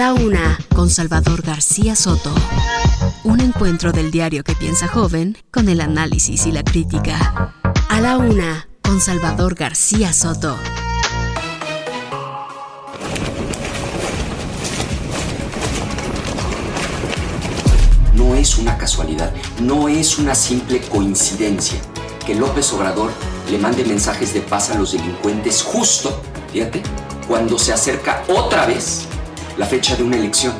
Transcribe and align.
la 0.00 0.14
una, 0.14 0.58
con 0.74 0.88
Salvador 0.88 1.42
García 1.42 1.94
Soto. 1.94 2.32
Un 3.22 3.38
encuentro 3.38 3.92
del 3.92 4.10
diario 4.10 4.42
que 4.42 4.54
piensa 4.54 4.88
joven 4.88 5.36
con 5.50 5.68
el 5.68 5.82
análisis 5.82 6.46
y 6.46 6.52
la 6.52 6.62
crítica. 6.62 7.52
A 7.90 8.00
la 8.00 8.16
una, 8.16 8.66
con 8.80 8.98
Salvador 8.98 9.54
García 9.54 10.14
Soto. 10.14 10.56
No 18.14 18.34
es 18.34 18.56
una 18.56 18.78
casualidad, 18.78 19.34
no 19.60 19.90
es 19.90 20.18
una 20.18 20.34
simple 20.34 20.80
coincidencia 20.80 21.78
que 22.24 22.34
López 22.34 22.72
Obrador 22.72 23.10
le 23.50 23.58
mande 23.58 23.84
mensajes 23.84 24.32
de 24.32 24.40
paz 24.40 24.70
a 24.70 24.78
los 24.78 24.92
delincuentes 24.92 25.62
justo, 25.62 26.22
fíjate, 26.50 26.82
cuando 27.28 27.58
se 27.58 27.74
acerca 27.74 28.24
otra 28.28 28.64
vez 28.64 29.09
la 29.60 29.66
fecha 29.66 29.94
de 29.94 30.02
una 30.02 30.16
elección. 30.16 30.58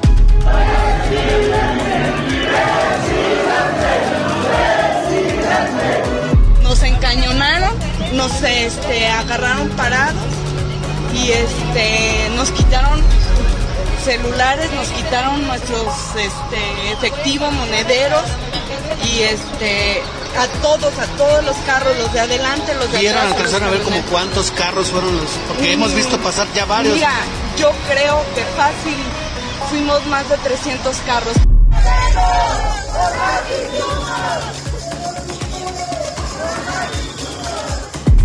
Nos 6.63 6.83
encañonaron, 6.83 7.75
nos 8.13 8.43
este, 8.43 9.07
agarraron 9.07 9.71
parados 9.71 10.23
y 11.15 11.31
este, 11.31 12.29
nos 12.37 12.51
quitaron 12.51 13.01
celulares, 14.05 14.71
nos 14.75 14.89
quitaron 14.89 15.47
nuestros 15.47 15.95
este, 16.19 16.93
efectivos, 16.93 17.51
monederos 17.55 18.25
y 19.05 19.21
este 19.23 20.03
a 20.39 20.47
todos, 20.63 20.99
a 20.99 21.07
todos 21.17 21.45
los 21.45 21.57
carros, 21.67 21.97
los 21.99 22.13
de 22.13 22.21
adelante, 22.21 22.75
los 22.75 22.91
de 22.93 22.99
¿Vieron, 22.99 23.19
atrás. 23.19 23.37
alcanzaron 23.37 23.69
a 23.69 23.71
ver 23.73 23.83
como 23.83 24.01
cuántos 24.03 24.51
carros 24.53 24.89
fueron 24.89 25.17
los? 25.17 25.31
Porque 25.49 25.73
hemos 25.73 25.93
visto 25.95 26.19
pasar 26.19 26.47
ya 26.55 26.65
varios. 26.65 26.95
Mira, 26.95 27.13
yo 27.59 27.71
creo 27.89 28.25
que 28.35 28.43
fácil 28.57 28.97
fuimos 29.69 30.07
más 30.07 30.29
de 30.29 30.37
300 30.39 30.97
carros. 31.07 31.35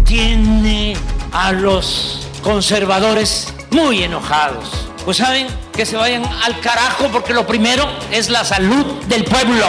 tiene 0.05 0.95
a 1.33 1.51
los 1.51 2.27
conservadores 2.41 3.53
muy 3.71 4.03
enojados. 4.03 4.69
Pues 5.03 5.17
saben 5.17 5.47
que 5.73 5.85
se 5.85 5.97
vayan 5.97 6.23
al 6.45 6.59
carajo 6.61 7.09
porque 7.11 7.33
lo 7.33 7.45
primero 7.45 7.85
es 8.11 8.29
la 8.29 8.45
salud 8.45 8.85
del 9.07 9.25
pueblo. 9.25 9.65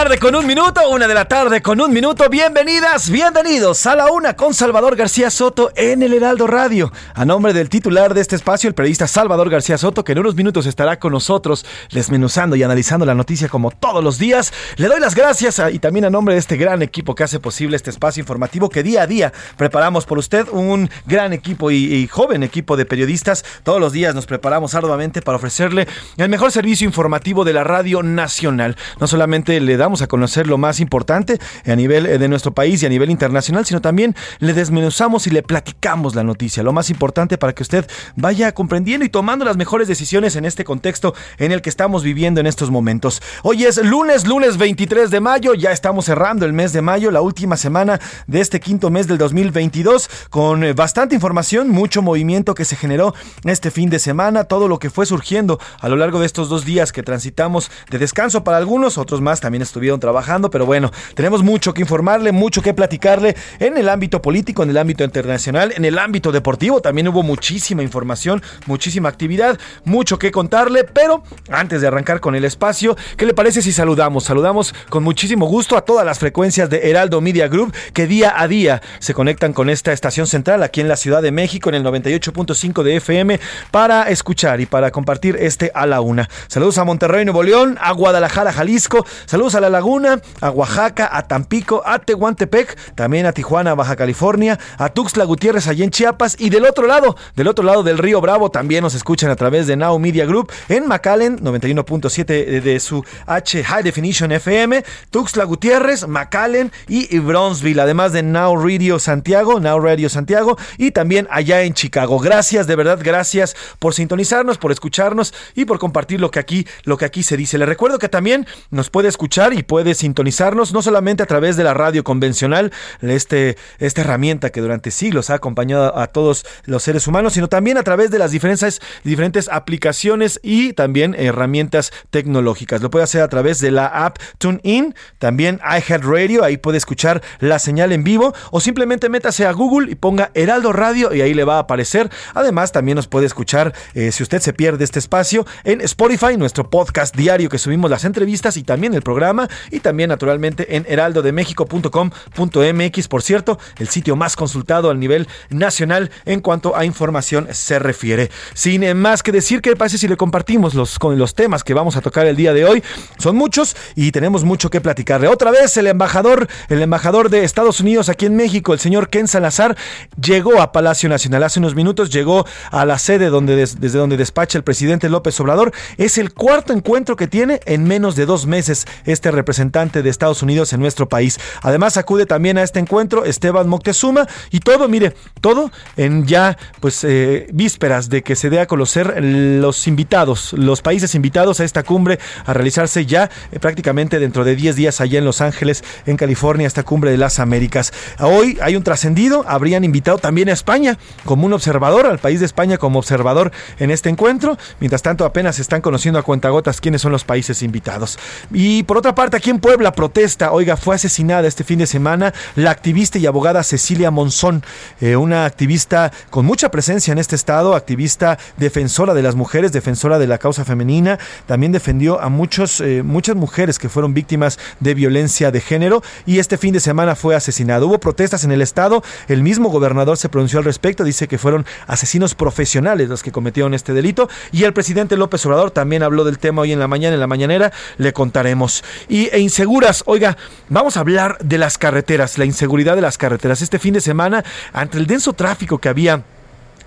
Tarde 0.00 0.18
con 0.18 0.34
un 0.34 0.46
minuto, 0.46 0.88
una 0.88 1.06
de 1.06 1.12
la 1.12 1.26
tarde 1.26 1.60
con 1.60 1.78
un 1.78 1.92
minuto. 1.92 2.26
Bienvenidas, 2.30 3.10
bienvenidos 3.10 3.84
a 3.84 3.94
la 3.94 4.06
una 4.10 4.34
con 4.34 4.54
Salvador 4.54 4.96
García 4.96 5.28
Soto 5.28 5.72
en 5.76 6.02
el 6.02 6.14
Heraldo 6.14 6.46
Radio. 6.46 6.90
A 7.12 7.26
nombre 7.26 7.52
del 7.52 7.68
titular 7.68 8.14
de 8.14 8.22
este 8.22 8.34
espacio, 8.34 8.68
el 8.68 8.74
periodista 8.74 9.06
Salvador 9.06 9.50
García 9.50 9.76
Soto, 9.76 10.02
que 10.02 10.12
en 10.12 10.20
unos 10.20 10.34
minutos 10.36 10.64
estará 10.64 10.98
con 10.98 11.12
nosotros 11.12 11.66
desmenuzando 11.92 12.56
y 12.56 12.62
analizando 12.62 13.04
la 13.04 13.14
noticia 13.14 13.50
como 13.50 13.72
todos 13.72 14.02
los 14.02 14.16
días. 14.16 14.54
Le 14.76 14.88
doy 14.88 15.00
las 15.00 15.14
gracias 15.14 15.58
a- 15.60 15.70
y 15.70 15.78
también 15.78 16.06
a 16.06 16.10
nombre 16.10 16.32
de 16.32 16.40
este 16.40 16.56
gran 16.56 16.80
equipo 16.80 17.14
que 17.14 17.24
hace 17.24 17.38
posible 17.38 17.76
este 17.76 17.90
espacio 17.90 18.22
informativo 18.22 18.70
que 18.70 18.82
día 18.82 19.02
a 19.02 19.06
día 19.06 19.34
preparamos 19.58 20.06
por 20.06 20.16
usted. 20.16 20.46
Un 20.50 20.88
gran 21.04 21.34
equipo 21.34 21.70
y, 21.70 21.76
y 21.76 22.06
joven 22.06 22.42
equipo 22.42 22.78
de 22.78 22.86
periodistas. 22.86 23.44
Todos 23.64 23.80
los 23.80 23.92
días 23.92 24.14
nos 24.14 24.24
preparamos 24.24 24.74
arduamente 24.74 25.20
para 25.20 25.36
ofrecerle 25.36 25.86
el 26.16 26.30
mejor 26.30 26.52
servicio 26.52 26.86
informativo 26.86 27.44
de 27.44 27.52
la 27.52 27.64
radio 27.64 28.02
nacional. 28.02 28.78
No 28.98 29.06
solamente 29.06 29.60
le 29.60 29.76
damos 29.76 29.89
a 29.90 30.06
conocer 30.06 30.46
lo 30.46 30.56
más 30.56 30.78
importante 30.78 31.38
a 31.66 31.74
nivel 31.74 32.06
eh, 32.06 32.18
de 32.18 32.28
nuestro 32.28 32.52
país 32.52 32.82
y 32.82 32.86
a 32.86 32.88
nivel 32.88 33.10
internacional, 33.10 33.66
sino 33.66 33.80
también 33.80 34.14
le 34.38 34.54
desmenuzamos 34.54 35.26
y 35.26 35.30
le 35.30 35.42
platicamos 35.42 36.14
la 36.14 36.22
noticia, 36.22 36.62
lo 36.62 36.72
más 36.72 36.90
importante 36.90 37.38
para 37.38 37.52
que 37.52 37.64
usted 37.64 37.86
vaya 38.14 38.52
comprendiendo 38.52 39.04
y 39.04 39.08
tomando 39.08 39.44
las 39.44 39.56
mejores 39.56 39.88
decisiones 39.88 40.36
en 40.36 40.44
este 40.44 40.64
contexto 40.64 41.14
en 41.38 41.50
el 41.50 41.62
que 41.62 41.70
estamos 41.70 42.04
viviendo 42.04 42.40
en 42.40 42.46
estos 42.46 42.70
momentos. 42.70 43.20
Hoy 43.42 43.64
es 43.64 43.78
lunes, 43.84 44.26
lunes 44.26 44.56
23 44.56 45.10
de 45.10 45.20
mayo, 45.20 45.54
ya 45.54 45.72
estamos 45.72 46.04
cerrando 46.04 46.46
el 46.46 46.52
mes 46.52 46.72
de 46.72 46.82
mayo, 46.82 47.10
la 47.10 47.20
última 47.20 47.56
semana 47.56 48.00
de 48.26 48.40
este 48.40 48.60
quinto 48.60 48.90
mes 48.90 49.08
del 49.08 49.18
2022, 49.18 50.08
con 50.30 50.62
eh, 50.62 50.72
bastante 50.72 51.14
información, 51.14 51.68
mucho 51.68 52.02
movimiento 52.02 52.54
que 52.54 52.64
se 52.64 52.76
generó 52.76 53.14
este 53.44 53.70
fin 53.70 53.90
de 53.90 53.98
semana, 53.98 54.44
todo 54.44 54.68
lo 54.68 54.78
que 54.78 54.90
fue 54.90 55.06
surgiendo 55.06 55.58
a 55.80 55.88
lo 55.88 55.96
largo 55.96 56.20
de 56.20 56.26
estos 56.26 56.48
dos 56.48 56.64
días 56.64 56.92
que 56.92 57.02
transitamos 57.02 57.70
de 57.90 57.98
descanso 57.98 58.44
para 58.44 58.58
algunos, 58.58 58.98
otros 58.98 59.20
más 59.20 59.40
también 59.40 59.62
estuvieron 59.62 59.79
trabajando, 59.98 60.50
pero 60.50 60.66
bueno, 60.66 60.90
tenemos 61.14 61.42
mucho 61.42 61.72
que 61.72 61.80
informarle, 61.80 62.32
mucho 62.32 62.62
que 62.62 62.74
platicarle 62.74 63.34
en 63.58 63.76
el 63.76 63.88
ámbito 63.88 64.20
político, 64.20 64.62
en 64.62 64.70
el 64.70 64.78
ámbito 64.78 65.04
internacional, 65.04 65.72
en 65.74 65.84
el 65.84 65.98
ámbito 65.98 66.32
deportivo, 66.32 66.80
también 66.80 67.08
hubo 67.08 67.22
muchísima 67.22 67.82
información, 67.82 68.42
muchísima 68.66 69.08
actividad, 69.08 69.58
mucho 69.84 70.18
que 70.18 70.30
contarle, 70.30 70.84
pero 70.84 71.22
antes 71.50 71.80
de 71.80 71.86
arrancar 71.86 72.20
con 72.20 72.34
el 72.34 72.44
espacio, 72.44 72.96
¿qué 73.16 73.26
le 73.26 73.34
parece 73.34 73.62
si 73.62 73.72
saludamos? 73.72 74.24
Saludamos 74.24 74.74
con 74.90 75.02
muchísimo 75.02 75.46
gusto 75.46 75.76
a 75.76 75.84
todas 75.84 76.04
las 76.04 76.18
frecuencias 76.18 76.68
de 76.68 76.90
Heraldo 76.90 77.20
Media 77.20 77.48
Group 77.48 77.74
que 77.94 78.06
día 78.06 78.34
a 78.36 78.46
día 78.46 78.82
se 78.98 79.14
conectan 79.14 79.52
con 79.52 79.70
esta 79.70 79.92
estación 79.92 80.26
central 80.26 80.62
aquí 80.62 80.80
en 80.80 80.88
la 80.88 80.96
Ciudad 80.96 81.22
de 81.22 81.32
México 81.32 81.70
en 81.70 81.76
el 81.76 81.84
98.5 81.84 82.82
de 82.82 82.96
FM 82.96 83.40
para 83.70 84.10
escuchar 84.10 84.60
y 84.60 84.66
para 84.66 84.90
compartir 84.90 85.36
este 85.36 85.70
a 85.74 85.86
la 85.86 86.00
una. 86.00 86.28
Saludos 86.48 86.78
a 86.78 86.84
Monterrey, 86.84 87.24
Nuevo 87.24 87.42
León, 87.42 87.78
a 87.80 87.92
Guadalajara, 87.92 88.52
Jalisco, 88.52 89.06
saludos 89.26 89.54
a 89.54 89.60
La 89.60 89.69
Laguna, 89.70 90.20
a 90.40 90.50
Oaxaca, 90.50 91.08
a 91.12 91.26
Tampico, 91.26 91.82
a 91.84 91.98
Tehuantepec, 92.00 92.94
también 92.94 93.26
a 93.26 93.32
Tijuana, 93.32 93.74
Baja 93.74 93.96
California, 93.96 94.58
a 94.78 94.90
Tuxtla 94.90 95.24
Gutiérrez, 95.24 95.66
allá 95.66 95.84
en 95.84 95.90
Chiapas 95.90 96.36
y 96.38 96.50
del 96.50 96.66
otro 96.66 96.86
lado, 96.86 97.16
del 97.36 97.48
otro 97.48 97.64
lado 97.64 97.82
del 97.82 97.98
río 97.98 98.20
Bravo 98.20 98.50
también 98.50 98.82
nos 98.82 98.94
escuchan 98.94 99.30
a 99.30 99.36
través 99.36 99.66
de 99.66 99.76
Now 99.76 99.98
Media 99.98 100.26
Group 100.26 100.52
en 100.68 100.86
McAllen, 100.86 101.38
91.7 101.40 102.60
de, 102.60 102.80
su 102.80 103.04
H 103.26 103.64
High 103.64 103.82
Definition 103.82 104.32
FM, 104.32 104.84
Tuxtla 105.10 105.44
Gutiérrez, 105.44 106.06
McAllen 106.06 106.72
y 106.88 107.18
Bronzeville, 107.18 107.80
además 107.80 108.12
de 108.12 108.22
Now 108.22 108.56
Radio 108.56 108.98
Santiago, 108.98 109.60
Now 109.60 109.80
Radio 109.80 110.08
Santiago 110.08 110.58
y 110.78 110.90
también 110.90 111.28
allá 111.30 111.62
en 111.62 111.74
Chicago. 111.74 112.18
Gracias, 112.18 112.66
de 112.66 112.76
verdad, 112.76 113.00
gracias 113.02 113.56
por 113.78 113.94
sintonizarnos, 113.94 114.58
por 114.58 114.72
escucharnos 114.72 115.34
y 115.54 115.64
por 115.64 115.78
compartir 115.78 116.20
lo 116.20 116.30
que 116.30 116.38
aquí, 116.38 116.66
lo 116.84 116.96
que 116.96 117.04
aquí 117.04 117.22
se 117.22 117.36
dice. 117.36 117.58
Le 117.58 117.66
recuerdo 117.66 117.98
que 117.98 118.08
también 118.08 118.46
nos 118.70 118.90
puede 118.90 119.08
escuchar 119.08 119.52
y 119.52 119.59
puede 119.62 119.94
sintonizarnos 119.94 120.72
no 120.72 120.82
solamente 120.82 121.22
a 121.22 121.26
través 121.26 121.56
de 121.56 121.64
la 121.64 121.74
radio 121.74 122.04
convencional, 122.04 122.72
este, 123.00 123.56
esta 123.78 124.00
herramienta 124.02 124.50
que 124.50 124.60
durante 124.60 124.90
siglos 124.90 125.30
ha 125.30 125.34
acompañado 125.34 125.96
a 125.96 126.06
todos 126.08 126.44
los 126.64 126.82
seres 126.82 127.06
humanos, 127.06 127.34
sino 127.34 127.48
también 127.48 127.78
a 127.78 127.82
través 127.82 128.10
de 128.10 128.18
las 128.18 128.30
diferentes, 128.30 128.80
diferentes 129.04 129.48
aplicaciones 129.48 130.40
y 130.42 130.72
también 130.72 131.14
herramientas 131.18 131.92
tecnológicas. 132.10 132.82
Lo 132.82 132.90
puede 132.90 133.04
hacer 133.04 133.22
a 133.22 133.28
través 133.28 133.60
de 133.60 133.70
la 133.70 133.86
app 133.86 134.18
TuneIn, 134.38 134.94
también 135.18 135.60
iHeartRadio, 135.64 136.44
ahí 136.44 136.56
puede 136.56 136.78
escuchar 136.78 137.22
la 137.38 137.58
señal 137.58 137.92
en 137.92 138.04
vivo 138.04 138.34
o 138.50 138.60
simplemente 138.60 139.08
métase 139.08 139.46
a 139.46 139.52
Google 139.52 139.90
y 139.90 139.94
ponga 139.94 140.30
Heraldo 140.34 140.72
Radio 140.72 141.14
y 141.14 141.20
ahí 141.20 141.34
le 141.34 141.44
va 141.44 141.56
a 141.56 141.60
aparecer. 141.60 142.10
Además, 142.34 142.72
también 142.72 142.96
nos 142.96 143.08
puede 143.08 143.26
escuchar, 143.26 143.74
eh, 143.94 144.12
si 144.12 144.22
usted 144.22 144.40
se 144.40 144.52
pierde 144.52 144.84
este 144.84 144.98
espacio, 144.98 145.46
en 145.64 145.80
Spotify, 145.80 146.36
nuestro 146.36 146.68
podcast 146.68 147.16
diario 147.16 147.48
que 147.48 147.58
subimos 147.58 147.90
las 147.90 148.04
entrevistas 148.04 148.56
y 148.56 148.62
también 148.62 148.94
el 148.94 149.02
programa 149.02 149.39
y 149.70 149.80
también 149.80 150.08
naturalmente 150.08 150.76
en 150.76 150.86
heraldodemexico.com.mx, 150.88 153.08
por 153.08 153.22
cierto, 153.22 153.58
el 153.78 153.88
sitio 153.88 154.16
más 154.16 154.36
consultado 154.36 154.90
a 154.90 154.94
nivel 154.94 155.28
nacional 155.48 156.10
en 156.24 156.40
cuanto 156.40 156.76
a 156.76 156.84
información 156.84 157.48
se 157.52 157.78
refiere. 157.78 158.30
Sin 158.54 158.96
más 158.96 159.22
que 159.22 159.32
decir, 159.32 159.60
¿qué 159.60 159.76
pasa 159.76 159.98
si 159.98 160.08
le 160.08 160.16
compartimos 160.16 160.74
los, 160.74 160.98
con 160.98 161.18
los 161.18 161.34
temas 161.34 161.64
que 161.64 161.74
vamos 161.74 161.96
a 161.96 162.00
tocar 162.00 162.26
el 162.26 162.36
día 162.36 162.52
de 162.52 162.64
hoy? 162.64 162.82
Son 163.18 163.36
muchos 163.36 163.76
y 163.94 164.12
tenemos 164.12 164.44
mucho 164.44 164.70
que 164.70 164.80
platicarle. 164.80 165.28
Otra 165.28 165.50
vez 165.50 165.76
el 165.76 165.86
embajador, 165.86 166.48
el 166.68 166.82
embajador 166.82 167.30
de 167.30 167.44
Estados 167.44 167.80
Unidos 167.80 168.08
aquí 168.08 168.26
en 168.26 168.36
México, 168.36 168.72
el 168.72 168.80
señor 168.80 169.08
Ken 169.08 169.28
Salazar, 169.28 169.76
llegó 170.20 170.60
a 170.60 170.72
Palacio 170.72 171.08
Nacional. 171.08 171.42
Hace 171.42 171.58
unos 171.58 171.74
minutos 171.74 172.10
llegó 172.10 172.46
a 172.70 172.84
la 172.84 172.98
sede 172.98 173.26
donde 173.26 173.56
desde 173.56 173.98
donde 173.98 174.16
despacha 174.16 174.58
el 174.58 174.64
presidente 174.64 175.08
López 175.08 175.38
Obrador. 175.40 175.72
Es 175.96 176.18
el 176.18 176.32
cuarto 176.32 176.72
encuentro 176.72 177.16
que 177.16 177.26
tiene 177.26 177.60
en 177.66 177.84
menos 177.84 178.16
de 178.16 178.26
dos 178.26 178.46
meses 178.46 178.86
este 179.04 179.29
representante 179.32 180.02
de 180.02 180.10
Estados 180.10 180.42
Unidos 180.42 180.72
en 180.72 180.80
nuestro 180.80 181.08
país. 181.08 181.38
Además 181.62 181.96
acude 181.96 182.26
también 182.26 182.58
a 182.58 182.62
este 182.62 182.78
encuentro 182.78 183.24
Esteban 183.24 183.68
Moctezuma 183.68 184.26
y 184.50 184.60
todo, 184.60 184.88
mire, 184.88 185.14
todo 185.40 185.70
en 185.96 186.26
ya 186.26 186.56
pues 186.80 187.04
eh, 187.04 187.48
vísperas 187.52 188.08
de 188.08 188.22
que 188.22 188.36
se 188.36 188.50
dé 188.50 188.60
a 188.60 188.66
conocer 188.66 189.22
los 189.22 189.86
invitados, 189.86 190.52
los 190.52 190.82
países 190.82 191.14
invitados 191.14 191.60
a 191.60 191.64
esta 191.64 191.82
cumbre 191.82 192.18
a 192.44 192.52
realizarse 192.52 193.06
ya 193.06 193.30
eh, 193.52 193.58
prácticamente 193.58 194.18
dentro 194.18 194.44
de 194.44 194.56
10 194.56 194.76
días 194.76 195.00
allá 195.00 195.18
en 195.18 195.24
Los 195.24 195.40
Ángeles, 195.40 195.84
en 196.06 196.16
California, 196.16 196.66
esta 196.66 196.82
cumbre 196.82 197.10
de 197.10 197.18
las 197.18 197.38
Américas. 197.38 197.92
Hoy 198.18 198.58
hay 198.62 198.76
un 198.76 198.82
trascendido, 198.82 199.44
habrían 199.46 199.84
invitado 199.84 200.18
también 200.18 200.48
a 200.48 200.52
España 200.52 200.98
como 201.24 201.46
un 201.46 201.52
observador, 201.52 202.06
al 202.06 202.18
país 202.18 202.40
de 202.40 202.46
España 202.46 202.78
como 202.78 202.98
observador 202.98 203.52
en 203.78 203.90
este 203.90 204.08
encuentro. 204.08 204.58
Mientras 204.80 205.02
tanto, 205.02 205.24
apenas 205.24 205.58
están 205.58 205.80
conociendo 205.80 206.18
a 206.18 206.22
cuentagotas 206.22 206.80
quiénes 206.80 207.02
son 207.02 207.12
los 207.12 207.24
países 207.24 207.62
invitados. 207.62 208.18
Y 208.52 208.82
por 208.84 208.98
otra 208.98 209.14
parte, 209.14 209.19
aquí 209.20 209.50
en 209.50 209.60
Puebla 209.60 209.92
protesta, 209.92 210.50
oiga, 210.50 210.78
fue 210.78 210.94
asesinada 210.94 211.46
este 211.46 211.62
fin 211.62 211.78
de 211.78 211.86
semana 211.86 212.32
la 212.56 212.70
activista 212.70 213.18
y 213.18 213.26
abogada 213.26 213.62
Cecilia 213.62 214.10
Monzón, 214.10 214.64
eh, 215.00 215.14
una 215.14 215.44
activista 215.44 216.10
con 216.30 216.46
mucha 216.46 216.70
presencia 216.70 217.12
en 217.12 217.18
este 217.18 217.36
estado, 217.36 217.74
activista 217.74 218.38
defensora 218.56 219.12
de 219.12 219.22
las 219.22 219.34
mujeres, 219.34 219.72
defensora 219.72 220.18
de 220.18 220.26
la 220.26 220.38
causa 220.38 220.64
femenina, 220.64 221.18
también 221.46 221.70
defendió 221.70 222.18
a 222.20 222.30
muchos, 222.30 222.80
eh, 222.80 223.02
muchas 223.02 223.36
mujeres 223.36 223.78
que 223.78 223.90
fueron 223.90 224.14
víctimas 224.14 224.58
de 224.80 224.94
violencia 224.94 225.50
de 225.50 225.60
género 225.60 226.02
y 226.24 226.38
este 226.38 226.56
fin 226.56 226.72
de 226.72 226.80
semana 226.80 227.14
fue 227.14 227.36
asesinado. 227.36 227.88
Hubo 227.88 228.00
protestas 228.00 228.44
en 228.44 228.52
el 228.52 228.62
estado, 228.62 229.04
el 229.28 229.42
mismo 229.42 229.68
gobernador 229.68 230.16
se 230.16 230.30
pronunció 230.30 230.60
al 230.60 230.64
respecto, 230.64 231.04
dice 231.04 231.28
que 231.28 231.36
fueron 231.36 231.66
asesinos 231.86 232.34
profesionales 232.34 233.10
los 233.10 233.22
que 233.22 233.32
cometieron 233.32 233.74
este 233.74 233.92
delito 233.92 234.30
y 234.50 234.64
el 234.64 234.72
presidente 234.72 235.18
López 235.18 235.44
Obrador 235.44 235.70
también 235.70 236.02
habló 236.02 236.24
del 236.24 236.38
tema 236.38 236.62
hoy 236.62 236.72
en 236.72 236.80
la 236.80 236.88
mañana, 236.88 237.14
en 237.14 237.20
la 237.20 237.26
mañanera, 237.26 237.70
le 237.98 238.14
contaremos. 238.14 238.82
Y 239.10 239.28
e 239.32 239.40
inseguras, 239.40 240.04
oiga, 240.06 240.36
vamos 240.68 240.96
a 240.96 241.00
hablar 241.00 241.36
de 241.42 241.58
las 241.58 241.78
carreteras, 241.78 242.38
la 242.38 242.44
inseguridad 242.44 242.94
de 242.94 243.02
las 243.02 243.18
carreteras. 243.18 243.60
Este 243.60 243.80
fin 243.80 243.92
de 243.92 244.00
semana, 244.00 244.44
ante 244.72 244.98
el 244.98 245.08
denso 245.08 245.32
tráfico 245.32 245.78
que 245.78 245.88
había 245.88 246.22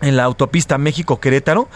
en 0.01 0.15
la 0.15 0.23
autopista 0.23 0.77
México-Querétaro, 0.77 1.67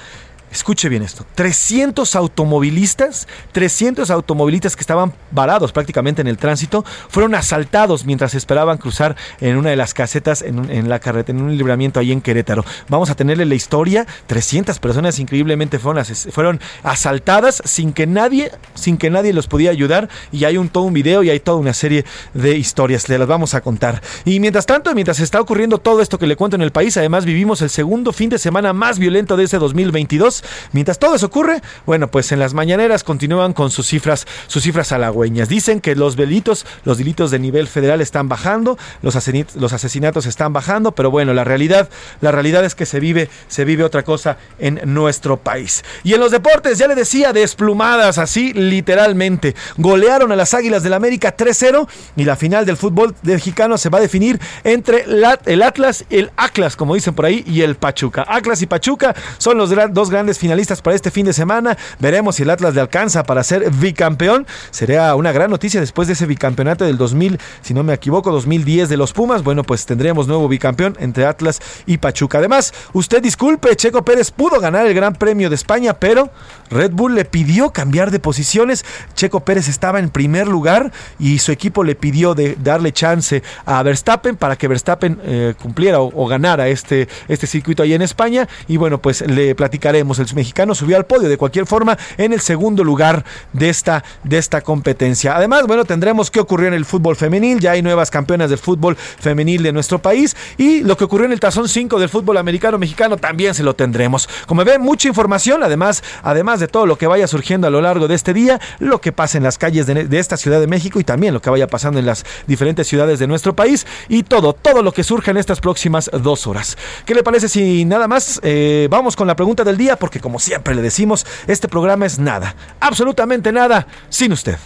Escuche 0.52 0.88
bien 0.88 1.04
esto, 1.04 1.26
300 1.36 2.16
automovilistas, 2.16 3.28
300 3.52 4.10
automovilistas 4.10 4.78
que 4.78 4.82
estaban 4.82 5.14
varados 5.32 5.74
prácticamente 5.74 6.22
en 6.22 6.28
el 6.28 6.38
tránsito, 6.38 6.86
fueron 7.10 7.36
asaltados 7.36 8.06
mientras 8.06 8.34
esperaban 8.34 8.78
cruzar 8.78 9.18
en 9.42 9.58
una 9.58 9.72
de 9.72 9.76
las 9.76 9.94
casetas 9.94 10.42
en, 10.42 10.88
la 10.88 11.00
carretera, 11.00 11.38
en 11.38 11.44
un 11.44 11.58
libramiento 11.58 12.00
ahí 12.00 12.14
en 12.14 12.22
Querétaro. 12.22 12.64
Vamos 12.88 13.10
a 13.10 13.16
tenerle 13.16 13.46
la 13.46 13.56
historia, 13.56 14.08
300 14.28 14.80
personas 14.80 15.20
increíblemente 15.20 15.80
fueron, 15.80 16.06
fueron 16.32 16.62
asaltadas 16.82 17.62
sin 17.66 17.92
que 17.92 18.08
nadie, 18.08 18.52
sin 18.74 18.98
que 18.98 19.10
nadie 19.10 19.34
los 19.34 19.48
podía 19.48 19.72
ayudar. 19.72 20.08
Y 20.32 20.46
hay 20.46 20.58
un 20.58 20.70
todo 20.70 20.86
un 20.86 20.94
video 20.94 21.24
y 21.24 21.30
hay 21.30 21.42
toda 21.42 21.58
una 21.58 21.74
serie 21.74 22.06
de 22.34 22.58
historias, 22.58 23.10
le 23.10 23.18
las 23.18 23.28
vamos 23.28 23.54
a 23.54 23.62
contar. 23.62 24.02
Y 24.24 24.40
mientras 24.40 24.66
tanto, 24.66 24.94
mientras 24.96 25.20
está 25.20 25.42
ocurriendo 25.42 25.78
todo 25.78 26.02
esto 26.02 26.18
que 26.18 26.28
le 26.28 26.38
cuento 26.38 26.56
en 26.56 26.62
el 26.62 26.72
país, 26.72 26.96
además 26.96 27.26
vivimos 27.26 27.62
el 27.62 27.70
segundo 27.70 28.14
fin 28.14 28.30
de 28.30 28.38
semana 28.38 28.72
más 28.72 28.98
violento 28.98 29.36
de 29.36 29.44
ese 29.44 29.58
2022 29.58 30.37
Mientras 30.72 31.00
todo 31.00 31.16
eso 31.16 31.26
ocurre, 31.28 31.62
bueno, 31.86 32.10
pues 32.10 32.32
en 32.32 32.40
las 32.40 32.54
mañaneras 32.54 33.04
continúan 33.04 33.54
con 33.54 33.72
sus 33.72 33.88
cifras, 33.88 34.26
sus 34.48 34.64
cifras 34.64 34.92
halagüeñas. 34.92 35.50
Dicen 35.50 35.82
que 35.82 35.96
los 35.96 36.16
delitos, 36.16 36.66
los 36.84 36.98
delitos 36.98 37.32
de 37.32 37.40
nivel 37.40 37.68
federal 37.68 38.02
están 38.02 38.30
bajando, 38.30 38.78
los, 39.02 39.16
los 39.56 39.74
asesinatos 39.74 40.26
están 40.26 40.54
bajando, 40.54 40.92
pero 40.92 41.12
bueno, 41.12 41.34
la 41.34 41.44
realidad, 41.44 41.90
la 42.22 42.32
realidad 42.32 42.66
es 42.66 42.76
que 42.76 42.86
se 42.86 43.00
vive, 43.00 43.30
se 43.48 43.66
vive 43.66 43.84
otra 43.84 44.04
cosa 44.04 44.38
en 44.60 44.82
nuestro 44.86 45.38
país. 45.38 45.84
Y 46.04 46.14
en 46.14 46.20
los 46.20 46.32
deportes, 46.32 46.78
ya 46.78 46.88
le 46.88 46.96
decía, 46.96 47.34
desplumadas, 47.34 48.18
así 48.18 48.54
literalmente. 48.54 49.56
Golearon 49.78 50.32
a 50.32 50.36
las 50.36 50.54
Águilas 50.54 50.84
del 50.84 50.94
América 50.94 51.36
3-0 51.36 51.88
y 52.16 52.24
la 52.24 52.36
final 52.36 52.66
del 52.66 52.78
fútbol 52.78 53.16
mexicano 53.24 53.78
se 53.78 53.90
va 53.90 54.00
a 54.00 54.02
definir 54.02 54.40
entre 54.64 55.06
el 55.46 55.64
Atlas, 55.64 56.06
el 56.10 56.32
Atlas, 56.36 56.76
como 56.76 56.96
dicen 56.96 57.14
por 57.14 57.26
ahí, 57.26 57.44
y 57.48 57.62
el 57.62 57.76
Pachuca. 57.76 58.26
Atlas 58.28 58.62
y 58.62 58.68
Pachuca 58.68 59.16
son 59.38 59.58
los 59.58 59.74
dos 59.92 60.10
grandes 60.10 60.27
finalistas 60.34 60.82
para 60.82 60.96
este 60.96 61.12
fin 61.12 61.26
de 61.26 61.34
semana. 61.34 61.78
Veremos 62.00 62.36
si 62.36 62.44
el 62.44 62.50
Atlas 62.50 62.74
le 62.74 62.82
alcanza 62.82 63.24
para 63.24 63.44
ser 63.44 63.72
bicampeón. 63.72 64.46
Sería 64.72 65.16
una 65.16 65.32
gran 65.32 65.50
noticia 65.50 65.80
después 65.80 66.08
de 66.08 66.14
ese 66.14 66.26
bicampeonato 66.26 66.86
del 66.86 66.98
2000, 66.98 67.40
si 67.62 67.74
no 67.74 67.84
me 67.84 67.94
equivoco, 67.94 68.32
2010 68.32 68.90
de 68.90 68.98
los 68.98 69.14
Pumas. 69.14 69.44
Bueno, 69.44 69.64
pues 69.64 69.86
tendremos 69.86 70.28
nuevo 70.28 70.48
bicampeón 70.48 70.98
entre 71.00 71.26
Atlas 71.26 71.62
y 71.86 71.98
Pachuca. 71.98 72.40
Además, 72.40 72.74
usted 72.94 73.22
disculpe, 73.22 73.76
Checo 73.76 74.04
Pérez 74.04 74.32
pudo 74.32 74.60
ganar 74.60 74.86
el 74.86 74.94
Gran 74.94 75.14
Premio 75.14 75.50
de 75.50 75.56
España, 75.56 75.94
pero 75.94 76.30
Red 76.70 76.92
Bull 76.92 77.16
le 77.16 77.26
pidió 77.26 77.72
cambiar 77.72 78.12
de 78.12 78.20
posiciones. 78.20 78.86
Checo 79.16 79.42
Pérez 79.42 79.68
estaba 79.68 80.00
en 80.00 80.10
primer 80.10 80.48
lugar 80.48 80.92
y 81.20 81.40
su 81.40 81.52
equipo 81.52 81.84
le 81.84 81.96
pidió 81.96 82.36
de 82.36 82.58
darle 82.62 82.92
chance 82.92 83.44
a 83.66 83.82
Verstappen 83.84 84.36
para 84.36 84.56
que 84.56 84.68
Verstappen 84.68 85.20
eh, 85.24 85.54
cumpliera 85.62 86.02
o, 86.02 86.28
ganara 86.28 86.68
este, 86.68 87.08
este 87.28 87.48
circuito 87.48 87.84
ahí 87.84 87.94
en 87.94 88.02
España. 88.02 88.48
Y 88.68 88.78
bueno, 88.78 89.02
pues 89.02 89.22
le 89.22 89.56
platicaremos 89.56 90.17
el 90.20 90.28
mexicano 90.36 90.76
subió 90.76 90.98
al 90.98 91.06
podio 91.06 91.30
de 91.30 91.38
cualquier 91.38 91.66
forma 91.66 91.98
en 92.18 92.34
el 92.34 92.42
segundo 92.42 92.84
lugar 92.84 93.24
de 93.54 93.70
esta, 93.70 94.04
de 94.24 94.38
esta 94.38 94.62
competencia. 94.62 95.36
Además, 95.36 95.66
bueno, 95.68 95.86
tendremos 95.86 96.32
qué 96.32 96.40
ocurrió 96.40 96.68
en 96.68 96.74
el 96.74 96.86
fútbol 96.86 97.16
femenil. 97.16 97.60
Ya 97.60 97.72
hay 97.72 97.82
nuevas 97.82 98.12
campeonas 98.12 98.50
del 98.50 98.60
fútbol 98.60 98.96
femenil 98.96 99.64
de 99.64 99.72
nuestro 99.72 100.00
país. 100.00 100.36
Y 100.58 100.82
lo 100.82 100.98
que 100.98 101.04
ocurrió 101.04 101.26
en 101.26 101.32
el 101.32 101.40
tazón 101.40 101.68
5 101.68 102.00
del 102.00 102.10
fútbol 102.10 102.38
americano 102.38 102.78
mexicano 102.78 103.18
también 103.18 103.54
se 103.54 103.64
lo 103.64 103.76
tendremos. 103.76 104.28
Como 104.46 104.64
ve, 104.64 104.80
mucha 104.80 105.08
información, 105.08 105.64
además, 105.64 106.04
además 106.24 106.60
de 106.60 106.68
todo 106.68 106.86
lo 106.86 106.98
que 106.98 107.08
vaya 107.08 107.28
surgiendo 107.28 107.68
a 107.68 107.70
lo 107.70 107.82
largo 107.82 108.08
de 108.08 108.16
este 108.16 108.34
día, 108.34 108.60
lo 108.80 109.00
que 109.02 109.12
pasa 109.12 109.38
en 109.38 109.44
las 109.44 109.58
calles 109.58 109.86
de, 109.86 110.18
esta 110.18 110.38
Ciudad 110.38 110.60
de 110.60 110.68
México 110.68 111.00
y 111.00 111.04
también 111.04 111.34
lo 111.34 111.42
que 111.42 111.50
vaya 111.50 111.68
pasando 111.68 112.00
en 112.00 112.06
las 112.06 112.26
diferentes 112.48 112.88
ciudades 112.88 113.20
de 113.20 113.28
nuestro 113.28 113.56
país 113.56 113.86
y 114.10 114.24
todo, 114.24 114.54
todo 114.54 114.82
lo 114.82 114.92
que 114.92 115.04
surja 115.04 115.32
en 115.32 115.38
estas 115.38 115.60
próximas 115.60 116.10
dos 116.12 116.48
horas. 116.48 116.78
¿Qué 117.06 117.14
le 117.14 117.24
parece 117.24 117.50
si 117.50 117.86
nada 117.86 118.08
más 118.08 118.40
eh, 118.44 118.88
vamos 118.90 119.16
con 119.16 119.28
la 119.28 119.36
pregunta 119.36 119.64
del 119.64 119.78
día? 119.78 119.96
Porque 120.08 120.22
como 120.22 120.40
siempre 120.40 120.74
le 120.74 120.82
decimos, 120.82 121.26
este 121.48 121.68
programa 121.68 122.06
es 122.06 122.18
nada, 122.18 122.56
absolutamente 122.80 123.52
nada, 123.52 123.88
sin 124.08 124.32
usted. 124.32 124.58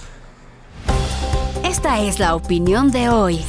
Esta 1.63 1.99
es 1.99 2.19
la 2.19 2.35
opinión 2.35 2.91
de 2.91 3.09
hoy. 3.09 3.43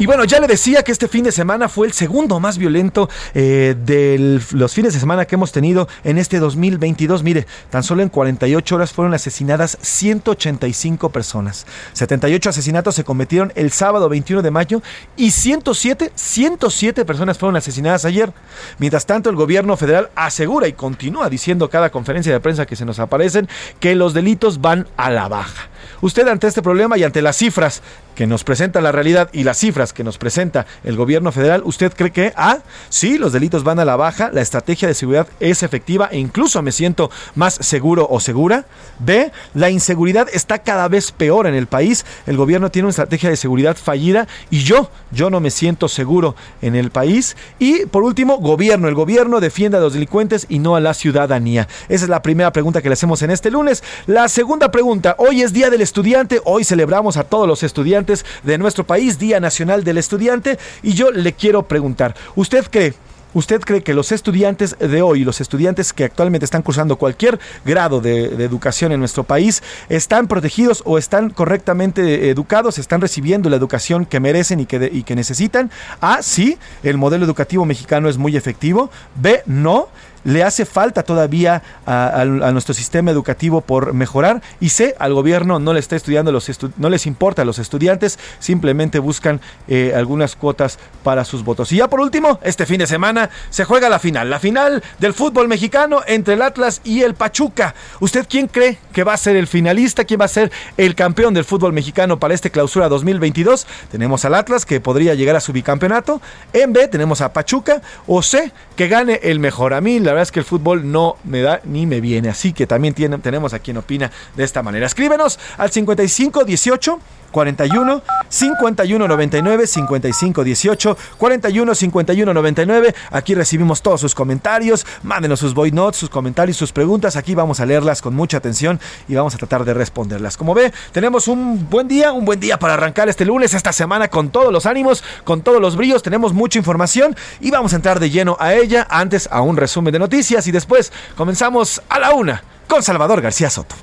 Y 0.00 0.06
bueno, 0.06 0.24
ya 0.24 0.40
le 0.40 0.46
decía 0.46 0.82
que 0.82 0.92
este 0.92 1.08
fin 1.08 1.24
de 1.24 1.30
semana 1.30 1.68
fue 1.68 1.86
el 1.86 1.92
segundo 1.92 2.40
más 2.40 2.56
violento 2.56 3.10
eh, 3.34 3.76
de 3.84 4.40
los 4.52 4.72
fines 4.72 4.94
de 4.94 4.98
semana 4.98 5.26
que 5.26 5.34
hemos 5.34 5.52
tenido 5.52 5.88
en 6.04 6.16
este 6.16 6.38
2022. 6.38 7.22
Mire, 7.22 7.46
tan 7.68 7.82
solo 7.82 8.00
en 8.02 8.08
48 8.08 8.76
horas 8.76 8.94
fueron 8.94 9.12
asesinadas 9.12 9.76
185 9.82 11.10
personas. 11.10 11.66
78 11.92 12.48
asesinatos 12.48 12.94
se 12.94 13.04
cometieron 13.04 13.52
el 13.56 13.72
sábado 13.72 14.08
21 14.08 14.40
de 14.40 14.50
mayo 14.50 14.82
y 15.18 15.32
107, 15.32 16.12
107 16.14 17.04
personas 17.04 17.36
fueron 17.36 17.56
asesinadas 17.56 18.06
ayer. 18.06 18.32
Mientras 18.78 19.04
tanto, 19.04 19.28
el 19.28 19.36
gobierno 19.36 19.76
federal 19.76 20.08
asegura 20.14 20.66
y 20.66 20.72
continúa 20.72 21.28
diciendo 21.28 21.68
cada 21.68 21.90
conferencia 21.90 22.32
de 22.32 22.40
prensa 22.40 22.64
que 22.64 22.74
se 22.74 22.86
nos 22.86 23.00
aparecen 23.00 23.50
que 23.80 23.94
los 23.94 24.14
delitos 24.14 24.62
van 24.62 24.88
a 24.96 25.10
la 25.10 25.28
baja. 25.28 25.68
Usted 26.00 26.26
ante 26.26 26.46
este 26.46 26.62
problema 26.62 26.96
y 26.96 27.04
ante 27.04 27.20
las 27.20 27.36
cifras 27.36 27.82
que 28.14 28.26
nos 28.26 28.44
presenta 28.44 28.80
la 28.80 28.92
realidad 28.92 29.30
y 29.32 29.44
las 29.44 29.58
cifras 29.58 29.92
que 29.92 30.04
nos 30.04 30.18
presenta 30.18 30.66
el 30.84 30.96
gobierno 30.96 31.32
federal, 31.32 31.62
¿usted 31.64 31.92
cree 31.94 32.10
que 32.10 32.32
ah, 32.36 32.58
sí, 32.88 33.18
los 33.18 33.32
delitos 33.32 33.64
van 33.64 33.78
a 33.78 33.84
la 33.84 33.96
baja, 33.96 34.30
la 34.32 34.40
estrategia 34.40 34.88
de 34.88 34.94
seguridad 34.94 35.26
es 35.40 35.62
efectiva 35.62 36.08
e 36.10 36.18
incluso 36.18 36.62
me 36.62 36.72
siento 36.72 37.10
más 37.34 37.54
seguro 37.54 38.06
o 38.10 38.20
segura? 38.20 38.66
B, 38.98 39.32
la 39.54 39.70
inseguridad 39.70 40.28
está 40.32 40.58
cada 40.58 40.88
vez 40.88 41.12
peor 41.12 41.46
en 41.46 41.54
el 41.54 41.66
país, 41.66 42.04
el 42.26 42.36
gobierno 42.36 42.70
tiene 42.70 42.86
una 42.86 42.90
estrategia 42.90 43.30
de 43.30 43.36
seguridad 43.36 43.76
fallida 43.76 44.28
y 44.50 44.60
yo, 44.62 44.90
yo 45.10 45.30
no 45.30 45.40
me 45.40 45.50
siento 45.50 45.88
seguro 45.88 46.34
en 46.62 46.74
el 46.74 46.90
país. 46.90 47.36
Y 47.58 47.86
por 47.86 48.02
último, 48.02 48.38
gobierno, 48.38 48.88
el 48.88 48.94
gobierno 48.94 49.40
defiende 49.40 49.78
a 49.78 49.80
los 49.80 49.94
delincuentes 49.94 50.46
y 50.48 50.58
no 50.58 50.76
a 50.76 50.80
la 50.80 50.94
ciudadanía. 50.94 51.68
Esa 51.88 52.04
es 52.04 52.10
la 52.10 52.22
primera 52.22 52.52
pregunta 52.52 52.82
que 52.82 52.88
le 52.88 52.94
hacemos 52.94 53.22
en 53.22 53.30
este 53.30 53.50
lunes. 53.50 53.82
La 54.06 54.28
segunda 54.28 54.70
pregunta, 54.70 55.14
hoy 55.18 55.42
es 55.42 55.52
Día 55.52 55.70
del 55.70 55.80
Estudiante, 55.80 56.40
hoy 56.44 56.64
celebramos 56.64 57.16
a 57.16 57.24
todos 57.24 57.46
los 57.46 57.62
estudiantes 57.62 57.99
de 58.42 58.58
nuestro 58.58 58.84
país, 58.84 59.18
Día 59.18 59.40
Nacional 59.40 59.84
del 59.84 59.98
Estudiante, 59.98 60.58
y 60.82 60.94
yo 60.94 61.10
le 61.10 61.32
quiero 61.32 61.62
preguntar, 61.62 62.14
¿usted 62.34 62.66
cree 62.70 62.94
¿Usted 63.32 63.60
cree 63.60 63.82
que 63.82 63.94
los 63.94 64.10
estudiantes 64.10 64.76
de 64.78 65.02
hoy, 65.02 65.22
los 65.22 65.40
estudiantes 65.40 65.92
que 65.92 66.04
actualmente 66.04 66.44
están 66.44 66.62
cursando 66.62 66.96
cualquier 66.96 67.38
grado 67.64 68.00
de, 68.00 68.24
educación 68.44 68.90
en 68.90 68.98
nuestro 68.98 69.22
país, 69.22 69.62
están 69.88 70.26
protegidos 70.26 70.82
o 70.84 70.98
están 70.98 71.30
correctamente 71.30 72.30
educados, 72.30 72.78
están 72.78 73.00
recibiendo 73.00 73.48
la 73.48 73.56
educación 73.56 74.04
que 74.04 74.18
merecen 74.18 74.60
y 74.60 74.66
que, 74.66 74.90
y 74.92 75.04
que 75.04 75.14
necesitan? 75.14 75.70
A, 76.00 76.22
sí, 76.22 76.58
el 76.82 76.98
modelo 76.98 77.24
educativo 77.24 77.64
mexicano 77.64 78.08
es 78.08 78.18
muy 78.18 78.36
efectivo. 78.36 78.90
B, 79.14 79.42
no 79.46 79.88
le 80.24 80.42
hace 80.42 80.64
falta 80.64 81.02
todavía 81.02 81.62
a, 81.86 82.24
nuestro 82.24 82.74
sistema 82.74 83.10
educativo 83.10 83.60
por 83.60 83.92
mejorar. 83.92 84.42
Y 84.60 84.70
sé 84.70 84.94
al 84.98 85.14
gobierno 85.14 85.58
no 85.58 85.72
le 85.72 85.80
está 85.80 85.96
estudiando 85.96 86.32
los 86.32 86.50
no 86.76 86.90
les 86.90 87.06
importa 87.06 87.42
a 87.42 87.44
los 87.44 87.58
estudiantes 87.58 88.18
simplemente 88.38 88.98
buscan 88.98 89.40
eh, 89.68 89.92
algunas 89.94 90.36
cuotas 90.36 90.78
para 91.02 91.24
sus 91.24 91.44
votos. 91.44 91.72
Y 91.72 91.76
ya 91.76 91.88
por 91.88 92.00
último 92.00 92.38
este 92.42 92.66
fin 92.66 92.78
de 92.78 92.86
semana 92.86 93.30
se 93.50 93.64
juega 93.64 93.88
la 93.88 93.98
final 93.98 94.30
la 94.30 94.38
final 94.38 94.82
del 94.98 95.14
fútbol 95.14 95.48
mexicano 95.48 96.00
entre 96.06 96.34
el 96.34 96.42
Atlas 96.42 96.80
y 96.84 97.02
el 97.02 97.14
Pachuca. 97.14 97.74
Usted 98.00 98.26
quién 98.28 98.46
cree 98.46 98.78
que 98.92 99.04
va 99.04 99.14
a 99.14 99.16
ser 99.16 99.36
el 99.36 99.46
finalista 99.46 100.04
quién 100.04 100.20
va 100.20 100.24
a 100.26 100.28
ser 100.28 100.50
el 100.76 100.94
campeón 100.94 101.34
del 101.34 101.44
fútbol 101.44 101.72
mexicano 101.72 102.18
para 102.18 102.34
este 102.34 102.50
clausura 102.50 102.88
2022 102.88 103.66
tenemos 103.90 104.24
al 104.24 104.34
Atlas 104.34 104.66
que 104.66 104.80
podría 104.80 105.14
llegar 105.14 105.36
a 105.36 105.40
su 105.40 105.52
bicampeonato. 105.52 106.20
En 106.52 106.72
B 106.72 106.88
tenemos 106.88 107.20
a 107.20 107.32
Pachuca. 107.32 107.82
O 108.06 108.22
C 108.22 108.52
que 108.76 108.88
gane 108.88 109.20
el 109.22 109.38
mejor. 109.38 109.74
A 109.74 109.80
mí 109.80 109.98
verdad 110.12 110.22
es 110.22 110.32
que 110.32 110.40
el 110.40 110.44
fútbol 110.44 110.90
no 110.90 111.16
me 111.24 111.42
da 111.42 111.60
ni 111.64 111.86
me 111.86 112.00
viene. 112.00 112.28
Así 112.28 112.52
que 112.52 112.66
también 112.66 112.94
tenemos 112.94 113.54
a 113.54 113.58
quien 113.58 113.76
opina 113.76 114.10
de 114.36 114.44
esta 114.44 114.62
manera. 114.62 114.86
Escríbenos 114.86 115.38
al 115.58 115.70
55 115.70 116.44
18 116.44 117.00
41 117.30 118.02
51 118.28 119.08
99 119.08 119.66
55 119.66 120.44
18 120.44 120.98
41 121.18 121.74
51 121.74 122.34
99. 122.34 122.94
Aquí 123.10 123.34
recibimos 123.34 123.82
todos 123.82 124.00
sus 124.00 124.14
comentarios. 124.14 124.86
Mándenos 125.02 125.40
sus 125.40 125.54
voice 125.54 125.74
notes, 125.74 125.98
sus 125.98 126.10
comentarios, 126.10 126.56
sus 126.56 126.72
preguntas. 126.72 127.16
Aquí 127.16 127.34
vamos 127.34 127.60
a 127.60 127.66
leerlas 127.66 128.02
con 128.02 128.14
mucha 128.14 128.38
atención 128.38 128.80
y 129.08 129.14
vamos 129.14 129.34
a 129.34 129.38
tratar 129.38 129.64
de 129.64 129.74
responderlas. 129.74 130.36
Como 130.36 130.54
ve, 130.54 130.72
tenemos 130.92 131.28
un 131.28 131.68
buen 131.68 131.88
día, 131.88 132.12
un 132.12 132.24
buen 132.24 132.40
día 132.40 132.58
para 132.58 132.74
arrancar 132.74 133.08
este 133.08 133.24
lunes, 133.24 133.54
esta 133.54 133.72
semana 133.72 134.08
con 134.08 134.30
todos 134.30 134.52
los 134.52 134.66
ánimos, 134.66 135.02
con 135.24 135.42
todos 135.42 135.60
los 135.60 135.76
brillos. 135.76 136.02
Tenemos 136.02 136.32
mucha 136.32 136.58
información 136.58 137.16
y 137.40 137.50
vamos 137.50 137.72
a 137.72 137.76
entrar 137.76 138.00
de 138.00 138.10
lleno 138.10 138.36
a 138.38 138.54
ella. 138.54 138.86
Antes 138.90 139.28
a 139.30 139.40
un 139.40 139.56
resumen 139.56 139.92
de 139.92 139.98
noticias 139.98 140.46
y 140.46 140.52
después 140.52 140.92
comenzamos 141.16 141.82
a 141.88 141.98
la 141.98 142.12
una 142.12 142.42
con 142.66 142.82
Salvador 142.82 143.20
García 143.20 143.50
Soto. 143.50 143.74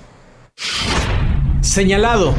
Señalado. 1.62 2.34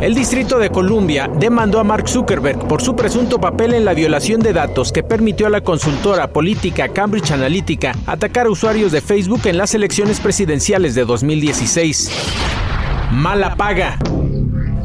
El 0.00 0.14
Distrito 0.14 0.58
de 0.58 0.68
Columbia 0.68 1.30
demandó 1.40 1.80
a 1.80 1.84
Mark 1.84 2.06
Zuckerberg 2.06 2.68
por 2.68 2.82
su 2.82 2.94
presunto 2.94 3.40
papel 3.40 3.72
en 3.72 3.86
la 3.86 3.94
violación 3.94 4.40
de 4.40 4.52
datos 4.52 4.92
que 4.92 5.02
permitió 5.02 5.46
a 5.46 5.50
la 5.50 5.62
consultora 5.62 6.28
política 6.28 6.88
Cambridge 6.88 7.30
Analytica 7.30 7.96
atacar 8.04 8.46
a 8.46 8.50
usuarios 8.50 8.92
de 8.92 9.00
Facebook 9.00 9.46
en 9.46 9.56
las 9.56 9.74
elecciones 9.74 10.20
presidenciales 10.20 10.94
de 10.94 11.06
2016. 11.06 12.10
Mala 13.10 13.56
paga. 13.56 13.98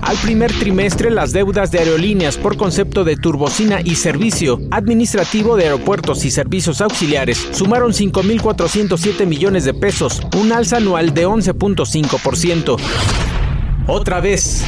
Al 0.02 0.16
primer 0.18 0.52
trimestre, 0.54 1.12
las 1.12 1.34
deudas 1.34 1.72
de 1.72 1.80
aerolíneas 1.80 2.38
por 2.38 2.56
concepto 2.56 3.04
de 3.04 3.18
turbocina 3.18 3.82
y 3.82 3.96
servicio 3.96 4.62
administrativo 4.72 5.58
de 5.58 5.66
aeropuertos 5.66 6.24
y 6.24 6.32
servicios 6.32 6.80
auxiliares 6.80 7.50
sumaron 7.52 7.92
5.407 7.92 9.26
millones 9.26 9.66
de 9.66 9.74
pesos, 9.74 10.22
un 10.38 10.54
alza 10.54 10.78
anual 10.78 11.14
de 11.14 11.28
11.5%. 11.28 12.78
Otra 13.88 14.22
vez. 14.22 14.64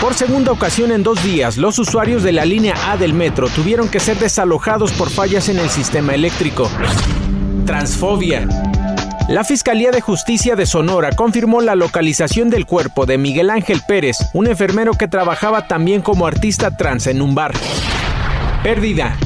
Por 0.00 0.14
segunda 0.14 0.52
ocasión 0.52 0.92
en 0.92 1.02
dos 1.02 1.22
días, 1.22 1.56
los 1.56 1.78
usuarios 1.78 2.22
de 2.22 2.32
la 2.32 2.44
línea 2.44 2.74
A 2.90 2.96
del 2.96 3.14
metro 3.14 3.48
tuvieron 3.48 3.88
que 3.88 4.00
ser 4.00 4.18
desalojados 4.18 4.92
por 4.92 5.10
fallas 5.10 5.48
en 5.48 5.58
el 5.58 5.70
sistema 5.70 6.14
eléctrico. 6.14 6.70
Transfobia. 7.66 8.46
La 9.28 9.44
Fiscalía 9.44 9.92
de 9.92 10.00
Justicia 10.00 10.56
de 10.56 10.66
Sonora 10.66 11.12
confirmó 11.12 11.60
la 11.60 11.76
localización 11.76 12.50
del 12.50 12.66
cuerpo 12.66 13.06
de 13.06 13.18
Miguel 13.18 13.50
Ángel 13.50 13.80
Pérez, 13.86 14.16
un 14.32 14.48
enfermero 14.48 14.94
que 14.94 15.08
trabajaba 15.08 15.68
también 15.68 16.02
como 16.02 16.26
artista 16.26 16.76
trans 16.76 17.06
en 17.06 17.22
un 17.22 17.34
bar. 17.34 17.52
Pérdida. 18.62 19.16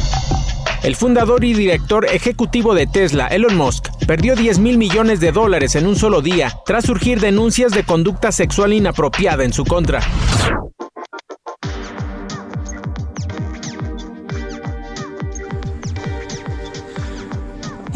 El 0.86 0.94
fundador 0.94 1.42
y 1.42 1.52
director 1.52 2.06
ejecutivo 2.06 2.72
de 2.72 2.86
Tesla, 2.86 3.26
Elon 3.26 3.56
Musk, 3.56 3.88
perdió 4.06 4.36
10 4.36 4.60
mil 4.60 4.78
millones 4.78 5.18
de 5.18 5.32
dólares 5.32 5.74
en 5.74 5.84
un 5.84 5.96
solo 5.96 6.22
día 6.22 6.60
tras 6.64 6.84
surgir 6.84 7.18
denuncias 7.18 7.72
de 7.72 7.82
conducta 7.82 8.30
sexual 8.30 8.72
inapropiada 8.72 9.42
en 9.42 9.52
su 9.52 9.64
contra. 9.64 10.00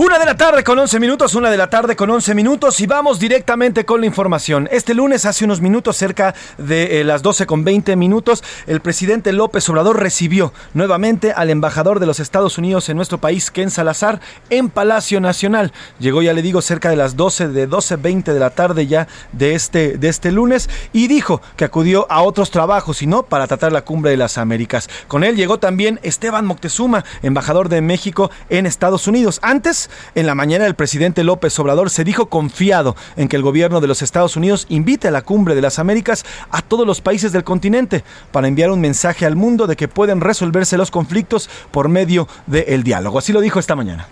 Una 0.03 0.19
de 0.19 0.25
la 0.25 0.35
tarde 0.35 0.65
con 0.65 0.79
11 0.79 0.99
minutos, 0.99 1.35
una 1.35 1.51
de 1.51 1.59
la 1.59 1.69
tarde 1.69 1.95
con 1.95 2.09
11 2.09 2.35
minutos 2.35 2.81
y 2.81 2.87
vamos 2.87 3.19
directamente 3.19 3.85
con 3.85 4.01
la 4.01 4.07
información. 4.07 4.67
Este 4.73 4.95
lunes, 4.95 5.27
hace 5.27 5.45
unos 5.45 5.61
minutos, 5.61 5.95
cerca 5.99 6.35
de 6.57 7.03
eh, 7.03 7.05
las 7.05 7.21
12 7.21 7.45
con 7.45 7.65
20 7.65 7.97
minutos, 7.97 8.43
el 8.67 8.81
presidente 8.81 9.31
López 9.35 9.69
Obrador 9.69 10.01
recibió 10.01 10.55
nuevamente 10.73 11.33
al 11.33 11.51
embajador 11.51 12.01
de 12.01 12.07
los 12.07 12.19
Estados 12.19 12.57
Unidos 12.57 12.89
en 12.89 12.97
nuestro 12.97 13.19
país, 13.19 13.51
Ken 13.51 13.71
Salazar, 13.71 14.23
en 14.49 14.71
Palacio 14.71 15.21
Nacional. 15.21 15.71
Llegó, 15.99 16.23
ya 16.23 16.33
le 16.33 16.41
digo, 16.41 16.63
cerca 16.63 16.89
de 16.89 16.97
las 16.97 17.15
12 17.15 17.49
de 17.49 17.69
12.20 17.69 18.33
de 18.33 18.41
la 18.41 18.49
tarde 18.49 18.87
ya 18.87 19.07
de 19.33 19.55
este, 19.55 19.99
de 19.99 20.09
este 20.09 20.33
lunes 20.33 20.71
y 20.95 21.09
dijo 21.09 21.43
que 21.59 21.67
acudió 21.67 22.11
a 22.11 22.23
otros 22.23 22.51
trabajos 22.51 23.03
y 23.03 23.07
no 23.07 23.25
para 23.25 23.47
tratar 23.47 23.71
la 23.71 23.85
cumbre 23.85 24.13
de 24.13 24.17
las 24.17 24.39
Américas. 24.39 24.89
Con 25.09 25.25
él 25.25 25.37
llegó 25.37 25.59
también 25.59 26.01
Esteban 26.03 26.47
Moctezuma, 26.47 27.05
embajador 27.21 27.69
de 27.69 27.83
México 27.83 28.31
en 28.49 28.65
Estados 28.65 29.07
Unidos. 29.07 29.41
Antes 29.43 29.90
en 30.15 30.27
la 30.27 30.35
mañana 30.35 30.67
el 30.67 30.75
presidente 30.75 31.25
López 31.25 31.59
Obrador 31.59 31.91
se 31.91 32.05
dijo 32.05 32.27
confiado 32.27 32.97
en 33.17 33.29
que 33.29 33.37
el 33.37 33.43
gobierno 33.43 33.81
de 33.81 33.87
los 33.87 34.03
Estados 34.03 34.37
Unidos 34.37 34.67
invite 34.69 35.09
a 35.09 35.11
la 35.11 35.23
cumbre 35.23 35.55
de 35.55 35.63
las 35.63 35.79
Américas 35.79 36.25
a 36.51 36.63
todos 36.63 36.87
los 36.87 37.01
países 37.01 37.33
del 37.33 37.45
continente 37.45 38.05
para 38.33 38.49
enviar 38.49 38.71
un 38.71 38.81
mensaje 38.81 39.27
al 39.27 39.37
mundo 39.37 39.67
de 39.67 39.77
que 39.77 39.89
pueden 39.89 40.21
resolverse 40.21 40.77
los 40.77 40.91
conflictos 40.91 41.49
por 41.71 41.89
medio 41.89 42.29
del 42.47 42.83
diálogo. 42.83 43.19
Así 43.19 43.33
lo 43.33 43.41
dijo 43.41 43.59
esta 43.59 43.77
mañana 43.77 44.09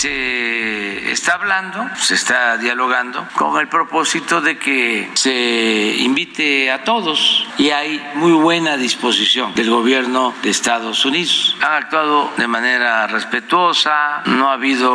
se 0.00 1.12
está 1.12 1.34
hablando, 1.34 1.90
se 1.96 2.14
está 2.14 2.56
dialogando 2.56 3.28
con 3.34 3.60
el 3.60 3.68
propósito 3.68 4.40
de 4.40 4.58
que 4.58 5.10
se 5.12 5.96
invite 5.98 6.70
a 6.70 6.84
todos 6.84 7.46
y 7.58 7.68
hay 7.68 8.02
muy 8.14 8.32
buena 8.32 8.78
disposición 8.78 9.54
del 9.54 9.68
gobierno 9.68 10.32
de 10.42 10.48
Estados 10.48 11.04
Unidos. 11.04 11.54
Han 11.60 11.74
actuado 11.74 12.32
de 12.38 12.46
manera 12.46 13.08
respetuosa, 13.08 14.22
no 14.24 14.48
ha 14.48 14.54
habido 14.54 14.90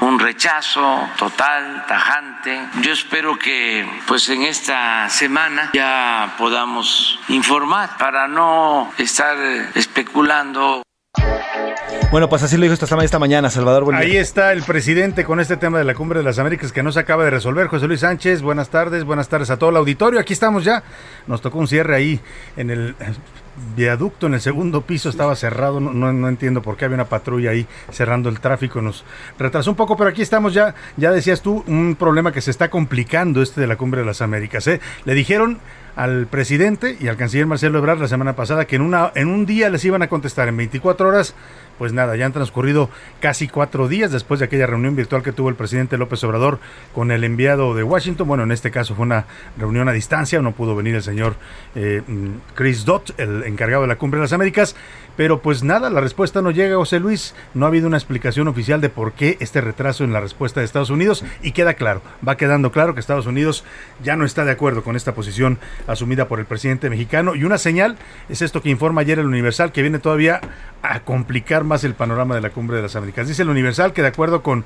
un 0.00 0.18
rechazo 0.18 1.06
total, 1.18 1.84
tajante. 1.86 2.58
Yo 2.80 2.94
espero 2.94 3.38
que 3.38 3.86
pues 4.06 4.26
en 4.30 4.42
esta 4.42 5.10
semana 5.10 5.70
ya 5.74 6.34
podamos 6.38 7.18
informar 7.28 7.98
para 7.98 8.26
no 8.26 8.90
estar 8.96 9.36
especulando 9.74 10.85
bueno, 12.10 12.28
pues 12.28 12.42
así 12.42 12.56
lo 12.56 12.62
dijo 12.62 12.74
esta, 12.74 13.04
esta 13.04 13.18
mañana, 13.18 13.50
Salvador. 13.50 13.94
Ahí 13.94 14.16
está 14.16 14.52
el 14.52 14.62
presidente 14.62 15.24
con 15.24 15.40
este 15.40 15.56
tema 15.56 15.78
de 15.78 15.84
la 15.84 15.94
Cumbre 15.94 16.20
de 16.20 16.24
las 16.24 16.38
Américas 16.38 16.72
que 16.72 16.82
no 16.82 16.92
se 16.92 17.00
acaba 17.00 17.24
de 17.24 17.30
resolver. 17.30 17.66
José 17.66 17.86
Luis 17.86 18.00
Sánchez, 18.00 18.42
buenas 18.42 18.68
tardes, 18.68 19.04
buenas 19.04 19.28
tardes 19.28 19.50
a 19.50 19.58
todo 19.58 19.70
el 19.70 19.76
auditorio. 19.76 20.20
Aquí 20.20 20.32
estamos 20.32 20.64
ya. 20.64 20.82
Nos 21.26 21.40
tocó 21.40 21.58
un 21.58 21.68
cierre 21.68 21.96
ahí 21.96 22.20
en 22.56 22.70
el 22.70 22.94
eh, 23.00 23.12
viaducto 23.74 24.26
en 24.26 24.34
el 24.34 24.40
segundo 24.40 24.82
piso 24.82 25.08
estaba 25.08 25.34
cerrado, 25.34 25.80
no, 25.80 26.12
no, 26.12 26.28
entiendo 26.28 26.62
por 26.62 26.76
qué 26.76 26.84
había 26.84 26.96
una 26.96 27.06
patrulla 27.06 27.50
ahí 27.50 27.66
cerrando 27.90 28.28
el 28.28 28.40
tráfico, 28.40 28.82
nos 28.82 29.04
retrasó 29.38 29.70
un 29.70 29.76
poco, 29.76 29.96
pero 29.96 30.10
aquí 30.10 30.22
estamos 30.22 30.52
ya, 30.54 30.74
ya 30.96 31.10
decías 31.10 31.40
tú, 31.40 31.64
un 31.66 31.96
problema 31.98 32.32
que 32.32 32.40
se 32.40 32.50
está 32.50 32.68
complicando 32.68 33.42
este 33.42 33.60
de 33.60 33.66
la 33.66 33.76
Cumbre 33.76 34.00
de 34.00 34.06
las 34.06 34.20
Américas. 34.20 34.66
¿eh? 34.66 34.80
Le 35.04 35.14
dijeron 35.14 35.58
al 35.96 36.26
presidente 36.26 36.96
y 37.00 37.08
al 37.08 37.16
canciller 37.16 37.46
Marcelo 37.46 37.78
Ebrard 37.78 37.98
la 37.98 38.08
semana 38.08 38.36
pasada 38.36 38.66
que 38.66 38.76
en, 38.76 38.82
una, 38.82 39.10
en 39.14 39.28
un 39.28 39.46
día 39.46 39.70
les 39.70 39.84
iban 39.84 40.02
a 40.02 40.08
contestar 40.08 40.48
en 40.48 40.56
24 40.56 41.08
horas 41.08 41.34
pues 41.78 41.92
nada, 41.92 42.16
ya 42.16 42.26
han 42.26 42.32
transcurrido 42.32 42.90
casi 43.20 43.48
cuatro 43.48 43.88
días 43.88 44.10
después 44.10 44.40
de 44.40 44.46
aquella 44.46 44.66
reunión 44.66 44.96
virtual 44.96 45.22
que 45.22 45.32
tuvo 45.32 45.48
el 45.48 45.54
presidente 45.56 45.98
López 45.98 46.22
Obrador 46.24 46.58
con 46.94 47.10
el 47.10 47.24
enviado 47.24 47.74
de 47.74 47.82
Washington. 47.82 48.26
Bueno, 48.26 48.44
en 48.44 48.52
este 48.52 48.70
caso 48.70 48.94
fue 48.94 49.04
una 49.04 49.26
reunión 49.58 49.88
a 49.88 49.92
distancia, 49.92 50.40
no 50.40 50.52
pudo 50.52 50.74
venir 50.74 50.94
el 50.94 51.02
señor 51.02 51.36
eh, 51.74 52.02
Chris 52.54 52.84
Dott, 52.84 53.18
el 53.18 53.42
encargado 53.44 53.82
de 53.82 53.88
la 53.88 53.96
Cumbre 53.96 54.18
de 54.18 54.24
las 54.24 54.32
Américas, 54.32 54.76
pero 55.16 55.40
pues 55.40 55.62
nada, 55.62 55.90
la 55.90 56.00
respuesta 56.00 56.42
no 56.42 56.50
llega, 56.50 56.76
José 56.76 57.00
Luis. 57.00 57.34
No 57.54 57.64
ha 57.64 57.68
habido 57.68 57.86
una 57.86 57.96
explicación 57.96 58.48
oficial 58.48 58.80
de 58.80 58.88
por 58.88 59.12
qué 59.12 59.36
este 59.40 59.60
retraso 59.60 60.04
en 60.04 60.12
la 60.12 60.20
respuesta 60.20 60.60
de 60.60 60.66
Estados 60.66 60.90
Unidos 60.90 61.24
y 61.42 61.52
queda 61.52 61.74
claro, 61.74 62.02
va 62.26 62.36
quedando 62.36 62.70
claro 62.72 62.94
que 62.94 63.00
Estados 63.00 63.26
Unidos 63.26 63.64
ya 64.02 64.16
no 64.16 64.24
está 64.24 64.44
de 64.44 64.52
acuerdo 64.52 64.82
con 64.82 64.96
esta 64.96 65.14
posición 65.14 65.58
asumida 65.86 66.28
por 66.28 66.38
el 66.38 66.46
presidente 66.46 66.90
mexicano. 66.90 67.34
Y 67.34 67.44
una 67.44 67.58
señal 67.58 67.96
es 68.28 68.42
esto 68.42 68.62
que 68.62 68.70
informa 68.70 69.00
ayer 69.00 69.18
el 69.18 69.26
Universal, 69.26 69.72
que 69.72 69.82
viene 69.82 69.98
todavía 69.98 70.40
a 70.82 71.00
complicar 71.00 71.64
más 71.64 71.84
el 71.84 71.94
panorama 71.94 72.34
de 72.34 72.42
la 72.42 72.50
cumbre 72.50 72.76
de 72.76 72.82
las 72.82 72.96
Américas. 72.96 73.28
Dice 73.28 73.42
el 73.42 73.50
Universal 73.50 73.92
que 73.92 74.02
de 74.02 74.08
acuerdo 74.08 74.42
con 74.42 74.64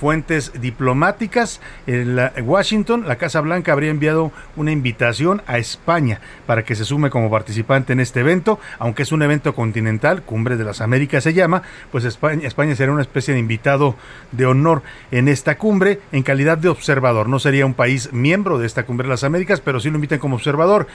fuentes 0.00 0.52
diplomáticas. 0.58 1.60
En 1.86 2.18
Washington, 2.42 3.04
la 3.06 3.16
Casa 3.16 3.42
Blanca 3.42 3.72
habría 3.72 3.90
enviado 3.90 4.32
una 4.56 4.72
invitación 4.72 5.42
a 5.46 5.58
España 5.58 6.20
para 6.46 6.64
que 6.64 6.74
se 6.74 6.86
sume 6.86 7.10
como 7.10 7.30
participante 7.30 7.92
en 7.92 8.00
este 8.00 8.20
evento, 8.20 8.58
aunque 8.78 9.02
es 9.02 9.12
un 9.12 9.22
evento 9.22 9.54
continental, 9.54 10.22
Cumbre 10.22 10.56
de 10.56 10.64
las 10.64 10.80
Américas 10.80 11.24
se 11.24 11.34
llama, 11.34 11.62
pues 11.92 12.04
España, 12.04 12.46
España 12.46 12.74
será 12.74 12.92
una 12.92 13.02
especie 13.02 13.34
de 13.34 13.40
invitado 13.40 13.94
de 14.32 14.46
honor 14.46 14.82
en 15.10 15.28
esta 15.28 15.58
cumbre 15.58 16.00
en 16.12 16.22
calidad 16.22 16.56
de 16.56 16.70
observador. 16.70 17.28
No 17.28 17.38
sería 17.38 17.66
un 17.66 17.74
país 17.74 18.10
miembro 18.12 18.58
de 18.58 18.66
esta 18.66 18.86
Cumbre 18.86 19.06
de 19.06 19.10
las 19.10 19.24
Américas, 19.24 19.60
pero 19.60 19.80
sí 19.80 19.90
lo 19.90 19.96
invitan 19.96 20.18
como 20.18 20.36
observador 20.36 20.86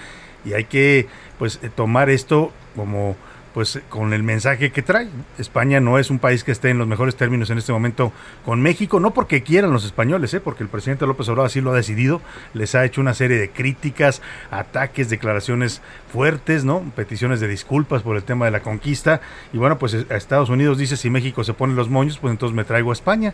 y 0.46 0.54
hay 0.54 0.66
que 0.66 1.08
pues 1.38 1.60
tomar 1.76 2.10
esto 2.10 2.52
como 2.76 3.16
pues 3.56 3.80
con 3.88 4.12
el 4.12 4.22
mensaje 4.22 4.74
que 4.74 4.82
trae. 4.82 5.08
España 5.38 5.80
no 5.80 5.98
es 5.98 6.10
un 6.10 6.20
país 6.20 6.44
que 6.44 6.52
esté 6.52 6.72
en 6.72 6.78
los 6.78 6.88
mejores 6.88 7.16
términos 7.16 7.50
en 7.50 7.58
este 7.58 7.72
momento 7.72 8.12
con 8.44 8.62
México, 8.62 9.00
no 9.00 9.14
porque 9.14 9.44
quieran 9.44 9.72
los 9.72 9.86
españoles, 9.86 10.34
¿eh? 10.34 10.42
porque 10.42 10.62
el 10.62 10.68
presidente 10.68 11.08
López 11.08 11.30
Obrador 11.30 11.46
así 11.46 11.62
lo 11.62 11.72
ha 11.72 11.76
decidido, 11.76 12.22
les 12.54 12.76
ha 12.76 12.84
hecho 12.84 13.00
una 13.00 13.14
serie 13.14 13.38
de 13.38 13.50
críticas, 13.50 14.22
ataques, 14.52 15.10
declaraciones 15.10 15.82
fuertes, 16.12 16.66
¿no? 16.66 16.82
Peticiones 16.98 17.40
de 17.40 17.48
disculpas 17.48 18.02
por 18.02 18.18
el 18.18 18.24
tema 18.24 18.44
de 18.44 18.52
la 18.52 18.60
conquista 18.60 19.22
y 19.54 19.58
bueno, 19.58 19.80
pues 19.80 19.94
a 19.94 20.16
Estados 20.18 20.50
Unidos 20.50 20.78
dice 20.78 20.98
si 20.98 21.10
México 21.10 21.46
se 21.46 21.54
pone 21.54 21.76
los 21.76 21.88
moños, 21.88 22.18
pues 22.18 22.32
entonces 22.32 22.54
me 22.54 22.66
traigo 22.66 22.90
a 22.90 22.94
España. 22.94 23.34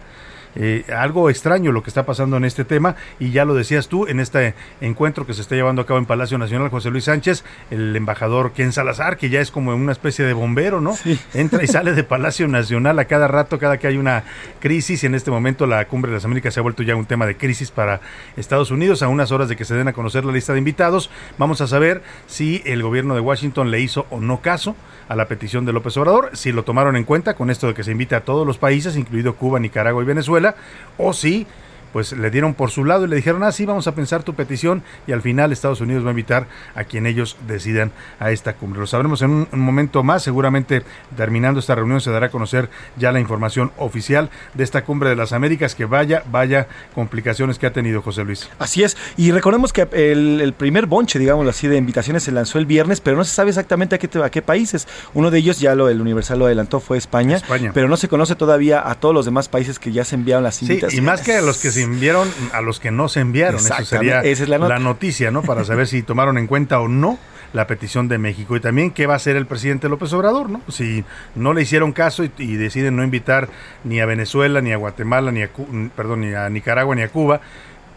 Eh, 0.56 0.86
algo 0.96 1.30
extraño 1.30 1.72
lo 1.72 1.84
que 1.84 1.90
está 1.90 2.06
pasando 2.06 2.38
en 2.38 2.46
este 2.46 2.66
tema 2.66 2.96
y 3.20 3.32
ya 3.32 3.46
lo 3.46 3.54
decías 3.54 3.88
tú 3.88 4.08
en 4.08 4.20
este 4.20 4.54
encuentro 4.82 5.26
que 5.26 5.34
se 5.34 5.42
está 5.42 5.56
llevando 5.56 5.82
a 5.82 5.86
cabo 5.86 6.00
en 6.00 6.06
Palacio 6.06 6.38
Nacional 6.38 6.70
José 6.70 6.90
Luis 6.90 7.06
Sánchez, 7.06 7.44
el 7.70 7.96
embajador 7.96 8.52
Ken 8.52 8.72
Salazar, 8.74 9.18
que 9.18 9.30
ya 9.30 9.40
es 9.40 9.52
como 9.52 9.74
una 9.74 9.92
especie 9.92 10.26
de 10.26 10.34
bombero, 10.34 10.82
¿no? 10.82 10.96
Entra 11.34 11.64
y 11.64 11.68
sale 11.72 11.94
de 11.94 12.04
Palacio 12.04 12.48
Nacional 12.48 13.00
a 13.00 13.06
cada 13.06 13.28
rato, 13.28 13.60
cada 13.60 13.78
que 13.78 13.88
hay 13.88 13.98
una 13.98 14.24
crisis 14.60 15.04
y 15.04 15.06
en 15.06 15.16
este 15.16 15.32
momento 15.32 15.66
la 15.68 15.86
Cumbre 15.86 16.12
de 16.12 16.18
las 16.18 16.26
Américas 16.26 16.54
se 16.54 16.60
ha 16.60 16.64
vuelto 16.64 16.84
ya 16.84 16.96
un 16.96 17.06
tema 17.06 17.26
de 17.26 17.38
crisis 17.38 17.72
para 17.72 18.02
Estados 18.38 18.72
Unidos 18.72 19.04
a 19.04 19.08
unas 19.08 19.32
horas 19.32 19.50
de 19.50 19.56
que 19.56 19.66
se 19.66 19.76
den 19.76 19.88
a 19.88 19.94
conocer 19.94 20.26
la 20.26 20.32
lista 20.32 20.54
de 20.54 20.60
invitados. 20.60 21.10
Vamos 21.38 21.62
a 21.62 21.68
saber 21.68 22.02
si 22.28 22.62
el 22.66 22.84
gobierno 22.84 23.16
de 23.16 23.22
Washington 23.22 23.72
le 23.72 23.80
hizo 23.80 24.06
o 24.10 24.20
no 24.20 24.42
caso 24.42 24.76
a 25.12 25.16
la 25.18 25.28
petición 25.28 25.66
de 25.66 25.74
López 25.74 25.98
Obrador, 25.98 26.30
si 26.38 26.54
lo 26.54 26.64
tomaron 26.64 26.96
en 26.96 27.04
cuenta 27.04 27.34
con 27.34 27.50
esto 27.50 27.68
de 27.68 27.74
que 27.74 27.84
se 27.84 27.92
invite 27.92 28.16
a 28.16 28.24
todos 28.24 28.48
los 28.48 28.58
países, 28.58 28.96
incluido 28.96 29.36
Cuba, 29.36 29.60
Nicaragua 29.60 30.02
y 30.02 30.06
Venezuela, 30.06 30.56
o 30.98 31.12
si 31.12 31.46
pues 31.94 32.14
le 32.14 32.30
dieron 32.32 32.54
por 32.54 32.72
su 32.72 32.86
lado 32.86 33.06
y 33.06 33.08
le 33.08 33.16
dijeron, 33.16 33.44
ah, 33.44 33.52
sí, 33.52 33.66
vamos 33.66 33.88
a 33.88 33.96
pensar 33.96 34.24
tu 34.24 34.34
petición 34.34 34.84
y 35.08 35.12
al 35.12 35.22
final 35.22 35.52
Estados 35.52 35.82
Unidos 35.82 36.04
va 36.04 36.10
a 36.10 36.12
invitar 36.12 36.48
a 36.76 36.84
quien 36.84 37.06
ellos 37.06 37.38
decidan 37.48 37.92
a 38.20 38.32
esta 38.32 38.54
cumbre. 38.54 38.80
Lo 38.80 38.88
sabremos 38.88 39.22
en 39.22 39.48
un, 39.52 39.60
momento 39.60 40.04
más, 40.04 40.24
seguramente 40.24 40.84
terminando 41.16 41.60
esta 41.60 41.76
reunión 41.76 42.02
se 42.02 42.12
dará 42.12 42.28
a 42.28 42.30
conocer 42.30 42.70
ya 42.98 43.12
la 43.12 43.20
información 43.20 43.72
oficial 43.78 44.30
de 44.54 44.64
esta 44.64 44.84
cumbre 44.84 45.10
de 45.10 45.16
las 45.16 45.34
Américas, 45.34 45.76
que 45.76 45.86
vaya, 45.86 46.24
vaya 46.32 46.68
complicaciones 46.96 47.60
que 47.60 47.68
ha 47.68 47.74
tenido 47.74 48.02
José 48.02 48.24
Luis. 48.24 48.50
Así 48.60 48.84
es, 48.84 48.98
y 49.18 49.32
recordemos 49.32 49.74
que 49.74 49.88
el, 49.92 50.54
primer 50.58 50.86
bonche, 50.86 51.20
digamos 51.20 51.48
así, 51.48 51.68
de 51.68 51.78
invitaciones 51.78 52.24
se 52.24 52.32
lanzó 52.32 52.60
el 52.60 52.66
viernes, 52.66 53.02
pero 53.02 53.18
no 53.18 53.24
se 53.24 53.34
sabe 53.34 53.50
exactamente 53.50 53.96
a 53.96 53.98
qué, 53.98 54.10
a 54.24 54.30
qué 54.30 54.42
países. 54.42 54.88
Uno 55.14 55.32
de 55.32 55.40
ellos, 55.40 55.60
ya 55.60 55.76
lo 55.76 55.90
el 55.90 56.02
Universal 56.02 56.40
lo 56.40 56.46
adelantó, 56.46 56.80
fue 56.80 56.98
España, 56.98 57.38
España, 57.38 57.72
pero 57.74 57.88
no 57.88 57.98
se 57.98 58.08
conoce 58.08 58.36
todavía 58.36 58.88
a 58.90 58.96
todos 58.96 59.14
los 59.14 59.26
demás 59.26 59.50
países 59.50 59.80
que 59.80 59.92
ya 59.92 60.06
se 60.06 60.16
enviaron 60.16 60.44
las 60.44 60.62
invitaciones. 60.62 60.94
Sí, 60.94 60.98
y 61.00 61.02
más 61.02 61.22
que 61.22 61.36
a 61.36 61.42
los 61.42 61.58
que 61.60 61.72
se 61.72 61.81
enviaron 61.82 62.30
a 62.54 62.62
los 62.62 62.80
que 62.80 62.92
no 62.92 63.10
se 63.10 63.20
enviaron. 63.20 63.60
Eso 63.60 63.86
sería 63.86 64.22
Esa 64.22 64.44
es 64.44 64.50
la, 64.50 64.80
noticia, 64.80 65.32
¿no? 65.32 65.42
Para 65.42 65.64
saber 65.64 65.88
si 65.88 66.02
tomaron 66.04 66.38
en 66.38 66.48
cuenta 66.48 66.80
o 66.80 66.88
no 66.88 67.18
la 67.54 67.68
petición 67.68 68.08
de 68.08 68.18
México. 68.18 68.56
Y 68.56 68.60
también 68.60 68.92
qué 68.92 69.08
va 69.08 69.14
a 69.14 69.18
hacer 69.18 69.36
el 69.36 69.46
presidente 69.46 69.90
López 69.90 70.14
Obrador, 70.14 70.50
¿no? 70.50 70.62
Si 70.70 71.04
no 71.36 71.54
le 71.54 71.62
hicieron 71.62 71.92
caso 71.92 72.24
y, 72.24 72.32
y 72.38 72.56
deciden 72.56 72.96
no 72.96 73.04
invitar 73.04 73.50
ni 73.84 74.00
a 74.00 74.06
Venezuela, 74.06 74.62
ni 74.62 74.72
a 74.72 74.78
Guatemala, 74.78 75.32
ni 75.32 75.44
a, 75.44 75.50
perdón, 75.96 76.22
ni 76.22 76.34
a 76.34 76.50
Nicaragua, 76.50 76.96
ni 76.96 77.02
a 77.02 77.10
Cuba, 77.10 77.42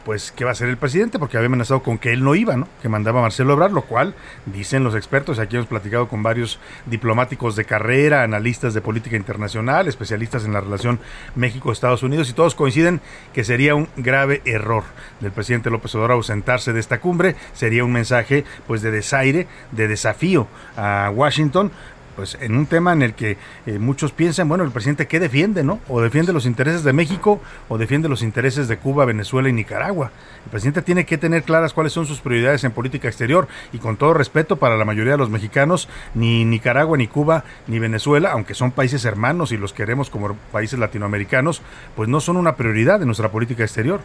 pues 0.04 0.32
qué 0.32 0.44
va 0.44 0.50
a 0.50 0.52
hacer 0.52 0.68
el 0.68 0.76
presidente, 0.76 1.18
porque 1.18 1.36
había 1.36 1.46
amenazado 1.46 1.82
con 1.82 1.98
que 1.98 2.12
él 2.12 2.22
no 2.22 2.34
iba, 2.34 2.56
¿no? 2.56 2.68
Que 2.82 2.88
mandaba 2.88 3.20
a 3.20 3.22
Marcelo 3.22 3.54
Obrar, 3.54 3.72
lo 3.72 3.82
cual 3.82 4.14
dicen 4.46 4.84
los 4.84 4.94
expertos, 4.94 5.38
aquí 5.38 5.56
hemos 5.56 5.68
platicado 5.68 6.08
con 6.08 6.22
varios 6.22 6.58
diplomáticos 6.86 7.56
de 7.56 7.64
carrera, 7.64 8.22
analistas 8.22 8.74
de 8.74 8.80
política 8.80 9.16
internacional, 9.16 9.88
especialistas 9.88 10.44
en 10.44 10.52
la 10.52 10.60
relación 10.60 11.00
México-Estados 11.34 12.02
Unidos, 12.02 12.28
y 12.30 12.32
todos 12.32 12.54
coinciden 12.54 13.00
que 13.32 13.44
sería 13.44 13.74
un 13.74 13.88
grave 13.96 14.42
error 14.44 14.84
del 15.20 15.32
presidente 15.32 15.70
López 15.70 15.94
Obrador 15.94 16.12
ausentarse 16.12 16.72
de 16.72 16.80
esta 16.80 17.00
cumbre, 17.00 17.36
sería 17.52 17.84
un 17.84 17.92
mensaje 17.92 18.44
pues 18.66 18.82
de 18.82 18.90
desaire, 18.90 19.46
de 19.72 19.88
desafío 19.88 20.46
a 20.76 21.10
Washington 21.14 21.72
pues 22.16 22.36
en 22.40 22.56
un 22.56 22.66
tema 22.66 22.92
en 22.92 23.02
el 23.02 23.14
que 23.14 23.36
eh, 23.66 23.78
muchos 23.78 24.12
piensan, 24.12 24.48
bueno, 24.48 24.64
el 24.64 24.70
presidente 24.70 25.06
qué 25.06 25.20
defiende, 25.20 25.62
¿no? 25.62 25.80
O 25.88 26.00
defiende 26.00 26.32
los 26.32 26.46
intereses 26.46 26.84
de 26.84 26.92
México 26.92 27.40
o 27.68 27.78
defiende 27.78 28.08
los 28.08 28.22
intereses 28.22 28.68
de 28.68 28.76
Cuba, 28.76 29.04
Venezuela 29.04 29.48
y 29.48 29.52
Nicaragua. 29.52 30.10
El 30.44 30.50
presidente 30.50 30.82
tiene 30.82 31.06
que 31.06 31.18
tener 31.18 31.42
claras 31.42 31.72
cuáles 31.72 31.92
son 31.92 32.06
sus 32.06 32.20
prioridades 32.20 32.64
en 32.64 32.72
política 32.72 33.08
exterior 33.08 33.48
y 33.72 33.78
con 33.78 33.96
todo 33.96 34.14
respeto 34.14 34.56
para 34.56 34.76
la 34.76 34.84
mayoría 34.84 35.12
de 35.12 35.18
los 35.18 35.30
mexicanos, 35.30 35.88
ni 36.14 36.44
Nicaragua, 36.44 36.96
ni 36.98 37.06
Cuba, 37.06 37.44
ni 37.66 37.78
Venezuela, 37.78 38.32
aunque 38.32 38.54
son 38.54 38.72
países 38.72 39.04
hermanos 39.04 39.52
y 39.52 39.56
los 39.56 39.72
queremos 39.72 40.10
como 40.10 40.34
países 40.52 40.78
latinoamericanos, 40.78 41.62
pues 41.96 42.08
no 42.08 42.20
son 42.20 42.36
una 42.36 42.56
prioridad 42.56 43.00
de 43.00 43.06
nuestra 43.06 43.30
política 43.30 43.64
exterior 43.64 44.00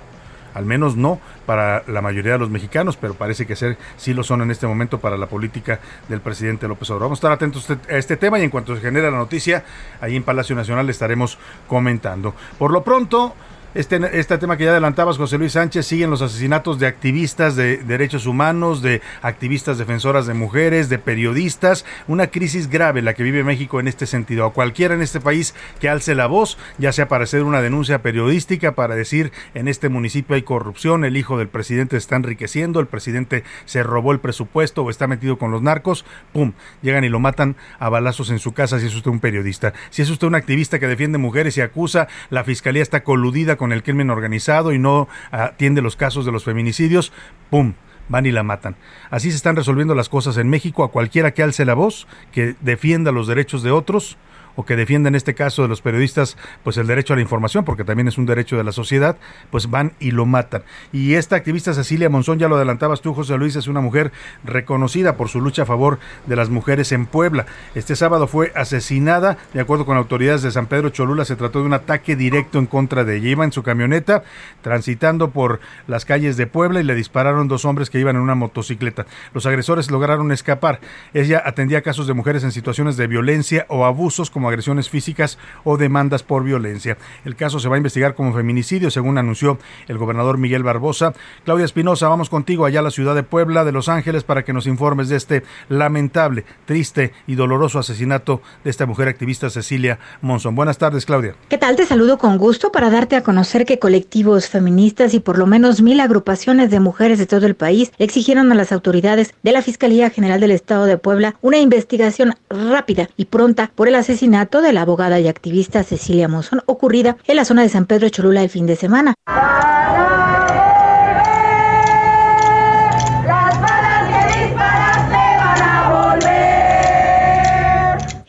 al 0.53 0.65
menos 0.65 0.95
no 0.95 1.19
para 1.45 1.83
la 1.87 2.01
mayoría 2.01 2.33
de 2.33 2.39
los 2.39 2.49
mexicanos, 2.49 2.97
pero 2.97 3.13
parece 3.13 3.45
que 3.45 3.55
ser, 3.55 3.77
sí 3.97 4.13
lo 4.13 4.23
son 4.23 4.41
en 4.41 4.51
este 4.51 4.67
momento 4.67 4.99
para 4.99 5.17
la 5.17 5.27
política 5.27 5.79
del 6.07 6.21
presidente 6.21 6.67
López 6.67 6.89
Obrador. 6.89 7.07
Vamos 7.07 7.17
a 7.17 7.21
estar 7.21 7.31
atentos 7.31 7.67
a 7.69 7.97
este 7.97 8.17
tema 8.17 8.39
y 8.39 8.43
en 8.43 8.49
cuanto 8.49 8.75
se 8.75 8.81
genere 8.81 9.11
la 9.11 9.17
noticia, 9.17 9.63
ahí 10.01 10.15
en 10.15 10.23
Palacio 10.23 10.55
Nacional 10.55 10.85
le 10.85 10.91
estaremos 10.91 11.37
comentando. 11.67 12.33
Por 12.57 12.71
lo 12.71 12.83
pronto, 12.83 13.35
este, 13.75 14.19
este 14.19 14.37
tema 14.39 14.57
que 14.57 14.63
ya 14.63 14.71
adelantabas, 14.71 15.17
José 15.17 15.37
Luis 15.37 15.51
Sánchez, 15.51 15.85
siguen 15.85 16.09
los 16.09 16.23
asesinatos 16.23 16.79
de 16.79 16.87
activistas 16.87 17.55
de 17.55 17.77
derechos 17.77 18.25
humanos, 18.25 18.81
de 18.81 19.01
activistas 19.21 19.77
defensoras 19.77 20.25
de 20.25 20.33
mujeres, 20.33 20.89
de 20.89 20.97
periodistas. 20.97 21.85
Una 22.07 22.27
crisis 22.27 22.69
grave 22.69 23.03
la 23.03 23.13
que 23.13 23.23
vive 23.23 23.43
México 23.43 23.79
en 23.79 23.87
este 23.87 24.07
sentido. 24.07 24.45
A 24.45 24.53
cualquiera 24.53 24.95
en 24.95 25.01
este 25.01 25.19
país 25.19 25.53
que 25.79 25.87
alce 25.87 26.15
la 26.15 26.25
voz, 26.25 26.57
ya 26.79 26.91
sea 26.91 27.07
para 27.07 27.25
hacer 27.25 27.43
una 27.43 27.61
denuncia 27.61 28.01
periodística, 28.01 28.73
para 28.73 28.95
decir 28.95 29.31
en 29.53 29.67
este 29.67 29.89
municipio 29.89 30.35
hay 30.35 30.41
corrupción, 30.41 31.05
el 31.05 31.15
hijo 31.15 31.37
del 31.37 31.47
presidente 31.47 31.97
está 31.97 32.15
enriqueciendo, 32.15 32.79
el 32.79 32.87
presidente 32.87 33.43
se 33.65 33.83
robó 33.83 34.13
el 34.13 34.19
presupuesto 34.19 34.83
o 34.83 34.89
está 34.89 35.05
metido 35.05 35.37
con 35.37 35.51
los 35.51 35.61
narcos, 35.61 36.05
¡pum! 36.33 36.53
Llegan 36.81 37.03
y 37.03 37.09
lo 37.09 37.19
matan 37.19 37.55
a 37.77 37.89
balazos 37.89 38.31
en 38.31 38.39
su 38.39 38.53
casa 38.53 38.79
si 38.79 38.87
es 38.87 38.95
usted 38.95 39.11
un 39.11 39.19
periodista. 39.19 39.73
Si 39.91 40.01
es 40.01 40.09
usted 40.09 40.25
un 40.25 40.35
activista 40.35 40.79
que 40.79 40.87
defiende 40.87 41.19
mujeres 41.19 41.55
y 41.57 41.61
acusa, 41.61 42.07
la 42.31 42.43
fiscalía 42.43 42.81
está 42.81 43.03
coludida 43.03 43.58
con 43.59 43.73
el 43.73 43.83
crimen 43.83 44.09
organizado 44.09 44.71
y 44.71 44.79
no 44.79 45.09
atiende 45.31 45.81
los 45.81 45.97
casos 45.97 46.25
de 46.25 46.31
los 46.31 46.45
feminicidios, 46.45 47.11
¡pum! 47.49 47.73
van 48.07 48.25
y 48.25 48.31
la 48.31 48.41
matan. 48.41 48.75
Así 49.11 49.29
se 49.29 49.35
están 49.35 49.57
resolviendo 49.57 49.93
las 49.93 50.09
cosas 50.09 50.37
en 50.37 50.49
México. 50.49 50.83
A 50.83 50.91
cualquiera 50.91 51.33
que 51.33 51.43
alce 51.43 51.65
la 51.65 51.75
voz, 51.75 52.07
que 52.31 52.55
defienda 52.61 53.11
los 53.11 53.27
derechos 53.27 53.61
de 53.61 53.69
otros, 53.69 54.17
o 54.59 54.65
que 54.65 54.75
defienden 54.75 55.13
en 55.13 55.15
este 55.15 55.35
caso 55.35 55.61
de 55.61 55.69
los 55.69 55.81
periodistas 55.81 56.35
pues 56.65 56.75
el 56.75 56.85
derecho 56.85 57.13
a 57.13 57.15
la 57.15 57.21
información, 57.21 57.63
porque 57.63 57.85
también 57.85 58.09
es 58.09 58.17
un 58.17 58.25
derecho 58.25 58.57
de 58.57 58.65
la 58.65 58.73
sociedad, 58.73 59.15
pues 59.51 59.69
van 59.69 59.93
y 60.01 60.11
lo 60.11 60.25
matan. 60.25 60.63
Y 60.91 61.13
esta 61.13 61.37
activista 61.37 61.73
Cecilia 61.73 62.09
Monzón, 62.09 62.39
ya 62.39 62.49
lo 62.49 62.57
adelantabas 62.57 62.99
tú, 62.99 63.13
José 63.13 63.37
Luis, 63.37 63.55
es 63.55 63.67
una 63.67 63.79
mujer 63.79 64.11
reconocida 64.43 65.15
por 65.15 65.29
su 65.29 65.39
lucha 65.39 65.61
a 65.61 65.65
favor 65.65 65.97
de 66.25 66.35
las 66.35 66.49
mujeres 66.49 66.91
en 66.91 67.05
Puebla. 67.05 67.45
Este 67.73 67.95
sábado 67.95 68.27
fue 68.27 68.51
asesinada, 68.53 69.37
de 69.53 69.61
acuerdo 69.61 69.85
con 69.85 69.95
autoridades 69.95 70.41
de 70.41 70.51
San 70.51 70.65
Pedro 70.65 70.89
Cholula, 70.89 71.23
se 71.23 71.37
trató 71.37 71.61
de 71.61 71.65
un 71.65 71.73
ataque 71.73 72.17
directo 72.17 72.59
en 72.59 72.65
contra 72.65 73.05
de 73.05 73.15
ella. 73.15 73.29
Iba 73.29 73.45
en 73.45 73.53
su 73.53 73.63
camioneta 73.63 74.23
transitando 74.61 75.31
por 75.31 75.61
las 75.87 76.03
calles 76.03 76.35
de 76.35 76.47
Puebla 76.47 76.81
y 76.81 76.83
le 76.83 76.95
dispararon 76.95 77.47
dos 77.47 77.63
hombres 77.63 77.89
que 77.89 78.01
iban 78.01 78.17
en 78.17 78.23
una 78.23 78.35
motocicleta. 78.35 79.05
Los 79.33 79.45
agresores 79.45 79.89
lograron 79.89 80.33
escapar. 80.33 80.81
Ella 81.13 81.41
atendía 81.45 81.81
casos 81.81 82.07
de 82.07 82.13
mujeres 82.13 82.43
en 82.43 82.51
situaciones 82.51 82.97
de 82.97 83.07
violencia 83.07 83.65
o 83.69 83.85
abusos 83.85 84.29
como 84.29 84.48
agresiones 84.49 84.89
físicas 84.89 85.37
o 85.63 85.77
demandas 85.77 86.23
por 86.23 86.43
violencia. 86.43 86.97
El 87.25 87.35
caso 87.35 87.59
se 87.59 87.69
va 87.69 87.75
a 87.75 87.77
investigar 87.77 88.15
como 88.15 88.33
feminicidio, 88.33 88.91
según 88.91 89.17
anunció 89.17 89.59
el 89.87 89.97
gobernador 89.97 90.37
Miguel 90.37 90.63
Barbosa. 90.63 91.13
Claudia 91.45 91.65
Espinosa, 91.65 92.07
vamos 92.09 92.29
contigo 92.29 92.65
allá 92.65 92.79
a 92.79 92.83
la 92.83 92.91
ciudad 92.91 93.15
de 93.15 93.23
Puebla, 93.23 93.63
de 93.63 93.71
Los 93.71 93.89
Ángeles, 93.89 94.23
para 94.23 94.43
que 94.43 94.53
nos 94.53 94.67
informes 94.67 95.09
de 95.09 95.15
este 95.15 95.43
lamentable, 95.69 96.45
triste 96.65 97.13
y 97.27 97.35
doloroso 97.35 97.79
asesinato 97.79 98.41
de 98.63 98.69
esta 98.69 98.85
mujer 98.85 99.07
activista 99.07 99.49
Cecilia 99.49 99.99
Monzón. 100.21 100.55
Buenas 100.55 100.77
tardes, 100.77 101.05
Claudia. 101.05 101.35
¿Qué 101.49 101.57
tal? 101.57 101.75
Te 101.75 101.85
saludo 101.85 102.17
con 102.17 102.37
gusto 102.37 102.71
para 102.71 102.89
darte 102.89 103.15
a 103.15 103.23
conocer 103.23 103.65
que 103.65 103.79
colectivos 103.79 104.49
feministas 104.49 105.13
y 105.13 105.19
por 105.19 105.37
lo 105.37 105.45
menos 105.45 105.81
mil 105.81 105.99
agrupaciones 105.99 106.69
de 106.69 106.79
mujeres 106.79 107.19
de 107.19 107.25
todo 107.25 107.45
el 107.45 107.55
país 107.55 107.91
exigieron 107.97 108.51
a 108.51 108.55
las 108.55 108.71
autoridades 108.71 109.33
de 109.43 109.51
la 109.51 109.61
Fiscalía 109.61 110.09
General 110.09 110.39
del 110.39 110.51
Estado 110.51 110.85
de 110.85 110.97
Puebla 110.97 111.35
una 111.41 111.57
investigación 111.57 112.35
rápida 112.49 113.09
y 113.17 113.25
pronta 113.25 113.71
por 113.75 113.87
el 113.87 113.95
asesinato 113.95 114.28
de 114.29 114.73
la 114.73 114.81
abogada 114.81 115.19
y 115.19 115.27
activista 115.27 115.83
Cecilia 115.83 116.27
Monzón 116.27 116.61
ocurrida 116.67 117.17
en 117.25 117.35
la 117.35 117.45
zona 117.45 117.63
de 117.63 117.69
San 117.69 117.85
Pedro 117.85 118.09
Cholula 118.09 118.43
el 118.43 118.49
fin 118.49 118.67
de 118.67 118.75
semana. 118.75 119.15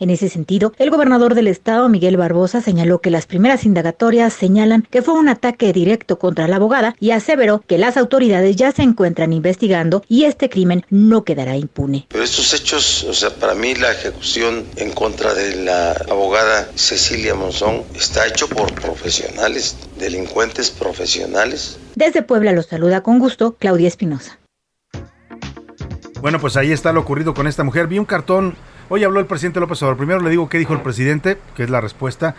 En 0.01 0.09
ese 0.09 0.29
sentido, 0.29 0.73
el 0.79 0.89
gobernador 0.89 1.35
del 1.35 1.45
estado, 1.45 1.87
Miguel 1.87 2.17
Barbosa, 2.17 2.59
señaló 2.59 3.01
que 3.01 3.11
las 3.11 3.27
primeras 3.27 3.65
indagatorias 3.65 4.33
señalan 4.33 4.81
que 4.89 5.03
fue 5.03 5.13
un 5.13 5.29
ataque 5.29 5.71
directo 5.73 6.17
contra 6.17 6.47
la 6.47 6.55
abogada 6.55 6.95
y 6.99 7.11
aseveró 7.11 7.63
que 7.67 7.77
las 7.77 7.97
autoridades 7.97 8.55
ya 8.55 8.71
se 8.71 8.81
encuentran 8.81 9.31
investigando 9.31 10.03
y 10.07 10.23
este 10.23 10.49
crimen 10.49 10.83
no 10.89 11.23
quedará 11.23 11.55
impune. 11.55 12.07
Pero 12.09 12.23
estos 12.23 12.51
hechos, 12.55 13.03
o 13.03 13.13
sea, 13.13 13.29
para 13.29 13.53
mí 13.53 13.75
la 13.75 13.91
ejecución 13.91 14.65
en 14.77 14.91
contra 14.91 15.35
de 15.35 15.57
la 15.57 15.91
abogada 16.09 16.71
Cecilia 16.73 17.35
Monzón 17.35 17.83
está 17.93 18.25
hecho 18.25 18.49
por 18.49 18.73
profesionales, 18.73 19.77
delincuentes 19.99 20.71
profesionales. 20.71 21.77
Desde 21.93 22.23
Puebla 22.23 22.53
los 22.53 22.65
saluda 22.65 23.03
con 23.03 23.19
gusto 23.19 23.55
Claudia 23.59 23.89
Espinosa. 23.89 24.39
Bueno, 26.21 26.39
pues 26.39 26.57
ahí 26.57 26.71
está 26.71 26.91
lo 26.91 27.01
ocurrido 27.01 27.35
con 27.35 27.45
esta 27.45 27.63
mujer. 27.63 27.85
Vi 27.85 27.99
un 27.99 28.05
cartón 28.05 28.55
Hoy 28.93 29.05
habló 29.05 29.21
el 29.21 29.25
presidente 29.25 29.61
López 29.61 29.81
Obrador. 29.83 29.95
Primero 29.95 30.19
le 30.19 30.29
digo 30.29 30.49
qué 30.49 30.57
dijo 30.57 30.73
el 30.73 30.81
presidente, 30.81 31.37
que 31.55 31.63
es 31.63 31.69
la 31.69 31.79
respuesta, 31.79 32.35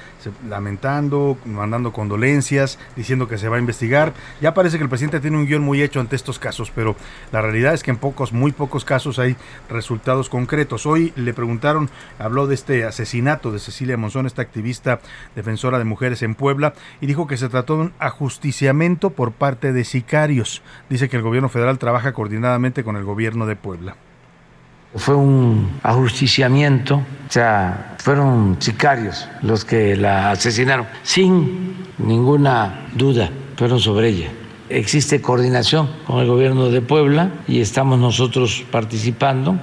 lamentando, 0.47 1.39
mandando 1.47 1.95
condolencias, 1.95 2.79
diciendo 2.95 3.27
que 3.27 3.39
se 3.39 3.49
va 3.49 3.57
a 3.57 3.59
investigar. 3.59 4.13
Ya 4.43 4.53
parece 4.53 4.77
que 4.77 4.83
el 4.83 4.91
presidente 4.91 5.21
tiene 5.21 5.39
un 5.39 5.47
guion 5.47 5.63
muy 5.63 5.81
hecho 5.81 5.99
ante 5.99 6.15
estos 6.15 6.39
casos, 6.39 6.71
pero 6.71 6.95
la 7.33 7.41
realidad 7.41 7.73
es 7.73 7.83
que 7.83 7.91
en 7.91 7.97
pocos, 7.97 8.35
muy 8.35 8.53
pocos 8.53 8.85
casos 8.85 9.19
hay 9.19 9.35
resultados 9.71 10.29
concretos. 10.29 10.85
Hoy 10.85 11.15
le 11.17 11.33
preguntaron, 11.33 11.89
habló 12.19 12.47
de 12.47 12.55
este 12.55 12.85
asesinato 12.85 13.51
de 13.51 13.59
Cecilia 13.59 13.97
Monzón, 13.97 14.27
esta 14.27 14.43
activista 14.43 15.01
defensora 15.35 15.79
de 15.79 15.85
mujeres 15.85 16.21
en 16.21 16.35
Puebla, 16.35 16.75
y 17.01 17.07
dijo 17.07 17.27
que 17.27 17.39
se 17.39 17.49
trató 17.49 17.77
de 17.77 17.83
un 17.85 17.93
ajusticiamiento 17.99 19.09
por 19.09 19.33
parte 19.33 19.73
de 19.73 19.85
sicarios. 19.85 20.61
Dice 20.91 21.09
que 21.09 21.17
el 21.17 21.23
gobierno 21.23 21.49
federal 21.49 21.79
trabaja 21.79 22.13
coordinadamente 22.13 22.85
con 22.85 22.97
el 22.97 23.05
gobierno 23.05 23.47
de 23.47 23.57
Puebla. 23.57 23.97
Fue 24.95 25.15
un 25.15 25.81
ajusticiamiento, 25.83 26.97
o 26.97 27.33
sea, 27.33 27.97
fueron 27.99 28.57
sicarios 28.59 29.27
los 29.41 29.65
que 29.65 29.97
la 29.97 30.33
asesinaron, 30.33 30.87
sin 31.03 31.77
ninguna 31.99 32.89
duda, 32.95 33.31
fueron 33.57 33.81
sobre 33.81 34.09
ella. 34.09 34.31
Existe 34.69 35.21
coordinación 35.21 35.89
con 36.07 36.21
el 36.21 36.27
gobierno 36.27 36.69
de 36.69 36.81
Puebla 36.83 37.31
y 37.49 37.61
estamos 37.61 37.99
nosotros 37.99 38.65
participando. 38.71 39.59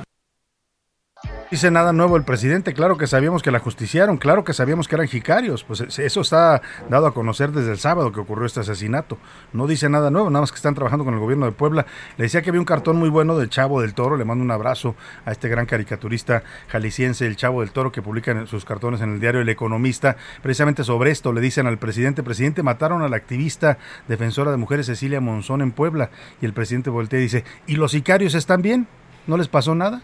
Dice 1.52 1.72
nada 1.72 1.94
nuevo 1.94 2.16
el 2.16 2.22
presidente, 2.22 2.76
claro 2.76 2.96
que 2.96 3.08
sabíamos 3.08 3.42
que 3.42 3.50
la 3.50 3.58
justiciaron, 3.58 4.18
claro 4.18 4.44
que 4.44 4.54
sabíamos 4.54 4.88
que 4.88 4.94
eran 4.94 5.08
jicarios, 5.08 5.64
pues 5.64 5.82
eso 5.82 6.22
está 6.22 6.62
dado 6.90 7.08
a 7.08 7.14
conocer 7.16 7.52
desde 7.52 7.72
el 7.72 7.80
sábado 7.80 8.12
que 8.12 8.20
ocurrió 8.20 8.46
este 8.46 8.60
asesinato. 8.60 9.18
No 9.52 9.66
dice 9.66 9.90
nada 9.90 10.12
nuevo, 10.12 10.30
nada 10.30 10.42
más 10.42 10.52
que 10.52 10.58
están 10.58 10.76
trabajando 10.76 11.06
con 11.06 11.16
el 11.16 11.20
gobierno 11.20 11.48
de 11.48 11.52
Puebla. 11.52 11.88
Le 12.18 12.26
decía 12.26 12.44
que 12.44 12.52
había 12.52 12.62
un 12.62 12.66
cartón 12.66 12.98
muy 12.98 13.10
bueno 13.10 13.36
del 13.36 13.50
Chavo 13.50 13.82
del 13.82 13.96
Toro, 13.96 14.16
le 14.16 14.26
mando 14.26 14.44
un 14.44 14.52
abrazo 14.52 14.96
a 15.26 15.32
este 15.32 15.50
gran 15.50 15.66
caricaturista 15.66 16.44
jalisciense, 16.68 17.26
el 17.26 17.36
Chavo 17.36 17.62
del 17.62 17.72
Toro, 17.72 17.92
que 17.92 18.04
publica 18.04 18.46
sus 18.46 18.64
cartones 18.64 19.02
en 19.02 19.14
el 19.14 19.20
diario 19.20 19.42
El 19.42 19.50
Economista. 19.50 20.18
Precisamente 20.44 20.84
sobre 20.84 21.10
esto 21.10 21.34
le 21.34 21.42
dicen 21.42 21.66
al 21.66 21.80
presidente, 21.80 22.22
presidente, 22.22 22.62
mataron 22.62 23.02
a 23.02 23.10
la 23.10 23.18
activista 23.18 23.80
defensora 24.08 24.52
de 24.52 24.58
mujeres 24.58 24.86
Cecilia 24.86 25.20
Monzón 25.20 25.64
en 25.64 25.72
Puebla. 25.72 26.12
Y 26.44 26.46
el 26.46 26.54
presidente 26.54 26.92
voltea 26.92 27.20
y 27.20 27.24
dice, 27.24 27.44
¿y 27.66 27.78
los 27.78 27.94
sicarios 27.94 28.36
están 28.36 28.62
bien? 28.62 28.86
¿No 29.26 29.36
les 29.36 29.48
pasó 29.48 29.74
nada? 29.74 30.04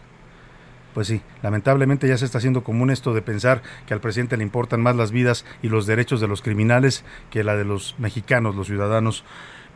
Pues 0.96 1.08
sí, 1.10 1.22
lamentablemente 1.44 2.08
ya 2.08 2.18
se 2.18 2.24
está 2.24 2.38
haciendo 2.38 2.64
común 2.64 2.90
esto 2.90 3.14
de 3.14 3.22
pensar 3.22 3.62
que 3.86 3.94
al 3.94 4.00
presidente 4.00 4.38
le 4.38 4.44
importan 4.44 4.82
más 4.82 4.96
las 4.96 5.12
vidas 5.12 5.44
y 5.62 5.68
los 5.68 5.86
derechos 5.88 6.22
de 6.22 6.30
los 6.30 6.42
criminales 6.42 7.04
que 7.30 7.44
la 7.44 7.58
de 7.58 7.66
los 7.66 7.96
mexicanos, 8.00 8.56
los 8.56 8.68
ciudadanos 8.68 9.26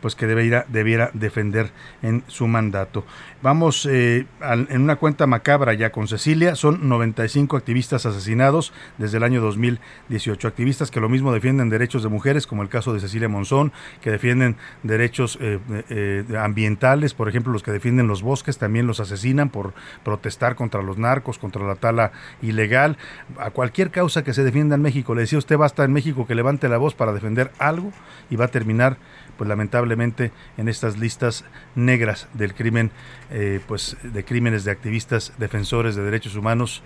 pues 0.00 0.14
que 0.14 0.26
debiera, 0.26 0.64
debiera 0.68 1.10
defender 1.14 1.70
en 2.02 2.22
su 2.26 2.46
mandato. 2.46 3.04
Vamos 3.42 3.86
eh, 3.86 4.26
en 4.42 4.82
una 4.82 4.96
cuenta 4.96 5.26
macabra 5.26 5.72
ya 5.74 5.90
con 5.90 6.08
Cecilia, 6.08 6.56
son 6.56 6.88
95 6.88 7.56
activistas 7.56 8.04
asesinados 8.06 8.72
desde 8.98 9.16
el 9.16 9.22
año 9.22 9.40
2018, 9.40 10.46
activistas 10.46 10.90
que 10.90 11.00
lo 11.00 11.08
mismo 11.08 11.32
defienden 11.32 11.70
derechos 11.70 12.02
de 12.02 12.08
mujeres, 12.08 12.46
como 12.46 12.62
el 12.62 12.68
caso 12.68 12.92
de 12.92 13.00
Cecilia 13.00 13.28
Monzón, 13.28 13.72
que 14.02 14.10
defienden 14.10 14.56
derechos 14.82 15.38
eh, 15.40 15.58
eh, 15.88 16.24
ambientales, 16.38 17.14
por 17.14 17.28
ejemplo, 17.28 17.52
los 17.52 17.62
que 17.62 17.72
defienden 17.72 18.08
los 18.08 18.22
bosques 18.22 18.58
también 18.58 18.86
los 18.86 19.00
asesinan 19.00 19.48
por 19.48 19.72
protestar 20.04 20.54
contra 20.54 20.82
los 20.82 20.98
narcos, 20.98 21.38
contra 21.38 21.66
la 21.66 21.76
tala 21.76 22.12
ilegal, 22.42 22.98
a 23.38 23.50
cualquier 23.50 23.90
causa 23.90 24.24
que 24.24 24.34
se 24.34 24.44
defienda 24.44 24.74
en 24.74 24.82
México. 24.82 25.14
Le 25.14 25.22
decía 25.22 25.38
usted, 25.38 25.56
basta 25.56 25.84
en 25.84 25.92
México 25.92 26.26
que 26.26 26.34
levante 26.34 26.68
la 26.68 26.76
voz 26.76 26.94
para 26.94 27.12
defender 27.12 27.50
algo 27.58 27.92
y 28.28 28.36
va 28.36 28.46
a 28.46 28.48
terminar 28.48 28.98
pues 29.40 29.48
lamentablemente 29.48 30.32
en 30.58 30.68
estas 30.68 30.98
listas 30.98 31.46
negras 31.74 32.28
del 32.34 32.52
crimen, 32.52 32.90
eh, 33.30 33.60
pues 33.66 33.96
de 34.02 34.22
crímenes 34.22 34.64
de 34.64 34.70
activistas 34.70 35.32
defensores 35.38 35.96
de 35.96 36.02
derechos 36.02 36.36
humanos 36.36 36.82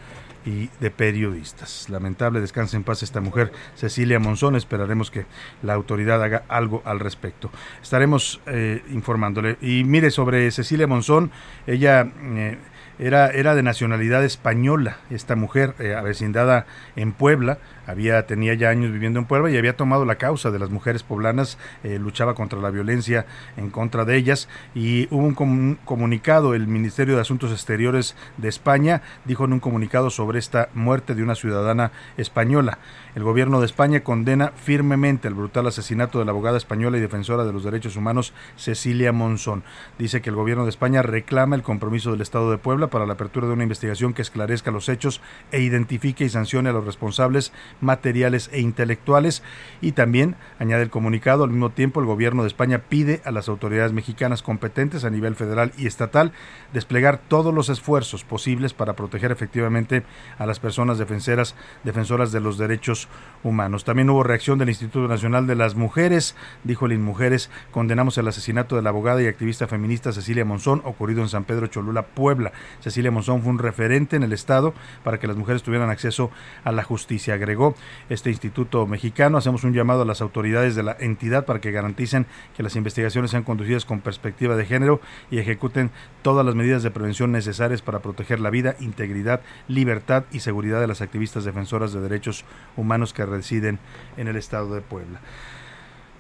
y 0.47 0.71
de 0.79 0.93
periodistas. 0.93 1.91
Lamentable, 1.91 2.41
descanse 2.41 2.77
en 2.77 2.85
paz 2.85 3.03
esta 3.03 3.21
mujer, 3.21 3.51
Cecilia 3.75 4.21
Monzón. 4.21 4.55
Esperaremos 4.55 5.11
que 5.11 5.27
la 5.65 5.75
autoridad 5.75 6.23
haga 6.23 6.45
algo 6.47 6.81
al 6.85 7.01
respecto. 7.01 7.51
Estaremos 7.83 8.41
eh, 8.47 8.85
informándole. 8.93 9.57
Y 9.61 9.83
mire, 9.83 10.13
sobre 10.13 10.49
Cecilia 10.53 10.87
Monzón, 10.87 11.33
ella... 11.67 12.09
Eh, 12.23 12.57
era, 12.97 13.31
era 13.31 13.57
de 13.57 13.65
nacionalidad 13.65 14.23
española, 14.25 14.99
esta 15.11 15.35
mujer, 15.35 15.75
avecindada 15.99 16.65
en 16.95 17.11
Puebla, 17.11 17.59
había, 17.87 18.27
tenía 18.27 18.55
ya 18.55 18.71
años 18.71 18.93
viviendo 18.93 19.19
en 19.19 19.27
Puebla 19.27 19.51
y 19.51 19.57
había 19.57 19.77
tomado 19.77 20.05
la 20.05 20.17
causa 20.17 20.51
de 20.51 20.59
las 20.59 20.71
mujeres 20.71 21.03
poblanas, 21.03 21.59
eh, 21.83 21.99
luchaba 21.99 22.35
contra 22.35 22.61
la 22.61 22.71
violencia 22.71 23.27
en 23.57 23.71
contra 23.71 24.05
de 24.05 24.17
ellas 24.17 24.49
y 24.75 25.07
hubo 25.11 25.25
un, 25.25 25.79
comunicado, 25.85 26.55
el 26.55 26.67
Ministerio 26.67 27.15
de 27.15 27.21
Asuntos 27.21 27.53
Exteriores 27.53 28.17
de 28.37 28.49
España 28.49 29.03
dijo 29.25 29.45
en 29.45 29.53
un 29.53 29.61
comunicado 29.61 30.11
sobre 30.11 30.39
esta 30.39 30.69
muerte 30.75 31.15
de 31.15 31.23
una 31.23 31.35
ciudadana 31.35 31.93
española. 32.17 32.79
El 33.15 33.23
gobierno 33.23 33.61
de 33.61 33.67
España 33.67 34.01
condena 34.01 34.53
firmemente 34.57 35.29
el 35.29 35.35
brutal 35.35 35.67
asesinato 35.67 36.19
de 36.19 36.25
la 36.25 36.33
abogada 36.33 36.57
española 36.57 36.99
y 36.99 37.01
defensora 37.01 37.45
de 37.45 37.53
los 37.53 37.65
derechos 37.65 37.97
humanos 37.97 38.33
Cecilia 38.57 39.13
Monzón. 39.13 39.63
Dice 39.99 40.21
que 40.21 40.31
el 40.31 40.37
gobierno 40.37 40.65
de 40.65 40.71
España 40.71 41.03
reclama 41.03 41.57
el 41.57 41.63
compromiso 41.63 42.11
del 42.11 42.21
Estado 42.21 42.51
de 42.51 42.59
Puebla 42.59 42.89
para 42.89 43.07
la 43.07 43.15
apertura 43.15 43.47
de 43.47 43.53
una 43.53 43.63
investigación 43.63 44.15
que 44.15 44.23
esclarezca 44.23 44.71
los 44.71 44.89
hechos 44.89 45.21
e 45.53 45.61
identifique 45.61 46.25
y 46.25 46.29
sancione 46.29 46.71
a 46.71 46.73
los 46.73 46.85
responsables 46.85 47.53
materiales 47.81 48.51
e 48.53 48.61
intelectuales. 48.61 49.43
Y 49.81 49.93
también, 49.93 50.37
añade 50.59 50.83
el 50.83 50.91
comunicado, 50.91 51.45
al 51.45 51.51
mismo 51.51 51.71
tiempo 51.71 52.01
el 52.01 52.07
gobierno 52.07 52.43
de 52.43 52.49
España 52.49 52.79
pide 52.89 53.21
a 53.25 53.31
las 53.31 53.49
autoridades 53.49 53.93
mexicanas 53.93 54.43
competentes 54.43 55.05
a 55.05 55.11
nivel 55.11 55.37
federal 55.37 55.73
y 55.77 55.87
estatal 55.87 56.33
desplegar 56.73 57.19
todos 57.29 57.53
los 57.53 57.69
esfuerzos 57.69 58.25
posibles 58.25 58.75
para 58.75 58.95
proteger 58.95 59.31
efectivamente 59.31 60.03
a 60.39 60.47
las 60.47 60.61
personas 60.61 60.99
defensoras, 60.99 61.55
defensoras 61.85 62.33
de 62.33 62.41
los 62.41 62.59
derechos 62.59 63.09
humanos. 63.43 63.85
También 63.85 64.11
hubo 64.11 64.23
reacción 64.23 64.59
del 64.59 64.69
Instituto 64.69 65.09
Nacional 65.09 65.47
de 65.47 65.55
las 65.55 65.75
Mujeres, 65.75 66.37
dijo 66.65 66.87
el 66.87 66.99
Mujeres, 66.99 67.51
condenamos 67.71 68.19
el 68.19 68.29
asesinato 68.29 68.77
de 68.77 68.83
la 68.83 68.91
abogada 68.91 69.23
y 69.23 69.27
activista 69.27 69.67
feminista 69.67 70.13
Cecilia 70.13 70.45
Monzón 70.45 70.83
ocurrido 70.85 71.23
en 71.23 71.29
San 71.29 71.45
Pedro 71.45 71.67
Cholula, 71.67 72.07
Puebla. 72.07 72.53
Cecilia 72.81 73.11
Monzón 73.11 73.43
fue 73.43 73.51
un 73.51 73.59
referente 73.59 74.17
en 74.17 74.23
el 74.23 74.33
Estado 74.33 74.75
para 75.03 75.19
que 75.19 75.27
las 75.27 75.37
mujeres 75.37 75.63
tuvieran 75.63 75.91
acceso 75.91 76.31
a 76.65 76.73
la 76.73 76.83
justicia. 76.83 77.35
Agregó 77.35 77.64
este 78.09 78.31
instituto 78.31 78.87
mexicano, 78.87 79.39
hacemos 79.39 79.65
un 79.65 79.73
llamado 79.73 80.03
a 80.03 80.05
las 80.05 80.21
autoridades 80.21 80.75
de 80.75 80.83
la 80.83 80.97
entidad 81.01 81.47
para 81.47 81.61
que 81.61 81.71
garanticen 81.71 82.27
que 82.57 82.63
las 82.63 82.77
investigaciones 82.77 83.31
sean 83.31 83.45
conducidas 83.45 83.85
con 83.85 84.01
perspectiva 84.01 84.57
de 84.57 84.67
género 84.67 85.01
y 85.31 85.39
ejecuten 85.39 85.91
todas 86.23 86.45
las 86.45 86.55
medidas 86.55 86.83
de 86.83 86.91
prevención 86.91 87.33
necesarias 87.33 87.83
para 87.83 88.01
proteger 88.01 88.41
la 88.41 88.51
vida, 88.51 88.77
integridad, 88.81 89.41
libertad 89.69 90.25
y 90.33 90.41
seguridad 90.41 90.81
de 90.81 90.87
las 90.87 91.01
activistas 91.01 91.45
defensoras 91.45 91.93
de 91.93 92.01
derechos 92.01 92.45
humanos 92.77 93.13
que 93.13 93.25
residen 93.25 93.79
en 94.17 94.29
el 94.29 94.37
Estado 94.37 94.75
de 94.75 94.81
Puebla. 94.81 95.21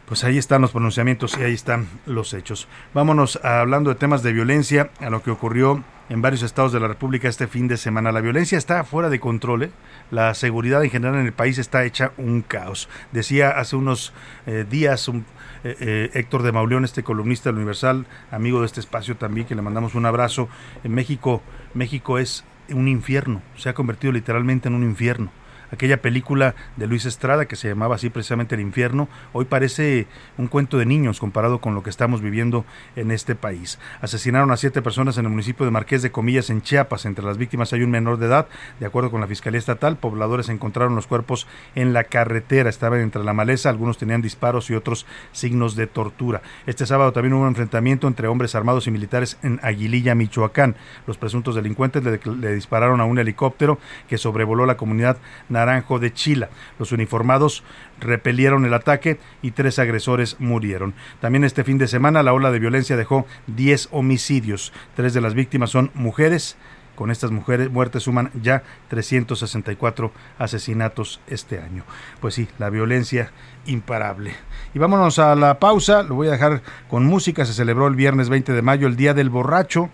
Pues 0.07 0.23
ahí 0.23 0.37
están 0.37 0.61
los 0.61 0.73
pronunciamientos 0.73 1.35
y 1.39 1.43
ahí 1.45 1.55
están 1.55 1.89
los 2.05 2.35
hechos. 2.35 2.69
Vámonos 2.93 3.41
hablando 3.43 3.89
de 3.89 3.97
temas 3.97 4.23
de 4.23 4.35
violencia, 4.35 4.91
a 5.01 5.09
lo 5.09 5.23
que 5.23 5.31
ocurrió 5.31 5.83
en 6.11 6.21
varios 6.21 6.43
estados 6.43 6.73
de 6.73 6.81
la 6.81 6.89
República 6.89 7.27
este 7.27 7.49
fin 7.49 7.69
de 7.69 7.79
semana. 7.79 8.13
La 8.13 8.21
violencia 8.21 8.59
está 8.59 8.85
fuera 8.85 9.09
de 9.09 9.19
control, 9.19 9.63
¿eh? 9.63 9.71
la 10.11 10.35
seguridad 10.35 10.85
en 10.85 10.91
general 10.91 11.19
en 11.19 11.25
el 11.25 11.33
país 11.33 11.57
está 11.57 11.87
hecha 11.87 12.13
un 12.19 12.43
caos. 12.43 12.91
Decía 13.13 13.49
hace 13.53 13.77
unos 13.77 14.13
eh, 14.47 14.67
días 14.69 15.09
un, 15.09 15.25
eh, 15.65 16.11
Héctor 16.13 16.43
de 16.43 16.53
Mauleón, 16.53 16.85
este 16.85 17.03
columnista 17.03 17.49
del 17.49 17.57
Universal, 17.57 18.05
amigo 18.31 18.61
de 18.61 18.67
este 18.67 18.81
espacio 18.81 19.17
también, 19.17 19.47
que 19.47 19.55
le 19.55 19.63
mandamos 19.63 19.95
un 19.95 20.05
abrazo. 20.05 20.51
En 20.85 20.93
México, 20.93 21.41
México 21.73 22.19
es 22.19 22.45
un 22.69 22.89
infierno, 22.89 23.41
se 23.57 23.71
ha 23.71 23.75
convertido 23.75 24.13
literalmente 24.13 24.69
en 24.69 24.75
un 24.75 24.83
infierno 24.83 25.31
aquella 25.71 26.01
película 26.01 26.55
de 26.77 26.87
Luis 26.87 27.05
Estrada 27.07 27.47
que 27.47 27.57
se 27.57 27.69
llamaba 27.69 27.97
así 27.97 28.11
precisamente 28.11 28.55
El 28.55 28.61
infierno, 28.61 29.09
hoy 29.33 29.45
parece 29.45 30.07
un 30.39 30.47
cuento 30.47 30.79
de 30.79 30.87
niños 30.87 31.21
comparado 31.21 31.61
con 31.61 31.75
lo 31.75 31.83
que 31.83 31.91
estamos 31.91 32.21
viviendo 32.21 32.65
en 32.97 33.11
este 33.11 33.35
país. 33.35 33.79
Asesinaron 34.01 34.51
a 34.51 34.57
siete 34.57 34.83
personas 34.83 35.19
en 35.19 35.25
el 35.25 35.31
municipio 35.31 35.65
de 35.65 35.71
Marqués 35.71 36.03
de 36.03 36.11
Comillas, 36.11 36.51
en 36.51 36.63
Chiapas. 36.63 37.07
Entre 37.07 37.25
las 37.25 37.39
víctimas 37.39 37.73
hay 37.73 37.83
un 37.83 37.91
menor 37.91 38.19
de 38.19 38.27
edad. 38.27 38.49
De 38.81 38.87
acuerdo 38.87 39.11
con 39.11 39.21
la 39.21 39.27
Fiscalía 39.27 39.59
Estatal, 39.59 39.97
pobladores 39.97 40.49
encontraron 40.49 40.95
los 40.95 41.07
cuerpos 41.07 41.47
en 41.75 41.93
la 41.93 42.05
carretera. 42.05 42.71
Estaban 42.71 43.01
entre 43.01 43.25
la 43.25 43.33
maleza, 43.33 43.69
algunos 43.69 43.99
tenían 43.99 44.23
disparos 44.23 44.71
y 44.71 44.75
otros 44.75 45.07
signos 45.33 45.77
de 45.77 45.87
tortura. 45.87 46.43
Este 46.67 46.87
sábado 46.87 47.13
también 47.13 47.35
hubo 47.35 47.43
un 47.43 47.49
enfrentamiento 47.49 48.07
entre 48.07 48.29
hombres 48.29 48.55
armados 48.55 48.87
y 48.87 48.91
militares 48.91 49.39
en 49.43 49.61
Aguililla, 49.63 50.15
Michoacán. 50.15 50.77
Los 51.07 51.19
presuntos 51.19 51.55
delincuentes 51.55 52.03
le, 52.05 52.21
le 52.39 52.55
dispararon 52.55 53.01
a 53.01 53.05
un 53.05 53.19
helicóptero 53.19 53.79
que 54.09 54.19
sobrevoló 54.19 54.67
la 54.67 54.77
comunidad 54.77 55.17
Naranjo 55.55 55.99
de 55.99 56.13
Chila. 56.13 56.51
Los 56.79 56.93
uniformados 56.93 57.65
repelieron 57.99 58.67
el 58.67 58.75
ataque 58.75 59.19
y 59.41 59.53
tres 59.53 59.79
agresores 59.79 60.37
murieron. 60.39 60.95
También 61.21 61.45
este 61.45 61.65
fin 61.65 61.79
de 61.79 61.89
semana 61.89 62.23
la 62.23 62.35
ola 62.35 62.51
de 62.51 62.59
violencia 62.59 62.97
dejó 62.97 63.27
10 63.47 63.89
homicidios. 63.93 64.73
Tres 64.95 65.15
de 65.15 65.23
las 65.23 65.35
víctimas 65.35 65.71
son 65.71 65.91
mujeres. 65.95 66.57
Con 66.95 67.11
estas 67.11 67.33
mujeres 67.33 67.71
muertes 67.71 68.05
suman 68.05 68.31
ya 68.41 68.63
364 68.89 70.13
asesinatos 70.39 71.21
este 71.27 71.59
año. 71.59 71.83
Pues 72.21 72.35
sí, 72.35 72.49
la 72.59 72.71
violencia 72.71 73.33
imparable. 73.67 74.35
Y 74.75 74.79
vámonos 74.79 75.19
a 75.19 75.35
la 75.35 75.59
pausa, 75.59 76.05
lo 76.05 76.15
voy 76.15 76.29
a 76.29 76.33
dejar 76.33 76.63
con 76.89 77.05
música. 77.05 77.45
Se 77.45 77.53
celebró 77.53 77.89
el 77.89 77.97
viernes 77.97 78.29
20 78.29 78.53
de 78.53 78.63
mayo 78.63 78.87
el 78.87 78.95
Día 78.95 79.13
del 79.13 79.31
Borracho. 79.31 79.91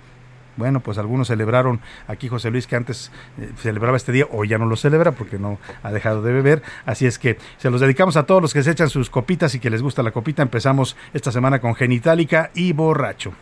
Bueno, 0.61 0.81
pues 0.81 0.99
algunos 0.99 1.29
celebraron 1.29 1.81
aquí 2.07 2.29
José 2.29 2.51
Luis 2.51 2.67
que 2.67 2.77
antes 2.77 3.11
eh, 3.39 3.51
celebraba 3.57 3.97
este 3.97 4.13
día, 4.13 4.27
hoy 4.31 4.49
ya 4.49 4.59
no 4.59 4.67
lo 4.67 4.77
celebra 4.77 5.13
porque 5.13 5.39
no 5.39 5.59
ha 5.83 5.91
dejado 5.91 6.21
de 6.21 6.35
beber. 6.35 6.63
Así 6.85 7.07
es 7.07 7.19
que 7.19 7.39
se 7.57 7.71
los 7.71 7.81
dedicamos 7.81 8.19
a 8.19 8.27
todos 8.27 8.43
los 8.43 8.53
que 8.53 8.63
se 8.63 8.71
echan 8.71 8.91
sus 8.91 9.09
copitas 9.09 9.55
y 9.55 9.59
que 9.59 9.71
les 9.71 9.81
gusta 9.81 10.03
la 10.03 10.11
copita. 10.11 10.43
Empezamos 10.43 10.99
esta 11.15 11.33
semana 11.33 11.61
con 11.61 11.75
Genitálica 11.75 12.51
y 12.55 12.75
Borracho. 12.75 13.33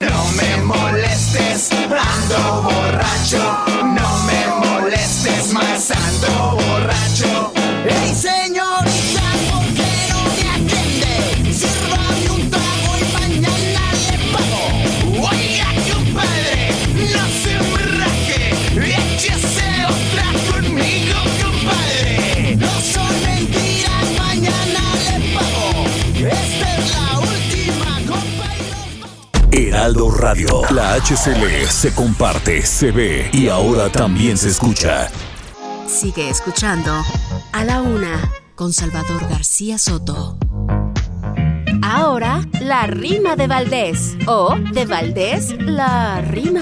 No 0.00 0.24
me 0.32 0.64
molestes, 0.64 1.70
ando 1.72 2.62
borracho. 2.62 3.79
Esta 26.28 26.76
es 26.76 26.94
la 26.94 27.18
última. 27.18 27.86
Heraldo 29.52 30.10
Radio. 30.10 30.60
La 30.70 30.94
HCL 30.96 31.66
se 31.66 31.94
comparte, 31.94 32.60
se 32.60 32.92
ve 32.92 33.30
y 33.32 33.48
ahora 33.48 33.90
también 33.90 34.36
se 34.36 34.50
escucha. 34.50 35.08
Sigue 35.86 36.28
escuchando 36.28 36.92
A 37.52 37.64
la 37.64 37.80
Una 37.80 38.30
con 38.54 38.74
Salvador 38.74 39.26
García 39.30 39.78
Soto. 39.78 40.36
Ahora, 41.82 42.42
la 42.60 42.86
rima 42.86 43.34
de 43.34 43.46
Valdés. 43.46 44.18
O 44.26 44.56
de 44.74 44.84
Valdés, 44.84 45.54
la 45.58 46.20
rima. 46.20 46.60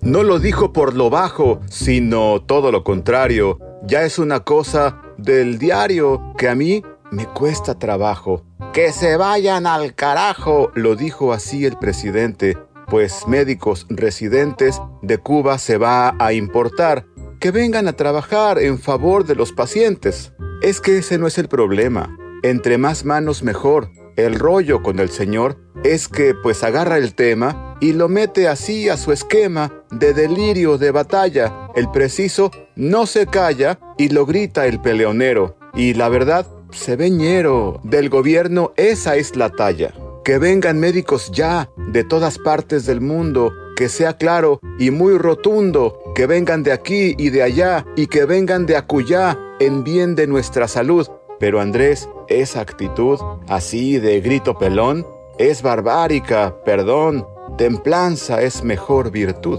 No 0.00 0.22
lo 0.22 0.38
dijo 0.38 0.72
por 0.72 0.94
lo 0.94 1.10
bajo, 1.10 1.60
sino 1.68 2.40
todo 2.40 2.72
lo 2.72 2.82
contrario. 2.82 3.58
Ya 3.84 4.04
es 4.04 4.18
una 4.18 4.40
cosa 4.40 5.02
del 5.18 5.58
diario 5.58 6.32
que 6.38 6.48
a 6.48 6.54
mí 6.54 6.82
me 7.12 7.26
cuesta 7.26 7.78
trabajo. 7.78 8.42
Que 8.72 8.90
se 8.90 9.16
vayan 9.16 9.66
al 9.66 9.94
carajo, 9.94 10.72
lo 10.74 10.96
dijo 10.96 11.32
así 11.32 11.64
el 11.66 11.76
presidente, 11.78 12.58
pues 12.88 13.28
médicos 13.28 13.86
residentes 13.90 14.80
de 15.02 15.18
Cuba 15.18 15.58
se 15.58 15.78
va 15.78 16.16
a 16.18 16.32
importar. 16.32 17.06
Que 17.38 17.50
vengan 17.50 17.86
a 17.86 17.92
trabajar 17.92 18.58
en 18.58 18.78
favor 18.78 19.24
de 19.24 19.34
los 19.34 19.52
pacientes. 19.52 20.32
Es 20.62 20.80
que 20.80 20.98
ese 20.98 21.18
no 21.18 21.26
es 21.26 21.38
el 21.38 21.48
problema. 21.48 22.16
Entre 22.42 22.78
más 22.78 23.04
manos 23.04 23.42
mejor. 23.42 23.90
El 24.16 24.38
rollo 24.38 24.82
con 24.82 24.98
el 24.98 25.08
señor 25.08 25.58
es 25.84 26.06
que 26.06 26.34
pues 26.34 26.62
agarra 26.62 26.98
el 26.98 27.14
tema 27.14 27.76
y 27.80 27.94
lo 27.94 28.08
mete 28.08 28.46
así 28.46 28.88
a 28.88 28.96
su 28.96 29.10
esquema 29.10 29.72
de 29.90 30.12
delirio 30.12 30.76
de 30.76 30.90
batalla. 30.90 31.70
El 31.74 31.90
preciso 31.90 32.50
no 32.76 33.06
se 33.06 33.26
calla 33.26 33.80
y 33.96 34.10
lo 34.10 34.26
grita 34.26 34.66
el 34.66 34.80
peleonero. 34.80 35.56
Y 35.74 35.94
la 35.94 36.10
verdad, 36.10 36.46
se 36.72 36.96
ve 36.96 37.10
ñero. 37.10 37.80
Del 37.82 38.08
gobierno 38.08 38.72
esa 38.76 39.16
es 39.16 39.36
la 39.36 39.50
talla. 39.50 39.92
Que 40.24 40.38
vengan 40.38 40.78
médicos 40.78 41.30
ya 41.32 41.70
de 41.76 42.04
todas 42.04 42.38
partes 42.38 42.86
del 42.86 43.00
mundo, 43.00 43.52
que 43.76 43.88
sea 43.88 44.16
claro 44.16 44.60
y 44.78 44.90
muy 44.90 45.18
rotundo, 45.18 45.98
que 46.14 46.26
vengan 46.26 46.62
de 46.62 46.72
aquí 46.72 47.14
y 47.18 47.30
de 47.30 47.42
allá 47.42 47.84
y 47.96 48.06
que 48.06 48.24
vengan 48.24 48.66
de 48.66 48.76
acullá 48.76 49.38
en 49.60 49.82
bien 49.84 50.14
de 50.14 50.26
nuestra 50.26 50.68
salud. 50.68 51.08
Pero 51.40 51.60
Andrés, 51.60 52.08
esa 52.28 52.60
actitud 52.60 53.18
así 53.48 53.98
de 53.98 54.20
grito 54.20 54.58
pelón 54.58 55.06
es 55.38 55.62
barbárica, 55.62 56.56
perdón. 56.64 57.26
Templanza 57.58 58.42
es 58.42 58.62
mejor 58.62 59.10
virtud. 59.10 59.58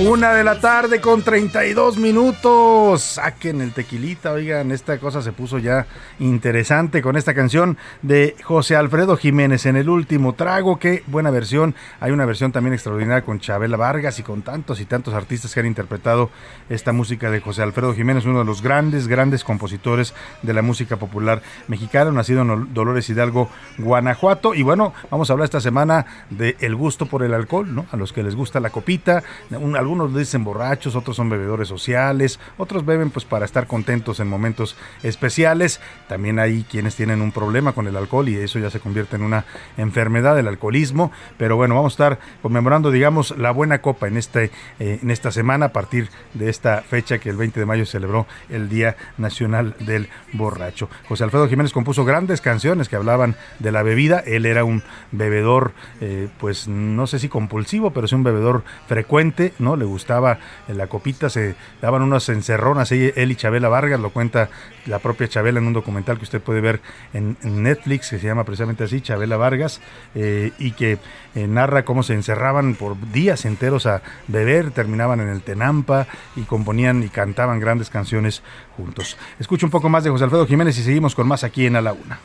Una 0.00 0.34
de 0.34 0.42
la 0.42 0.58
tarde 0.58 1.00
con 1.00 1.22
32 1.22 1.98
minutos. 1.98 3.00
Saquen 3.00 3.60
el 3.60 3.72
tequilita, 3.72 4.32
oigan, 4.32 4.72
esta 4.72 4.98
cosa 4.98 5.22
se 5.22 5.30
puso 5.30 5.58
ya 5.58 5.86
interesante 6.18 7.00
con 7.00 7.16
esta 7.16 7.32
canción 7.32 7.78
de 8.02 8.34
José 8.42 8.74
Alfredo 8.74 9.16
Jiménez 9.16 9.66
en 9.66 9.76
el 9.76 9.88
último 9.88 10.32
trago. 10.32 10.80
Qué 10.80 11.04
buena 11.06 11.30
versión. 11.30 11.76
Hay 12.00 12.10
una 12.10 12.26
versión 12.26 12.50
también 12.50 12.74
extraordinaria 12.74 13.24
con 13.24 13.38
Chabela 13.38 13.76
Vargas 13.76 14.18
y 14.18 14.24
con 14.24 14.42
tantos 14.42 14.80
y 14.80 14.84
tantos 14.84 15.14
artistas 15.14 15.54
que 15.54 15.60
han 15.60 15.66
interpretado 15.66 16.28
esta 16.68 16.92
música 16.92 17.30
de 17.30 17.40
José 17.40 17.62
Alfredo 17.62 17.94
Jiménez, 17.94 18.24
uno 18.24 18.40
de 18.40 18.46
los 18.46 18.62
grandes, 18.62 19.06
grandes 19.06 19.44
compositores 19.44 20.12
de 20.42 20.54
la 20.54 20.62
música 20.62 20.96
popular 20.96 21.40
mexicana, 21.68 22.10
nacido 22.10 22.42
en 22.42 22.74
Dolores 22.74 23.08
Hidalgo, 23.08 23.48
Guanajuato. 23.78 24.54
Y 24.54 24.64
bueno, 24.64 24.92
vamos 25.08 25.30
a 25.30 25.34
hablar 25.34 25.44
esta 25.44 25.60
semana 25.60 26.04
de 26.30 26.56
el 26.58 26.74
gusto 26.74 27.06
por 27.06 27.22
el 27.22 27.32
alcohol, 27.32 27.72
¿no? 27.72 27.86
A 27.92 27.96
los 27.96 28.12
que 28.12 28.24
les 28.24 28.34
gusta 28.34 28.58
la 28.58 28.70
copita, 28.70 29.22
un, 29.52 29.83
algunos 29.84 30.14
dicen 30.14 30.44
borrachos, 30.44 30.96
otros 30.96 31.16
son 31.16 31.28
bebedores 31.28 31.68
sociales, 31.68 32.40
otros 32.56 32.84
beben 32.84 33.10
pues 33.10 33.24
para 33.24 33.44
estar 33.44 33.66
contentos 33.66 34.18
en 34.18 34.28
momentos 34.28 34.76
especiales. 35.02 35.80
También 36.08 36.38
hay 36.38 36.64
quienes 36.64 36.96
tienen 36.96 37.20
un 37.20 37.32
problema 37.32 37.72
con 37.72 37.86
el 37.86 37.96
alcohol 37.96 38.28
y 38.28 38.36
eso 38.36 38.58
ya 38.58 38.70
se 38.70 38.80
convierte 38.80 39.16
en 39.16 39.22
una 39.22 39.44
enfermedad, 39.76 40.38
el 40.38 40.48
alcoholismo. 40.48 41.12
Pero 41.36 41.56
bueno, 41.56 41.74
vamos 41.74 41.92
a 41.92 41.94
estar 41.94 42.18
conmemorando, 42.42 42.90
digamos, 42.90 43.36
la 43.36 43.50
buena 43.50 43.80
copa 43.80 44.08
en, 44.08 44.16
este, 44.16 44.50
eh, 44.78 44.98
en 45.02 45.10
esta 45.10 45.30
semana 45.30 45.66
a 45.66 45.72
partir 45.72 46.08
de 46.32 46.48
esta 46.48 46.82
fecha 46.82 47.18
que 47.18 47.30
el 47.30 47.36
20 47.36 47.60
de 47.60 47.66
mayo 47.66 47.86
celebró 47.86 48.26
el 48.48 48.68
Día 48.68 48.96
Nacional 49.18 49.76
del 49.80 50.08
Borracho. 50.32 50.88
José 51.08 51.24
Alfredo 51.24 51.48
Jiménez 51.48 51.72
compuso 51.72 52.04
grandes 52.04 52.40
canciones 52.40 52.88
que 52.88 52.96
hablaban 52.96 53.36
de 53.58 53.70
la 53.70 53.82
bebida. 53.82 54.20
Él 54.20 54.46
era 54.46 54.64
un 54.64 54.82
bebedor, 55.12 55.72
eh, 56.00 56.28
pues 56.40 56.68
no 56.68 57.06
sé 57.06 57.18
si 57.18 57.28
compulsivo, 57.28 57.90
pero 57.90 58.08
sí 58.08 58.14
un 58.14 58.24
bebedor 58.24 58.64
frecuente, 58.86 59.52
¿no? 59.58 59.73
Le 59.76 59.84
gustaba 59.84 60.38
la 60.68 60.86
copita, 60.86 61.28
se 61.28 61.54
daban 61.80 62.02
unas 62.02 62.28
encerronas, 62.28 62.90
él 62.92 63.30
y 63.30 63.36
Chabela 63.36 63.68
Vargas, 63.68 64.00
lo 64.00 64.10
cuenta 64.10 64.48
la 64.86 64.98
propia 64.98 65.28
Chabela 65.28 65.60
en 65.60 65.66
un 65.66 65.72
documental 65.72 66.18
que 66.18 66.24
usted 66.24 66.40
puede 66.40 66.60
ver 66.60 66.80
en, 67.12 67.36
Netflix, 67.42 68.10
que 68.10 68.18
se 68.18 68.26
llama 68.26 68.44
precisamente 68.44 68.84
así, 68.84 69.00
Chabela 69.00 69.36
Vargas, 69.36 69.80
eh, 70.14 70.52
y 70.58 70.72
que 70.72 70.98
eh, 71.34 71.46
narra 71.46 71.84
cómo 71.84 72.02
se 72.02 72.14
encerraban 72.14 72.74
por 72.74 72.96
días 73.12 73.44
enteros 73.44 73.86
a 73.86 74.02
beber, 74.28 74.70
terminaban 74.70 75.20
en 75.20 75.28
el 75.28 75.42
Tenampa 75.42 76.06
y 76.36 76.42
componían 76.42 77.02
y 77.02 77.08
cantaban 77.08 77.60
grandes 77.60 77.90
canciones 77.90 78.42
juntos. 78.76 79.16
Escucho 79.38 79.66
un 79.66 79.70
poco 79.70 79.88
más 79.88 80.04
de 80.04 80.10
José 80.10 80.24
Alfredo 80.24 80.46
Jiménez 80.46 80.78
y 80.78 80.82
seguimos 80.82 81.14
con 81.14 81.26
más 81.26 81.44
aquí 81.44 81.66
en 81.66 81.76
A 81.76 81.80
la 81.80 81.92
Una. 81.92 82.18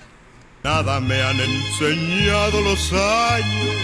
Nada 0.63 0.99
me 0.99 1.21
han 1.21 1.39
enseñado 1.39 2.62
los 2.62 2.91
años, 2.91 3.75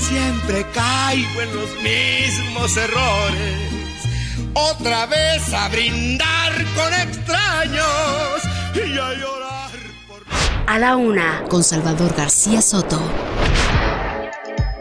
siempre 0.00 0.64
caigo 0.74 1.42
en 1.42 1.54
los 1.54 1.70
mismos 1.82 2.76
errores. 2.76 3.70
Otra 4.54 5.06
vez 5.06 5.52
a 5.54 5.68
brindar 5.68 6.52
con 6.74 6.92
extraños 6.94 8.42
y 8.74 8.98
a 8.98 9.12
llorar 9.14 9.70
por... 10.08 10.22
A 10.66 10.78
la 10.78 10.96
una, 10.96 11.44
con 11.48 11.62
Salvador 11.62 12.14
García 12.16 12.60
Soto. 12.62 13.00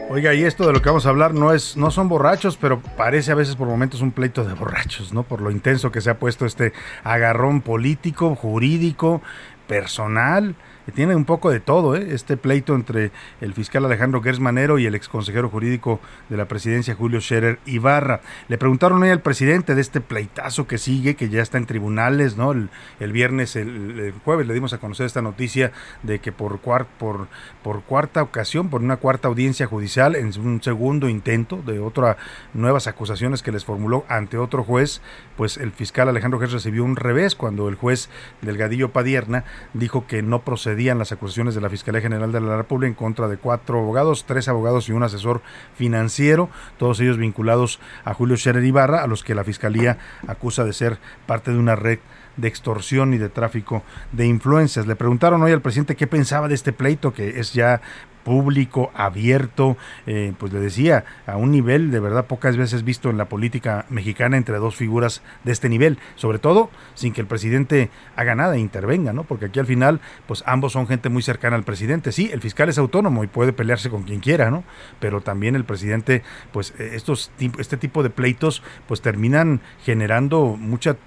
Oiga, 0.09 0.33
y 0.33 0.43
esto 0.43 0.65
de 0.65 0.73
lo 0.73 0.81
que 0.81 0.89
vamos 0.89 1.05
a 1.05 1.09
hablar 1.09 1.35
no 1.35 1.53
es, 1.53 1.77
no 1.77 1.91
son 1.91 2.09
borrachos, 2.09 2.57
pero 2.57 2.81
parece 2.81 3.31
a 3.31 3.35
veces 3.35 3.55
por 3.55 3.67
momentos 3.67 4.01
un 4.01 4.11
pleito 4.11 4.43
de 4.43 4.55
borrachos, 4.55 5.13
¿no? 5.13 5.21
Por 5.21 5.41
lo 5.41 5.51
intenso 5.51 5.91
que 5.91 6.01
se 6.01 6.09
ha 6.09 6.17
puesto 6.17 6.47
este 6.47 6.73
agarrón 7.03 7.61
político, 7.61 8.33
jurídico, 8.35 9.21
personal 9.67 10.55
tiene 10.91 11.15
un 11.15 11.25
poco 11.25 11.49
de 11.49 11.59
todo, 11.59 11.95
¿eh? 11.95 12.09
este 12.11 12.37
pleito 12.37 12.75
entre 12.75 13.11
el 13.41 13.53
fiscal 13.53 13.85
Alejandro 13.85 14.21
Gersmanero 14.21 14.79
y 14.79 14.85
el 14.85 14.95
exconsejero 14.95 15.49
jurídico 15.49 15.99
de 16.29 16.37
la 16.37 16.47
presidencia 16.47 16.95
Julio 16.95 17.21
Scherer 17.21 17.59
Ibarra. 17.65 18.21
Le 18.47 18.57
preguntaron 18.57 19.01
hoy 19.03 19.09
al 19.09 19.21
presidente 19.21 19.75
de 19.75 19.81
este 19.81 20.01
pleitazo 20.01 20.67
que 20.67 20.77
sigue, 20.77 21.15
que 21.15 21.29
ya 21.29 21.41
está 21.41 21.57
en 21.57 21.65
tribunales, 21.65 22.37
¿no? 22.37 22.51
El, 22.51 23.11
viernes, 23.11 23.55
el, 23.55 24.13
jueves 24.23 24.47
le 24.47 24.53
dimos 24.53 24.73
a 24.73 24.77
conocer 24.77 25.05
esta 25.05 25.21
noticia 25.21 25.71
de 26.03 26.19
que 26.19 26.31
por, 26.31 26.59
cuarta 26.59 28.21
ocasión, 28.21 28.69
por 28.69 28.81
una 28.81 28.97
cuarta 28.97 29.27
audiencia 29.27 29.67
judicial, 29.67 30.15
en 30.15 30.31
un 30.39 30.61
segundo 30.61 31.09
intento 31.09 31.61
de 31.65 31.79
otras 31.79 32.17
nuevas 32.53 32.87
acusaciones 32.87 33.43
que 33.43 33.51
les 33.51 33.65
formuló 33.65 34.05
ante 34.07 34.37
otro 34.37 34.63
juez, 34.63 35.01
pues 35.37 35.57
el 35.57 35.71
fiscal 35.71 36.09
Alejandro 36.09 36.39
Gers 36.39 36.53
recibió 36.53 36.83
un 36.83 36.95
revés 36.95 37.35
cuando 37.35 37.69
el 37.69 37.75
juez 37.75 38.09
Delgadillo 38.41 38.89
Padierna 38.89 39.43
dijo 39.73 40.07
que 40.07 40.21
no 40.21 40.41
procedía 40.41 40.78
las 40.79 41.11
acusaciones 41.11 41.55
de 41.55 41.61
la 41.61 41.69
Fiscalía 41.69 42.01
General 42.01 42.31
de 42.31 42.39
la 42.39 42.57
República 42.57 42.87
en 42.87 42.93
contra 42.93 43.27
de 43.27 43.37
cuatro 43.37 43.79
abogados, 43.79 44.25
tres 44.25 44.47
abogados 44.47 44.87
y 44.87 44.93
un 44.93 45.03
asesor 45.03 45.41
financiero, 45.75 46.49
todos 46.77 46.99
ellos 47.01 47.17
vinculados 47.17 47.79
a 48.05 48.13
Julio 48.13 48.37
Scherer 48.37 48.63
Ibarra, 48.63 49.03
a 49.03 49.07
los 49.07 49.23
que 49.23 49.35
la 49.35 49.43
Fiscalía 49.43 49.97
acusa 50.27 50.63
de 50.63 50.73
ser 50.73 50.97
parte 51.27 51.51
de 51.51 51.57
una 51.57 51.75
red 51.75 51.99
de 52.37 52.47
extorsión 52.47 53.13
y 53.13 53.17
de 53.17 53.27
tráfico 53.27 53.83
de 54.13 54.25
influencias. 54.25 54.87
Le 54.87 54.95
preguntaron 54.95 55.41
hoy 55.43 55.51
al 55.51 55.61
presidente 55.61 55.97
qué 55.97 56.07
pensaba 56.07 56.47
de 56.47 56.55
este 56.55 56.71
pleito, 56.71 57.13
que 57.13 57.39
es 57.39 57.53
ya 57.53 57.81
público, 58.23 58.91
abierto, 58.93 59.77
eh, 60.05 60.33
pues 60.37 60.53
le 60.53 60.59
decía, 60.59 61.05
a 61.25 61.37
un 61.37 61.51
nivel 61.51 61.91
de 61.91 61.99
verdad 61.99 62.25
pocas 62.25 62.57
veces 62.57 62.83
visto 62.83 63.09
en 63.09 63.17
la 63.17 63.25
política 63.25 63.85
mexicana 63.89 64.37
entre 64.37 64.57
dos 64.57 64.75
figuras 64.75 65.21
de 65.43 65.51
este 65.51 65.69
nivel, 65.69 65.97
sobre 66.15 66.39
todo 66.39 66.69
sin 66.95 67.13
que 67.13 67.21
el 67.21 67.27
presidente 67.27 67.89
haga 68.15 68.35
nada 68.35 68.55
e 68.55 68.59
intervenga, 68.59 69.13
¿no? 69.13 69.23
Porque 69.23 69.45
aquí 69.45 69.59
al 69.59 69.65
final, 69.65 69.99
pues 70.27 70.43
ambos 70.45 70.73
son 70.73 70.87
gente 70.87 71.09
muy 71.09 71.21
cercana 71.21 71.55
al 71.55 71.63
presidente. 71.63 72.11
Sí, 72.11 72.29
el 72.31 72.41
fiscal 72.41 72.69
es 72.69 72.77
autónomo 72.77 73.23
y 73.23 73.27
puede 73.27 73.53
pelearse 73.53 73.89
con 73.89 74.03
quien 74.03 74.19
quiera, 74.19 74.49
¿no? 74.51 74.63
Pero 74.99 75.21
también 75.21 75.55
el 75.55 75.65
presidente, 75.65 76.23
pues 76.51 76.73
eh, 76.79 76.91
estos 76.93 77.31
este 77.57 77.77
tipo 77.77 78.03
de 78.03 78.09
pleitos, 78.09 78.61
pues 78.87 79.01
terminan 79.01 79.61
generando 79.83 80.57
mucha 80.59 80.97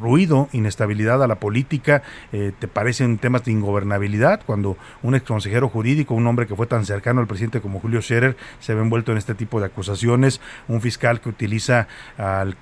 ruido, 0.00 0.48
inestabilidad 0.52 1.22
a 1.22 1.26
la 1.26 1.36
política, 1.36 2.02
eh, 2.32 2.52
te 2.58 2.68
parecen 2.68 3.18
temas 3.18 3.44
de 3.44 3.52
ingobernabilidad 3.52 4.42
cuando 4.46 4.76
un 5.02 5.14
ex 5.14 5.26
consejero 5.26 5.68
jurídico, 5.68 6.14
un 6.14 6.25
hombre 6.26 6.46
que 6.46 6.54
fue 6.54 6.66
tan 6.66 6.84
cercano 6.84 7.20
al 7.20 7.26
presidente 7.26 7.60
como 7.60 7.80
Julio 7.80 8.00
Scherer 8.02 8.36
se 8.60 8.74
ve 8.74 8.82
envuelto 8.82 9.12
en 9.12 9.18
este 9.18 9.34
tipo 9.34 9.60
de 9.60 9.66
acusaciones, 9.66 10.40
un 10.68 10.80
fiscal 10.80 11.20
que 11.20 11.28
utiliza 11.28 11.88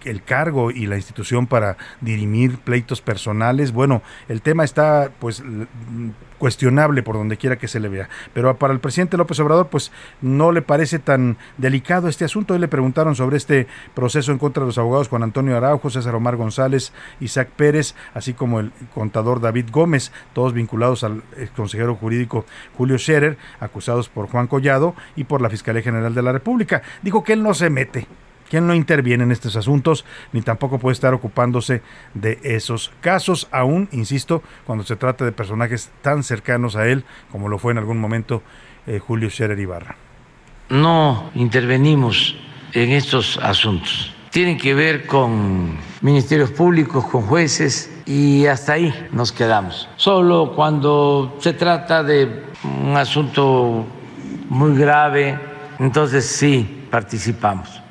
el 0.05 0.22
cargo 0.24 0.70
y 0.70 0.87
la 0.87 0.96
institución 0.96 1.46
para 1.46 1.77
dirimir 2.00 2.59
pleitos 2.59 3.00
personales. 3.00 3.72
Bueno, 3.72 4.03
el 4.29 4.42
tema 4.42 4.64
está 4.64 5.11
pues 5.18 5.42
cuestionable 6.45 7.03
por 7.03 7.17
donde 7.17 7.39
quiera 7.39 7.57
que 7.57 7.69
se 7.69 7.81
le 7.81 7.89
vea. 7.89 8.11
Pero 8.35 8.55
para 8.59 8.75
el 8.75 8.79
presidente 8.79 9.17
López 9.17 9.41
Obrador, 9.41 9.69
pues 9.69 9.91
no 10.21 10.53
le 10.53 10.61
parece 10.61 10.99
tan 10.99 11.39
delicado 11.57 12.07
este 12.07 12.27
asunto. 12.27 12.53
Hoy 12.53 12.61
le 12.61 12.69
preguntaron 12.69 13.17
sobre 13.17 13.39
este 13.39 13.67
proceso 13.95 14.31
en 14.31 14.37
contra 14.37 14.61
de 14.63 14.67
los 14.67 14.77
abogados 14.77 15.09
Juan 15.09 15.23
Antonio 15.23 15.57
Araujo, 15.57 15.89
César 15.89 16.15
Omar 16.15 16.37
González, 16.37 16.93
Isaac 17.19 17.49
Pérez, 17.57 17.95
así 18.13 18.35
como 18.35 18.61
el 18.61 18.73
contador 18.93 19.41
David 19.41 19.71
Gómez, 19.73 20.13
todos 20.35 20.53
vinculados 20.53 21.03
al 21.03 21.23
consejero 21.57 21.95
jurídico 21.95 22.45
Julio 22.77 22.99
Scherer, 22.99 23.39
acusados 23.59 24.11
por 24.11 24.29
Juan 24.29 24.47
Collado 24.47 24.95
y 25.17 25.25
por 25.25 25.41
la 25.41 25.49
Fiscalía 25.49 25.81
General 25.81 26.15
de 26.15 26.21
la 26.21 26.33
República. 26.33 26.83
Dijo 27.01 27.25
que 27.25 27.33
él 27.33 27.43
no 27.43 27.55
se 27.55 27.71
mete 27.71 28.07
quien 28.49 28.67
no 28.67 28.75
interviene 28.75 29.25
en 29.25 29.33
estos 29.33 29.57
asuntos 29.57 30.05
ni 30.33 30.43
tampoco 30.43 30.79
puede 30.79 30.93
estar 30.93 31.15
ocupándose 31.15 31.83
de 32.15 32.39
esos 32.43 32.93
casos, 33.01 33.49
aún, 33.51 33.89
insisto, 33.93 34.43
cuando 34.67 34.85
se 34.85 34.97
trata 34.97 35.25
de 35.25 35.33
personajes 35.33 35.91
tan 36.03 36.23
cercanos 36.23 36.77
a 36.77 36.87
él 36.87 37.05
como 37.31 37.49
lo 37.49 37.59
fue 37.59 37.73
en 37.73 37.79
algún 37.79 37.99
momento 37.99 38.43
eh, 38.87 38.99
Julio 38.99 39.31
Scherer 39.31 39.59
Ibarra. 39.59 39.97
No 40.69 41.31
intervenimos 41.35 42.37
en 42.73 42.91
estos 42.91 43.39
asuntos. 43.39 44.15
Tienen 44.31 44.59
que 44.59 44.75
ver 44.75 45.07
con 45.07 45.77
ministerios 46.01 46.51
públicos, 46.51 47.05
con 47.07 47.23
jueces 47.23 47.91
y 48.05 48.47
hasta 48.47 48.73
ahí 48.73 48.93
nos 49.13 49.31
quedamos. 49.31 49.89
Solo 49.97 50.53
cuando 50.57 51.37
se 51.41 51.53
trata 51.53 52.03
de 52.03 52.43
un 52.83 52.97
asunto 52.97 53.87
muy 54.49 54.77
grave, 54.77 55.39
entonces 55.79 56.27
sí 56.27 56.87
participamos. 56.91 57.84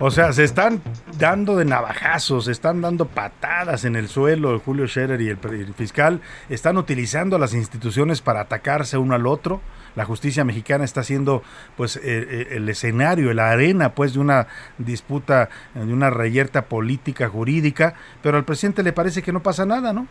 O 0.00 0.10
sea, 0.10 0.32
se 0.32 0.42
están 0.42 0.82
dando 1.18 1.56
de 1.56 1.64
navajazos, 1.64 2.46
se 2.46 2.52
están 2.52 2.80
dando 2.80 3.06
patadas 3.06 3.84
en 3.84 3.94
el 3.94 4.08
suelo 4.08 4.58
Julio 4.58 4.88
Scherer 4.88 5.20
y 5.20 5.28
el, 5.28 5.38
fiscal, 5.74 6.20
están 6.48 6.78
utilizando 6.78 7.38
las 7.38 7.54
instituciones 7.54 8.20
para 8.20 8.40
atacarse 8.40 8.98
uno 8.98 9.14
al 9.14 9.26
otro. 9.26 9.60
La 9.94 10.04
justicia 10.04 10.44
mexicana 10.44 10.84
está 10.84 11.04
siendo 11.04 11.44
pues 11.76 11.96
eh, 11.96 12.00
eh, 12.04 12.48
el 12.52 12.68
escenario, 12.68 13.32
la 13.34 13.50
arena 13.50 13.94
pues 13.94 14.14
de 14.14 14.18
una 14.18 14.48
disputa, 14.78 15.48
de 15.74 15.92
una 15.92 16.10
reyerta 16.10 16.62
política, 16.62 17.28
jurídica, 17.28 17.94
pero 18.20 18.36
al 18.36 18.44
presidente 18.44 18.82
le 18.82 18.92
parece 18.92 19.22
que 19.22 19.32
no 19.32 19.44
pasa 19.44 19.64
nada, 19.64 19.92
¿no? 19.92 20.08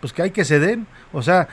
Pues 0.00 0.12
que 0.12 0.20
hay 0.20 0.30
que 0.32 0.44
ceder. 0.44 0.80
O 1.12 1.22
sea, 1.22 1.48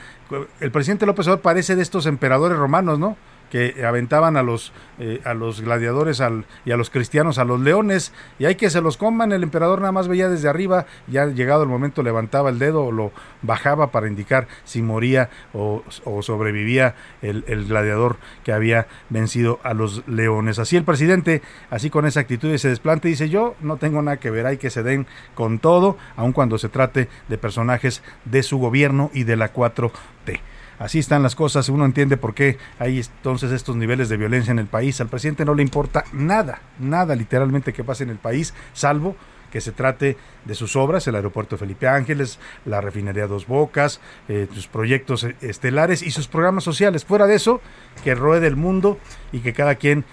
el 0.60 0.70
presidente 0.70 1.06
López 1.06 1.26
Obrador 1.28 1.40
parece 1.40 1.76
de 1.76 1.82
estos 1.82 2.04
emperadores 2.04 2.58
romanos, 2.58 2.98
¿no? 2.98 3.16
Que 3.50 3.84
aventaban 3.84 4.36
a 4.36 4.42
los, 4.42 4.72
eh, 4.98 5.20
a 5.24 5.34
los 5.34 5.60
gladiadores 5.60 6.20
al, 6.20 6.46
y 6.64 6.70
a 6.70 6.76
los 6.76 6.88
cristianos 6.88 7.38
a 7.38 7.44
los 7.44 7.60
leones, 7.60 8.12
y 8.38 8.46
hay 8.46 8.54
que 8.54 8.70
se 8.70 8.80
los 8.80 8.96
coman, 8.96 9.32
el 9.32 9.42
emperador 9.42 9.80
nada 9.80 9.92
más 9.92 10.08
veía 10.08 10.28
desde 10.28 10.48
arriba, 10.48 10.86
ya 11.08 11.26
llegado 11.26 11.64
el 11.64 11.68
momento 11.68 12.02
levantaba 12.02 12.50
el 12.50 12.58
dedo 12.58 12.84
o 12.84 12.92
lo 12.92 13.12
bajaba 13.42 13.90
para 13.90 14.08
indicar 14.08 14.46
si 14.64 14.82
moría 14.82 15.30
o, 15.52 15.82
sobrevivía 16.22 16.94
el, 17.22 17.44
el, 17.46 17.66
gladiador 17.66 18.16
que 18.44 18.52
había 18.52 18.86
vencido 19.08 19.58
a 19.62 19.74
los 19.74 20.06
leones. 20.06 20.58
Así 20.58 20.76
el 20.76 20.84
presidente, 20.84 21.42
así 21.70 21.90
con 21.90 22.06
esa 22.06 22.20
actitud 22.20 22.50
y 22.50 22.54
ese 22.54 22.68
desplante, 22.68 23.08
dice 23.08 23.28
yo 23.28 23.56
no 23.60 23.76
tengo 23.76 24.00
nada 24.02 24.18
que 24.18 24.30
ver, 24.30 24.46
hay 24.46 24.58
que 24.58 24.70
se 24.70 24.82
den 24.82 25.06
con 25.34 25.58
todo, 25.58 25.96
aun 26.16 26.32
cuando 26.32 26.58
se 26.58 26.68
trate 26.68 27.08
de 27.28 27.38
personajes 27.38 28.02
de 28.24 28.42
su 28.42 28.58
gobierno 28.58 29.10
y 29.12 29.24
de 29.24 29.36
la 29.36 29.52
4T 29.52 30.40
así 30.80 30.98
están 30.98 31.22
las 31.22 31.36
cosas, 31.36 31.68
uno 31.68 31.84
entiende 31.84 32.16
por 32.16 32.34
qué 32.34 32.58
hay 32.80 32.98
entonces 32.98 33.52
estos 33.52 33.76
niveles 33.76 34.08
de 34.08 34.16
violencia 34.16 34.50
en 34.50 34.58
el 34.58 34.66
país. 34.66 35.00
Al 35.00 35.08
presidente 35.08 35.44
no 35.44 35.54
le 35.54 35.62
importa 35.62 36.04
nada, 36.12 36.62
nada 36.80 37.14
literalmente 37.14 37.72
que 37.72 37.84
pase 37.84 38.02
en 38.02 38.10
el 38.10 38.18
país, 38.18 38.54
salvo 38.72 39.14
que 39.52 39.60
se 39.60 39.72
trate 39.72 40.16
de 40.44 40.54
sus 40.54 40.76
obras, 40.76 41.06
el 41.06 41.16
aeropuerto 41.16 41.58
Felipe 41.58 41.88
Ángeles, 41.88 42.38
la 42.64 42.80
refinería 42.80 43.26
Dos 43.26 43.46
Bocas, 43.46 44.00
eh, 44.28 44.48
sus 44.54 44.68
proyectos 44.68 45.26
estelares 45.40 46.02
y 46.02 46.12
sus 46.12 46.28
programas 46.28 46.64
sociales. 46.64 47.04
Fuera 47.04 47.26
de 47.26 47.34
eso, 47.34 47.60
que 48.02 48.14
ruede 48.14 48.46
el 48.46 48.56
mundo 48.56 48.98
y 49.32 49.40
que 49.40 49.52
cada 49.52 49.74
quien 49.74 50.04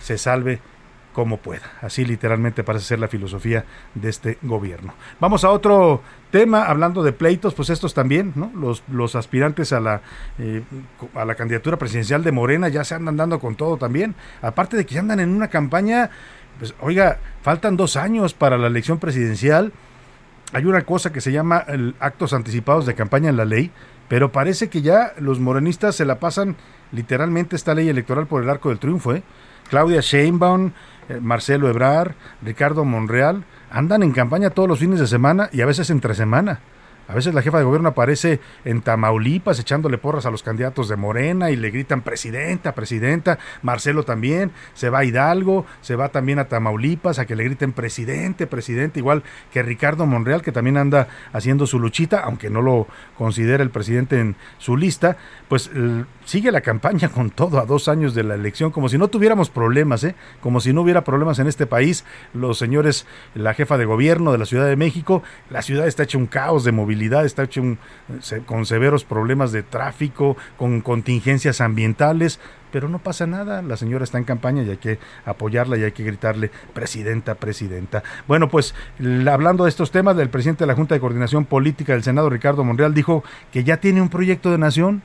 se 0.00 0.18
salve 0.18 0.60
como 1.18 1.38
pueda. 1.38 1.72
Así 1.82 2.04
literalmente 2.04 2.62
parece 2.62 2.84
ser 2.84 3.00
la 3.00 3.08
filosofía 3.08 3.64
de 3.96 4.08
este 4.08 4.38
gobierno. 4.40 4.94
Vamos 5.18 5.42
a 5.42 5.50
otro 5.50 6.00
tema, 6.30 6.66
hablando 6.66 7.02
de 7.02 7.12
pleitos, 7.12 7.54
pues 7.54 7.70
estos 7.70 7.92
también, 7.92 8.34
¿no? 8.36 8.52
Los, 8.54 8.84
los 8.88 9.16
aspirantes 9.16 9.72
a 9.72 9.80
la, 9.80 10.00
eh, 10.38 10.62
a 11.16 11.24
la 11.24 11.34
candidatura 11.34 11.76
presidencial 11.76 12.22
de 12.22 12.30
Morena 12.30 12.68
ya 12.68 12.84
se 12.84 12.94
andan 12.94 13.16
dando 13.16 13.40
con 13.40 13.56
todo 13.56 13.78
también. 13.78 14.14
Aparte 14.42 14.76
de 14.76 14.86
que 14.86 14.94
ya 14.94 15.00
andan 15.00 15.18
en 15.18 15.30
una 15.30 15.48
campaña, 15.48 16.10
pues 16.60 16.72
oiga, 16.78 17.18
faltan 17.42 17.76
dos 17.76 17.96
años 17.96 18.32
para 18.32 18.56
la 18.56 18.68
elección 18.68 19.00
presidencial. 19.00 19.72
Hay 20.52 20.66
una 20.66 20.82
cosa 20.82 21.10
que 21.10 21.20
se 21.20 21.32
llama 21.32 21.64
actos 21.98 22.32
anticipados 22.32 22.86
de 22.86 22.94
campaña 22.94 23.28
en 23.28 23.36
la 23.36 23.44
ley, 23.44 23.72
pero 24.06 24.30
parece 24.30 24.68
que 24.68 24.82
ya 24.82 25.14
los 25.18 25.40
morenistas 25.40 25.96
se 25.96 26.04
la 26.04 26.20
pasan 26.20 26.54
literalmente 26.92 27.56
esta 27.56 27.74
ley 27.74 27.88
electoral 27.88 28.28
por 28.28 28.44
el 28.44 28.50
arco 28.50 28.68
del 28.68 28.78
triunfo, 28.78 29.14
¿eh? 29.14 29.24
Claudia 29.68 30.00
Sheinbaum, 30.00 30.72
Marcelo 31.20 31.68
Ebrar, 31.68 32.14
Ricardo 32.42 32.84
Monreal, 32.84 33.44
andan 33.70 34.02
en 34.02 34.12
campaña 34.12 34.50
todos 34.50 34.68
los 34.68 34.78
fines 34.78 35.00
de 35.00 35.06
semana 35.06 35.48
y 35.52 35.60
a 35.60 35.66
veces 35.66 35.90
entre 35.90 36.14
semana. 36.14 36.60
A 37.08 37.14
veces 37.14 37.32
la 37.32 37.40
jefa 37.40 37.56
de 37.56 37.64
gobierno 37.64 37.88
aparece 37.88 38.38
en 38.66 38.82
Tamaulipas 38.82 39.58
echándole 39.58 39.96
porras 39.96 40.26
a 40.26 40.30
los 40.30 40.42
candidatos 40.42 40.90
de 40.90 40.96
Morena 40.96 41.50
y 41.50 41.56
le 41.56 41.70
gritan 41.70 42.02
presidenta, 42.02 42.74
presidenta. 42.74 43.38
Marcelo 43.62 44.02
también 44.02 44.52
se 44.74 44.90
va 44.90 44.98
a 44.98 45.04
Hidalgo, 45.06 45.64
se 45.80 45.96
va 45.96 46.10
también 46.10 46.38
a 46.38 46.48
Tamaulipas 46.48 47.18
a 47.18 47.24
que 47.24 47.34
le 47.34 47.44
griten 47.44 47.72
presidente, 47.72 48.46
presidente, 48.46 49.00
igual 49.00 49.22
que 49.50 49.62
Ricardo 49.62 50.04
Monreal 50.04 50.42
que 50.42 50.52
también 50.52 50.76
anda 50.76 51.08
haciendo 51.32 51.66
su 51.66 51.78
luchita, 51.78 52.20
aunque 52.20 52.50
no 52.50 52.60
lo 52.60 52.86
considera 53.16 53.62
el 53.62 53.70
presidente 53.70 54.20
en 54.20 54.36
su 54.58 54.76
lista, 54.76 55.16
pues 55.48 55.70
sigue 56.26 56.52
la 56.52 56.60
campaña 56.60 57.08
con 57.14 57.30
todo 57.30 57.58
a 57.58 57.64
dos 57.64 57.88
años 57.88 58.14
de 58.14 58.22
la 58.22 58.34
elección, 58.34 58.70
como 58.70 58.90
si 58.90 58.98
no 58.98 59.08
tuviéramos 59.08 59.48
problemas, 59.48 60.04
¿eh? 60.04 60.14
como 60.42 60.60
si 60.60 60.74
no 60.74 60.82
hubiera 60.82 61.04
problemas 61.04 61.38
en 61.38 61.46
este 61.46 61.64
país. 61.64 62.04
Los 62.34 62.58
señores, 62.58 63.06
la 63.34 63.54
jefa 63.54 63.78
de 63.78 63.86
gobierno 63.86 64.30
de 64.30 64.36
la 64.36 64.44
Ciudad 64.44 64.66
de 64.66 64.76
México, 64.76 65.22
la 65.48 65.62
ciudad 65.62 65.86
está 65.86 66.02
hecha 66.02 66.18
un 66.18 66.26
caos 66.26 66.64
de 66.64 66.72
movilidad 66.72 66.97
está 67.24 67.44
hecho 67.44 67.62
con 68.46 68.66
severos 68.66 69.04
problemas 69.04 69.52
de 69.52 69.62
tráfico, 69.62 70.36
con 70.56 70.80
contingencias 70.80 71.60
ambientales, 71.60 72.40
pero 72.70 72.88
no 72.88 72.98
pasa 72.98 73.26
nada, 73.26 73.62
la 73.62 73.76
señora 73.76 74.04
está 74.04 74.18
en 74.18 74.24
campaña 74.24 74.62
y 74.62 74.70
hay 74.70 74.76
que 74.76 74.98
apoyarla 75.24 75.76
y 75.76 75.84
hay 75.84 75.92
que 75.92 76.04
gritarle, 76.04 76.50
presidenta, 76.74 77.34
presidenta. 77.34 78.02
Bueno, 78.26 78.48
pues 78.48 78.74
hablando 79.30 79.64
de 79.64 79.70
estos 79.70 79.90
temas, 79.90 80.16
del 80.16 80.30
presidente 80.30 80.64
de 80.64 80.68
la 80.68 80.74
Junta 80.74 80.94
de 80.94 81.00
Coordinación 81.00 81.44
Política 81.44 81.94
del 81.94 82.02
Senado, 82.02 82.28
Ricardo 82.30 82.64
Monreal, 82.64 82.94
dijo 82.94 83.24
que 83.52 83.64
ya 83.64 83.78
tiene 83.78 84.02
un 84.02 84.08
proyecto 84.08 84.50
de 84.50 84.58
nación 84.58 85.02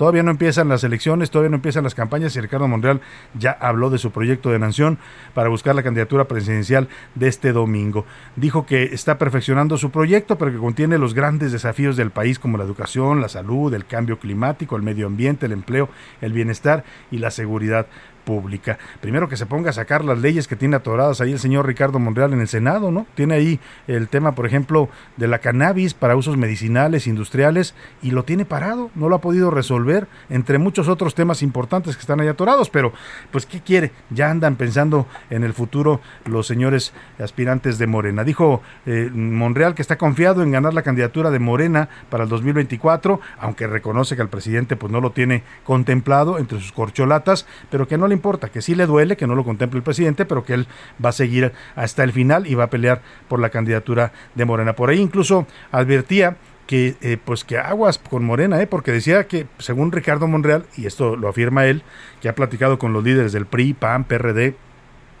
Todavía 0.00 0.22
no 0.22 0.30
empiezan 0.30 0.70
las 0.70 0.82
elecciones, 0.82 1.30
todavía 1.30 1.50
no 1.50 1.56
empiezan 1.56 1.84
las 1.84 1.94
campañas 1.94 2.34
y 2.34 2.40
Ricardo 2.40 2.66
Monreal 2.66 3.02
ya 3.38 3.50
habló 3.50 3.90
de 3.90 3.98
su 3.98 4.12
proyecto 4.12 4.48
de 4.48 4.58
nación 4.58 4.96
para 5.34 5.50
buscar 5.50 5.74
la 5.74 5.82
candidatura 5.82 6.24
presidencial 6.24 6.88
de 7.16 7.28
este 7.28 7.52
domingo. 7.52 8.06
Dijo 8.34 8.64
que 8.64 8.84
está 8.94 9.18
perfeccionando 9.18 9.76
su 9.76 9.90
proyecto, 9.90 10.38
pero 10.38 10.52
que 10.52 10.56
contiene 10.56 10.96
los 10.96 11.12
grandes 11.12 11.52
desafíos 11.52 11.98
del 11.98 12.12
país 12.12 12.38
como 12.38 12.56
la 12.56 12.64
educación, 12.64 13.20
la 13.20 13.28
salud, 13.28 13.74
el 13.74 13.84
cambio 13.84 14.18
climático, 14.18 14.74
el 14.74 14.82
medio 14.82 15.06
ambiente, 15.06 15.44
el 15.44 15.52
empleo, 15.52 15.90
el 16.22 16.32
bienestar 16.32 16.82
y 17.10 17.18
la 17.18 17.30
seguridad 17.30 17.86
pública. 18.24 18.78
Primero 19.00 19.28
que 19.28 19.36
se 19.36 19.46
ponga 19.46 19.70
a 19.70 19.72
sacar 19.72 20.04
las 20.04 20.18
leyes 20.18 20.48
que 20.48 20.56
tiene 20.56 20.76
atoradas 20.76 21.20
ahí 21.20 21.32
el 21.32 21.38
señor 21.38 21.66
Ricardo 21.66 21.98
Monreal 21.98 22.32
en 22.32 22.40
el 22.40 22.48
Senado, 22.48 22.90
¿no? 22.90 23.06
Tiene 23.14 23.34
ahí 23.34 23.60
el 23.86 24.08
tema, 24.08 24.34
por 24.34 24.46
ejemplo, 24.46 24.88
de 25.16 25.28
la 25.28 25.38
cannabis 25.38 25.94
para 25.94 26.16
usos 26.16 26.36
medicinales, 26.36 27.06
industriales, 27.06 27.74
y 28.02 28.10
lo 28.10 28.24
tiene 28.24 28.44
parado, 28.44 28.90
no 28.94 29.08
lo 29.08 29.16
ha 29.16 29.20
podido 29.20 29.50
resolver, 29.50 30.06
entre 30.28 30.58
muchos 30.58 30.88
otros 30.88 31.14
temas 31.14 31.42
importantes 31.42 31.96
que 31.96 32.00
están 32.00 32.20
ahí 32.20 32.28
atorados, 32.28 32.70
pero 32.70 32.92
pues 33.30 33.46
¿qué 33.46 33.60
quiere? 33.60 33.92
Ya 34.10 34.30
andan 34.30 34.56
pensando 34.56 35.06
en 35.30 35.44
el 35.44 35.54
futuro 35.54 36.00
los 36.24 36.46
señores 36.46 36.92
aspirantes 37.18 37.78
de 37.78 37.86
Morena. 37.86 38.24
Dijo 38.24 38.62
eh, 38.86 39.10
Monreal 39.12 39.74
que 39.74 39.82
está 39.82 39.96
confiado 39.96 40.42
en 40.42 40.52
ganar 40.52 40.74
la 40.74 40.82
candidatura 40.82 41.30
de 41.30 41.38
Morena 41.38 41.88
para 42.08 42.24
el 42.24 42.30
2024, 42.30 43.20
aunque 43.38 43.66
reconoce 43.66 44.16
que 44.16 44.22
el 44.22 44.28
presidente 44.28 44.76
pues 44.76 44.92
no 44.92 45.00
lo 45.00 45.12
tiene 45.12 45.42
contemplado 45.64 46.38
entre 46.38 46.60
sus 46.60 46.72
corcholatas, 46.72 47.46
pero 47.70 47.88
que 47.88 47.98
no 47.98 48.06
le 48.10 48.14
importa, 48.14 48.50
que 48.50 48.60
sí 48.60 48.74
le 48.74 48.86
duele, 48.86 49.16
que 49.16 49.26
no 49.26 49.34
lo 49.34 49.44
contemple 49.44 49.78
el 49.78 49.82
presidente, 49.82 50.26
pero 50.26 50.44
que 50.44 50.54
él 50.54 50.66
va 51.02 51.08
a 51.08 51.12
seguir 51.12 51.52
hasta 51.74 52.04
el 52.04 52.12
final 52.12 52.46
y 52.46 52.54
va 52.54 52.64
a 52.64 52.70
pelear 52.70 53.00
por 53.28 53.40
la 53.40 53.48
candidatura 53.48 54.12
de 54.34 54.44
Morena. 54.44 54.74
Por 54.74 54.90
ahí 54.90 55.00
incluso 55.00 55.46
advertía 55.72 56.36
que 56.66 56.96
eh, 57.00 57.16
pues 57.24 57.42
que 57.42 57.58
aguas 57.58 57.98
con 57.98 58.24
Morena, 58.24 58.60
¿eh? 58.62 58.66
porque 58.68 58.92
decía 58.92 59.26
que 59.26 59.48
según 59.58 59.90
Ricardo 59.90 60.28
Monreal, 60.28 60.66
y 60.76 60.86
esto 60.86 61.16
lo 61.16 61.28
afirma 61.28 61.66
él, 61.66 61.82
que 62.20 62.28
ha 62.28 62.34
platicado 62.34 62.78
con 62.78 62.92
los 62.92 63.02
líderes 63.02 63.32
del 63.32 63.46
PRI, 63.46 63.74
PAN, 63.74 64.04
PRD 64.04 64.54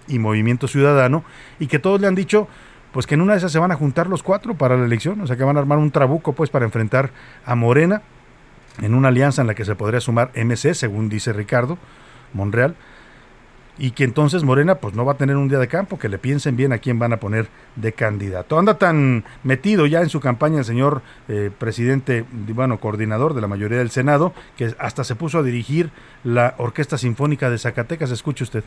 y 0.06 0.20
Movimiento 0.20 0.68
Ciudadano, 0.68 1.24
y 1.58 1.66
que 1.66 1.80
todos 1.80 2.00
le 2.00 2.06
han 2.06 2.14
dicho 2.14 2.46
pues 2.92 3.06
que 3.06 3.14
en 3.14 3.20
una 3.20 3.32
de 3.32 3.38
esas 3.38 3.52
se 3.52 3.58
van 3.58 3.72
a 3.72 3.76
juntar 3.76 4.06
los 4.06 4.22
cuatro 4.22 4.54
para 4.54 4.76
la 4.76 4.84
elección, 4.84 5.20
o 5.20 5.26
sea 5.26 5.36
que 5.36 5.44
van 5.44 5.56
a 5.56 5.60
armar 5.60 5.78
un 5.78 5.90
trabuco 5.90 6.34
pues 6.34 6.50
para 6.50 6.64
enfrentar 6.64 7.10
a 7.44 7.54
Morena 7.54 8.02
en 8.80 8.94
una 8.94 9.08
alianza 9.08 9.42
en 9.42 9.48
la 9.48 9.54
que 9.54 9.64
se 9.64 9.74
podría 9.74 10.00
sumar 10.00 10.30
MC, 10.34 10.74
según 10.74 11.08
dice 11.08 11.32
Ricardo, 11.32 11.78
Monreal, 12.32 12.74
y 13.78 13.92
que 13.92 14.04
entonces 14.04 14.44
Morena 14.44 14.74
pues 14.74 14.94
no 14.94 15.06
va 15.06 15.12
a 15.12 15.16
tener 15.16 15.36
un 15.36 15.48
día 15.48 15.58
de 15.58 15.66
campo, 15.66 15.98
que 15.98 16.10
le 16.10 16.18
piensen 16.18 16.54
bien 16.54 16.72
a 16.72 16.78
quién 16.78 16.98
van 16.98 17.14
a 17.14 17.16
poner 17.16 17.48
de 17.76 17.92
candidato. 17.92 18.58
Anda 18.58 18.74
tan 18.74 19.24
metido 19.42 19.86
ya 19.86 20.02
en 20.02 20.10
su 20.10 20.20
campaña 20.20 20.58
el 20.58 20.64
señor 20.66 21.00
eh, 21.28 21.50
presidente, 21.56 22.26
bueno, 22.30 22.78
coordinador 22.78 23.32
de 23.32 23.40
la 23.40 23.48
mayoría 23.48 23.78
del 23.78 23.90
Senado, 23.90 24.34
que 24.58 24.74
hasta 24.78 25.02
se 25.02 25.14
puso 25.14 25.38
a 25.38 25.42
dirigir 25.42 25.90
la 26.24 26.54
Orquesta 26.58 26.98
Sinfónica 26.98 27.48
de 27.48 27.56
Zacatecas. 27.56 28.10
Escuche 28.10 28.44
usted. 28.44 28.64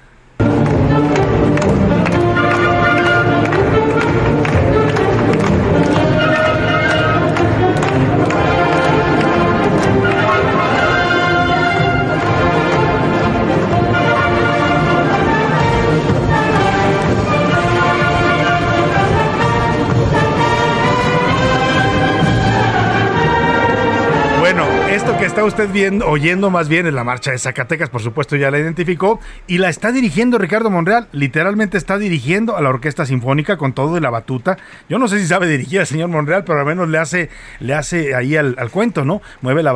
Usted 25.45 25.69
viendo, 25.71 26.07
oyendo 26.07 26.49
más 26.49 26.69
bien 26.69 26.87
en 26.87 26.95
la 26.95 27.03
marcha 27.03 27.31
de 27.31 27.37
Zacatecas, 27.37 27.89
por 27.89 28.01
supuesto 28.01 28.35
ya 28.35 28.51
la 28.51 28.59
identificó, 28.59 29.19
y 29.47 29.57
la 29.57 29.69
está 29.69 29.91
dirigiendo 29.91 30.37
Ricardo 30.37 30.69
Monreal, 30.69 31.07
literalmente 31.11 31.77
está 31.77 31.97
dirigiendo 31.97 32.57
a 32.57 32.61
la 32.61 32.69
Orquesta 32.69 33.05
Sinfónica 33.05 33.57
con 33.57 33.73
todo 33.73 33.95
de 33.95 34.01
la 34.01 34.09
batuta. 34.09 34.57
Yo 34.89 34.99
no 34.99 35.07
sé 35.07 35.19
si 35.19 35.27
sabe 35.27 35.47
dirigir 35.47 35.79
al 35.79 35.87
señor 35.87 36.09
Monreal, 36.09 36.43
pero 36.43 36.59
al 36.59 36.65
menos 36.65 36.89
le 36.89 36.97
hace, 36.97 37.29
le 37.59 37.73
hace 37.73 38.15
ahí 38.15 38.35
al, 38.35 38.55
cuento, 38.71 39.05
¿no? 39.05 39.21
Mueve 39.41 39.63
la, 39.63 39.73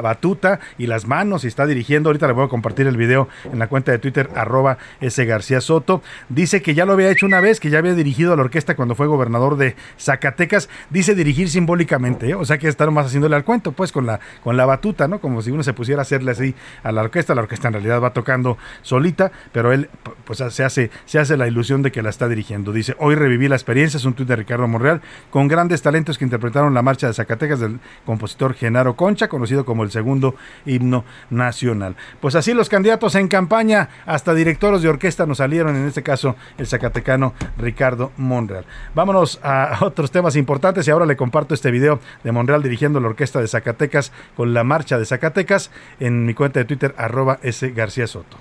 batuta 0.00 0.60
y 0.78 0.86
las 0.86 1.06
manos 1.06 1.44
y 1.44 1.48
está 1.48 1.66
dirigiendo. 1.66 2.08
Ahorita 2.08 2.26
le 2.26 2.32
voy 2.32 2.44
a 2.44 2.48
compartir 2.48 2.86
el 2.86 2.96
video 2.96 3.28
en 3.52 3.58
la 3.58 3.68
cuenta 3.68 3.92
de 3.92 3.98
Twitter, 3.98 4.30
arroba 4.34 4.78
S. 5.00 5.24
García 5.24 5.60
Soto. 5.60 6.02
Dice 6.28 6.62
que 6.62 6.74
ya 6.74 6.84
lo 6.84 6.92
había 6.92 7.10
hecho 7.10 7.26
una 7.26 7.40
vez, 7.40 7.60
que 7.60 7.70
ya 7.70 7.78
había 7.78 7.94
dirigido 7.94 8.32
a 8.32 8.36
la 8.36 8.42
orquesta 8.42 8.76
cuando 8.76 8.94
fue 8.94 9.06
gobernador 9.06 9.56
de 9.56 9.76
Zacatecas. 9.98 10.68
Dice 10.90 11.14
dirigir 11.14 11.48
simbólicamente, 11.50 12.30
¿eh? 12.30 12.34
o 12.34 12.44
sea 12.44 12.58
que 12.58 12.68
está 12.68 12.90
más 12.90 13.06
haciéndole 13.06 13.36
al 13.36 13.44
cuento, 13.44 13.72
pues 13.72 13.92
con 13.92 14.06
la, 14.06 14.20
con 14.42 14.56
la 14.56 14.66
batuta 14.66 15.08
como 15.18 15.42
si 15.42 15.50
uno 15.50 15.62
se 15.62 15.72
pusiera 15.72 16.00
a 16.00 16.02
hacerle 16.02 16.30
así 16.32 16.54
a 16.82 16.92
la 16.92 17.02
orquesta, 17.02 17.34
la 17.34 17.42
orquesta 17.42 17.68
en 17.68 17.74
realidad 17.74 18.00
va 18.00 18.12
tocando 18.12 18.56
solita, 18.82 19.32
pero 19.52 19.72
él 19.72 19.90
pues 20.24 20.42
se 20.50 20.64
hace, 20.64 20.90
se 21.04 21.18
hace 21.18 21.36
la 21.36 21.48
ilusión 21.48 21.82
de 21.82 21.90
que 21.90 22.02
la 22.02 22.10
está 22.10 22.28
dirigiendo. 22.28 22.72
Dice, 22.72 22.94
hoy 22.98 23.14
reviví 23.14 23.48
la 23.48 23.56
experiencia, 23.56 23.98
es 23.98 24.04
un 24.04 24.14
tuit 24.14 24.28
de 24.28 24.36
Ricardo 24.36 24.68
Monreal, 24.68 25.00
con 25.30 25.48
grandes 25.48 25.82
talentos 25.82 26.18
que 26.18 26.24
interpretaron 26.24 26.74
la 26.74 26.82
marcha 26.82 27.06
de 27.06 27.14
Zacatecas 27.14 27.60
del 27.60 27.80
compositor 28.06 28.54
Genaro 28.54 28.96
Concha, 28.96 29.28
conocido 29.28 29.64
como 29.64 29.82
el 29.82 29.90
segundo 29.90 30.34
himno 30.66 31.04
nacional. 31.30 31.96
Pues 32.20 32.34
así 32.34 32.54
los 32.54 32.68
candidatos 32.68 33.14
en 33.14 33.28
campaña, 33.28 33.88
hasta 34.06 34.34
directores 34.34 34.82
de 34.82 34.88
orquesta 34.88 35.26
nos 35.26 35.38
salieron, 35.38 35.76
en 35.76 35.86
este 35.86 36.02
caso 36.02 36.36
el 36.58 36.66
zacatecano 36.66 37.34
Ricardo 37.58 38.12
Monreal. 38.16 38.64
Vámonos 38.94 39.40
a 39.42 39.78
otros 39.84 40.10
temas 40.10 40.36
importantes 40.36 40.86
y 40.86 40.90
ahora 40.90 41.06
le 41.06 41.16
comparto 41.16 41.54
este 41.54 41.70
video 41.70 42.00
de 42.22 42.32
Monreal 42.32 42.62
dirigiendo 42.62 43.00
la 43.00 43.08
orquesta 43.08 43.40
de 43.40 43.48
Zacatecas 43.48 44.12
con 44.36 44.54
la 44.54 44.64
marcha 44.64 44.98
de 44.98 44.99
Zacatecas 45.04 45.70
en 45.98 46.26
mi 46.26 46.34
cuenta 46.34 46.60
de 46.60 46.64
Twitter, 46.64 46.94
arroba 46.96 47.38
S. 47.42 47.70
García 47.70 48.06
Soto. 48.06 48.36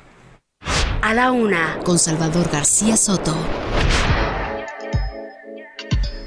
A 1.02 1.14
la 1.14 1.32
una, 1.32 1.78
con 1.86 1.98
Salvador 1.98 2.50
García 2.52 2.98
Soto. 2.98 3.36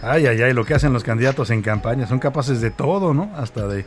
Ay, 0.05 0.27
ay, 0.27 0.43
ay, 0.43 0.53
lo 0.53 0.65
que 0.65 0.75
hacen 0.75 0.93
los 0.93 1.05
candidatos 1.05 1.51
en 1.51 1.63
campaña, 1.63 2.09
son 2.09 2.19
capaces 2.19 2.61
de 2.61 2.73
todo, 2.73 3.15
¿no? 3.15 3.31
Hasta 3.37 3.69
de 3.69 3.87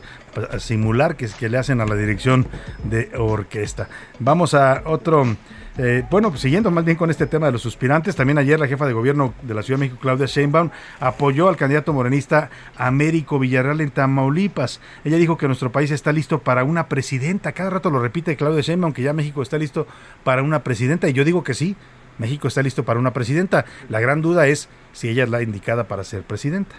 simular 0.58 1.16
que, 1.16 1.28
que 1.28 1.50
le 1.50 1.58
hacen 1.58 1.82
a 1.82 1.86
la 1.86 1.94
dirección 1.94 2.46
de 2.84 3.10
orquesta. 3.18 3.88
Vamos 4.18 4.54
a 4.54 4.82
otro 4.86 5.36
eh, 5.78 6.04
bueno, 6.10 6.30
pues 6.30 6.40
siguiendo 6.40 6.70
más 6.70 6.84
bien 6.84 6.96
con 6.96 7.10
este 7.10 7.26
tema 7.26 7.46
de 7.46 7.52
los 7.52 7.62
suspirantes, 7.62 8.16
también 8.16 8.38
ayer 8.38 8.58
la 8.58 8.66
jefa 8.66 8.86
de 8.86 8.94
gobierno 8.94 9.34
de 9.42 9.52
la 9.52 9.62
Ciudad 9.62 9.78
de 9.78 9.86
México, 9.86 10.00
Claudia 10.00 10.26
Sheinbaum, 10.26 10.70
apoyó 11.00 11.48
al 11.48 11.56
candidato 11.56 11.92
morenista 11.92 12.48
Américo 12.76 13.38
Villarreal 13.38 13.80
en 13.82 13.90
Tamaulipas. 13.90 14.80
Ella 15.04 15.18
dijo 15.18 15.36
que 15.36 15.46
nuestro 15.46 15.72
país 15.72 15.90
está 15.90 16.12
listo 16.12 16.38
para 16.38 16.64
una 16.64 16.88
presidenta. 16.88 17.52
Cada 17.52 17.70
rato 17.70 17.90
lo 17.90 18.00
repite 18.00 18.36
Claudia 18.36 18.62
Sheinbaum, 18.62 18.94
que 18.94 19.02
ya 19.02 19.12
México 19.12 19.42
está 19.42 19.58
listo 19.58 19.86
para 20.24 20.42
una 20.42 20.62
presidenta. 20.64 21.08
Y 21.08 21.12
yo 21.12 21.24
digo 21.24 21.44
que 21.44 21.52
sí, 21.52 21.76
México 22.18 22.48
está 22.48 22.62
listo 22.62 22.84
para 22.84 22.98
una 22.98 23.12
presidenta. 23.12 23.66
La 23.90 24.00
gran 24.00 24.22
duda 24.22 24.46
es 24.46 24.68
si 24.92 25.10
ella 25.10 25.24
es 25.24 25.30
la 25.30 25.42
indicada 25.42 25.84
para 25.84 26.04
ser 26.04 26.22
presidenta. 26.22 26.74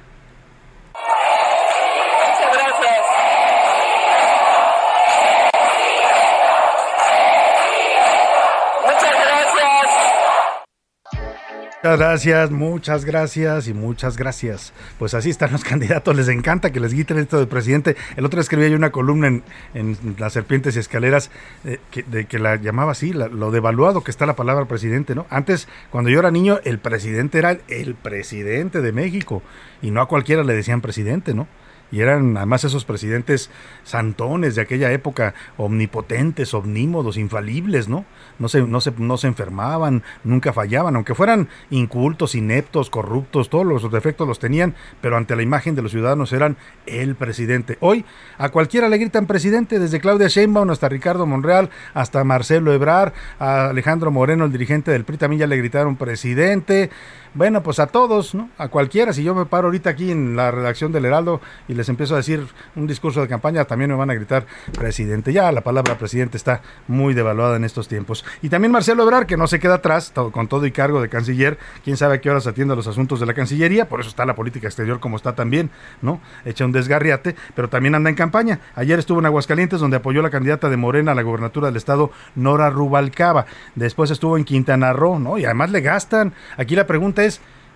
Muchas 11.88 12.00
gracias, 12.00 12.52
muchas 12.52 13.06
gracias 13.06 13.68
y 13.70 13.74
muchas 13.74 14.18
gracias. 14.18 14.74
Pues 15.00 15.14
así 15.14 15.30
están 15.30 15.54
los 15.54 15.64
candidatos, 15.64 16.14
les 16.18 16.28
encanta 16.28 16.74
que 16.74 16.82
les 16.82 16.94
quiten 16.94 17.18
esto 17.18 17.38
del 17.38 17.48
presidente. 17.48 17.96
El 18.18 18.26
otro 18.26 18.36
día 18.38 18.42
escribí 18.42 18.70
yo 18.70 18.76
una 18.76 18.92
columna 18.92 19.28
en, 19.28 19.44
en 19.74 19.98
Las 20.20 20.34
Serpientes 20.34 20.76
y 20.76 20.80
Escaleras 20.80 21.32
eh, 21.64 21.80
que, 21.90 22.04
de 22.04 22.26
que 22.26 22.40
la 22.40 22.58
llamaba 22.58 22.92
así, 22.92 23.14
lo 23.14 23.52
devaluado 23.52 24.04
que 24.04 24.12
está 24.12 24.26
la 24.26 24.36
palabra 24.36 24.66
presidente, 24.66 25.16
¿no? 25.16 25.28
Antes, 25.30 25.70
cuando 25.90 26.10
yo 26.10 26.20
era 26.20 26.30
niño, 26.30 26.60
el 26.66 26.78
presidente 26.78 27.38
era 27.38 27.58
el 27.70 27.96
presidente 27.96 28.82
de 28.82 28.92
México 28.92 29.42
y 29.82 29.92
no 29.92 30.02
a 30.02 30.10
cualquiera 30.10 30.44
le 30.44 30.56
decían 30.56 30.82
presidente, 30.82 31.34
¿no? 31.34 31.48
Y 31.92 32.02
eran 32.02 32.36
además 32.38 32.64
esos 32.64 32.86
presidentes 32.86 33.50
santones 33.84 34.56
de 34.56 34.62
aquella 34.62 34.92
época, 34.92 35.34
omnipotentes, 35.58 36.54
omnímodos, 36.54 37.18
infalibles, 37.18 37.88
¿no? 37.88 38.06
No 38.40 38.50
se, 38.50 38.62
no 38.62 38.82
se, 38.82 38.92
no 38.98 39.18
se 39.18 39.28
enfermaban, 39.28 40.04
nunca 40.24 40.54
fallaban, 40.54 40.96
aunque 40.96 41.16
fueran 41.16 41.50
incultos, 41.70 42.36
ineptos, 42.36 42.90
corruptos, 42.90 43.50
todos 43.50 43.66
los 43.66 43.92
defectos 43.92 44.28
los 44.28 44.40
tenían, 44.40 44.76
pero 45.02 45.18
ante 45.18 45.36
la 45.36 45.42
imagen 45.42 45.76
de 45.76 45.82
los 45.82 45.92
ciudadanos 45.92 46.34
eran 46.34 46.58
el 46.86 47.16
presidente. 47.16 47.78
Hoy 47.80 48.06
a 48.38 48.50
cualquiera 48.50 48.90
le 48.90 48.98
gritan 48.98 49.26
presidente, 49.26 49.80
desde 49.80 50.00
Claudia 50.00 50.28
Sheinbaum 50.28 50.70
hasta 50.70 50.90
Ricardo 50.90 51.26
Monreal, 51.26 51.70
hasta 51.94 52.24
Marcelo 52.24 52.74
Ebrard, 52.74 53.14
a 53.40 53.70
Alejandro 53.70 54.12
Moreno, 54.12 54.46
el 54.46 54.52
dirigente 54.52 54.92
del 54.92 55.06
PRI, 55.06 55.18
también 55.18 55.40
ya 55.42 55.48
le 55.48 55.58
gritaron 55.58 55.96
presidente. 55.96 56.90
Bueno, 57.38 57.62
pues 57.62 57.78
a 57.78 57.86
todos, 57.86 58.34
¿no? 58.34 58.50
A 58.58 58.68
cualquiera. 58.70 59.14
Si 59.14 59.22
yo 59.22 59.36
me 59.36 59.46
paro 59.46 59.68
ahorita 59.68 59.92
aquí 59.92 60.10
en 60.10 60.36
la 60.36 60.50
redacción 60.50 60.92
del 60.92 61.06
Heraldo 61.06 61.40
y 61.68 61.76
les 61.76 61.88
empiezo 61.88 62.16
a 62.16 62.18
decir 62.18 62.48
un 62.76 62.88
discurso 62.88 63.22
de 63.22 63.28
campaña, 63.28 63.66
también 63.66 63.92
me 63.92 63.96
van 63.96 64.10
a 64.10 64.16
gritar 64.16 64.48
presidente. 64.74 65.32
Ya 65.32 65.52
la 65.52 65.62
palabra 65.62 66.00
presidente 66.00 66.36
está 66.36 66.64
muy 66.88 67.14
devaluada 67.14 67.56
en 67.56 67.64
estos 67.64 67.88
tiempos. 67.88 68.26
Y 68.42 68.50
también 68.50 68.72
Marcelo 68.72 69.04
Ebrard, 69.04 69.28
que 69.28 69.38
no 69.38 69.46
se 69.46 69.60
queda 69.60 69.76
atrás, 69.76 70.12
con 70.32 70.48
todo 70.48 70.66
y 70.66 70.72
cargo 70.72 71.00
de 71.00 71.10
canciller. 71.10 71.60
Quién 71.84 71.96
sabe 71.96 72.16
a 72.16 72.22
qué 72.22 72.32
horas 72.32 72.48
atiende 72.48 72.76
los 72.76 72.88
asuntos 72.88 73.20
de 73.20 73.28
la 73.28 73.36
Cancillería. 73.36 73.88
Por 73.88 74.00
eso 74.00 74.10
está 74.10 74.26
la 74.26 74.34
política 74.34 74.66
exterior 74.66 75.00
como 75.00 75.16
está 75.16 75.36
también, 75.36 75.70
¿no? 76.02 76.20
Echa 76.44 76.66
un 76.66 76.72
desgarriate, 76.72 77.36
pero 77.54 77.70
también 77.70 77.94
anda 77.94 78.10
en 78.10 78.16
campaña. 78.16 78.62
Ayer 78.74 78.98
estuvo 78.98 79.20
en 79.20 79.28
Aguascalientes, 79.28 79.80
donde 79.80 79.98
apoyó 79.98 80.24
la 80.24 80.32
candidata 80.32 80.72
de 80.72 80.78
Morena 80.78 81.12
a 81.12 81.16
la 81.16 81.22
gobernatura 81.22 81.68
del 81.68 81.78
estado, 81.78 82.10
Nora 82.34 82.72
Rubalcaba. 82.72 83.46
Después 83.76 84.10
estuvo 84.10 84.40
en 84.40 84.44
Quintana 84.44 84.92
Roo, 84.92 85.20
¿no? 85.20 85.38
Y 85.38 85.46
además 85.46 85.70
le 85.70 85.82
gastan. 85.82 86.34
Aquí 86.58 86.76
la 86.76 86.88
pregunta 86.88 87.24
es 87.24 87.27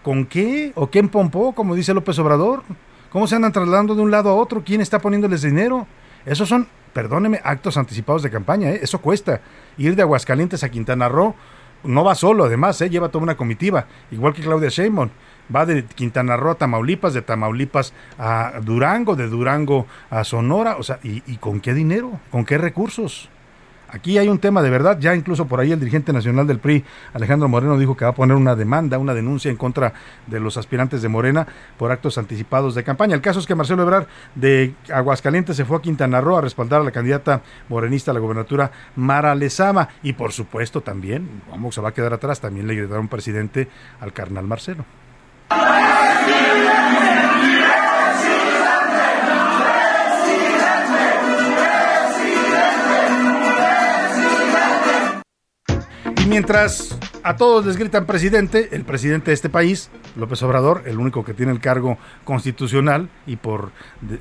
¿con 0.03 0.25
qué? 0.25 0.71
¿O 0.75 0.87
quién 0.87 1.09
pompó, 1.09 1.53
como 1.53 1.75
dice 1.75 1.93
López 1.93 2.17
Obrador? 2.19 2.63
¿Cómo 3.11 3.27
se 3.27 3.35
andan 3.35 3.51
trasladando 3.51 3.95
de 3.95 4.01
un 4.01 4.11
lado 4.11 4.29
a 4.29 4.35
otro? 4.35 4.63
¿Quién 4.63 4.81
está 4.81 4.99
poniéndoles 4.99 5.41
dinero? 5.41 5.87
Esos 6.25 6.47
son, 6.47 6.67
perdóneme, 6.93 7.41
actos 7.43 7.77
anticipados 7.77 8.23
de 8.23 8.29
campaña, 8.29 8.69
¿eh? 8.69 8.79
eso 8.81 9.01
cuesta. 9.01 9.41
Ir 9.77 9.95
de 9.95 10.03
Aguascalientes 10.03 10.63
a 10.63 10.69
Quintana 10.69 11.09
Roo 11.09 11.35
no 11.83 12.03
va 12.03 12.15
solo, 12.15 12.45
además, 12.45 12.79
¿eh? 12.81 12.89
lleva 12.89 13.09
toda 13.09 13.23
una 13.23 13.35
comitiva, 13.35 13.87
igual 14.11 14.33
que 14.33 14.41
Claudia 14.41 14.69
Sheinbaum. 14.69 15.09
Va 15.53 15.65
de 15.65 15.83
Quintana 15.83 16.37
Roo 16.37 16.51
a 16.51 16.55
Tamaulipas, 16.55 17.13
de 17.13 17.21
Tamaulipas 17.21 17.93
a 18.17 18.53
Durango, 18.61 19.15
de 19.15 19.27
Durango 19.27 19.87
a 20.09 20.23
Sonora, 20.23 20.77
o 20.77 20.83
sea, 20.83 20.99
¿y, 21.03 21.23
y 21.27 21.37
con 21.37 21.59
qué 21.59 21.73
dinero? 21.73 22.19
¿Con 22.31 22.45
qué 22.45 22.57
recursos? 22.57 23.29
Aquí 23.93 24.17
hay 24.17 24.29
un 24.29 24.39
tema 24.39 24.61
de 24.61 24.69
verdad, 24.69 24.97
ya 24.99 25.13
incluso 25.13 25.47
por 25.47 25.59
ahí 25.59 25.73
el 25.73 25.79
dirigente 25.79 26.13
nacional 26.13 26.47
del 26.47 26.59
PRI, 26.59 26.85
Alejandro 27.13 27.49
Moreno, 27.49 27.77
dijo 27.77 27.97
que 27.97 28.05
va 28.05 28.11
a 28.11 28.15
poner 28.15 28.37
una 28.37 28.55
demanda, 28.55 28.97
una 28.97 29.13
denuncia 29.13 29.51
en 29.51 29.57
contra 29.57 29.93
de 30.27 30.39
los 30.39 30.55
aspirantes 30.55 31.01
de 31.01 31.09
Morena 31.09 31.45
por 31.77 31.91
actos 31.91 32.17
anticipados 32.17 32.73
de 32.73 32.85
campaña. 32.85 33.15
El 33.15 33.21
caso 33.21 33.39
es 33.39 33.45
que 33.45 33.53
Marcelo 33.53 33.83
Ebrard 33.83 34.07
de 34.33 34.73
Aguascalientes 34.93 35.57
se 35.57 35.65
fue 35.65 35.77
a 35.77 35.81
Quintana 35.81 36.21
Roo 36.21 36.37
a 36.37 36.41
respaldar 36.41 36.79
a 36.79 36.83
la 36.85 36.91
candidata 36.91 37.41
morenista 37.67 38.11
a 38.11 38.13
la 38.13 38.21
gobernatura 38.21 38.71
Mara 38.95 39.35
Lezama 39.35 39.89
y 40.03 40.13
por 40.13 40.31
supuesto 40.31 40.79
también, 40.79 41.41
vamos, 41.49 41.75
se 41.75 41.81
va 41.81 41.89
a 41.89 41.93
quedar 41.93 42.13
atrás, 42.13 42.39
también 42.39 42.67
le 42.67 42.75
gritaron 42.75 43.09
presidente 43.09 43.67
al 43.99 44.13
carnal 44.13 44.47
Marcelo. 44.47 44.85
Mientras 56.31 56.97
a 57.23 57.35
todos 57.35 57.65
les 57.65 57.75
gritan 57.75 58.05
presidente, 58.05 58.69
el 58.71 58.85
presidente 58.85 59.31
de 59.31 59.33
este 59.33 59.49
país, 59.49 59.89
López 60.15 60.41
Obrador, 60.43 60.83
el 60.85 60.97
único 60.97 61.25
que 61.25 61.33
tiene 61.33 61.51
el 61.51 61.59
cargo 61.59 61.97
constitucional 62.23 63.09
y 63.27 63.35
por 63.35 63.71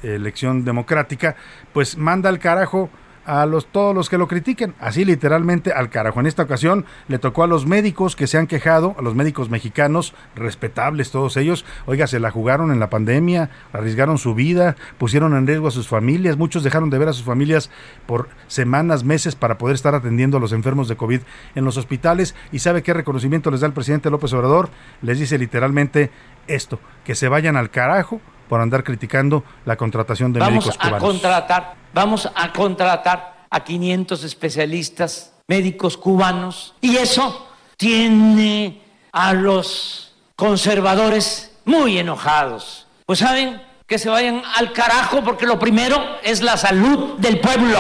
elección 0.02 0.64
democrática, 0.64 1.36
pues 1.72 1.96
manda 1.96 2.28
al 2.28 2.40
carajo 2.40 2.90
a 3.30 3.46
los, 3.46 3.66
todos 3.66 3.94
los 3.94 4.10
que 4.10 4.18
lo 4.18 4.26
critiquen, 4.26 4.74
así 4.80 5.04
literalmente 5.04 5.72
al 5.72 5.88
carajo. 5.88 6.18
En 6.18 6.26
esta 6.26 6.42
ocasión 6.42 6.84
le 7.06 7.20
tocó 7.20 7.44
a 7.44 7.46
los 7.46 7.64
médicos 7.64 8.16
que 8.16 8.26
se 8.26 8.38
han 8.38 8.48
quejado, 8.48 8.96
a 8.98 9.02
los 9.02 9.14
médicos 9.14 9.50
mexicanos, 9.50 10.14
respetables 10.34 11.12
todos 11.12 11.36
ellos, 11.36 11.64
oiga, 11.86 12.08
se 12.08 12.18
la 12.18 12.32
jugaron 12.32 12.72
en 12.72 12.80
la 12.80 12.90
pandemia, 12.90 13.50
arriesgaron 13.72 14.18
su 14.18 14.34
vida, 14.34 14.74
pusieron 14.98 15.36
en 15.36 15.46
riesgo 15.46 15.68
a 15.68 15.70
sus 15.70 15.86
familias, 15.86 16.38
muchos 16.38 16.64
dejaron 16.64 16.90
de 16.90 16.98
ver 16.98 17.06
a 17.06 17.12
sus 17.12 17.24
familias 17.24 17.70
por 18.04 18.28
semanas, 18.48 19.04
meses 19.04 19.36
para 19.36 19.58
poder 19.58 19.76
estar 19.76 19.94
atendiendo 19.94 20.38
a 20.38 20.40
los 20.40 20.52
enfermos 20.52 20.88
de 20.88 20.96
COVID 20.96 21.20
en 21.54 21.64
los 21.64 21.76
hospitales. 21.76 22.34
¿Y 22.50 22.58
sabe 22.58 22.82
qué 22.82 22.94
reconocimiento 22.94 23.52
les 23.52 23.60
da 23.60 23.68
el 23.68 23.72
presidente 23.72 24.10
López 24.10 24.32
Obrador? 24.32 24.70
Les 25.02 25.20
dice 25.20 25.38
literalmente 25.38 26.10
esto, 26.48 26.80
que 27.04 27.14
se 27.14 27.28
vayan 27.28 27.56
al 27.56 27.70
carajo 27.70 28.20
por 28.48 28.60
andar 28.60 28.82
criticando 28.82 29.44
la 29.64 29.76
contratación 29.76 30.32
de 30.32 30.40
médicos 30.40 30.76
cubanos. 30.76 30.98
A 31.00 31.06
contratar, 31.06 31.79
vamos 31.92 32.30
a 32.34 32.52
contratar 32.52 33.46
a 33.50 33.64
500 33.64 34.24
especialistas 34.24 35.32
médicos 35.48 35.96
cubanos 35.96 36.74
y 36.80 36.96
eso 36.96 37.48
tiene 37.76 38.82
a 39.12 39.32
los 39.32 40.14
conservadores 40.36 41.52
muy 41.64 41.98
enojados. 41.98 42.86
Pues 43.06 43.18
saben 43.18 43.60
que 43.86 43.98
se 43.98 44.08
vayan 44.08 44.42
al 44.56 44.72
carajo 44.72 45.22
porque 45.24 45.46
lo 45.46 45.58
primero 45.58 45.98
es 46.22 46.42
la 46.42 46.56
salud 46.56 47.18
del 47.18 47.40
pueblo. 47.40 47.78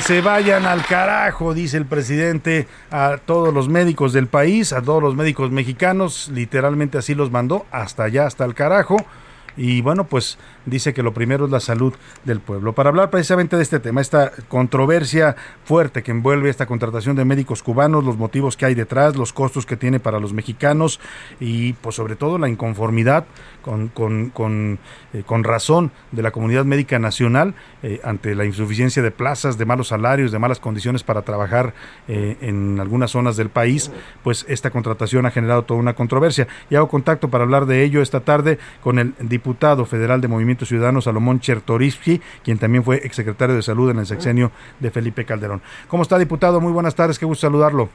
Se 0.00 0.20
vayan 0.20 0.66
al 0.66 0.84
carajo, 0.84 1.54
dice 1.54 1.76
el 1.76 1.86
presidente 1.86 2.68
a 2.90 3.16
todos 3.24 3.52
los 3.52 3.68
médicos 3.68 4.12
del 4.12 4.28
país, 4.28 4.72
a 4.72 4.80
todos 4.82 5.02
los 5.02 5.16
médicos 5.16 5.50
mexicanos, 5.50 6.28
literalmente 6.32 6.98
así 6.98 7.14
los 7.14 7.30
mandó, 7.30 7.66
hasta 7.72 8.04
allá, 8.04 8.26
hasta 8.26 8.44
el 8.44 8.54
carajo. 8.54 8.98
Y 9.58 9.80
bueno, 9.80 10.04
pues 10.04 10.38
dice 10.66 10.94
que 10.94 11.02
lo 11.02 11.12
primero 11.12 11.46
es 11.46 11.50
la 11.50 11.58
salud 11.58 11.92
del 12.24 12.38
pueblo. 12.38 12.74
Para 12.74 12.90
hablar 12.90 13.10
precisamente 13.10 13.56
de 13.56 13.62
este 13.62 13.80
tema, 13.80 14.00
esta 14.00 14.30
controversia 14.46 15.34
fuerte 15.64 16.04
que 16.04 16.12
envuelve 16.12 16.48
esta 16.48 16.66
contratación 16.66 17.16
de 17.16 17.24
médicos 17.24 17.64
cubanos, 17.64 18.04
los 18.04 18.16
motivos 18.16 18.56
que 18.56 18.66
hay 18.66 18.74
detrás, 18.74 19.16
los 19.16 19.32
costos 19.32 19.66
que 19.66 19.76
tiene 19.76 19.98
para 19.98 20.20
los 20.20 20.32
mexicanos 20.32 21.00
y 21.40 21.72
pues 21.74 21.96
sobre 21.96 22.14
todo 22.14 22.38
la 22.38 22.48
inconformidad 22.48 23.24
con, 23.62 23.88
con, 23.88 24.30
con, 24.30 24.78
eh, 25.12 25.24
razón 25.42 25.90
de 26.12 26.22
la 26.22 26.30
comunidad 26.30 26.64
médica 26.64 26.98
nacional 26.98 27.54
eh, 27.82 28.00
ante 28.04 28.34
la 28.34 28.44
insuficiencia 28.44 29.02
de 29.02 29.10
plazas, 29.10 29.58
de 29.58 29.64
malos 29.64 29.88
salarios, 29.88 30.30
de 30.30 30.38
malas 30.38 30.60
condiciones 30.60 31.02
para 31.02 31.22
trabajar 31.22 31.74
eh, 32.06 32.36
en 32.42 32.78
algunas 32.78 33.10
zonas 33.10 33.36
del 33.36 33.50
país, 33.50 33.90
pues 34.22 34.46
esta 34.48 34.70
contratación 34.70 35.26
ha 35.26 35.30
generado 35.32 35.64
toda 35.64 35.80
una 35.80 35.94
controversia. 35.94 36.46
Y 36.70 36.76
hago 36.76 36.88
contacto 36.88 37.28
para 37.28 37.44
hablar 37.44 37.66
de 37.66 37.82
ello 37.82 38.02
esta 38.02 38.20
tarde 38.20 38.58
con 38.82 38.98
el 38.98 39.14
diputado 39.18 39.47
federal 39.86 40.20
de 40.20 40.28
Movimiento 40.28 40.64
Ciudadano, 40.64 41.00
Salomón 41.00 41.40
Chertorivsky, 41.40 42.20
quien 42.44 42.58
también 42.58 42.84
fue 42.84 42.96
exsecretario 42.96 43.54
de 43.56 43.62
Salud 43.62 43.90
en 43.90 43.98
el 43.98 44.06
sexenio 44.06 44.50
de 44.80 44.90
Felipe 44.90 45.24
Calderón. 45.24 45.62
¿Cómo 45.88 46.02
está, 46.02 46.18
diputado? 46.18 46.60
Muy 46.60 46.72
buenas 46.72 46.94
tardes, 46.94 47.18
qué 47.18 47.26
gusto 47.26 47.46
saludarlo. 47.46 47.88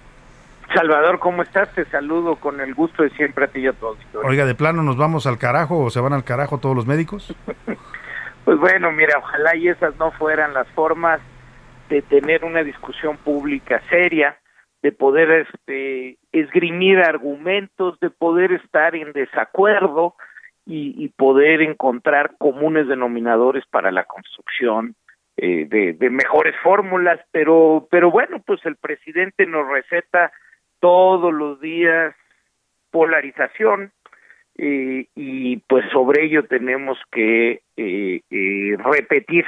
Salvador, 0.74 1.20
¿cómo 1.20 1.43
estás? 1.43 1.72
Te 1.74 1.86
saludo 1.86 2.38
con 2.38 2.60
el 2.60 2.74
gusto 2.74 3.04
de 3.04 3.10
siempre 3.12 3.45
a 3.45 3.47
ti 3.47 3.60
y 3.60 3.68
a 3.68 3.74
todos. 3.74 3.97
Oiga, 4.24 4.45
¿de 4.45 4.56
plano 4.56 4.82
nos 4.82 4.97
vamos 4.97 5.28
al 5.28 5.38
carajo 5.38 5.80
o 5.80 5.89
se 5.89 5.99
van 5.99 6.14
al 6.14 6.24
carajo 6.24 6.58
todos 6.58 6.76
los 6.76 6.88
médicos? 6.88 7.36
pues 8.45 8.58
bueno, 8.58 8.91
mira, 8.91 9.20
ojalá 9.20 9.56
y 9.56 9.68
esas 9.68 9.95
no 9.97 10.12
fueran 10.12 10.54
las 10.54 10.68
formas 10.70 11.20
de 11.89 12.01
tener 12.01 12.43
una 12.43 12.64
discusión 12.64 13.18
pública 13.18 13.82
seria, 13.89 14.38
de 14.82 14.91
poder 14.91 15.47
este, 15.47 16.18
esgrimir 16.32 16.99
argumentos, 16.99 17.99
de 17.99 18.10
poder 18.10 18.51
estar 18.54 18.95
en 18.95 19.14
desacuerdo, 19.14 20.16
y, 20.66 21.09
poder 21.09 21.61
encontrar 21.61 22.38
comunes 22.38 22.88
denominadores 22.88 23.66
para 23.68 23.91
la 23.91 24.05
construcción 24.05 24.95
eh, 25.36 25.66
de, 25.66 26.09
mejores 26.09 26.55
fórmulas, 26.64 27.20
pero, 27.32 27.88
pero 27.91 28.11
bueno, 28.11 28.41
pues 28.45 28.66
el 28.66 28.78
presidente 28.78 29.45
nos 29.45 29.68
receta 29.68 30.32
todos 30.80 31.34
los 31.34 31.59
días 31.59 32.16
polarización 32.91 33.91
eh, 34.57 35.07
y 35.16 35.57
pues 35.68 35.84
sobre 35.91 36.26
ello 36.26 36.45
tenemos 36.45 36.97
que 37.11 37.61
eh, 37.76 38.78
repetir 38.78 39.45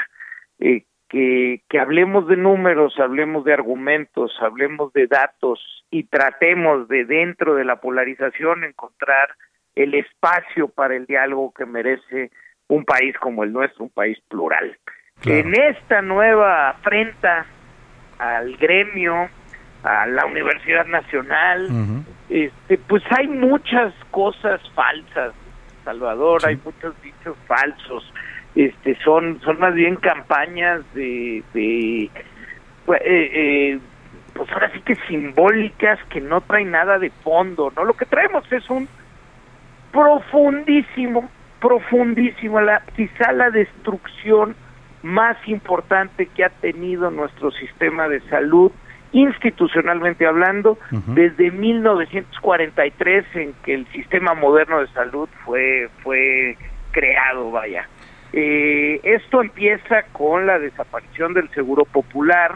que 0.59 0.85
que, 1.09 1.61
que 1.69 1.79
hablemos 1.79 2.27
de 2.27 2.37
números, 2.37 2.99
hablemos 2.99 3.45
de 3.45 3.53
argumentos, 3.53 4.35
hablemos 4.41 4.91
de 4.93 5.07
datos 5.07 5.85
y 5.91 6.03
tratemos 6.03 6.87
de 6.87 7.05
dentro 7.05 7.55
de 7.55 7.63
la 7.63 7.79
polarización 7.79 8.63
encontrar 8.63 9.29
el 9.75 9.93
espacio 9.93 10.67
para 10.69 10.95
el 10.95 11.05
diálogo 11.05 11.53
que 11.53 11.65
merece 11.65 12.31
un 12.67 12.85
país 12.85 13.15
como 13.19 13.43
el 13.43 13.51
nuestro, 13.51 13.83
un 13.83 13.89
país 13.89 14.17
plural. 14.27 14.77
En 15.23 15.53
esta 15.53 16.01
nueva 16.01 16.69
afrenta 16.69 17.45
al 18.17 18.55
gremio, 18.57 19.29
a 19.83 20.07
la 20.07 20.25
Universidad 20.25 20.85
Nacional, 20.85 21.69
este, 22.29 22.77
pues 22.77 23.03
hay 23.11 23.27
muchas 23.27 23.93
cosas 24.11 24.61
falsas, 24.73 25.33
Salvador, 25.83 26.41
hay 26.45 26.59
muchos 26.63 26.99
dichos 27.01 27.37
falsos, 27.45 28.11
este, 28.55 28.97
son, 29.03 29.39
son 29.41 29.59
más 29.59 29.73
bien 29.73 29.95
campañas 29.97 30.81
de, 30.93 31.43
de 31.53 32.09
pues, 32.85 33.01
eh, 33.01 33.31
eh, 33.33 33.79
pues 34.33 34.49
ahora 34.51 34.71
sí 34.73 34.81
que 34.81 34.95
simbólicas 35.07 35.99
que 36.09 36.19
no 36.19 36.41
traen 36.41 36.71
nada 36.71 36.97
de 36.97 37.09
fondo, 37.09 37.71
¿no? 37.75 37.85
Lo 37.85 37.93
que 37.93 38.05
traemos 38.05 38.43
es 38.51 38.69
un 38.69 38.87
profundísimo, 39.95 41.29
profundísimo, 41.61 42.59
la, 42.59 42.83
quizá 42.97 43.31
la 43.31 43.49
destrucción 43.49 44.55
más 45.03 45.37
importante 45.47 46.25
que 46.25 46.43
ha 46.43 46.49
tenido 46.49 47.09
nuestro 47.11 47.51
sistema 47.51 48.09
de 48.09 48.19
salud 48.29 48.71
institucionalmente 49.13 50.25
hablando 50.25 50.77
desde 50.91 51.49
1943 51.49 53.25
en 53.35 53.53
que 53.63 53.73
el 53.73 53.87
sistema 53.93 54.33
moderno 54.33 54.81
de 54.81 54.87
salud 54.87 55.29
fue 55.45 55.89
fue 56.03 56.57
creado 56.91 57.49
vaya. 57.51 57.87
Eh, 58.33 58.99
esto 59.03 59.41
empieza 59.41 60.03
con 60.11 60.45
la 60.45 60.59
desaparición 60.59 61.33
del 61.33 61.49
seguro 61.51 61.85
popular 61.85 62.55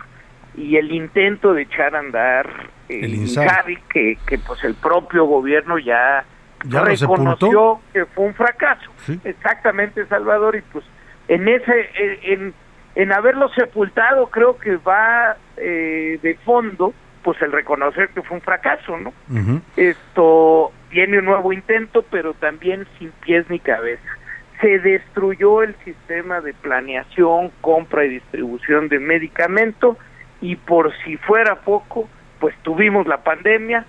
y 0.58 0.76
el 0.76 0.92
intento 0.92 1.54
de 1.54 1.62
echar 1.62 1.96
a 1.96 2.00
andar 2.00 2.50
eh, 2.90 3.00
el 3.04 3.14
INSABI, 3.14 3.78
que, 3.90 4.18
que 4.28 4.38
pues 4.40 4.62
el 4.66 4.76
propio 4.76 5.24
gobierno 5.26 5.78
ya, 5.78 6.26
reconoció 6.62 7.80
que 7.93 8.05
fue 8.05 8.26
un 8.26 8.34
fracaso. 8.34 8.91
Exactamente, 9.24 10.05
Salvador, 10.07 10.55
y 10.55 10.62
pues 10.62 10.86
en 11.28 11.47
ese 11.47 11.89
en, 12.24 12.53
en 12.95 13.14
haberlo 13.14 13.49
sepultado 13.49 14.28
creo 14.28 14.57
que 14.57 14.78
va 14.78 15.38
eh, 15.57 16.20
de 16.22 16.36
fondo 16.45 16.93
pues 17.24 17.41
el 17.41 17.51
reconocer 17.51 18.10
que 18.10 18.22
fue 18.22 18.38
un 18.38 18.41
fracaso, 18.41 18.97
¿no? 18.97 19.14
Esto 19.76 20.72
tiene 20.89 21.20
un 21.20 21.26
nuevo 21.26 21.51
intento, 21.51 22.03
pero 22.10 22.34
también 22.34 22.88
sin 22.97 23.12
pies 23.12 23.49
ni 23.49 23.60
cabeza 23.60 24.20
se 24.62 24.80
destruyó 24.80 25.64
el 25.64 25.76
sistema 25.86 26.41
de 26.41 26.53
planeación, 26.53 27.51
compra 27.62 28.05
y 28.05 28.10
distribución 28.10 28.89
de 28.89 28.99
medicamento 28.99 29.97
y 30.41 30.55
por 30.55 30.93
si 31.03 31.18
fuera 31.18 31.55
poco, 31.62 32.10
pues 32.39 32.55
tuvimos 32.64 33.07
la 33.07 33.24
pandemia 33.24 33.86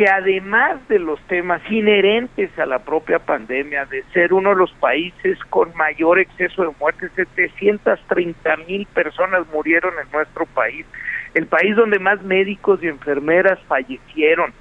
que 0.00 0.08
además 0.08 0.80
de 0.88 0.98
los 0.98 1.20
temas 1.26 1.60
inherentes 1.70 2.58
a 2.58 2.64
la 2.64 2.78
propia 2.78 3.18
pandemia, 3.18 3.84
de 3.84 4.02
ser 4.14 4.32
uno 4.32 4.48
de 4.48 4.56
los 4.56 4.72
países 4.72 5.38
con 5.50 5.76
mayor 5.76 6.18
exceso 6.18 6.62
de 6.62 6.70
muertes, 6.80 7.12
730 7.16 8.56
mil 8.66 8.86
personas 8.86 9.46
murieron 9.52 9.92
en 10.02 10.10
nuestro 10.10 10.46
país, 10.46 10.86
el 11.34 11.46
país 11.48 11.76
donde 11.76 11.98
más 11.98 12.22
médicos 12.22 12.82
y 12.82 12.88
enfermeras 12.88 13.58
fallecieron, 13.68 14.54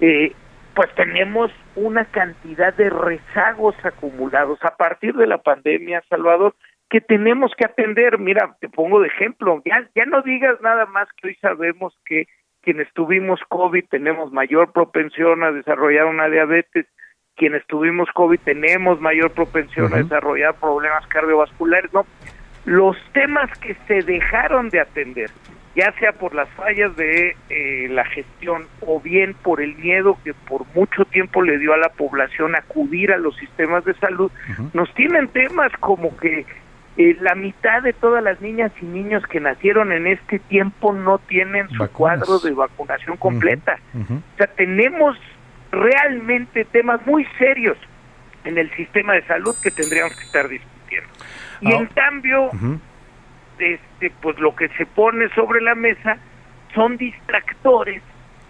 eh, 0.00 0.32
pues 0.74 0.88
tenemos 0.94 1.52
una 1.76 2.06
cantidad 2.06 2.72
de 2.72 2.88
rezagos 2.88 3.74
acumulados 3.84 4.60
a 4.62 4.78
partir 4.78 5.14
de 5.14 5.26
la 5.26 5.36
pandemia, 5.36 6.02
Salvador, 6.08 6.54
que 6.88 7.02
tenemos 7.02 7.52
que 7.54 7.66
atender. 7.66 8.18
Mira, 8.18 8.56
te 8.62 8.70
pongo 8.70 9.00
de 9.00 9.08
ejemplo, 9.08 9.60
ya, 9.62 9.86
ya 9.94 10.06
no 10.06 10.22
digas 10.22 10.58
nada 10.62 10.86
más 10.86 11.06
que 11.20 11.28
hoy 11.28 11.34
sabemos 11.34 11.92
que 12.06 12.28
quienes 12.62 12.92
tuvimos 12.92 13.40
COVID 13.48 13.84
tenemos 13.90 14.32
mayor 14.32 14.72
propensión 14.72 15.42
a 15.42 15.52
desarrollar 15.52 16.06
una 16.06 16.28
diabetes, 16.28 16.86
quienes 17.36 17.66
tuvimos 17.66 18.08
COVID 18.12 18.40
tenemos 18.40 19.00
mayor 19.00 19.32
propensión 19.32 19.92
a 19.94 19.98
desarrollar 19.98 20.54
problemas 20.54 21.06
cardiovasculares, 21.06 21.92
¿no? 21.92 22.04
Los 22.66 22.96
temas 23.12 23.50
que 23.58 23.74
se 23.86 24.02
dejaron 24.02 24.68
de 24.68 24.80
atender, 24.80 25.30
ya 25.74 25.92
sea 25.98 26.12
por 26.12 26.34
las 26.34 26.48
fallas 26.50 26.94
de 26.96 27.34
eh, 27.48 27.88
la 27.88 28.04
gestión 28.04 28.66
o 28.82 29.00
bien 29.00 29.34
por 29.42 29.62
el 29.62 29.74
miedo 29.76 30.18
que 30.22 30.34
por 30.34 30.66
mucho 30.74 31.06
tiempo 31.06 31.40
le 31.40 31.58
dio 31.58 31.72
a 31.72 31.78
la 31.78 31.88
población 31.88 32.54
acudir 32.54 33.12
a 33.12 33.16
los 33.16 33.34
sistemas 33.36 33.84
de 33.86 33.94
salud, 33.94 34.30
nos 34.74 34.92
tienen 34.94 35.28
temas 35.28 35.72
como 35.80 36.14
que 36.18 36.44
eh, 37.00 37.16
la 37.22 37.34
mitad 37.34 37.82
de 37.82 37.94
todas 37.94 38.22
las 38.22 38.42
niñas 38.42 38.70
y 38.82 38.84
niños 38.84 39.26
que 39.26 39.40
nacieron 39.40 39.90
en 39.90 40.06
este 40.06 40.38
tiempo 40.38 40.92
no 40.92 41.16
tienen 41.16 41.66
su 41.70 41.88
cuadro 41.88 42.38
de 42.40 42.52
vacunación 42.52 43.16
completa. 43.16 43.78
O 43.94 44.36
sea, 44.36 44.48
tenemos 44.48 45.16
realmente 45.72 46.66
temas 46.66 47.00
muy 47.06 47.24
serios 47.38 47.78
en 48.44 48.58
el 48.58 48.70
sistema 48.72 49.14
de 49.14 49.22
salud 49.22 49.56
que 49.62 49.70
tendríamos 49.70 50.14
que 50.14 50.24
estar 50.24 50.46
discutiendo. 50.46 51.08
Y 51.62 51.72
en 51.72 51.86
cambio, 51.86 52.50
este, 53.58 54.12
pues 54.20 54.38
lo 54.38 54.54
que 54.54 54.68
se 54.76 54.84
pone 54.84 55.30
sobre 55.30 55.62
la 55.62 55.74
mesa 55.74 56.18
son 56.74 56.98
distractores 56.98 58.02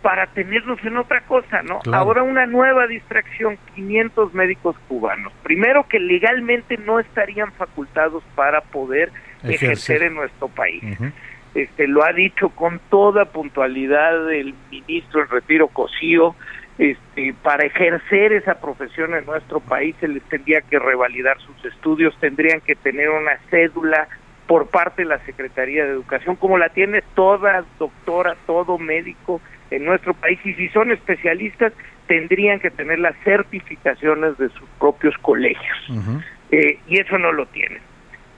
para 0.03 0.27
tenernos 0.29 0.83
en 0.85 0.97
otra 0.97 1.21
cosa, 1.23 1.63
¿no? 1.63 1.81
Ahora 1.93 2.23
una 2.23 2.47
nueva 2.47 2.87
distracción, 2.87 3.59
500 3.75 4.35
médicos 4.35 4.77
cubanos. 4.89 5.33
Primero 5.43 5.87
que 5.89 6.01
legalmente 6.01 6.79
no 6.79 7.01
estarían 7.01 7.53
facultados 7.53 8.23
para 8.35 8.61
poder 8.61 9.13
ejercer, 9.43 10.03
en 10.03 10.15
nuestro 10.15 10.49
país. 10.49 10.83
Este 11.55 11.89
lo 11.89 12.05
ha 12.05 12.13
dicho 12.13 12.51
con 12.51 12.81
toda 12.91 13.25
puntualidad 13.27 14.33
el 14.33 14.55
ministro 14.71 15.23
en 15.23 15.29
retiro 15.29 15.69
Cosío, 15.69 16.37
este, 16.79 17.35
para 17.43 17.67
ejercer 17.67 18.33
esa 18.33 18.55
profesión 18.55 19.15
en 19.15 19.27
nuestro 19.27 19.61
país 19.61 19.95
se 20.01 20.09
les 20.09 20.23
tendría 20.25 20.63
que 20.63 20.79
revalidar 20.79 21.39
sus 21.41 21.63
estudios, 21.67 22.17
tendrían 22.21 22.63
que 22.63 22.75
tener 22.75 23.11
una 23.11 23.37
cédula 23.51 24.09
por 24.47 24.69
parte 24.69 25.03
de 25.03 25.09
la 25.09 25.19
Secretaría 25.27 25.85
de 25.85 25.91
Educación, 25.91 26.37
como 26.37 26.57
la 26.57 26.71
tiene 26.71 27.03
toda 27.15 27.65
doctora, 27.79 28.35
todo 28.47 28.79
médico 28.79 29.41
en 29.71 29.85
nuestro 29.85 30.15
país. 30.15 30.39
Y 30.45 30.55
si 30.55 30.69
son 30.69 30.93
especialistas, 30.93 31.73
tendrían 32.07 32.61
que 32.61 32.71
tener 32.71 32.99
las 32.99 33.15
certificaciones 33.25 34.37
de 34.39 34.49
sus 34.51 34.69
propios 34.79 35.17
colegios. 35.19 35.79
Eh, 36.51 36.79
y 36.89 36.99
eso 36.99 37.19
no 37.19 37.33
lo 37.33 37.47
tienen. 37.47 37.81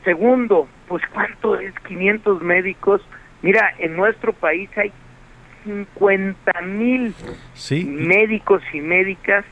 Segundo, 0.04 0.68
pues 0.88 1.02
¿cuánto 1.12 1.58
es 1.58 1.72
500 1.86 2.42
médicos? 2.42 3.00
Mira, 3.40 3.72
en 3.78 3.96
nuestro 3.96 4.32
país 4.32 4.68
hay 4.76 4.92
50 5.64 6.60
mil 6.62 7.14
médicos 7.86 8.62
y 8.72 8.80
médicas 8.80 9.44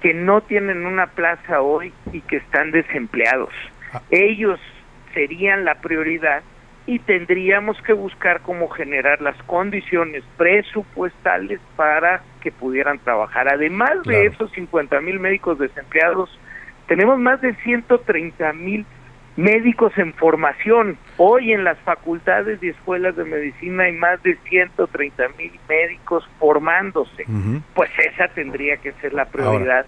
que 0.00 0.12
no 0.12 0.42
tienen 0.42 0.84
una 0.84 1.06
plaza 1.06 1.62
hoy 1.62 1.92
y 2.12 2.20
que 2.22 2.36
están 2.36 2.72
desempleados. 2.72 3.54
Ah. 3.92 4.02
Ellos 4.10 4.60
serían 5.14 5.64
la 5.64 5.76
prioridad 5.76 6.42
y 6.86 6.98
tendríamos 6.98 7.80
que 7.82 7.92
buscar 7.94 8.42
cómo 8.42 8.68
generar 8.68 9.20
las 9.22 9.36
condiciones 9.44 10.22
presupuestales 10.36 11.60
para 11.76 12.22
que 12.40 12.52
pudieran 12.52 12.98
trabajar. 12.98 13.48
Además 13.48 14.02
de 14.04 14.26
esos 14.26 14.50
50 14.52 15.00
mil 15.00 15.18
médicos 15.18 15.58
desempleados, 15.58 16.30
tenemos 16.86 17.18
más 17.18 17.40
de 17.40 17.54
130 17.54 18.52
mil 18.52 18.84
médicos 19.36 19.96
en 19.96 20.12
formación. 20.12 20.98
Hoy 21.16 21.52
en 21.52 21.64
las 21.64 21.78
facultades 21.80 22.62
y 22.62 22.68
escuelas 22.68 23.16
de 23.16 23.24
medicina 23.24 23.84
hay 23.84 23.92
más 23.92 24.22
de 24.22 24.36
130 24.48 25.28
mil 25.38 25.52
médicos 25.68 26.28
formándose. 26.38 27.24
Pues 27.74 27.90
esa 27.98 28.28
tendría 28.28 28.76
que 28.76 28.92
ser 29.00 29.14
la 29.14 29.24
prioridad 29.24 29.86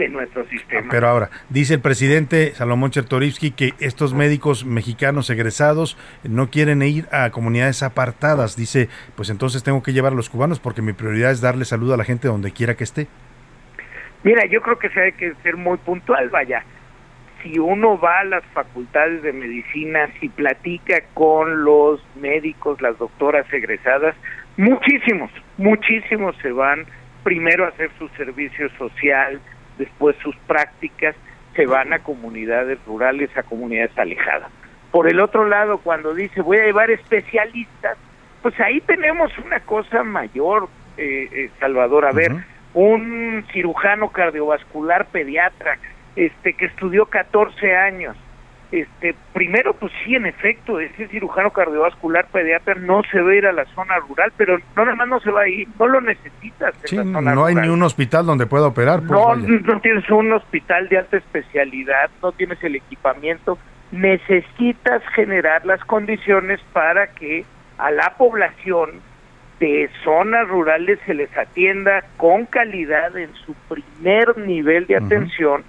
de 0.00 0.08
nuestro 0.08 0.46
sistema. 0.48 0.88
Pero 0.90 1.08
ahora, 1.08 1.30
dice 1.50 1.74
el 1.74 1.80
presidente 1.80 2.52
Salomón 2.54 2.90
Chertorivsky 2.90 3.50
que 3.50 3.74
estos 3.78 4.14
médicos 4.14 4.64
mexicanos 4.64 5.28
egresados 5.30 5.96
no 6.24 6.50
quieren 6.50 6.82
ir 6.82 7.06
a 7.12 7.30
comunidades 7.30 7.82
apartadas. 7.82 8.56
Dice, 8.56 8.88
pues 9.14 9.30
entonces 9.30 9.62
tengo 9.62 9.82
que 9.82 9.92
llevar 9.92 10.12
a 10.12 10.16
los 10.16 10.30
cubanos 10.30 10.58
porque 10.58 10.82
mi 10.82 10.94
prioridad 10.94 11.30
es 11.30 11.40
darle 11.40 11.64
salud 11.64 11.92
a 11.92 11.96
la 11.96 12.04
gente 12.04 12.28
donde 12.28 12.50
quiera 12.50 12.74
que 12.74 12.84
esté. 12.84 13.06
Mira, 14.22 14.46
yo 14.46 14.60
creo 14.62 14.78
que 14.78 14.88
se 14.88 15.00
hay 15.00 15.12
que 15.12 15.34
ser 15.42 15.56
muy 15.56 15.76
puntual, 15.78 16.30
vaya. 16.30 16.64
Si 17.42 17.58
uno 17.58 17.98
va 17.98 18.20
a 18.20 18.24
las 18.24 18.44
facultades 18.52 19.22
de 19.22 19.32
medicina, 19.32 20.08
si 20.18 20.28
platica 20.28 21.02
con 21.14 21.64
los 21.64 22.02
médicos, 22.16 22.80
las 22.82 22.98
doctoras 22.98 23.50
egresadas, 23.52 24.14
muchísimos, 24.56 25.30
muchísimos 25.56 26.36
se 26.42 26.52
van 26.52 26.86
primero 27.22 27.64
a 27.64 27.68
hacer 27.68 27.90
su 27.98 28.08
servicio 28.10 28.68
social, 28.76 29.40
después 29.80 30.14
sus 30.22 30.36
prácticas 30.46 31.16
se 31.56 31.66
van 31.66 31.92
a 31.92 31.98
comunidades 31.98 32.78
rurales, 32.86 33.36
a 33.36 33.42
comunidades 33.42 33.96
alejadas. 33.98 34.50
Por 34.92 35.08
el 35.08 35.18
otro 35.18 35.48
lado, 35.48 35.78
cuando 35.78 36.14
dice 36.14 36.42
voy 36.42 36.58
a 36.58 36.66
llevar 36.66 36.90
especialistas, 36.90 37.96
pues 38.42 38.58
ahí 38.60 38.80
tenemos 38.82 39.36
una 39.38 39.60
cosa 39.60 40.04
mayor, 40.04 40.68
eh, 40.96 41.28
eh, 41.32 41.50
Salvador. 41.58 42.04
A 42.06 42.12
ver, 42.12 42.32
un 42.74 43.44
cirujano 43.52 44.10
cardiovascular 44.10 45.06
pediatra 45.06 45.78
este 46.14 46.52
que 46.54 46.66
estudió 46.66 47.06
14 47.06 47.76
años 47.76 48.16
este, 48.72 49.14
primero, 49.32 49.74
pues 49.74 49.92
sí, 50.04 50.14
en 50.14 50.26
efecto, 50.26 50.78
ese 50.78 51.08
cirujano 51.08 51.50
cardiovascular 51.50 52.26
pediatra 52.28 52.74
no 52.76 53.02
se 53.10 53.20
va 53.20 53.32
a 53.32 53.34
ir 53.34 53.46
a 53.46 53.52
la 53.52 53.64
zona 53.66 53.96
rural, 53.98 54.32
pero 54.36 54.58
no 54.76 54.84
nada 54.84 54.96
más 54.96 55.08
no 55.08 55.20
se 55.20 55.30
va 55.30 55.42
a 55.42 55.48
ir, 55.48 55.66
no 55.78 55.88
lo 55.88 56.00
necesitas. 56.00 56.74
Sí, 56.84 56.96
no 56.96 57.44
hay 57.44 57.54
ni 57.54 57.68
un 57.68 57.82
hospital 57.82 58.26
donde 58.26 58.46
pueda 58.46 58.68
operar. 58.68 59.00
Pues, 59.00 59.10
no, 59.10 59.34
no 59.36 59.80
tienes 59.80 60.08
un 60.10 60.32
hospital 60.32 60.88
de 60.88 60.98
alta 60.98 61.16
especialidad, 61.16 62.10
no 62.22 62.32
tienes 62.32 62.62
el 62.62 62.76
equipamiento, 62.76 63.58
necesitas 63.90 65.02
generar 65.14 65.66
las 65.66 65.84
condiciones 65.84 66.60
para 66.72 67.08
que 67.08 67.44
a 67.78 67.90
la 67.90 68.14
población 68.16 69.00
de 69.58 69.90
zonas 70.04 70.48
rurales 70.48 70.98
se 71.06 71.14
les 71.14 71.36
atienda 71.36 72.04
con 72.16 72.46
calidad 72.46 73.16
en 73.16 73.30
su 73.44 73.54
primer 73.68 74.38
nivel 74.38 74.86
de 74.86 74.96
atención, 74.96 75.64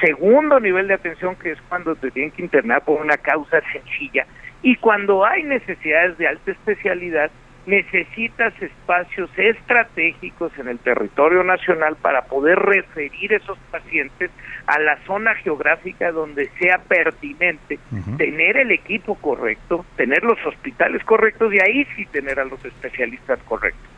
segundo 0.00 0.60
nivel 0.60 0.88
de 0.88 0.94
atención 0.94 1.36
que 1.36 1.52
es 1.52 1.60
cuando 1.68 1.94
te 1.96 2.10
tienen 2.10 2.30
que 2.30 2.42
internar 2.42 2.84
por 2.84 3.00
una 3.00 3.16
causa 3.16 3.60
sencilla 3.72 4.26
y 4.62 4.76
cuando 4.76 5.24
hay 5.24 5.42
necesidades 5.42 6.18
de 6.18 6.28
alta 6.28 6.50
especialidad 6.50 7.30
necesitas 7.66 8.54
espacios 8.62 9.30
estratégicos 9.36 10.50
en 10.58 10.68
el 10.68 10.78
territorio 10.78 11.44
nacional 11.44 11.96
para 11.96 12.22
poder 12.22 12.58
referir 12.58 13.34
esos 13.34 13.58
pacientes 13.70 14.30
a 14.66 14.78
la 14.78 14.96
zona 15.04 15.34
geográfica 15.34 16.10
donde 16.10 16.48
sea 16.58 16.78
pertinente 16.78 17.78
tener 18.16 18.56
el 18.56 18.70
equipo 18.70 19.16
correcto, 19.16 19.84
tener 19.96 20.24
los 20.24 20.38
hospitales 20.46 21.04
correctos 21.04 21.52
y 21.52 21.58
ahí 21.60 21.84
sí 21.94 22.06
tener 22.06 22.40
a 22.40 22.46
los 22.46 22.64
especialistas 22.64 23.38
correctos. 23.40 23.97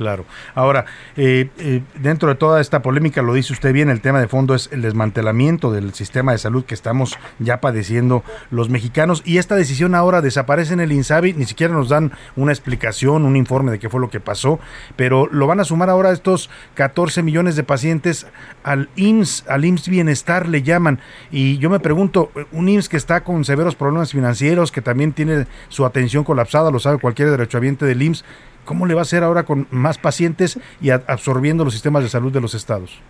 Claro. 0.00 0.24
Ahora, 0.54 0.86
eh, 1.14 1.50
eh, 1.58 1.82
dentro 1.96 2.30
de 2.30 2.34
toda 2.34 2.62
esta 2.62 2.80
polémica, 2.80 3.20
lo 3.20 3.34
dice 3.34 3.52
usted 3.52 3.74
bien, 3.74 3.90
el 3.90 4.00
tema 4.00 4.18
de 4.18 4.28
fondo 4.28 4.54
es 4.54 4.70
el 4.72 4.80
desmantelamiento 4.80 5.70
del 5.70 5.92
sistema 5.92 6.32
de 6.32 6.38
salud 6.38 6.64
que 6.64 6.72
estamos 6.72 7.18
ya 7.38 7.60
padeciendo 7.60 8.24
los 8.50 8.70
mexicanos 8.70 9.20
y 9.26 9.36
esta 9.36 9.56
decisión 9.56 9.94
ahora 9.94 10.22
desaparece 10.22 10.72
en 10.72 10.80
el 10.80 10.90
INSABI, 10.90 11.34
ni 11.34 11.44
siquiera 11.44 11.74
nos 11.74 11.90
dan 11.90 12.12
una 12.34 12.50
explicación, 12.50 13.26
un 13.26 13.36
informe 13.36 13.72
de 13.72 13.78
qué 13.78 13.90
fue 13.90 14.00
lo 14.00 14.08
que 14.08 14.20
pasó, 14.20 14.58
pero 14.96 15.26
lo 15.30 15.46
van 15.46 15.60
a 15.60 15.64
sumar 15.64 15.90
ahora 15.90 16.12
estos 16.12 16.48
14 16.76 17.22
millones 17.22 17.54
de 17.54 17.62
pacientes 17.62 18.26
al 18.62 18.88
IMSS, 18.96 19.44
al 19.48 19.66
IMSS 19.66 19.90
Bienestar 19.90 20.48
le 20.48 20.62
llaman 20.62 20.98
y 21.30 21.58
yo 21.58 21.68
me 21.68 21.78
pregunto, 21.78 22.32
un 22.52 22.70
IMSS 22.70 22.88
que 22.88 22.96
está 22.96 23.22
con 23.22 23.44
severos 23.44 23.74
problemas 23.74 24.12
financieros, 24.12 24.72
que 24.72 24.80
también 24.80 25.12
tiene 25.12 25.46
su 25.68 25.84
atención 25.84 26.24
colapsada, 26.24 26.70
lo 26.70 26.78
sabe 26.78 26.96
cualquier 26.96 27.30
derechohabiente 27.30 27.84
del 27.84 28.00
IMSS, 28.00 28.24
¿Cómo 28.70 28.86
le 28.86 28.94
va 28.94 29.00
a 29.00 29.02
hacer 29.02 29.24
ahora 29.24 29.42
con 29.42 29.66
más 29.72 29.98
pacientes 29.98 30.60
y 30.80 30.90
absorbiendo 30.90 31.64
los 31.64 31.72
sistemas 31.72 32.04
de 32.04 32.08
salud 32.08 32.32
de 32.32 32.40
los 32.40 32.54
estados? 32.54 33.02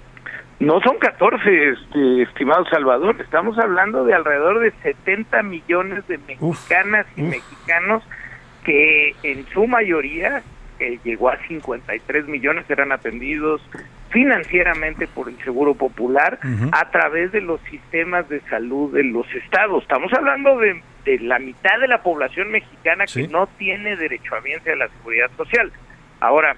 No 0.59 0.81
son 0.81 0.97
14, 0.97 1.69
este, 1.69 2.23
estimado 2.23 2.65
Salvador, 2.71 3.21
estamos 3.21 3.59
hablando 3.59 4.07
de 4.07 4.15
alrededor 4.15 4.61
de 4.61 4.73
70 4.83 5.43
millones 5.43 6.09
de 6.09 6.17
mexicanas 6.17 7.05
y 7.15 7.21
mexicanos 7.21 8.03
que 8.65 9.15
en 9.23 9.47
su 9.49 9.67
mayoría 9.67 10.43
eh, 10.81 10.99
llegó 11.05 11.29
a 11.29 11.37
53 11.47 12.27
millones 12.27 12.65
eran 12.71 12.91
atendidos 12.91 13.61
financieramente 14.11 15.07
por 15.07 15.29
el 15.29 15.37
Seguro 15.45 15.75
Popular 15.75 16.39
a 16.73 16.91
través 16.91 17.31
de 17.33 17.41
los 17.41 17.61
sistemas 17.71 18.29
de 18.29 18.41
salud 18.49 18.93
de 18.93 19.05
los 19.05 19.27
estados. 19.35 19.83
Estamos 19.83 20.13
hablando 20.13 20.59
de, 20.59 20.83
la 21.21 21.39
mitad 21.39 21.79
de 21.81 21.89
la 21.89 22.03
población 22.03 22.51
mexicana 22.51 23.05
que 23.07 23.29
no 23.29 23.47
tiene 23.59 23.97
derecho 23.97 24.35
a 24.35 24.41
bien 24.41 24.61
a 24.67 24.77
la 24.77 24.89
seguridad 24.89 25.31
social. 25.37 25.71
Ahora, 26.19 26.57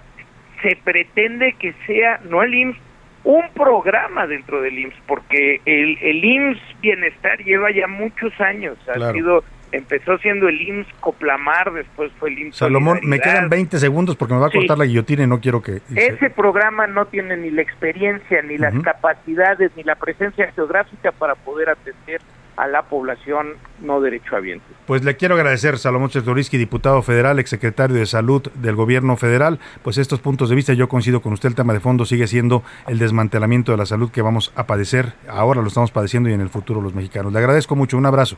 se 0.62 0.76
pretende 0.76 1.54
que 1.58 1.74
sea, 1.86 2.20
no 2.24 2.42
el 2.42 2.54
IMSS, 2.54 2.78
un 3.24 3.50
programa 3.54 4.26
dentro 4.26 4.62
del 4.62 4.78
IMSS, 4.78 4.96
porque 5.06 5.60
el, 5.64 5.98
el 6.00 6.24
IMSS 6.24 6.60
Bienestar 6.80 7.38
lleva 7.44 7.70
ya 7.70 7.86
muchos 7.86 8.32
años, 8.40 8.78
ha 8.88 9.12
sido 9.12 9.44
empezó 9.72 10.18
siendo 10.18 10.48
el 10.48 10.60
IMSS 10.60 10.86
Coplamar, 11.00 11.72
después 11.72 12.12
fue 12.18 12.30
el 12.30 12.38
IMSS 12.38 12.56
Salomón, 12.56 13.00
me 13.02 13.18
quedan 13.18 13.48
20 13.48 13.78
segundos 13.78 14.16
porque 14.16 14.34
me 14.34 14.40
va 14.40 14.46
a 14.46 14.50
cortar 14.50 14.78
la 14.78 14.84
guillotina 14.84 15.24
y 15.24 15.26
no 15.26 15.40
quiero 15.40 15.62
que... 15.62 15.80
Ese 15.94 16.30
programa 16.30 16.86
no 16.86 17.06
tiene 17.06 17.36
ni 17.36 17.50
la 17.50 17.62
experiencia, 17.62 18.42
ni 18.42 18.58
las 18.58 18.74
capacidades, 18.80 19.72
ni 19.76 19.82
la 19.82 19.96
presencia 19.96 20.52
geográfica 20.52 21.12
para 21.12 21.34
poder 21.34 21.70
atender 21.70 22.20
a 22.56 22.68
la 22.68 22.82
población 22.82 23.54
no 23.80 24.00
derechohabiente. 24.00 24.64
Pues 24.86 25.04
le 25.04 25.16
quiero 25.16 25.34
agradecer, 25.34 25.78
Salomón 25.78 26.10
Chertoriski, 26.10 26.58
diputado 26.58 27.02
federal, 27.02 27.38
exsecretario 27.38 27.96
de 27.96 28.06
Salud 28.06 28.42
del 28.54 28.76
Gobierno 28.76 29.16
Federal, 29.16 29.58
pues 29.82 29.98
estos 29.98 30.20
puntos 30.20 30.50
de 30.50 30.56
vista, 30.56 30.72
yo 30.74 30.88
coincido 30.88 31.22
con 31.22 31.32
usted, 31.32 31.48
el 31.48 31.54
tema 31.54 31.72
de 31.72 31.80
fondo 31.80 32.04
sigue 32.04 32.26
siendo 32.26 32.62
el 32.86 32.98
desmantelamiento 32.98 33.72
de 33.72 33.78
la 33.78 33.86
salud 33.86 34.10
que 34.10 34.22
vamos 34.22 34.52
a 34.54 34.66
padecer, 34.66 35.14
ahora 35.28 35.62
lo 35.62 35.68
estamos 35.68 35.90
padeciendo 35.90 36.28
y 36.28 36.34
en 36.34 36.40
el 36.40 36.50
futuro 36.50 36.82
los 36.82 36.94
mexicanos. 36.94 37.32
Le 37.32 37.38
agradezco 37.38 37.74
mucho, 37.74 37.96
un 37.96 38.06
abrazo. 38.06 38.36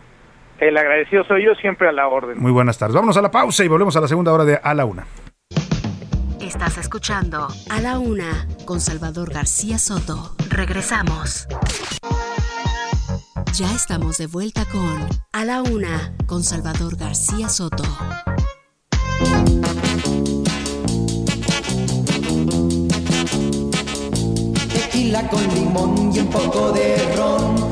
El 0.59 0.77
agradecido 0.77 1.25
soy 1.25 1.45
yo, 1.45 1.55
siempre 1.57 1.89
a 1.89 1.93
la 1.93 2.09
orden. 2.09 2.39
Muy 2.39 2.53
buenas 2.53 2.79
tardes. 2.79 2.95
Vámonos 2.95 3.17
a 3.17 3.23
la 3.23 3.31
pausa 3.31 3.65
y 3.65 3.69
volvemos 3.69 3.97
a 3.97 4.01
la 4.01 4.09
segunda 4.09 4.33
hora 4.33 4.45
de 4.45 4.59
A 4.63 4.75
la 4.75 4.85
Una. 4.85 5.07
Estás 6.41 6.79
escuchando 6.79 7.49
A 7.71 7.81
la 7.81 7.99
Una 7.99 8.47
con 8.65 8.81
Salvador 8.81 9.33
García 9.33 9.79
Soto. 9.79 10.37
Regresamos. 10.51 11.49
Ya 13.55 13.73
estamos 13.75 14.19
de 14.19 14.27
vuelta 14.27 14.65
con 14.71 15.09
A 15.33 15.45
la 15.45 15.63
Una 15.63 16.15
con 16.27 16.43
Salvador 16.43 16.97
García 16.97 17.49
Soto. 17.49 17.85
Tequila 24.73 25.29
con 25.29 25.55
limón 25.55 26.13
y 26.15 26.21
un 26.21 26.31
poco 26.31 26.73
de 26.73 27.15
ron 27.17 27.64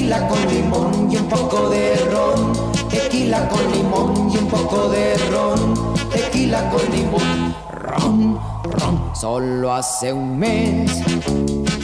tequila 0.00 0.28
con 0.28 0.48
limón 0.48 1.12
y 1.12 1.16
un 1.16 1.28
poco 1.28 1.68
de 1.68 1.94
ron, 2.10 2.52
tequila 2.88 3.46
con 3.50 3.70
limón 3.70 4.30
y 4.32 4.38
un 4.38 4.46
poco 4.46 4.88
de 4.88 5.14
ron, 5.30 5.94
tequila 6.10 6.70
con 6.70 6.80
limón, 6.90 7.54
ron, 7.70 8.40
ron. 8.62 9.14
Solo 9.14 9.74
hace 9.74 10.10
un 10.10 10.38
mes 10.38 10.90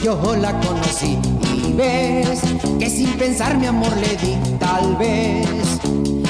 yo 0.03 0.35
la 0.35 0.59
conocí 0.61 1.19
y 1.53 1.73
ves 1.73 2.41
que 2.79 2.89
sin 2.89 3.11
pensar 3.19 3.55
mi 3.55 3.67
amor 3.67 3.95
le 3.97 4.17
di 4.17 4.35
tal 4.57 4.95
vez. 4.95 5.47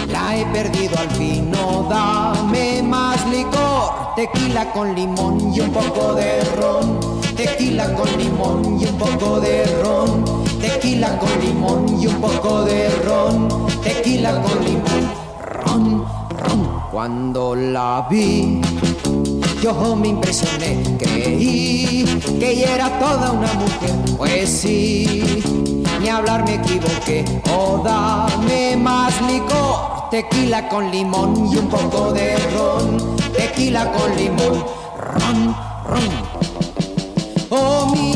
La 0.10 0.36
he 0.38 0.46
perdido 0.48 0.98
al 0.98 1.10
fin, 1.12 1.50
no 1.52 1.88
dame 1.90 2.84
más 2.84 3.26
licor, 3.30 4.14
tequila 4.18 4.74
con 4.74 4.94
limón 4.94 5.54
y 5.54 5.62
un 5.62 5.72
poco 5.72 6.16
de 6.16 6.44
ron, 6.60 7.00
tequila 7.38 7.94
con 7.94 8.18
limón 8.18 8.78
y 8.82 8.86
un 8.88 8.98
poco 8.98 9.40
de 9.40 9.64
ron 9.82 10.47
tequila 10.68 11.18
con 11.18 11.30
limón 11.40 12.02
y 12.02 12.08
un 12.08 12.16
poco 12.16 12.64
de 12.64 12.90
ron, 13.06 13.48
tequila 13.82 14.42
con 14.42 14.66
limón, 14.66 15.04
ron, 15.42 16.06
ron. 16.40 16.82
Cuando 16.92 17.56
la 17.56 18.06
vi, 18.10 18.60
yo 19.62 19.96
me 19.96 20.10
impresioné, 20.10 20.98
creí 21.00 22.06
que 22.40 22.52
ella 22.52 22.76
era 22.76 23.00
toda 23.00 23.32
una 23.32 23.54
mujer, 23.54 23.96
pues 24.18 24.50
sí, 24.50 25.42
ni 26.02 26.10
hablar 26.10 26.44
me 26.44 26.56
equivoqué, 26.56 27.24
oh 27.52 27.82
dame 27.84 28.76
más 28.76 29.14
licor, 29.22 30.10
tequila 30.12 30.68
con 30.68 30.92
limón 30.92 31.50
y 31.52 31.58
un 31.58 31.70
poco 31.70 32.12
de 32.12 32.36
ron, 32.54 33.16
tequila 33.36 33.92
con 33.94 34.16
limón, 34.18 34.66
ron, 35.00 35.56
ron. 35.86 36.38
Oh, 37.50 37.86
mi 37.94 38.14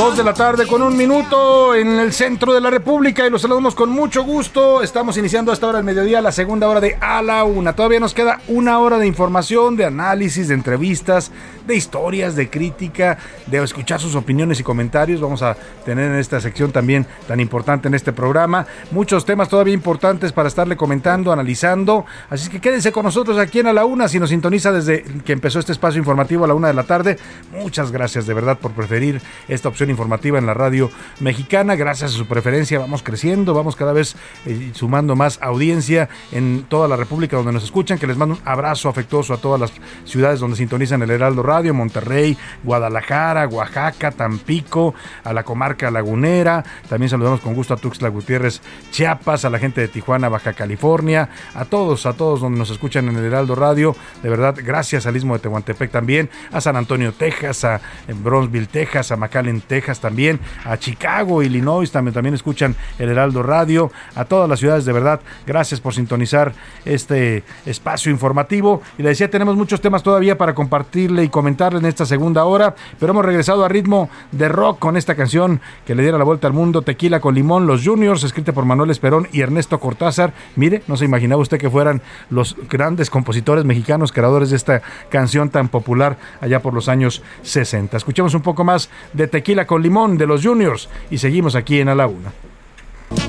Dos 0.00 0.16
de 0.16 0.24
la 0.24 0.32
tarde 0.32 0.66
con 0.66 0.80
un 0.80 0.96
minuto 0.96 1.74
en 1.74 2.00
el 2.00 2.14
centro 2.14 2.54
de 2.54 2.60
la 2.62 2.70
República 2.70 3.26
y 3.26 3.30
los 3.30 3.42
saludamos 3.42 3.74
con 3.74 3.90
mucho 3.90 4.24
gusto. 4.24 4.82
Estamos 4.82 5.18
iniciando 5.18 5.50
a 5.50 5.54
esta 5.54 5.66
hora 5.66 5.76
del 5.76 5.84
mediodía, 5.84 6.22
la 6.22 6.32
segunda 6.32 6.68
hora 6.68 6.80
de 6.80 6.96
A 7.02 7.20
la 7.20 7.44
Una. 7.44 7.74
Todavía 7.74 8.00
nos 8.00 8.14
queda 8.14 8.40
una 8.48 8.78
hora 8.78 8.96
de 8.96 9.06
información, 9.06 9.76
de 9.76 9.84
análisis, 9.84 10.48
de 10.48 10.54
entrevistas, 10.54 11.30
de 11.66 11.76
historias, 11.76 12.34
de 12.34 12.48
crítica, 12.48 13.18
de 13.46 13.62
escuchar 13.62 14.00
sus 14.00 14.14
opiniones 14.14 14.58
y 14.58 14.62
comentarios. 14.62 15.20
Vamos 15.20 15.42
a 15.42 15.54
tener 15.84 16.10
en 16.10 16.18
esta 16.18 16.40
sección 16.40 16.72
también 16.72 17.06
tan 17.28 17.38
importante 17.38 17.88
en 17.88 17.92
este 17.92 18.14
programa 18.14 18.66
muchos 18.92 19.26
temas 19.26 19.50
todavía 19.50 19.74
importantes 19.74 20.32
para 20.32 20.48
estarle 20.48 20.78
comentando, 20.78 21.30
analizando. 21.30 22.06
Así 22.30 22.48
que 22.48 22.58
quédense 22.58 22.90
con 22.90 23.04
nosotros 23.04 23.36
aquí 23.36 23.58
en 23.58 23.66
A 23.66 23.74
la 23.74 23.84
Una 23.84 24.08
si 24.08 24.18
nos 24.18 24.30
sintoniza 24.30 24.72
desde 24.72 25.02
que 25.26 25.34
empezó 25.34 25.58
este 25.58 25.72
espacio 25.72 25.98
informativo 25.98 26.46
a 26.46 26.48
la 26.48 26.54
una 26.54 26.68
de 26.68 26.74
la 26.74 26.84
tarde. 26.84 27.18
Muchas 27.52 27.92
gracias 27.92 28.26
de 28.26 28.32
verdad 28.32 28.58
por 28.58 28.72
preferir 28.72 29.20
esta 29.46 29.68
opción 29.68 29.89
informativa 29.90 30.38
en 30.38 30.46
la 30.46 30.54
radio 30.54 30.90
mexicana. 31.20 31.74
Gracias 31.76 32.14
a 32.14 32.16
su 32.16 32.26
preferencia 32.26 32.78
vamos 32.78 33.02
creciendo, 33.02 33.54
vamos 33.54 33.76
cada 33.76 33.92
vez 33.92 34.16
eh, 34.46 34.70
sumando 34.74 35.16
más 35.16 35.38
audiencia 35.42 36.08
en 36.32 36.64
toda 36.68 36.88
la 36.88 36.96
República 36.96 37.36
donde 37.36 37.52
nos 37.52 37.64
escuchan. 37.64 37.98
Que 37.98 38.06
les 38.06 38.16
mando 38.16 38.36
un 38.36 38.40
abrazo 38.44 38.88
afectuoso 38.88 39.34
a 39.34 39.38
todas 39.38 39.60
las 39.60 39.72
ciudades 40.04 40.40
donde 40.40 40.56
sintonizan 40.56 41.02
el 41.02 41.10
Heraldo 41.10 41.42
Radio, 41.42 41.74
Monterrey, 41.74 42.36
Guadalajara, 42.62 43.48
Oaxaca, 43.48 44.10
Tampico, 44.10 44.94
a 45.24 45.32
la 45.32 45.42
comarca 45.42 45.90
lagunera. 45.90 46.64
También 46.88 47.10
saludamos 47.10 47.40
con 47.40 47.54
gusto 47.54 47.74
a 47.74 47.76
Tuxtla 47.76 48.08
Gutiérrez, 48.08 48.60
Chiapas, 48.90 49.44
a 49.44 49.50
la 49.50 49.58
gente 49.58 49.80
de 49.80 49.88
Tijuana, 49.88 50.28
Baja 50.28 50.52
California, 50.52 51.28
a 51.54 51.64
todos, 51.64 52.06
a 52.06 52.14
todos 52.14 52.40
donde 52.40 52.58
nos 52.58 52.70
escuchan 52.70 53.08
en 53.08 53.16
el 53.16 53.24
Heraldo 53.24 53.54
Radio. 53.54 53.96
De 54.22 54.28
verdad, 54.28 54.56
gracias 54.62 55.06
al 55.06 55.16
Istmo 55.16 55.34
de 55.34 55.40
Tehuantepec 55.40 55.90
también, 55.90 56.30
a 56.52 56.60
San 56.60 56.76
Antonio, 56.76 57.12
Texas, 57.12 57.64
a 57.64 57.80
Bronzeville, 58.22 58.66
Texas, 58.66 59.12
a 59.12 59.16
McAllen, 59.16 59.60
Texas 59.60 59.79
Texas 59.80 59.98
también, 59.98 60.38
a 60.66 60.76
Chicago, 60.76 61.42
Illinois, 61.42 61.90
también, 61.90 62.12
también 62.12 62.34
escuchan 62.34 62.76
el 62.98 63.08
Heraldo 63.08 63.42
Radio, 63.42 63.90
a 64.14 64.26
todas 64.26 64.46
las 64.46 64.58
ciudades, 64.58 64.84
de 64.84 64.92
verdad, 64.92 65.20
gracias 65.46 65.80
por 65.80 65.94
sintonizar 65.94 66.52
este 66.84 67.44
espacio 67.64 68.12
informativo. 68.12 68.82
Y 68.98 69.02
le 69.02 69.08
decía, 69.08 69.30
tenemos 69.30 69.56
muchos 69.56 69.80
temas 69.80 70.02
todavía 70.02 70.36
para 70.36 70.54
compartirle 70.54 71.24
y 71.24 71.30
comentarle 71.30 71.78
en 71.78 71.86
esta 71.86 72.04
segunda 72.04 72.44
hora, 72.44 72.74
pero 72.98 73.12
hemos 73.12 73.24
regresado 73.24 73.64
a 73.64 73.70
ritmo 73.70 74.10
de 74.32 74.50
rock 74.50 74.78
con 74.78 74.98
esta 74.98 75.14
canción 75.14 75.62
que 75.86 75.94
le 75.94 76.02
diera 76.02 76.18
la 76.18 76.24
vuelta 76.24 76.46
al 76.46 76.52
mundo, 76.52 76.82
Tequila 76.82 77.20
con 77.20 77.34
Limón, 77.34 77.66
Los 77.66 77.82
Juniors, 77.82 78.22
escrita 78.22 78.52
por 78.52 78.66
Manuel 78.66 78.90
Esperón 78.90 79.28
y 79.32 79.40
Ernesto 79.40 79.80
Cortázar. 79.80 80.34
Mire, 80.56 80.82
no 80.88 80.98
se 80.98 81.06
imaginaba 81.06 81.40
usted 81.40 81.56
que 81.56 81.70
fueran 81.70 82.02
los 82.28 82.54
grandes 82.68 83.08
compositores 83.08 83.64
mexicanos, 83.64 84.12
creadores 84.12 84.50
de 84.50 84.56
esta 84.56 84.82
canción 85.08 85.48
tan 85.48 85.70
popular 85.70 86.18
allá 86.42 86.60
por 86.60 86.74
los 86.74 86.90
años 86.90 87.22
60. 87.44 87.96
Escuchemos 87.96 88.34
un 88.34 88.42
poco 88.42 88.62
más 88.62 88.90
de 89.14 89.26
Tequila 89.26 89.66
con 89.70 89.84
Limón 89.84 90.18
de 90.18 90.26
los 90.26 90.42
Juniors 90.44 90.88
y 91.12 91.18
seguimos 91.18 91.54
aquí 91.54 91.78
en 91.78 91.90
A 91.90 91.94
la 91.94 92.08
Una. 92.08 92.32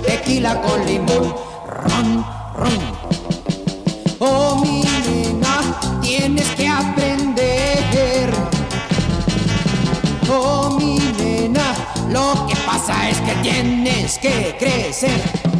Tequila 0.03 0.59
con 0.59 0.83
limón, 0.87 1.35
ron, 1.67 2.25
ron. 2.57 2.79
Oh, 4.17 4.59
mi 4.59 4.81
nena, 4.81 5.79
tienes 6.01 6.49
que 6.55 6.67
aprender. 6.67 8.31
Oh, 10.31 10.75
mi 10.79 10.97
nena, 11.15 11.75
lo 12.09 12.47
que 12.47 12.55
pasa 12.65 13.07
es 13.07 13.19
que 13.19 13.35
tienes 13.43 14.17
que 14.17 14.55
crecer. 14.57 15.50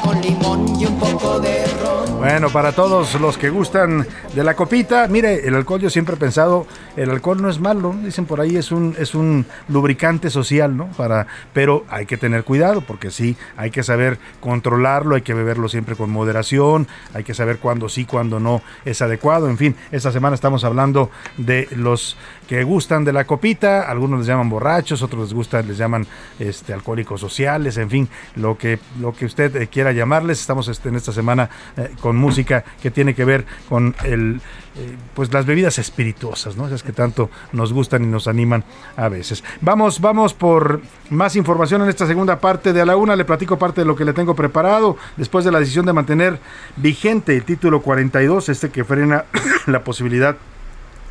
Con 0.00 0.20
limón 0.20 0.80
y 0.80 0.86
un 0.86 0.98
poco 0.98 1.38
de 1.40 1.64
ron. 1.82 2.18
Bueno, 2.18 2.50
para 2.50 2.70
todos 2.70 3.20
los 3.20 3.36
que 3.36 3.50
gustan 3.50 4.06
de 4.32 4.44
la 4.44 4.54
copita, 4.54 5.08
mire, 5.08 5.46
el 5.46 5.56
alcohol 5.56 5.80
yo 5.80 5.90
siempre 5.90 6.14
he 6.14 6.18
pensado, 6.18 6.68
el 6.96 7.10
alcohol 7.10 7.42
no 7.42 7.50
es 7.50 7.58
malo, 7.58 7.94
dicen 8.04 8.26
por 8.26 8.40
ahí 8.40 8.56
es 8.56 8.70
un 8.70 8.94
es 8.96 9.16
un 9.16 9.44
lubricante 9.68 10.30
social, 10.30 10.76
¿no? 10.76 10.86
Para, 10.96 11.26
pero 11.52 11.84
hay 11.90 12.06
que 12.06 12.16
tener 12.16 12.44
cuidado 12.44 12.80
porque 12.80 13.10
sí, 13.10 13.36
hay 13.56 13.72
que 13.72 13.82
saber 13.82 14.18
controlarlo, 14.40 15.16
hay 15.16 15.22
que 15.22 15.34
beberlo 15.34 15.68
siempre 15.68 15.96
con 15.96 16.10
moderación, 16.10 16.86
hay 17.12 17.24
que 17.24 17.34
saber 17.34 17.58
cuándo 17.58 17.88
sí, 17.88 18.04
cuándo 18.04 18.38
no 18.38 18.62
es 18.84 19.02
adecuado. 19.02 19.48
En 19.48 19.58
fin, 19.58 19.74
esta 19.90 20.12
semana 20.12 20.36
estamos 20.36 20.62
hablando 20.62 21.10
de 21.38 21.66
los 21.74 22.16
que 22.48 22.62
gustan 22.62 23.04
de 23.04 23.12
la 23.12 23.24
copita, 23.24 23.82
algunos 23.82 24.20
les 24.20 24.28
llaman 24.28 24.48
borrachos, 24.48 25.02
otros 25.02 25.22
les 25.22 25.34
gustan, 25.34 25.66
les 25.66 25.76
llaman 25.76 26.06
este 26.38 26.72
alcohólicos 26.72 27.20
sociales, 27.20 27.78
en 27.78 27.90
fin, 27.90 28.08
lo 28.36 28.56
que 28.56 28.78
lo 29.00 29.12
que 29.12 29.26
usted 29.26 29.56
eh, 29.56 29.66
quiera 29.82 29.92
llamarles. 29.92 30.40
Estamos 30.40 30.68
este, 30.68 30.90
en 30.90 30.94
esta 30.94 31.12
semana 31.12 31.50
eh, 31.76 31.90
con 32.00 32.16
música 32.16 32.64
que 32.80 32.92
tiene 32.92 33.16
que 33.16 33.24
ver 33.24 33.44
con 33.68 33.96
el 34.04 34.40
eh, 34.76 34.96
pues 35.12 35.32
las 35.32 35.44
bebidas 35.44 35.76
espirituosas, 35.80 36.56
¿no? 36.56 36.68
Esas 36.68 36.84
que 36.84 36.92
tanto 36.92 37.30
nos 37.50 37.72
gustan 37.72 38.04
y 38.04 38.06
nos 38.06 38.28
animan 38.28 38.62
a 38.96 39.08
veces. 39.08 39.42
Vamos, 39.60 40.00
vamos 40.00 40.34
por 40.34 40.80
más 41.10 41.34
información 41.34 41.82
en 41.82 41.88
esta 41.88 42.06
segunda 42.06 42.38
parte 42.38 42.72
de 42.72 42.80
a 42.80 42.86
la 42.86 42.96
una. 42.96 43.16
Le 43.16 43.24
platico 43.24 43.58
parte 43.58 43.80
de 43.80 43.84
lo 43.84 43.96
que 43.96 44.04
le 44.04 44.12
tengo 44.12 44.36
preparado 44.36 44.96
después 45.16 45.44
de 45.44 45.50
la 45.50 45.58
decisión 45.58 45.84
de 45.84 45.92
mantener 45.92 46.38
vigente 46.76 47.36
el 47.36 47.42
título 47.42 47.82
42, 47.82 48.50
este 48.50 48.70
que 48.70 48.84
frena 48.84 49.24
la 49.66 49.82
posibilidad 49.82 50.36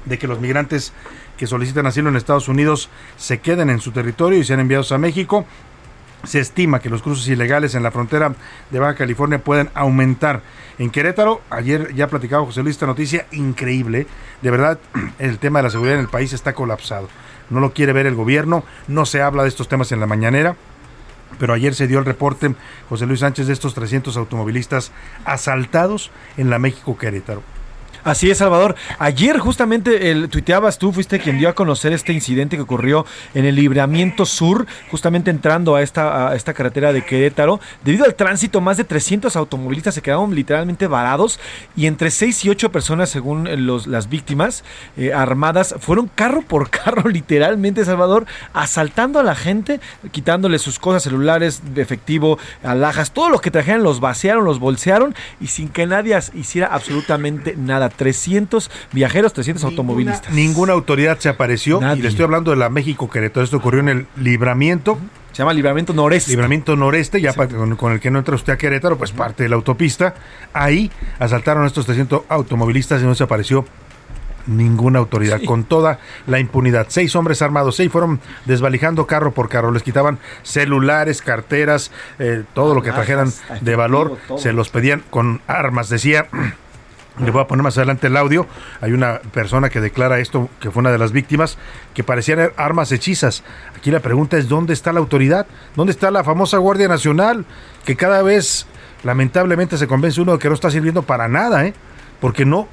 de 0.05 0.17
que 0.17 0.27
los 0.27 0.39
migrantes 0.39 0.93
que 1.35 1.45
solicitan 1.45 1.87
asilo 1.87 2.07
en 2.07 2.15
Estados 2.15 2.47
Unidos 2.47 2.89
se 3.17 3.39
queden 3.39 3.69
en 3.69 3.81
su 3.81 3.91
territorio 3.91 4.39
y 4.39 4.45
sean 4.45 4.61
enviados 4.61 4.93
a 4.93 4.97
México. 4.97 5.45
Se 6.23 6.39
estima 6.39 6.79
que 6.79 6.89
los 6.89 7.01
cruces 7.01 7.27
ilegales 7.27 7.73
en 7.73 7.83
la 7.83 7.91
frontera 7.91 8.33
de 8.69 8.79
Baja 8.79 8.95
California 8.95 9.43
pueden 9.43 9.69
aumentar. 9.73 10.41
En 10.77 10.89
Querétaro, 10.89 11.41
ayer 11.49 11.93
ya 11.95 12.07
platicaba 12.07 12.45
José 12.45 12.61
Luis 12.61 12.75
esta 12.75 12.85
noticia 12.85 13.25
increíble. 13.31 14.07
De 14.41 14.51
verdad, 14.51 14.79
el 15.19 15.39
tema 15.39 15.59
de 15.59 15.63
la 15.63 15.69
seguridad 15.69 15.95
en 15.95 16.01
el 16.01 16.09
país 16.09 16.33
está 16.33 16.53
colapsado. 16.53 17.07
No 17.49 17.59
lo 17.59 17.73
quiere 17.73 17.93
ver 17.93 18.05
el 18.05 18.15
gobierno, 18.15 18.63
no 18.87 19.05
se 19.05 19.21
habla 19.21 19.43
de 19.43 19.49
estos 19.49 19.67
temas 19.67 19.91
en 19.91 19.99
la 19.99 20.07
mañanera. 20.07 20.55
Pero 21.39 21.53
ayer 21.53 21.73
se 21.73 21.87
dio 21.87 21.99
el 21.99 22.05
reporte, 22.05 22.53
José 22.89 23.05
Luis 23.05 23.21
Sánchez, 23.21 23.47
de 23.47 23.53
estos 23.53 23.73
300 23.73 24.15
automovilistas 24.15 24.91
asaltados 25.25 26.11
en 26.37 26.49
la 26.49 26.59
México 26.59 26.97
Querétaro. 26.97 27.41
Así 28.03 28.31
es, 28.31 28.39
Salvador. 28.39 28.75
Ayer 28.97 29.37
justamente 29.37 30.09
el, 30.09 30.29
tuiteabas 30.29 30.79
tú, 30.79 30.91
fuiste 30.91 31.19
quien 31.19 31.37
dio 31.37 31.49
a 31.49 31.53
conocer 31.53 31.93
este 31.93 32.13
incidente 32.13 32.55
que 32.55 32.63
ocurrió 32.63 33.05
en 33.35 33.45
el 33.45 33.55
libramiento 33.55 34.25
sur, 34.25 34.65
justamente 34.89 35.29
entrando 35.29 35.75
a 35.75 35.83
esta, 35.83 36.35
esta 36.35 36.55
carretera 36.55 36.93
de 36.93 37.03
Querétaro. 37.03 37.59
Debido 37.83 38.05
al 38.05 38.15
tránsito, 38.15 38.59
más 38.59 38.77
de 38.77 38.85
300 38.85 39.35
automovilistas 39.35 39.93
se 39.93 40.01
quedaron 40.01 40.33
literalmente 40.33 40.87
varados 40.87 41.39
y 41.75 41.85
entre 41.85 42.09
6 42.09 42.45
y 42.45 42.49
8 42.49 42.71
personas, 42.71 43.09
según 43.09 43.47
las 43.67 44.09
víctimas 44.09 44.63
eh, 44.97 45.13
armadas, 45.13 45.75
fueron 45.79 46.07
carro 46.07 46.41
por 46.41 46.69
carro, 46.71 47.07
literalmente, 47.07 47.85
Salvador, 47.85 48.25
asaltando 48.53 49.19
a 49.19 49.23
la 49.23 49.35
gente, 49.35 49.79
quitándole 50.11 50.57
sus 50.57 50.79
cosas 50.79 51.03
celulares, 51.03 51.61
efectivo, 51.75 52.39
alhajas, 52.63 53.11
todo 53.11 53.29
lo 53.29 53.39
que 53.39 53.51
trajeran, 53.51 53.83
los 53.83 53.99
vaciaron, 53.99 54.43
los 54.43 54.59
bolsearon 54.59 55.13
y 55.39 55.47
sin 55.47 55.69
que 55.69 55.85
nadie 55.85 56.17
hiciera 56.33 56.67
absolutamente 56.67 57.55
nada. 57.55 57.90
300 57.95 58.69
viajeros, 58.91 59.33
300 59.33 59.63
automovilistas. 59.63 60.33
Ninguna 60.33 60.73
autoridad 60.73 61.19
se 61.19 61.29
apareció 61.29 61.79
y 61.95 62.01
le 62.01 62.07
estoy 62.07 62.23
hablando 62.23 62.51
de 62.51 62.57
la 62.57 62.69
México 62.69 63.09
Querétaro. 63.09 63.43
Esto 63.43 63.57
ocurrió 63.57 63.79
en 63.81 63.89
el 63.89 64.07
libramiento. 64.17 64.97
Se 65.31 65.39
llama 65.39 65.53
Libramiento 65.53 65.93
Noreste. 65.93 66.31
Libramiento 66.31 66.75
Noreste, 66.75 67.21
ya 67.21 67.33
con, 67.33 67.75
con, 67.77 67.93
el 67.93 67.99
que 67.99 68.11
no 68.11 68.19
entra 68.19 68.35
usted 68.35 68.53
a 68.53 68.57
Querétaro, 68.57 68.97
pues 68.97 69.11
parte 69.11 69.43
de 69.43 69.49
la 69.49 69.55
autopista. 69.55 70.13
Ahí 70.53 70.91
asaltaron 71.19 71.63
a 71.63 71.67
estos 71.67 71.85
300 71.85 72.23
automovilistas 72.27 73.01
y 73.01 73.05
no 73.05 73.15
se 73.15 73.23
apareció 73.23 73.65
ninguna 74.47 74.99
autoridad, 74.99 75.39
sí. 75.39 75.45
con 75.45 75.63
toda 75.63 75.99
la 76.27 76.39
impunidad. 76.39 76.87
Seis 76.89 77.15
hombres 77.15 77.41
armados, 77.41 77.75
seis 77.75 77.91
fueron 77.91 78.19
desvalijando 78.45 79.07
carro 79.07 79.33
por 79.33 79.49
carro, 79.49 79.71
les 79.71 79.83
quitaban 79.83 80.19
celulares, 80.43 81.21
carteras, 81.21 81.91
eh, 82.19 82.43
todo 82.53 82.75
lo 82.75 82.81
que 82.81 82.91
trajeran 82.91 83.31
de 83.61 83.75
valor, 83.75 84.17
se 84.37 84.53
los 84.53 84.69
pedían 84.69 85.03
con 85.09 85.41
armas. 85.47 85.89
Decía 85.89 86.27
le 87.21 87.31
voy 87.31 87.41
a 87.41 87.47
poner 87.47 87.63
más 87.63 87.77
adelante 87.77 88.07
el 88.07 88.17
audio. 88.17 88.47
Hay 88.81 88.93
una 88.93 89.19
persona 89.19 89.69
que 89.69 89.79
declara 89.79 90.19
esto, 90.19 90.49
que 90.59 90.71
fue 90.71 90.81
una 90.81 90.91
de 90.91 90.97
las 90.97 91.11
víctimas, 91.11 91.57
que 91.93 92.03
parecían 92.03 92.51
armas 92.57 92.91
hechizas. 92.91 93.43
Aquí 93.75 93.91
la 93.91 93.99
pregunta 93.99 94.37
es, 94.37 94.47
¿dónde 94.47 94.73
está 94.73 94.91
la 94.91 94.99
autoridad? 94.99 95.45
¿Dónde 95.75 95.91
está 95.91 96.11
la 96.11 96.23
famosa 96.23 96.57
Guardia 96.57 96.87
Nacional? 96.87 97.45
Que 97.85 97.95
cada 97.95 98.21
vez, 98.23 98.65
lamentablemente, 99.03 99.77
se 99.77 99.87
convence 99.87 100.21
uno 100.21 100.33
de 100.33 100.39
que 100.39 100.49
no 100.49 100.55
está 100.55 100.71
sirviendo 100.71 101.03
para 101.03 101.27
nada, 101.27 101.65
¿eh? 101.65 101.73
Porque 102.19 102.45
no, 102.45 102.67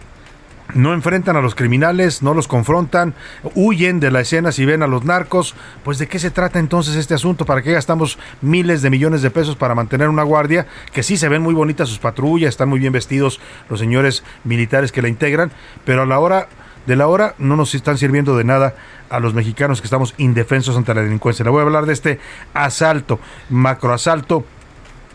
no 0.74 0.92
enfrentan 0.92 1.36
a 1.36 1.40
los 1.40 1.54
criminales, 1.54 2.22
no 2.22 2.34
los 2.34 2.48
confrontan, 2.48 3.14
huyen 3.54 4.00
de 4.00 4.10
la 4.10 4.20
escena 4.20 4.52
si 4.52 4.64
ven 4.64 4.82
a 4.82 4.86
los 4.86 5.04
narcos. 5.04 5.54
Pues 5.84 5.98
de 5.98 6.08
qué 6.08 6.18
se 6.18 6.30
trata 6.30 6.58
entonces 6.58 6.96
este 6.96 7.14
asunto? 7.14 7.44
¿Para 7.44 7.62
qué 7.62 7.72
gastamos 7.72 8.18
miles 8.40 8.82
de 8.82 8.90
millones 8.90 9.22
de 9.22 9.30
pesos 9.30 9.56
para 9.56 9.74
mantener 9.74 10.08
una 10.08 10.22
guardia? 10.22 10.66
Que 10.92 11.02
sí 11.02 11.16
se 11.16 11.28
ven 11.28 11.42
muy 11.42 11.54
bonitas 11.54 11.88
sus 11.88 11.98
patrullas, 11.98 12.50
están 12.50 12.68
muy 12.68 12.80
bien 12.80 12.92
vestidos 12.92 13.40
los 13.68 13.80
señores 13.80 14.22
militares 14.44 14.92
que 14.92 15.02
la 15.02 15.08
integran, 15.08 15.50
pero 15.84 16.02
a 16.02 16.06
la 16.06 16.18
hora 16.18 16.48
de 16.86 16.96
la 16.96 17.06
hora 17.06 17.34
no 17.38 17.54
nos 17.56 17.74
están 17.74 17.98
sirviendo 17.98 18.36
de 18.36 18.44
nada 18.44 18.74
a 19.10 19.20
los 19.20 19.34
mexicanos 19.34 19.80
que 19.80 19.86
estamos 19.86 20.14
indefensos 20.16 20.76
ante 20.76 20.94
la 20.94 21.02
delincuencia. 21.02 21.44
Le 21.44 21.50
voy 21.50 21.60
a 21.60 21.64
hablar 21.64 21.84
de 21.84 21.92
este 21.92 22.18
asalto, 22.54 23.20
macroasalto 23.50 24.44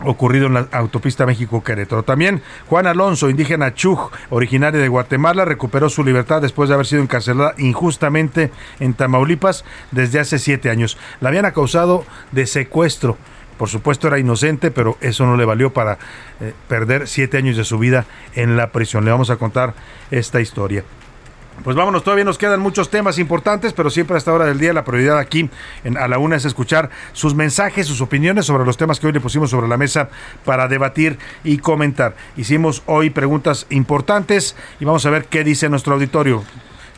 ocurrido 0.02 0.46
en 0.46 0.54
la 0.54 0.68
autopista 0.72 1.26
México-Querétaro. 1.26 2.02
También 2.02 2.42
Juan 2.68 2.86
Alonso, 2.86 3.30
indígena 3.30 3.74
Chuj, 3.74 4.10
originario 4.30 4.80
de 4.80 4.88
Guatemala, 4.88 5.44
recuperó 5.44 5.88
su 5.88 6.04
libertad 6.04 6.42
después 6.42 6.68
de 6.68 6.74
haber 6.74 6.86
sido 6.86 7.02
encarcelada 7.02 7.54
injustamente 7.58 8.50
en 8.80 8.94
Tamaulipas 8.94 9.64
desde 9.90 10.20
hace 10.20 10.38
siete 10.38 10.70
años. 10.70 10.98
La 11.20 11.28
habían 11.28 11.44
acusado 11.44 12.04
de 12.32 12.46
secuestro. 12.46 13.16
Por 13.58 13.68
supuesto 13.68 14.08
era 14.08 14.18
inocente, 14.18 14.70
pero 14.70 14.98
eso 15.00 15.26
no 15.26 15.36
le 15.36 15.44
valió 15.44 15.72
para 15.72 15.98
eh, 16.40 16.52
perder 16.66 17.06
siete 17.06 17.36
años 17.36 17.56
de 17.56 17.64
su 17.64 17.78
vida 17.78 18.04
en 18.34 18.56
la 18.56 18.72
prisión. 18.72 19.04
Le 19.04 19.12
vamos 19.12 19.30
a 19.30 19.36
contar 19.36 19.74
esta 20.10 20.40
historia. 20.40 20.82
Pues 21.62 21.76
vámonos, 21.76 22.02
todavía 22.02 22.24
nos 22.24 22.36
quedan 22.36 22.60
muchos 22.60 22.90
temas 22.90 23.18
importantes, 23.18 23.72
pero 23.72 23.88
siempre 23.88 24.16
a 24.16 24.18
esta 24.18 24.32
hora 24.32 24.44
del 24.44 24.58
día 24.58 24.72
la 24.72 24.84
prioridad 24.84 25.18
aquí 25.18 25.48
en 25.84 25.96
A 25.96 26.08
la 26.08 26.18
Una 26.18 26.36
es 26.36 26.44
escuchar 26.44 26.90
sus 27.12 27.34
mensajes, 27.34 27.86
sus 27.86 28.00
opiniones 28.00 28.46
sobre 28.46 28.66
los 28.66 28.76
temas 28.76 29.00
que 29.00 29.06
hoy 29.06 29.12
le 29.12 29.20
pusimos 29.20 29.50
sobre 29.50 29.68
la 29.68 29.76
mesa 29.76 30.08
para 30.44 30.68
debatir 30.68 31.18
y 31.42 31.58
comentar. 31.58 32.16
Hicimos 32.36 32.82
hoy 32.86 33.10
preguntas 33.10 33.66
importantes 33.70 34.56
y 34.80 34.84
vamos 34.84 35.06
a 35.06 35.10
ver 35.10 35.26
qué 35.26 35.44
dice 35.44 35.68
nuestro 35.68 35.94
auditorio. 35.94 36.42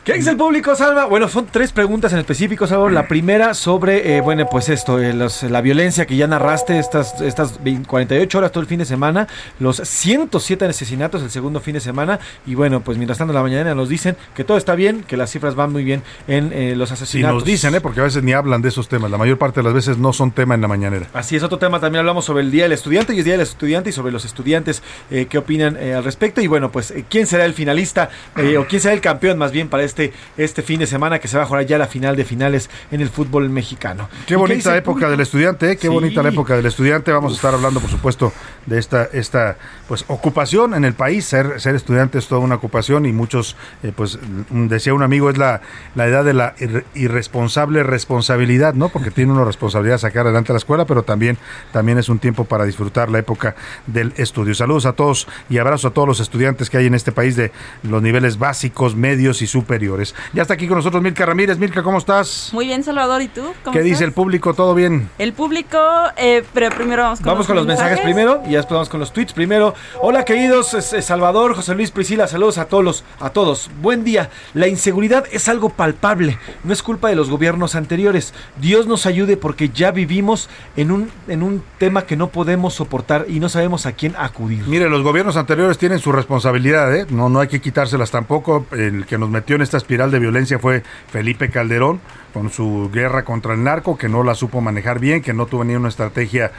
¿Qué 0.07 0.13
dice 0.13 0.29
el 0.29 0.37
público, 0.37 0.73
Salva? 0.73 1.03
Bueno, 1.03 1.27
son 1.27 1.47
tres 1.51 1.73
preguntas 1.73 2.13
en 2.13 2.19
específico, 2.19 2.65
Salva. 2.65 2.89
La 2.89 3.09
primera 3.09 3.53
sobre, 3.53 4.15
eh, 4.15 4.21
bueno, 4.21 4.47
pues 4.49 4.69
esto, 4.69 5.01
eh, 5.01 5.13
los, 5.13 5.43
la 5.43 5.59
violencia 5.59 6.05
que 6.05 6.15
ya 6.15 6.27
narraste 6.27 6.79
estas, 6.79 7.19
estas 7.19 7.59
48 7.85 8.37
horas 8.37 8.53
todo 8.53 8.61
el 8.61 8.67
fin 8.67 8.79
de 8.79 8.85
semana, 8.85 9.27
los 9.59 9.75
107 9.75 10.63
asesinatos 10.63 11.23
el 11.23 11.29
segundo 11.29 11.59
fin 11.59 11.73
de 11.73 11.81
semana, 11.81 12.21
y 12.45 12.55
bueno, 12.55 12.79
pues 12.79 12.97
mientras 12.97 13.17
tanto 13.17 13.33
en 13.33 13.35
la 13.35 13.41
mañana 13.41 13.75
nos 13.75 13.89
dicen 13.89 14.15
que 14.33 14.45
todo 14.45 14.55
está 14.55 14.75
bien, 14.75 15.03
que 15.03 15.17
las 15.17 15.29
cifras 15.29 15.55
van 15.55 15.73
muy 15.73 15.83
bien 15.83 16.03
en 16.29 16.53
eh, 16.53 16.77
los 16.77 16.89
asesinatos. 16.93 17.33
Y 17.33 17.35
nos 17.39 17.43
dicen, 17.43 17.75
¿eh? 17.75 17.81
porque 17.81 17.99
a 17.99 18.03
veces 18.03 18.23
ni 18.23 18.31
hablan 18.31 18.61
de 18.61 18.69
esos 18.69 18.87
temas, 18.87 19.11
la 19.11 19.17
mayor 19.17 19.37
parte 19.37 19.59
de 19.59 19.65
las 19.65 19.73
veces 19.73 19.97
no 19.97 20.13
son 20.13 20.31
tema 20.31 20.55
en 20.55 20.61
la 20.61 20.69
mañanera. 20.69 21.07
Así 21.11 21.35
es, 21.35 21.43
otro 21.43 21.57
tema 21.57 21.81
también 21.81 21.99
hablamos 21.99 22.23
sobre 22.23 22.43
el 22.43 22.51
Día 22.51 22.63
del 22.63 22.71
Estudiante, 22.71 23.13
y 23.13 23.19
es 23.19 23.25
Día 23.25 23.33
del 23.33 23.41
Estudiante, 23.41 23.89
y 23.89 23.91
sobre 23.91 24.13
los 24.13 24.23
estudiantes, 24.23 24.81
qué 25.09 25.37
opinan 25.37 25.75
al 25.75 26.05
respecto, 26.05 26.39
y 26.39 26.47
bueno, 26.47 26.71
pues 26.71 26.93
quién 27.09 27.27
será 27.27 27.43
el 27.43 27.53
finalista, 27.53 28.09
o 28.57 28.63
quién 28.67 28.81
será 28.81 28.93
el 28.93 29.01
campeón 29.01 29.37
más 29.37 29.51
bien 29.51 29.67
para 29.67 29.83
este 29.83 29.96
este, 29.97 30.13
este 30.37 30.61
fin 30.61 30.79
de 30.79 30.85
semana 30.85 31.19
que 31.19 31.27
se 31.27 31.37
va 31.37 31.43
a 31.43 31.45
jugar 31.45 31.65
ya 31.65 31.77
la 31.77 31.87
final 31.87 32.15
de 32.15 32.23
finales 32.23 32.69
en 32.91 33.01
el 33.01 33.09
fútbol 33.09 33.49
mexicano. 33.49 34.09
Qué 34.27 34.35
bonita 34.35 34.75
época 34.77 35.09
del 35.09 35.19
estudiante, 35.19 35.71
¿eh? 35.71 35.77
qué 35.77 35.89
bonita 35.89 36.21
la 36.21 36.29
época 36.29 36.55
del 36.55 36.65
estudiante. 36.65 37.11
Vamos 37.11 37.33
a 37.33 37.35
estar 37.35 37.53
hablando, 37.53 37.79
por 37.79 37.89
supuesto, 37.89 38.31
de 38.65 38.77
esta, 38.77 39.05
esta 39.05 39.57
pues 39.87 40.05
ocupación 40.07 40.75
en 40.75 40.85
el 40.85 40.93
país. 40.93 41.25
Ser, 41.25 41.59
ser 41.59 41.75
estudiante 41.75 42.19
es 42.19 42.27
toda 42.27 42.41
una 42.41 42.55
ocupación 42.55 43.05
y 43.05 43.13
muchos, 43.13 43.55
eh, 43.81 43.91
pues 43.95 44.19
decía 44.51 44.93
un 44.93 45.01
amigo, 45.01 45.29
es 45.29 45.37
la, 45.37 45.61
la 45.95 46.05
edad 46.05 46.23
de 46.23 46.33
la 46.33 46.53
irresponsable 46.93 47.81
responsabilidad, 47.83 48.73
¿no? 48.75 48.89
Porque 48.89 49.09
tiene 49.09 49.31
una 49.31 49.45
responsabilidad 49.45 49.97
sacar 49.97 50.25
adelante 50.27 50.53
la 50.53 50.59
escuela, 50.59 50.85
pero 50.85 51.03
también, 51.03 51.37
también 51.71 51.97
es 51.97 52.09
un 52.09 52.19
tiempo 52.19 52.45
para 52.45 52.65
disfrutar 52.65 53.09
la 53.09 53.19
época 53.19 53.55
del 53.87 54.13
estudio. 54.17 54.53
Saludos 54.53 54.85
a 54.85 54.93
todos 54.93 55.27
y 55.49 55.57
abrazos 55.57 55.91
a 55.91 55.93
todos 55.93 56.07
los 56.07 56.19
estudiantes 56.19 56.69
que 56.69 56.77
hay 56.77 56.85
en 56.85 56.93
este 56.93 57.11
país 57.11 57.35
de 57.35 57.51
los 57.83 58.01
niveles 58.01 58.37
básicos, 58.37 58.95
medios 58.95 59.41
y 59.41 59.47
superiores. 59.77 60.15
Ya 60.33 60.41
está 60.41 60.55
aquí 60.55 60.67
con 60.67 60.77
nosotros 60.77 61.03
Milka 61.03 61.25
Ramírez. 61.25 61.59
Milka, 61.59 61.83
¿cómo 61.83 61.99
estás? 61.99 62.49
Muy 62.51 62.65
bien, 62.65 62.83
Salvador. 62.83 63.21
¿Y 63.21 63.27
tú? 63.27 63.53
¿Qué 63.71 63.81
dice 63.81 64.03
el 64.03 64.11
público? 64.11 64.55
¿Todo 64.55 64.73
bien? 64.73 65.09
El 65.19 65.33
público, 65.33 65.77
eh, 66.17 66.43
pero 66.53 66.69
primero 66.75 67.03
vamos 67.03 67.19
con 67.19 67.25
vamos 67.27 67.39
los 67.39 67.47
con 67.47 67.55
los 67.57 67.67
mensajes, 67.67 67.99
primero 67.99 68.41
y 68.47 68.53
después 68.53 68.71
vamos 68.71 68.89
con 68.89 68.99
los 68.99 69.13
tweets 69.13 69.33
primero. 69.33 69.75
Hola, 70.01 70.25
queridos 70.25 70.75
Salvador, 71.01 71.53
José 71.53 71.75
Luis, 71.75 71.91
Priscila, 71.91 72.27
saludos 72.27 72.57
a 72.57 72.65
todos, 72.65 73.03
a 73.19 73.29
todos. 73.29 73.69
Buen 73.81 74.03
día. 74.03 74.29
La 74.55 74.67
inseguridad 74.67 75.25
es 75.31 75.47
algo 75.47 75.69
palpable, 75.69 76.39
no 76.63 76.73
es 76.73 76.81
culpa 76.81 77.09
de 77.09 77.15
los 77.15 77.29
gobiernos 77.29 77.75
anteriores. 77.75 78.33
Dios 78.59 78.87
nos 78.87 79.05
ayude 79.05 79.37
porque 79.37 79.69
ya 79.69 79.91
vivimos 79.91 80.49
en 80.75 80.91
un, 80.91 81.11
en 81.27 81.43
un 81.43 81.63
tema 81.77 82.05
que 82.05 82.15
no 82.15 82.29
podemos 82.29 82.73
soportar 82.73 83.25
y 83.27 83.39
no 83.39 83.49
sabemos 83.49 83.85
a 83.85 83.91
quién 83.91 84.15
acudir. 84.17 84.63
Mire, 84.67 84.89
los 84.89 85.03
gobiernos 85.03 85.37
anteriores 85.37 85.77
tienen 85.77 85.99
su 85.99 86.11
responsabilidad, 86.11 86.95
¿eh? 86.95 87.05
no, 87.09 87.29
no 87.29 87.39
hay 87.39 87.47
que 87.47 87.61
quitárselas 87.61 88.09
tampoco. 88.09 88.65
El 88.71 89.05
que 89.05 89.17
nos 89.17 89.29
metió 89.29 89.55
en 89.55 89.61
esta 89.67 89.77
espiral 89.77 90.11
de 90.11 90.19
violencia 90.19 90.59
fue 90.59 90.81
Felipe 91.11 91.49
Calderón 91.49 91.99
con 92.33 92.49
su 92.49 92.89
guerra 92.91 93.25
contra 93.25 93.53
el 93.53 93.63
narco, 93.63 93.97
que 93.97 94.07
no 94.07 94.23
la 94.23 94.33
supo 94.33 94.61
manejar 94.61 94.99
bien, 94.99 95.21
que 95.21 95.33
no 95.33 95.45
tuvo 95.45 95.65
ni 95.65 95.75
una 95.75 95.89
estrategia 95.89 96.51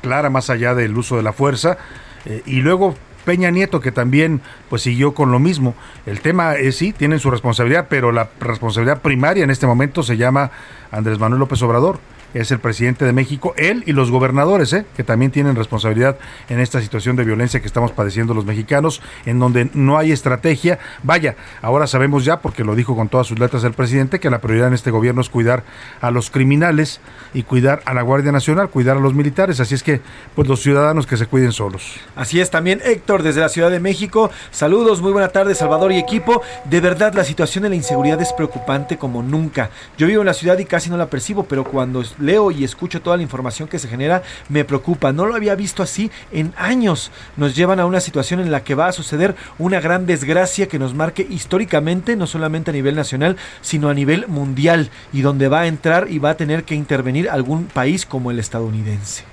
clara 0.00 0.30
más 0.30 0.48
allá 0.48 0.74
del 0.74 0.96
uso 0.96 1.16
de 1.16 1.22
la 1.22 1.34
fuerza. 1.34 1.76
Eh, 2.24 2.42
y 2.46 2.62
luego 2.62 2.94
Peña 3.26 3.50
Nieto, 3.50 3.80
que 3.80 3.92
también 3.92 4.40
pues 4.70 4.80
siguió 4.80 5.12
con 5.12 5.30
lo 5.30 5.38
mismo. 5.38 5.74
El 6.06 6.20
tema 6.20 6.54
es 6.54 6.76
sí, 6.76 6.94
tienen 6.94 7.18
su 7.18 7.30
responsabilidad, 7.30 7.86
pero 7.90 8.12
la 8.12 8.30
responsabilidad 8.40 9.02
primaria 9.02 9.44
en 9.44 9.50
este 9.50 9.66
momento 9.66 10.02
se 10.02 10.16
llama 10.16 10.50
Andrés 10.90 11.18
Manuel 11.18 11.40
López 11.40 11.60
Obrador 11.62 12.00
es 12.34 12.50
el 12.50 12.58
presidente 12.58 13.04
de 13.04 13.12
México, 13.12 13.54
él 13.56 13.82
y 13.86 13.92
los 13.92 14.10
gobernadores, 14.10 14.72
¿eh? 14.72 14.84
que 14.96 15.04
también 15.04 15.30
tienen 15.30 15.56
responsabilidad 15.56 16.18
en 16.48 16.60
esta 16.60 16.80
situación 16.80 17.16
de 17.16 17.24
violencia 17.24 17.60
que 17.60 17.66
estamos 17.66 17.92
padeciendo 17.92 18.34
los 18.34 18.44
mexicanos, 18.44 19.00
en 19.24 19.38
donde 19.38 19.70
no 19.72 19.96
hay 19.98 20.12
estrategia. 20.12 20.78
Vaya, 21.02 21.36
ahora 21.62 21.86
sabemos 21.86 22.24
ya, 22.24 22.40
porque 22.40 22.64
lo 22.64 22.74
dijo 22.74 22.96
con 22.96 23.08
todas 23.08 23.26
sus 23.26 23.38
letras 23.38 23.64
el 23.64 23.72
presidente, 23.72 24.20
que 24.20 24.30
la 24.30 24.40
prioridad 24.40 24.68
en 24.68 24.74
este 24.74 24.90
gobierno 24.90 25.20
es 25.20 25.28
cuidar 25.28 25.64
a 26.00 26.10
los 26.10 26.30
criminales 26.30 27.00
y 27.32 27.44
cuidar 27.44 27.82
a 27.84 27.94
la 27.94 28.02
Guardia 28.02 28.32
Nacional, 28.32 28.68
cuidar 28.68 28.96
a 28.96 29.00
los 29.00 29.14
militares. 29.14 29.60
Así 29.60 29.74
es 29.74 29.82
que, 29.82 30.00
pues 30.34 30.48
los 30.48 30.60
ciudadanos 30.60 31.06
que 31.06 31.16
se 31.16 31.26
cuiden 31.26 31.52
solos. 31.52 31.94
Así 32.16 32.40
es, 32.40 32.50
también 32.50 32.80
Héctor 32.84 33.22
desde 33.22 33.40
la 33.40 33.48
Ciudad 33.48 33.70
de 33.70 33.80
México. 33.80 34.30
Saludos, 34.50 35.00
muy 35.00 35.12
buena 35.12 35.28
tarde, 35.28 35.54
Salvador 35.54 35.92
y 35.92 35.98
equipo. 35.98 36.42
De 36.64 36.80
verdad, 36.80 37.14
la 37.14 37.24
situación 37.24 37.62
de 37.62 37.70
la 37.70 37.76
inseguridad 37.76 38.20
es 38.20 38.32
preocupante 38.32 38.98
como 38.98 39.22
nunca. 39.22 39.70
Yo 39.96 40.06
vivo 40.06 40.22
en 40.22 40.26
la 40.26 40.34
ciudad 40.34 40.58
y 40.58 40.64
casi 40.64 40.90
no 40.90 40.96
la 40.96 41.06
percibo, 41.06 41.44
pero 41.44 41.64
cuando 41.64 42.02
leo 42.24 42.50
y 42.50 42.64
escucho 42.64 43.02
toda 43.02 43.16
la 43.16 43.22
información 43.22 43.68
que 43.68 43.78
se 43.78 43.88
genera, 43.88 44.22
me 44.48 44.64
preocupa. 44.64 45.12
No 45.12 45.26
lo 45.26 45.34
había 45.34 45.54
visto 45.54 45.82
así 45.82 46.10
en 46.32 46.52
años. 46.56 47.10
Nos 47.36 47.54
llevan 47.54 47.80
a 47.80 47.86
una 47.86 48.00
situación 48.00 48.40
en 48.40 48.50
la 48.50 48.64
que 48.64 48.74
va 48.74 48.88
a 48.88 48.92
suceder 48.92 49.36
una 49.58 49.80
gran 49.80 50.06
desgracia 50.06 50.68
que 50.68 50.78
nos 50.78 50.94
marque 50.94 51.26
históricamente, 51.28 52.16
no 52.16 52.26
solamente 52.26 52.70
a 52.70 52.74
nivel 52.74 52.96
nacional, 52.96 53.36
sino 53.60 53.88
a 53.88 53.94
nivel 53.94 54.26
mundial, 54.26 54.90
y 55.12 55.20
donde 55.20 55.48
va 55.48 55.60
a 55.60 55.66
entrar 55.66 56.10
y 56.10 56.18
va 56.18 56.30
a 56.30 56.36
tener 56.36 56.64
que 56.64 56.74
intervenir 56.74 57.30
algún 57.30 57.66
país 57.66 58.06
como 58.06 58.30
el 58.30 58.38
estadounidense. 58.38 59.24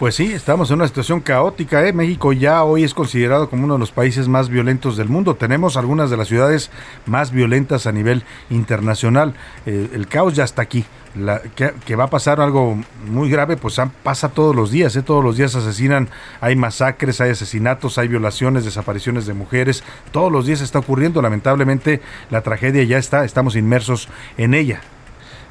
Pues 0.00 0.14
sí, 0.14 0.32
estamos 0.32 0.70
en 0.70 0.76
una 0.76 0.88
situación 0.88 1.20
caótica. 1.20 1.86
¿eh? 1.86 1.92
México 1.92 2.32
ya 2.32 2.64
hoy 2.64 2.84
es 2.84 2.94
considerado 2.94 3.50
como 3.50 3.64
uno 3.64 3.74
de 3.74 3.80
los 3.80 3.90
países 3.90 4.28
más 4.28 4.48
violentos 4.48 4.96
del 4.96 5.10
mundo. 5.10 5.34
Tenemos 5.34 5.76
algunas 5.76 6.08
de 6.08 6.16
las 6.16 6.28
ciudades 6.28 6.70
más 7.04 7.32
violentas 7.32 7.86
a 7.86 7.92
nivel 7.92 8.24
internacional. 8.48 9.34
Eh, 9.66 9.90
el 9.92 10.08
caos 10.08 10.34
ya 10.34 10.44
está 10.44 10.62
aquí. 10.62 10.86
La, 11.14 11.40
que, 11.40 11.96
va 11.96 12.04
a 12.04 12.10
pasar 12.10 12.40
algo 12.40 12.78
muy 13.04 13.28
grave, 13.28 13.56
pues 13.56 13.80
pasa 14.02 14.28
todos 14.28 14.54
los 14.54 14.70
días. 14.70 14.94
¿eh? 14.96 15.02
Todos 15.02 15.24
los 15.24 15.36
días 15.36 15.54
asesinan, 15.54 16.08
hay 16.40 16.56
masacres, 16.56 17.20
hay 17.20 17.30
asesinatos, 17.30 17.98
hay 17.98 18.08
violaciones, 18.08 18.64
desapariciones 18.64 19.26
de 19.26 19.34
mujeres. 19.34 19.82
Todos 20.12 20.30
los 20.30 20.46
días 20.46 20.60
está 20.60 20.78
ocurriendo. 20.78 21.20
Lamentablemente 21.20 22.00
la 22.30 22.42
tragedia 22.42 22.84
ya 22.84 22.98
está, 22.98 23.24
estamos 23.24 23.56
inmersos 23.56 24.08
en 24.38 24.54
ella. 24.54 24.82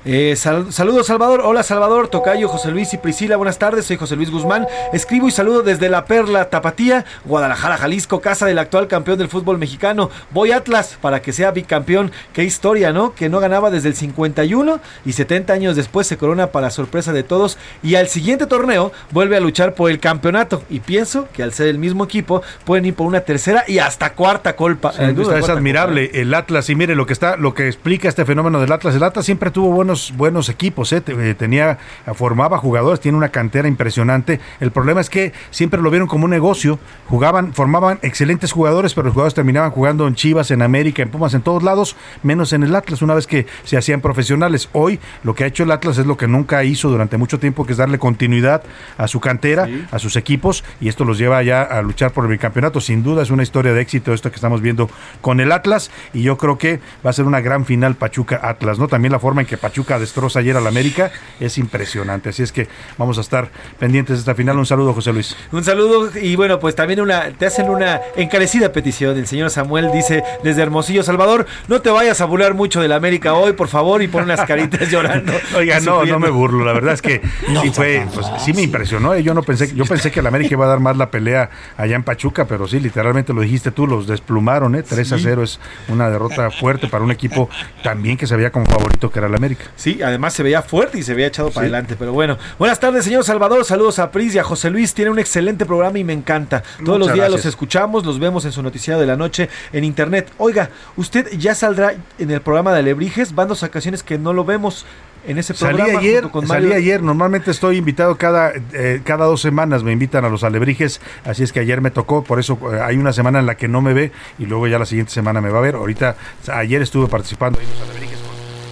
Eh, 0.06 0.36
saludos 0.38 1.08
Salvador, 1.08 1.42
hola 1.44 1.62
Salvador, 1.62 2.08
Tocayo, 2.08 2.48
José 2.48 2.72
Luis 2.72 2.94
y 2.94 2.98
Priscila, 2.98 3.36
buenas 3.36 3.60
tardes, 3.60 3.86
soy 3.86 3.98
José 3.98 4.16
Luis 4.16 4.32
Guzmán, 4.32 4.66
escribo 4.94 5.28
y 5.28 5.32
saludo 5.32 5.62
desde 5.62 5.90
La 5.90 6.06
Perla, 6.06 6.50
Tapatía, 6.50 7.04
Guadalajara, 7.26 7.78
Jalisco, 7.78 8.22
casa 8.22 8.46
del 8.46 8.60
actual 8.60 8.88
campeón 8.88 9.18
del 9.18 9.28
fútbol 9.28 9.58
mexicano, 9.58 10.10
voy 10.32 10.54
Atlas 10.54 10.98
para 11.02 11.22
que 11.22 11.34
sea 11.34 11.52
bicampeón, 11.52 12.14
qué 12.32 12.46
historia, 12.46 12.94
¿no? 12.94 13.14
Que 13.14 13.28
no 13.28 13.42
ganaba 13.42 13.72
desde 13.72 13.90
el 13.90 13.96
51 13.96 14.80
y 15.06 15.12
70 15.12 15.52
años 15.52 15.76
después 15.76 16.08
se 16.08 16.18
corona 16.18 16.48
para 16.48 16.70
sorpresa 16.70 17.12
de 17.12 17.24
todos. 17.24 17.58
Y 17.84 17.96
al 17.96 18.08
siguiente 18.08 18.46
torneo 18.48 18.92
vuelve 19.12 19.36
a 19.38 19.40
luchar 19.40 19.74
por 19.74 19.92
el 19.92 20.00
campeonato. 20.00 20.64
Y 20.70 20.80
pienso 20.80 21.28
que 21.34 21.44
al 21.44 21.54
ser 21.54 21.68
el 21.68 21.78
mismo 21.78 22.04
equipo 22.04 22.42
pueden 22.66 22.86
ir 22.86 22.94
por 22.94 23.08
una 23.08 23.22
tercera 23.22 23.64
y 23.68 23.80
hasta 23.80 24.14
cuarta 24.14 24.56
colpa. 24.56 24.94
es 24.98 25.50
admirable 25.50 26.12
el 26.14 26.34
Atlas. 26.34 26.70
Y 26.70 26.76
mire 26.76 26.96
lo 26.96 27.06
que 27.06 27.14
está, 27.14 27.38
lo 27.38 27.54
que 27.54 27.68
explica 27.68 28.08
este 28.08 28.26
fenómeno 28.26 28.60
del 28.62 28.72
Atlas, 28.72 28.96
el 28.96 29.04
Atlas 29.04 29.26
siempre 29.26 29.52
tuvo 29.52 29.72
buenos 29.72 29.90
buenos, 30.16 30.50
equipos, 30.50 30.92
¿eh? 30.94 31.04
eh 31.06 31.36
tenía, 31.38 31.78
formaba 32.14 32.58
jugadores, 32.58 33.00
tiene 33.00 33.18
una 33.18 33.30
cantera 33.30 33.68
impresionante. 33.68 34.40
El 34.60 34.72
problema 34.72 35.02
es 35.02 35.10
que 35.10 35.34
siempre 35.52 35.82
lo 35.82 35.90
vieron 35.90 36.08
como 36.08 36.26
un 36.26 36.32
negocio, 36.32 36.80
jugaban, 37.08 37.54
formaban 37.54 38.00
excelentes 38.02 38.52
jugadores, 38.52 38.94
pero 38.94 39.06
los 39.06 39.14
jugadores 39.14 39.34
terminaban 39.34 39.72
jugando 39.72 40.08
en 40.08 40.16
Chivas, 40.16 40.52
en 40.52 40.62
América, 40.62 41.02
en 41.02 41.10
Pumas, 41.10 41.34
en 41.34 41.42
todos 41.42 41.64
lados, 41.64 41.96
menos 42.24 42.54
en 42.54 42.64
el 42.64 42.76
Atlas, 42.76 43.02
una 43.02 43.16
vez 43.16 43.28
que 43.28 43.46
se 43.64 43.78
hacían 43.78 44.02
profesionales. 44.02 44.70
Hoy 44.74 45.00
lo 45.24 45.36
que 45.36 45.44
ha 45.44 45.48
hecho 45.48 45.64
el 45.64 45.72
Atlas 45.72 45.98
es 45.98 46.06
lo 46.06 46.18
que 46.18 46.28
nunca 46.28 46.64
hizo 46.64 46.90
durante 46.90 47.18
mucho 47.18 47.40
tiempo, 47.40 47.66
que 47.66 47.74
es 47.74 47.78
darle 47.78 48.00
continuidad 48.00 48.64
a 48.98 49.08
su 49.08 49.20
cantera, 49.20 49.68
a 49.92 50.00
sus 50.00 50.16
equipos, 50.16 50.64
y 50.80 50.90
esto 50.90 51.06
los 51.06 51.18
lleva 51.18 51.42
ya 51.44 51.62
a 51.64 51.82
luchar 51.82 52.12
por 52.12 52.26
el 52.26 52.32
bicampeonato. 52.32 52.82
Sin 52.82 53.04
duda 53.04 53.24
es 53.24 53.32
una 53.32 53.44
historia 53.44 53.74
de 53.74 53.82
éxito 53.82 54.14
esto 54.14 54.30
que 54.30 54.36
estamos 54.36 54.62
viendo 54.62 54.90
con 55.22 55.40
el 55.40 55.52
Atlas, 55.52 55.92
y 56.14 56.22
yo 56.22 56.38
creo 56.38 56.58
que 56.58 56.80
va 57.06 57.10
a 57.10 57.14
ser 57.14 57.26
una 57.26 57.42
gran 57.42 57.66
final 57.66 57.96
Pachuca-Atlas, 57.96 58.80
¿no? 58.80 58.88
También 58.88 59.12
la 59.12 59.20
forma 59.20 59.42
en 59.42 59.48
que 59.48 59.58
Pachuca 59.58 59.79
destroza 60.00 60.40
ayer 60.40 60.58
al 60.58 60.68
América 60.68 61.12
es 61.40 61.58
impresionante. 61.58 62.30
Así 62.30 62.44
es 62.44 62.52
que 62.52 62.68
vamos 62.98 63.18
a 63.18 63.22
estar 63.22 63.50
pendientes 63.80 64.18
de 64.18 64.20
esta 64.20 64.36
final. 64.36 64.58
Un 64.58 64.66
saludo, 64.66 64.94
José 64.94 65.14
Luis. 65.14 65.36
Un 65.52 65.64
saludo 65.64 66.10
y 66.22 66.36
bueno, 66.36 66.60
pues 66.60 66.76
también 66.76 67.02
una 67.02 67.32
te 67.32 67.46
hacen 67.46 67.70
una 67.70 68.02
encarecida 68.16 68.72
petición. 68.72 69.18
El 69.18 69.28
señor 69.28 69.50
Samuel 69.50 69.92
dice 69.92 70.24
desde 70.44 70.62
Hermosillo, 70.62 71.04
Salvador, 71.04 71.46
no 71.68 71.82
te 71.82 71.90
vayas 71.90 72.22
a 72.22 72.26
burlar 72.26 72.54
mucho 72.54 72.82
del 72.82 72.92
América 72.92 73.34
hoy, 73.34 73.54
por 73.54 73.68
favor, 73.68 74.02
y 74.02 74.08
pon 74.08 74.24
unas 74.24 74.42
caritas 74.46 74.90
llorando. 74.92 75.34
Oiga, 75.56 75.80
no, 75.80 76.06
no 76.06 76.20
me 76.20 76.30
burlo. 76.30 76.66
La 76.66 76.74
verdad 76.74 76.94
es 76.94 77.02
que 77.02 77.22
sí 77.62 77.70
fue, 77.72 78.06
pues, 78.14 78.28
sí 78.40 78.54
me 78.54 78.62
impresionó. 78.62 79.14
¿eh? 79.14 79.24
Yo 79.24 79.34
no 79.34 79.44
pensé, 79.44 79.74
yo 79.74 79.86
pensé 79.86 80.12
que 80.12 80.20
el 80.20 80.28
América 80.28 80.54
iba 80.54 80.66
a 80.66 80.70
dar 80.70 80.80
más 80.80 80.98
la 80.98 81.10
pelea 81.10 81.50
allá 81.78 81.96
en 81.96 82.04
Pachuca, 82.04 82.46
pero 82.46 82.68
sí, 82.68 82.80
literalmente 82.80 83.34
lo 83.34 83.42
dijiste 83.42 83.72
tú, 83.72 83.88
los 83.88 84.08
desplumaron, 84.08 84.76
¿eh? 84.76 84.84
3 84.84 85.14
a 85.14 85.20
0 85.20 85.44
es 85.44 85.60
una 85.88 86.10
derrota 86.10 86.52
fuerte 86.52 86.88
para 86.88 87.04
un 87.04 87.12
equipo 87.12 87.50
también 87.84 88.18
que 88.18 88.28
se 88.28 88.36
veía 88.36 88.52
como 88.52 88.66
favorito 88.66 89.10
que 89.10 89.20
era 89.20 89.28
el 89.28 89.36
América. 89.36 89.66
Sí, 89.76 90.02
además 90.02 90.34
se 90.34 90.44
veía 90.44 90.62
fuerte 90.62 91.00
y 91.00 91.04
se 91.04 91.14
veía 91.14 91.28
echado 91.28 91.50
para 91.50 91.66
adelante. 91.66 91.96
Pero 91.98 92.14
bueno, 92.14 92.38
buenas 92.58 92.80
tardes, 92.80 93.06
señor 93.06 93.24
Salvador. 93.24 93.64
Saludos 93.66 94.00
a 94.00 94.12
Pris 94.12 94.36
y 94.36 94.40
a 94.40 94.44
José 94.44 94.70
Luis. 94.70 94.94
Tiene 94.94 95.12
un 95.12 95.20
excelente 95.20 95.66
programa 95.66 96.00
y 96.00 96.04
me 96.04 96.14
encanta. 96.14 96.64
Todos 96.84 97.00
los 97.00 97.14
días 97.14 97.30
los 97.30 97.46
escuchamos, 97.46 98.06
los 98.06 98.20
vemos 98.20 98.46
en 98.46 98.52
su 98.52 98.64
noticiero 98.64 99.00
de 99.00 99.06
la 99.06 99.16
noche 99.16 99.50
en 99.74 99.84
internet. 99.84 100.32
Oiga, 100.38 100.70
usted 100.96 101.28
ya 101.38 101.56
saldrá 101.56 101.94
en 102.18 102.32
el 102.32 102.42
programa 102.42 102.74
de 102.74 102.80
Alebrijes. 102.80 103.34
Van 103.36 103.48
dos 103.48 103.64
ocasiones 103.64 104.04
que 104.04 104.18
no 104.18 104.34
lo 104.34 104.46
vemos 104.46 104.86
en 105.28 105.38
ese 105.38 105.54
programa. 105.54 105.86
Salí 105.86 105.98
ayer, 105.98 106.30
salí 106.46 106.74
ayer. 106.74 107.02
Normalmente 107.02 107.52
estoy 107.52 107.78
invitado 107.78 108.16
cada, 108.16 108.54
eh, 108.74 109.02
cada 109.04 109.26
dos 109.26 109.42
semanas, 109.42 109.84
me 109.84 109.92
invitan 109.92 110.26
a 110.26 110.30
los 110.30 110.44
alebrijes, 110.44 111.02
así 111.26 111.44
es 111.44 111.52
que 111.52 111.60
ayer 111.60 111.82
me 111.82 111.92
tocó, 111.92 112.24
por 112.24 112.40
eso 112.40 112.58
eh, 112.74 112.80
hay 112.82 112.98
una 112.98 113.14
semana 113.14 113.40
en 113.40 113.46
la 113.46 113.56
que 113.56 113.68
no 113.68 113.82
me 113.82 113.94
ve 113.94 114.12
y 114.38 114.46
luego 114.46 114.68
ya 114.68 114.80
la 114.80 114.86
siguiente 114.86 115.12
semana 115.12 115.42
me 115.42 115.50
va 115.50 115.60
a 115.60 115.62
ver. 115.62 115.76
Ahorita, 115.76 116.16
ayer 116.52 116.82
estuve 116.82 117.08
participando 117.08 117.60
en 117.60 117.70
los 117.70 117.82
alebrijes 117.82 118.20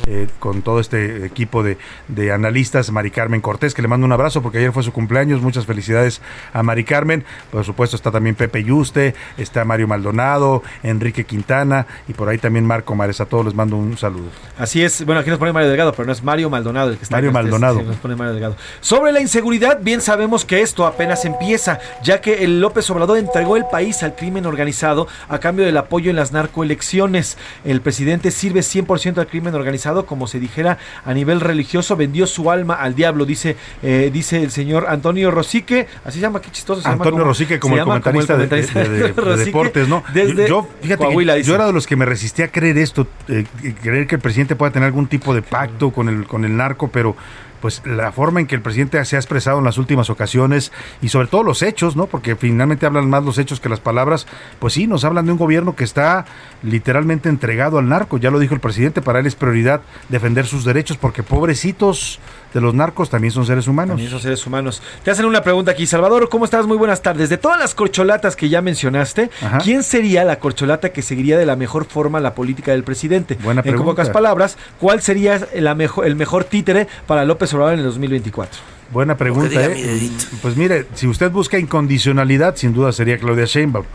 eh, 0.08 0.28
con 0.40 0.62
todo 0.62 0.80
este 0.80 1.26
equipo 1.26 1.62
de, 1.64 1.78
de 2.08 2.32
analistas, 2.32 2.90
Mari 2.92 3.12
Carmen 3.12 3.42
Cortés, 3.42 3.74
que 3.74 3.82
le 3.82 3.88
mando 3.88 4.06
un 4.06 4.12
abrazo 4.14 4.42
porque 4.42 4.58
ayer 4.60 4.72
fue 4.72 4.82
su 4.84 4.94
cumpleaños. 4.94 5.42
Muchas 5.42 5.66
felicidades 5.66 6.22
a 6.54 6.64
Mari 6.64 6.84
Carmen. 6.86 7.26
Por 7.52 7.64
supuesto 7.66 7.96
está 7.96 8.10
también 8.10 8.36
Pepe 8.36 8.64
Yuste, 8.64 9.14
está 9.38 9.66
Mario 9.66 9.88
Maldonado, 9.88 10.64
Enrique 10.82 11.26
Quintana 11.26 11.86
y 12.08 12.14
por 12.14 12.30
ahí 12.30 12.38
también 12.38 12.66
Marco 12.66 12.96
Mares. 12.96 13.20
A 13.22 13.26
todos 13.26 13.46
les 13.46 13.54
mando 13.54 13.76
un 13.76 13.98
saludo. 13.98 14.30
Así 14.58 14.82
es, 14.84 15.06
bueno, 15.06 15.20
aquí 15.22 15.30
nos 15.30 15.40
pone 15.40 15.52
Mario 15.52 15.70
Delgado, 15.70 15.92
pero 15.92 16.06
no 16.06 16.14
es 16.14 16.24
Mario 16.24 16.50
Maldonado 16.50 16.90
el 16.92 16.98
que 16.98 17.04
está 17.04 17.16
Mario 17.18 17.30
este- 17.30 17.42
Maldonado. 17.42 17.82
nos 17.82 17.98
pone 17.98 18.16
Mario 18.16 18.34
Delgado. 18.34 18.56
Sobre 18.80 19.12
la 19.12 19.20
inseguridad, 19.20 19.80
bien 19.82 20.00
sabemos 20.02 20.46
que 20.46 20.62
esto 20.62 20.86
apenas 20.86 21.26
empieza, 21.26 21.80
ya 22.04 22.22
que 22.22 22.44
el 22.46 22.62
López 22.62 22.90
Obrador 22.90 23.18
entregó 23.18 23.58
el 23.58 23.66
país 23.66 24.02
al 24.04 24.16
crimen 24.16 24.46
organizado 24.46 25.08
a 25.28 25.40
cambio 25.40 25.66
del 25.66 25.76
apoyo 25.78 26.10
en 26.10 26.16
las 26.16 26.32
narcoelecciones. 26.32 27.38
El 27.66 27.82
presidente 27.82 28.32
sirve 28.32 28.62
100% 28.62 29.18
al 29.20 29.28
crimen 29.28 29.54
organizado, 29.56 29.97
como 30.06 30.28
se 30.28 30.40
dijera 30.40 30.78
a 31.06 31.14
nivel 31.14 31.42
religioso, 31.42 31.96
vendió 31.96 32.28
su 32.28 32.52
alma 32.52 32.76
al 32.76 32.96
diablo, 32.96 33.26
dice, 33.26 33.56
eh, 33.84 34.10
dice 34.14 34.44
el 34.44 34.52
señor 34.52 34.86
Antonio 34.88 35.32
Rosique, 35.32 35.88
así 36.06 36.20
se 36.20 36.22
llama, 36.22 36.42
qué 36.42 36.52
chistoso. 36.52 36.82
Se 36.82 36.90
llama 36.90 37.04
Antonio 37.06 37.26
Rosique 37.26 37.60
como 37.60 37.76
se 37.76 37.82
el 37.82 37.88
llama 37.88 38.02
comentarista, 38.02 38.38
de- 38.38 38.44
de- 38.44 38.50
comentarista 38.50 38.80
de, 38.82 38.90
de 39.14 39.14
Rosique 39.22 39.46
deportes, 39.46 39.88
¿no? 39.88 40.04
Desde 40.14 40.48
yo, 40.48 40.68
fíjate, 40.82 41.04
Coahuila, 41.04 41.38
yo 41.40 41.56
era 41.56 41.66
de 41.66 41.74
los 41.74 41.88
que 41.88 41.96
me 41.96 42.06
resistía 42.06 42.46
a 42.46 42.48
creer 42.50 42.78
esto, 42.78 43.08
eh, 43.28 43.46
creer 43.82 44.08
que 44.08 44.16
el 44.16 44.22
presidente 44.22 44.56
pueda 44.56 44.72
tener 44.72 44.88
algún 44.88 45.08
tipo 45.08 45.34
de 45.34 45.42
pacto 45.42 45.92
con 45.92 46.10
el, 46.10 46.26
con 46.28 46.46
el 46.46 46.56
narco, 46.56 46.90
pero 46.90 47.16
pues 47.62 47.82
la 47.86 48.12
forma 48.12 48.40
en 48.40 48.48
que 48.48 48.56
el 48.56 48.62
presidente 48.62 49.04
se 49.06 49.16
ha 49.16 49.20
expresado 49.20 49.60
en 49.60 49.66
las 49.66 49.78
últimas 49.78 50.10
ocasiones 50.10 50.72
y 51.02 51.10
sobre 51.10 51.28
todo 51.28 51.44
los 51.44 51.62
hechos, 51.62 51.96
¿no? 51.96 52.08
Porque 52.08 52.36
finalmente 52.36 52.86
hablan 52.86 53.10
más 53.10 53.24
los 53.24 53.38
hechos 53.38 53.60
que 53.60 53.70
las 53.70 53.80
palabras, 53.80 54.28
pues 54.60 54.74
sí, 54.74 54.88
nos 54.88 55.04
hablan 55.04 55.26
de 55.26 55.32
un 55.32 55.38
gobierno 55.38 55.76
que 55.76 55.84
está 55.84 56.26
literalmente 56.64 57.30
entregado 57.30 57.78
al 57.78 57.90
narco, 57.90 58.18
ya 58.18 58.32
lo 58.32 58.40
dijo 58.40 58.54
el 58.54 58.60
presidente, 58.60 59.02
para 59.02 59.20
él 59.20 59.26
es 59.26 59.36
prioridad 59.36 59.82
defender 60.10 60.46
sus 60.46 60.66
derechos 60.66 60.98
porque 60.98 61.24
pobrecitos 61.24 62.20
de 62.54 62.62
los 62.62 62.74
narcos 62.74 63.10
también 63.10 63.32
son 63.32 63.46
seres 63.46 63.68
humanos. 63.68 63.92
También 63.92 64.10
son 64.10 64.20
seres 64.20 64.46
humanos. 64.46 64.82
Te 65.04 65.12
hacen 65.12 65.26
una 65.26 65.42
pregunta 65.42 65.72
aquí, 65.72 65.86
Salvador, 65.86 66.30
¿cómo 66.30 66.46
estás? 66.46 66.66
Muy 66.66 66.78
buenas 66.78 67.02
tardes. 67.02 67.30
De 67.30 67.38
todas 67.38 67.60
las 67.60 67.76
corcholatas 67.76 68.36
que 68.36 68.50
ya 68.50 68.62
mencionaste, 68.62 69.30
Ajá. 69.42 69.60
¿quién 69.60 69.84
sería 69.84 70.24
la 70.24 70.40
corcholata 70.40 70.90
que 70.90 71.02
seguiría 71.02 71.38
de 71.38 71.46
la 71.46 71.56
mejor 71.56 71.86
forma 71.86 72.20
la 72.20 72.34
política 72.34 72.72
del 72.72 72.84
presidente? 72.84 73.38
Buena 73.44 73.62
en 73.62 73.64
pregunta. 73.64 73.92
pocas 73.92 74.10
palabras, 74.10 74.58
¿cuál 74.80 75.02
sería 75.02 75.48
la 75.56 75.76
mejor, 75.76 76.06
el 76.06 76.16
mejor 76.16 76.46
títere 76.46 76.88
para 77.06 77.26
López 77.26 77.54
Obrador 77.54 77.74
en 77.74 77.80
el 77.80 77.86
2024? 77.86 78.60
Buena 78.92 79.18
pregunta, 79.18 79.66
¿eh? 79.66 80.10
Pues 80.42 80.56
mire, 80.56 80.86
si 80.94 81.08
usted 81.08 81.30
busca 81.30 81.60
incondicionalidad, 81.60 82.56
sin 82.56 82.74
duda 82.74 82.92
sería 82.92 83.18
Claudia 83.18 83.46
Sheinbaum. 83.46 83.86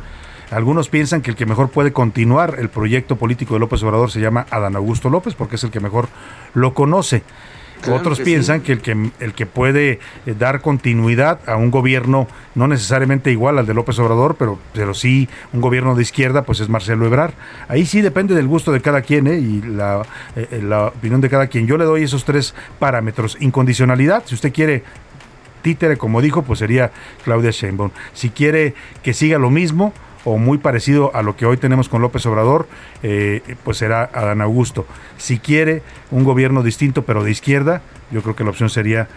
Algunos 0.51 0.91
piensan 0.91 1.23
que 1.23 1.31
el 1.31 1.37
que 1.37 1.47
mejor 1.47 1.71
puede 1.71 1.95
continuar 1.95 2.57
el 2.59 2.69
proyecto 2.69 3.17
político 3.17 3.55
de 3.55 3.61
López 3.61 3.83
Obrador 3.85 4.11
se 4.11 4.21
llama 4.21 4.47
Adán 4.51 4.77
Augusto 4.77 5.09
López, 5.09 5.35
porque 5.35 5.57
es 5.57 5.65
el 5.65 5.71
que 5.71 5.81
mejor 5.81 6.09
lo 6.53 6.75
conoce. 6.75 7.23
Claro 7.83 7.99
Otros 7.99 8.19
que 8.19 8.25
piensan 8.25 8.61
sí. 8.61 8.67
que 8.67 8.73
el 8.73 8.81
que 8.81 9.11
el 9.21 9.35
que 9.35 9.45
puede 9.45 9.99
eh, 10.27 10.35
dar 10.39 10.61
continuidad 10.61 11.41
a 11.47 11.57
un 11.57 11.71
gobierno 11.71 12.29
no 12.55 12.69
necesariamente 12.69 13.31
igual 13.31 13.59
al 13.59 13.67
de 13.67 13.75
López 13.75 13.99
Obrador, 13.99 14.37
pero 14.39 14.59
pero 14.73 14.95
sí 14.95 15.29
un 15.53 15.61
gobierno 15.61 15.95
de 15.95 16.03
izquierda, 16.03 16.43
pues 16.43 16.61
es 16.61 16.69
Marcelo 16.69 17.07
Ebrard. 17.07 17.33
Ahí 17.69 17.85
sí 17.85 18.01
depende 18.01 18.35
del 18.35 18.47
gusto 18.47 18.73
de 18.73 18.81
cada 18.81 19.03
quien 19.03 19.27
¿eh? 19.27 19.39
y 19.39 19.63
la, 19.63 20.03
eh, 20.37 20.47
eh, 20.51 20.63
la 20.63 20.87
opinión 20.87 21.21
de 21.21 21.29
cada 21.29 21.49
quien. 21.49 21.67
Yo 21.67 21.77
le 21.77 21.85
doy 21.85 22.05
esos 22.05 22.25
tres 22.25 22.55
parámetros: 22.79 23.37
incondicionalidad, 23.41 24.23
si 24.27 24.35
usted 24.35 24.53
quiere 24.53 24.85
títere, 25.63 25.97
como 25.97 26.21
dijo, 26.21 26.43
pues 26.43 26.59
sería 26.59 26.91
Claudia 27.25 27.51
Sheinbaum. 27.51 27.91
Si 28.13 28.31
quiere 28.31 28.75
que 29.03 29.15
siga 29.15 29.39
lo 29.39 29.51
mismo 29.51 29.93
o 30.25 30.39
muy 30.39 30.59
parecido 30.59 31.15
a 31.15 31.23
lo 31.23 31.37
que 31.37 31.47
hoy 31.47 31.57
tenemos 31.57 31.89
con 31.89 32.03
López 32.03 32.25
Obrador, 32.27 32.69
eh, 33.03 33.43
pues 33.65 33.79
será 33.79 34.11
Adán 34.13 34.41
Augusto. 34.41 34.87
Si 35.19 35.39
quiere 35.39 35.83
un 36.11 36.25
gobierno 36.25 36.63
distinto 36.63 37.05
pero 37.05 37.25
de 37.25 37.31
izquierda, 37.31 37.83
yo 38.11 38.23
creo 38.23 38.37
que 38.37 38.45
la 38.45 38.51
opción 38.51 38.71
sería 38.71 39.09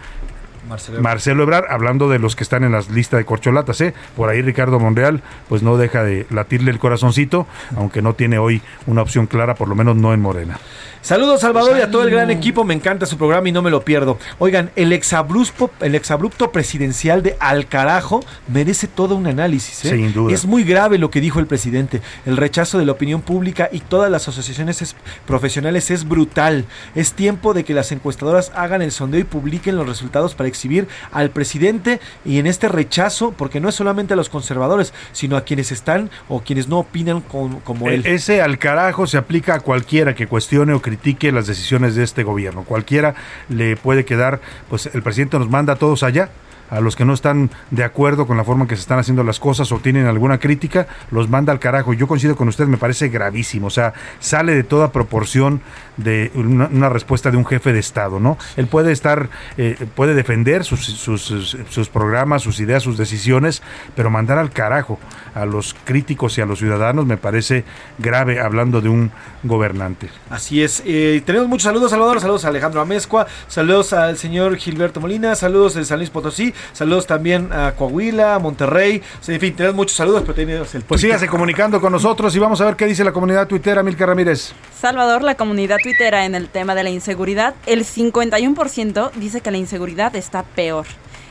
Marcelo. 0.68 1.00
Marcelo 1.00 1.42
Ebrard, 1.44 1.66
hablando 1.70 2.08
de 2.08 2.18
los 2.18 2.34
que 2.34 2.42
están 2.42 2.64
en 2.64 2.72
las 2.72 2.88
listas 2.90 3.18
de 3.18 3.24
corcholatas, 3.24 3.80
¿eh? 3.80 3.94
por 4.16 4.28
ahí 4.28 4.42
Ricardo 4.42 4.80
Monreal, 4.80 5.22
pues 5.48 5.62
no 5.62 5.76
deja 5.76 6.02
de 6.02 6.26
latirle 6.30 6.70
el 6.70 6.78
corazoncito, 6.78 7.46
aunque 7.76 8.02
no 8.02 8.14
tiene 8.14 8.38
hoy 8.38 8.62
una 8.86 9.02
opción 9.02 9.26
clara, 9.26 9.54
por 9.54 9.68
lo 9.68 9.74
menos 9.74 9.96
no 9.96 10.12
en 10.12 10.20
Morena. 10.20 10.58
Saludos 11.06 11.40
Salvador 11.42 11.76
y 11.78 11.82
a 11.82 11.88
todo 11.88 12.02
el 12.02 12.10
gran 12.10 12.32
equipo, 12.32 12.64
me 12.64 12.74
encanta 12.74 13.06
su 13.06 13.16
programa 13.16 13.48
y 13.48 13.52
no 13.52 13.62
me 13.62 13.70
lo 13.70 13.84
pierdo. 13.84 14.18
Oigan, 14.40 14.72
el 14.74 14.92
exabrupto, 14.92 15.70
el 15.80 15.94
exabrupto 15.94 16.50
presidencial 16.50 17.22
de 17.22 17.36
Alcarajo 17.38 18.24
merece 18.48 18.88
todo 18.88 19.14
un 19.14 19.28
análisis. 19.28 19.84
¿eh? 19.84 19.90
Sin 19.90 20.12
duda. 20.12 20.34
Es 20.34 20.46
muy 20.46 20.64
grave 20.64 20.98
lo 20.98 21.08
que 21.12 21.20
dijo 21.20 21.38
el 21.38 21.46
presidente. 21.46 22.02
El 22.26 22.36
rechazo 22.36 22.78
de 22.80 22.86
la 22.86 22.90
opinión 22.90 23.22
pública 23.22 23.68
y 23.70 23.78
todas 23.78 24.10
las 24.10 24.26
asociaciones 24.26 24.82
es- 24.82 24.96
profesionales 25.28 25.92
es 25.92 26.08
brutal. 26.08 26.64
Es 26.96 27.12
tiempo 27.12 27.54
de 27.54 27.64
que 27.64 27.72
las 27.72 27.92
encuestadoras 27.92 28.50
hagan 28.56 28.82
el 28.82 28.90
sondeo 28.90 29.20
y 29.20 29.24
publiquen 29.24 29.76
los 29.76 29.86
resultados 29.86 30.34
para 30.34 30.48
exhibir 30.48 30.88
al 31.12 31.30
presidente 31.30 32.00
y 32.24 32.40
en 32.40 32.48
este 32.48 32.66
rechazo, 32.66 33.30
porque 33.30 33.60
no 33.60 33.68
es 33.68 33.76
solamente 33.76 34.14
a 34.14 34.16
los 34.16 34.28
conservadores, 34.28 34.92
sino 35.12 35.36
a 35.36 35.42
quienes 35.44 35.70
están 35.70 36.10
o 36.28 36.40
quienes 36.40 36.66
no 36.66 36.80
opinan 36.80 37.20
con- 37.20 37.60
como 37.60 37.86
él. 37.90 38.02
E- 38.04 38.14
Ese 38.14 38.42
al 38.42 38.58
carajo 38.58 39.06
se 39.06 39.18
aplica 39.18 39.54
a 39.54 39.60
cualquiera 39.60 40.12
que 40.12 40.26
cuestione 40.26 40.72
o 40.72 40.82
critique 40.82 40.95
las 41.32 41.46
decisiones 41.46 41.94
de 41.94 42.04
este 42.04 42.22
gobierno. 42.22 42.64
Cualquiera 42.64 43.14
le 43.48 43.76
puede 43.76 44.04
quedar, 44.04 44.40
pues 44.68 44.86
el 44.92 45.02
presidente 45.02 45.38
nos 45.38 45.48
manda 45.48 45.74
a 45.74 45.76
todos 45.76 46.02
allá. 46.02 46.30
A 46.68 46.80
los 46.80 46.96
que 46.96 47.04
no 47.04 47.14
están 47.14 47.50
de 47.70 47.84
acuerdo 47.84 48.26
con 48.26 48.36
la 48.36 48.42
forma 48.42 48.62
en 48.64 48.68
que 48.68 48.74
se 48.74 48.80
están 48.80 48.98
haciendo 48.98 49.22
las 49.22 49.38
cosas 49.38 49.70
o 49.70 49.78
tienen 49.78 50.06
alguna 50.06 50.38
crítica, 50.38 50.88
los 51.12 51.28
manda 51.28 51.52
al 51.52 51.60
carajo. 51.60 51.92
Yo 51.92 52.08
coincido 52.08 52.34
con 52.34 52.48
usted, 52.48 52.66
me 52.66 52.76
parece 52.76 53.08
gravísimo. 53.08 53.68
O 53.68 53.70
sea, 53.70 53.94
sale 54.18 54.52
de 54.52 54.64
toda 54.64 54.90
proporción 54.90 55.60
de 55.96 56.30
una, 56.34 56.66
una 56.72 56.88
respuesta 56.88 57.30
de 57.30 57.36
un 57.36 57.46
jefe 57.46 57.72
de 57.72 57.78
Estado, 57.78 58.20
¿no? 58.20 58.36
Él 58.56 58.66
puede 58.66 58.92
estar, 58.92 59.28
eh, 59.56 59.76
puede 59.94 60.14
defender 60.14 60.64
sus, 60.64 60.84
sus, 60.84 61.22
sus- 61.22 61.56
sus 61.70 61.88
programas, 61.88 62.42
sus 62.42 62.60
ideas, 62.60 62.82
sus 62.82 62.96
decisiones, 62.98 63.62
pero 63.94 64.10
mandar 64.10 64.38
al 64.38 64.50
carajo 64.50 64.98
a 65.34 65.44
los 65.46 65.74
críticos 65.84 66.36
y 66.38 66.40
a 66.40 66.46
los 66.46 66.58
ciudadanos 66.58 67.06
me 67.06 67.16
parece 67.16 67.64
grave 67.98 68.40
hablando 68.40 68.80
de 68.80 68.88
un 68.88 69.10
gobernante. 69.42 70.08
Así 70.30 70.62
es. 70.62 70.82
Eh, 70.86 71.22
tenemos 71.24 71.48
muchos 71.48 71.64
saludos, 71.64 71.90
Salvador. 71.90 72.20
Saludos 72.20 72.44
a 72.44 72.48
Alejandro 72.48 72.80
Amezcua. 72.80 73.26
Saludos 73.48 73.92
al 73.92 74.16
señor 74.18 74.56
Gilberto 74.56 75.00
Molina. 75.00 75.34
Saludos 75.34 75.74
de 75.74 75.84
San 75.84 75.98
Luis 75.98 76.10
Potosí. 76.10 76.52
Saludos 76.72 77.06
también 77.06 77.52
a 77.52 77.72
Coahuila, 77.72 78.34
a 78.34 78.38
Monterrey. 78.38 79.02
En 79.28 79.40
fin, 79.40 79.54
tenemos 79.54 79.76
muchos 79.76 79.96
saludos, 79.96 80.22
pero 80.22 80.34
tenemos 80.34 80.74
el 80.74 80.82
Pues 80.82 81.00
sígase 81.00 81.26
comunicando 81.28 81.80
con 81.80 81.92
nosotros 81.92 82.34
y 82.34 82.38
vamos 82.38 82.60
a 82.60 82.64
ver 82.64 82.76
qué 82.76 82.86
dice 82.86 83.04
la 83.04 83.12
comunidad 83.12 83.46
tuitera, 83.46 83.82
Milka 83.82 84.06
Ramírez. 84.06 84.52
Salvador, 84.78 85.22
la 85.22 85.34
comunidad 85.36 85.78
tuitera 85.86 86.24
en 86.24 86.34
el 86.34 86.48
tema 86.48 86.74
de 86.74 86.82
la 86.82 86.90
inseguridad, 86.90 87.54
el 87.64 87.84
51% 87.84 89.12
dice 89.12 89.40
que 89.40 89.52
la 89.52 89.58
inseguridad 89.58 90.16
está 90.16 90.42
peor. 90.42 90.84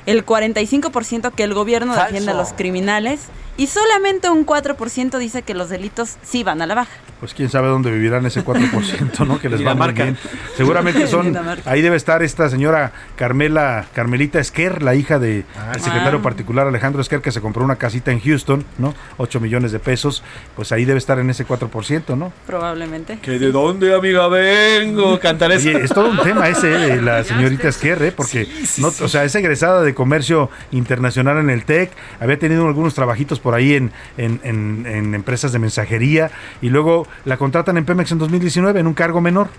El 0.05 0.25
45% 0.25 1.33
que 1.33 1.43
el 1.43 1.53
gobierno 1.53 1.93
Falso. 1.93 2.05
defiende 2.05 2.31
a 2.31 2.35
los 2.35 2.53
criminales 2.53 3.19
y 3.57 3.67
solamente 3.67 4.29
un 4.29 4.45
4% 4.45 5.17
dice 5.17 5.41
que 5.43 5.53
los 5.53 5.69
delitos 5.69 6.17
sí 6.23 6.43
van 6.43 6.61
a 6.61 6.65
la 6.67 6.75
baja. 6.75 6.91
Pues 7.19 7.33
quién 7.33 7.49
sabe 7.49 7.69
dónde 7.69 7.89
vivirán 7.91 8.25
ese 8.25 8.43
4%, 8.43 9.25
¿no? 9.25 9.39
Que 9.39 9.47
les 9.49 9.59
va 9.65 9.71
Dinamarca. 9.73 10.03
bien. 10.03 10.17
Seguramente 10.57 11.07
son. 11.07 11.35
Ahí 11.65 11.81
debe 11.81 11.95
estar 11.95 12.21
esta 12.23 12.49
señora 12.49 12.91
Carmela, 13.15 13.85
Carmelita 13.93 14.39
Esquer, 14.39 14.83
la 14.83 14.95
hija 14.95 15.17
del 15.19 15.45
secretario 15.79 16.19
Ah. 16.19 16.21
particular 16.21 16.67
Alejandro 16.67 17.01
Esquer, 17.01 17.21
que 17.21 17.31
se 17.31 17.41
compró 17.41 17.63
una 17.63 17.77
casita 17.77 18.11
en 18.11 18.19
Houston, 18.19 18.65
¿no? 18.77 18.93
8 19.17 19.39
millones 19.39 19.71
de 19.71 19.79
pesos. 19.79 20.23
Pues 20.55 20.71
ahí 20.71 20.83
debe 20.85 20.97
estar 20.99 21.17
en 21.19 21.29
ese 21.29 21.45
4%, 21.47 22.15
¿no? 22.17 22.33
Probablemente. 22.45 23.19
¿Que 23.21 23.39
de 23.39 23.51
dónde, 23.51 23.95
amiga, 23.95 24.27
vengo? 24.27 25.19
Cantar 25.19 25.51
eso. 25.53 25.69
Oye, 25.69 25.81
es 25.83 25.91
todo 25.93 26.09
un 26.09 26.19
tema 26.21 26.49
ese 26.49 26.67
de 26.67 27.01
la 27.01 27.23
señorita 27.23 27.69
Esquer, 27.69 28.01
¿eh? 28.03 28.11
Porque, 28.11 28.47
no, 28.77 28.87
o 28.89 29.07
sea, 29.07 29.23
es 29.23 29.33
egresada 29.35 29.81
de 29.81 29.93
comercio 29.93 30.49
internacional 30.71 31.37
en 31.37 31.49
el 31.49 31.63
TEC, 31.65 31.91
había 32.19 32.37
tenido 32.37 32.67
algunos 32.67 32.93
trabajitos 32.93 33.39
por 33.45 33.53
ahí 33.53 33.75
en, 33.75 33.91
en, 34.17 34.39
en- 34.43 34.85
en 34.87 35.13
empresas 35.13 35.51
de 35.51 35.59
mensajería 35.59 36.31
y 36.63 36.69
luego 36.69 37.07
la 37.25 37.37
contratan 37.37 37.77
en 37.77 37.85
Pemex 37.85 38.11
en 38.11 38.17
2019 38.17 38.79
en 38.79 38.87
un 38.87 38.95
cargo 38.95 39.21
menor. 39.21 39.49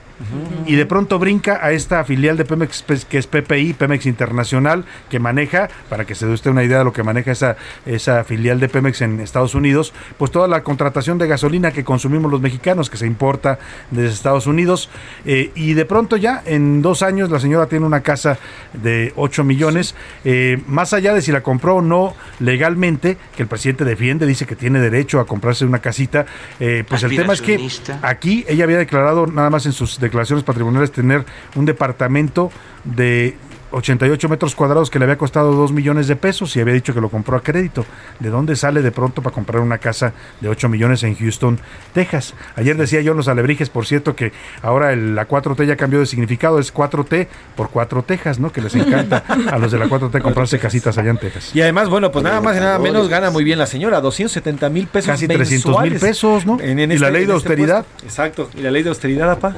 Y 0.66 0.74
de 0.76 0.86
pronto 0.86 1.18
brinca 1.20 1.60
a 1.62 1.70
esta 1.72 2.02
filial 2.02 2.36
de 2.38 2.44
Pemex 2.46 2.82
pues, 2.82 3.04
que 3.04 3.18
es 3.18 3.26
PPI, 3.28 3.74
Pemex 3.74 4.06
Internacional, 4.06 4.84
que 5.10 5.20
maneja, 5.20 5.68
para 5.90 6.04
que 6.06 6.14
se 6.16 6.26
dé 6.26 6.32
usted 6.32 6.50
una 6.50 6.64
idea 6.64 6.78
de 6.78 6.84
lo 6.84 6.92
que 6.92 7.02
maneja 7.04 7.30
esa, 7.32 7.56
esa 7.84 8.24
filial 8.24 8.58
de 8.58 8.68
Pemex 8.70 9.02
en 9.02 9.20
Estados 9.20 9.54
Unidos, 9.54 9.92
pues 10.18 10.30
toda 10.32 10.48
la 10.48 10.62
contratación 10.64 11.18
de 11.18 11.28
gasolina 11.28 11.70
que 11.70 11.84
consumimos 11.84 12.30
los 12.32 12.40
mexicanos, 12.40 12.88
que 12.90 12.96
se 12.96 13.06
importa 13.06 13.58
desde 13.90 14.14
Estados 14.14 14.46
Unidos. 14.46 14.88
Eh, 15.26 15.52
y 15.54 15.74
de 15.74 15.84
pronto 15.84 16.16
ya, 16.16 16.42
en 16.46 16.80
dos 16.82 17.02
años, 17.02 17.30
la 17.30 17.38
señora 17.38 17.66
tiene 17.66 17.84
una 17.84 18.00
casa 18.00 18.38
de 18.72 19.12
8 19.16 19.44
millones. 19.44 19.94
Eh, 20.24 20.58
más 20.66 20.94
allá 20.94 21.12
de 21.12 21.20
si 21.20 21.30
la 21.30 21.42
compró 21.42 21.76
o 21.76 21.82
no 21.82 22.14
legalmente, 22.40 23.18
que 23.36 23.42
el 23.42 23.48
presidente 23.48 23.75
defiende, 23.84 24.26
dice 24.26 24.46
que 24.46 24.56
tiene 24.56 24.80
derecho 24.80 25.20
a 25.20 25.26
comprarse 25.26 25.64
una 25.64 25.80
casita, 25.80 26.26
eh, 26.60 26.84
pues 26.88 27.02
el 27.02 27.14
tema 27.14 27.32
es 27.32 27.42
que 27.42 27.68
aquí 28.02 28.44
ella 28.48 28.64
había 28.64 28.78
declarado, 28.78 29.26
nada 29.26 29.50
más 29.50 29.66
en 29.66 29.72
sus 29.72 29.98
declaraciones 30.00 30.44
patrimoniales, 30.44 30.92
tener 30.92 31.24
un 31.54 31.64
departamento 31.64 32.50
de 32.84 33.36
88 33.72 34.28
metros 34.28 34.54
cuadrados 34.54 34.90
que 34.90 34.98
le 34.98 35.04
había 35.04 35.18
costado 35.18 35.52
2 35.52 35.72
millones 35.72 36.06
de 36.08 36.16
pesos 36.16 36.54
y 36.56 36.60
había 36.60 36.74
dicho 36.74 36.94
que 36.94 37.00
lo 37.00 37.08
compró 37.08 37.36
a 37.36 37.42
crédito. 37.42 37.84
¿De 38.20 38.30
dónde 38.30 38.56
sale 38.56 38.82
de 38.82 38.90
pronto 38.92 39.22
para 39.22 39.34
comprar 39.34 39.60
una 39.62 39.78
casa 39.78 40.12
de 40.40 40.48
8 40.48 40.68
millones 40.68 41.02
en 41.02 41.14
Houston, 41.16 41.58
Texas? 41.92 42.34
Ayer 42.54 42.76
decía 42.76 43.00
yo 43.00 43.12
en 43.12 43.18
los 43.18 43.28
alebrijes, 43.28 43.68
por 43.70 43.86
cierto, 43.86 44.14
que 44.16 44.32
ahora 44.62 44.92
el- 44.92 45.14
la 45.14 45.26
4T 45.26 45.66
ya 45.66 45.76
cambió 45.76 45.98
de 46.00 46.06
significado, 46.06 46.58
es 46.58 46.72
4T 46.72 47.28
por 47.56 47.70
4 47.70 48.02
Texas, 48.02 48.38
¿no? 48.38 48.52
Que 48.52 48.60
les 48.60 48.74
encanta 48.74 49.24
a 49.50 49.58
los 49.58 49.72
de 49.72 49.78
la 49.78 49.86
4T 49.88 50.20
comprarse 50.22 50.58
casitas 50.58 50.96
allá 50.98 51.10
en 51.10 51.18
Texas. 51.18 51.50
Y 51.54 51.60
además, 51.60 51.88
bueno, 51.88 52.10
pues 52.12 52.22
nada 52.24 52.40
más 52.40 52.56
y 52.56 52.60
nada 52.60 52.78
menos 52.78 53.08
gana 53.08 53.30
muy 53.30 53.44
bien 53.44 53.58
la 53.58 53.66
señora, 53.66 54.00
270 54.00 54.68
mil 54.70 54.86
pesos 54.86 55.08
Casi 55.10 55.26
300 55.28 55.80
mil 55.82 55.98
pesos, 55.98 56.46
¿no? 56.46 56.60
En- 56.60 56.78
en 56.78 56.92
y 56.92 56.98
la 56.98 57.06
este- 57.08 57.10
ley 57.10 57.20
de 57.20 57.22
este 57.24 57.32
austeridad. 57.32 57.86
Exacto, 58.02 58.48
y 58.56 58.60
la 58.60 58.70
ley 58.70 58.82
de 58.82 58.88
austeridad, 58.90 59.30
apa. 59.30 59.56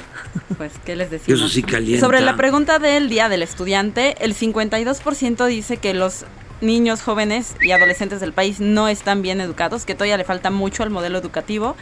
Pues, 0.57 0.73
¿qué 0.85 0.97
les 0.97 1.11
decimos? 1.11 1.41
Eso 1.41 1.49
sí 1.49 1.63
calienta. 1.63 2.05
Sobre 2.05 2.21
la 2.21 2.37
pregunta 2.37 2.79
del 2.79 3.09
Día 3.09 3.29
del 3.29 3.43
Estudiante, 3.43 4.17
el 4.21 4.35
52% 4.35 5.47
dice 5.47 5.77
que 5.79 5.95
los 5.95 6.25
niños 6.61 7.03
jóvenes 7.03 7.55
y 7.63 7.71
adolescentes 7.71 8.21
del 8.21 8.33
país 8.33 8.59
no 8.59 8.89
están 8.89 9.23
bien 9.23 9.41
educados, 9.41 9.85
que 9.85 9.95
todavía 9.95 10.17
le 10.17 10.25
falta 10.25 10.51
mucho 10.51 10.83
al 10.83 10.91
modelo 10.91 11.19
educativo. 11.19 11.77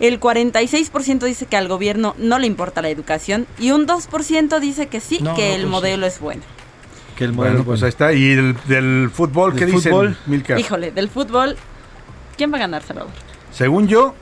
El 0.00 0.20
46% 0.20 1.20
dice 1.24 1.46
que 1.46 1.56
al 1.56 1.66
gobierno 1.68 2.14
no 2.18 2.38
le 2.38 2.46
importa 2.46 2.82
la 2.82 2.90
educación 2.90 3.46
y 3.58 3.70
un 3.70 3.86
2% 3.86 4.60
dice 4.60 4.86
que 4.88 5.00
sí, 5.00 5.18
No, 5.22 5.34
que 5.34 5.54
el 5.54 5.62
pues 5.62 5.62
sí. 5.62 5.70
modelo 5.70 6.06
es 6.06 6.20
bueno. 6.20 6.42
Que 7.16 7.24
el 7.24 7.32
Bueno, 7.32 7.64
pues 7.64 7.82
ahí 7.82 7.88
está. 7.88 8.12
¿Y 8.12 8.30
el, 8.32 8.56
del 8.68 9.10
fútbol 9.12 9.54
qué 9.54 9.64
Del 9.66 9.74
dicen, 9.74 9.92
fútbol. 9.92 10.16
Milka? 10.26 10.60
Híjole, 10.60 10.90
del 10.92 11.08
fútbol, 11.08 11.56
¿quién 12.36 12.52
va 12.52 12.56
a 12.58 12.60
ganar, 12.60 12.82
Salvador? 12.82 13.10
Según 13.52 13.88
yo, 13.88 14.14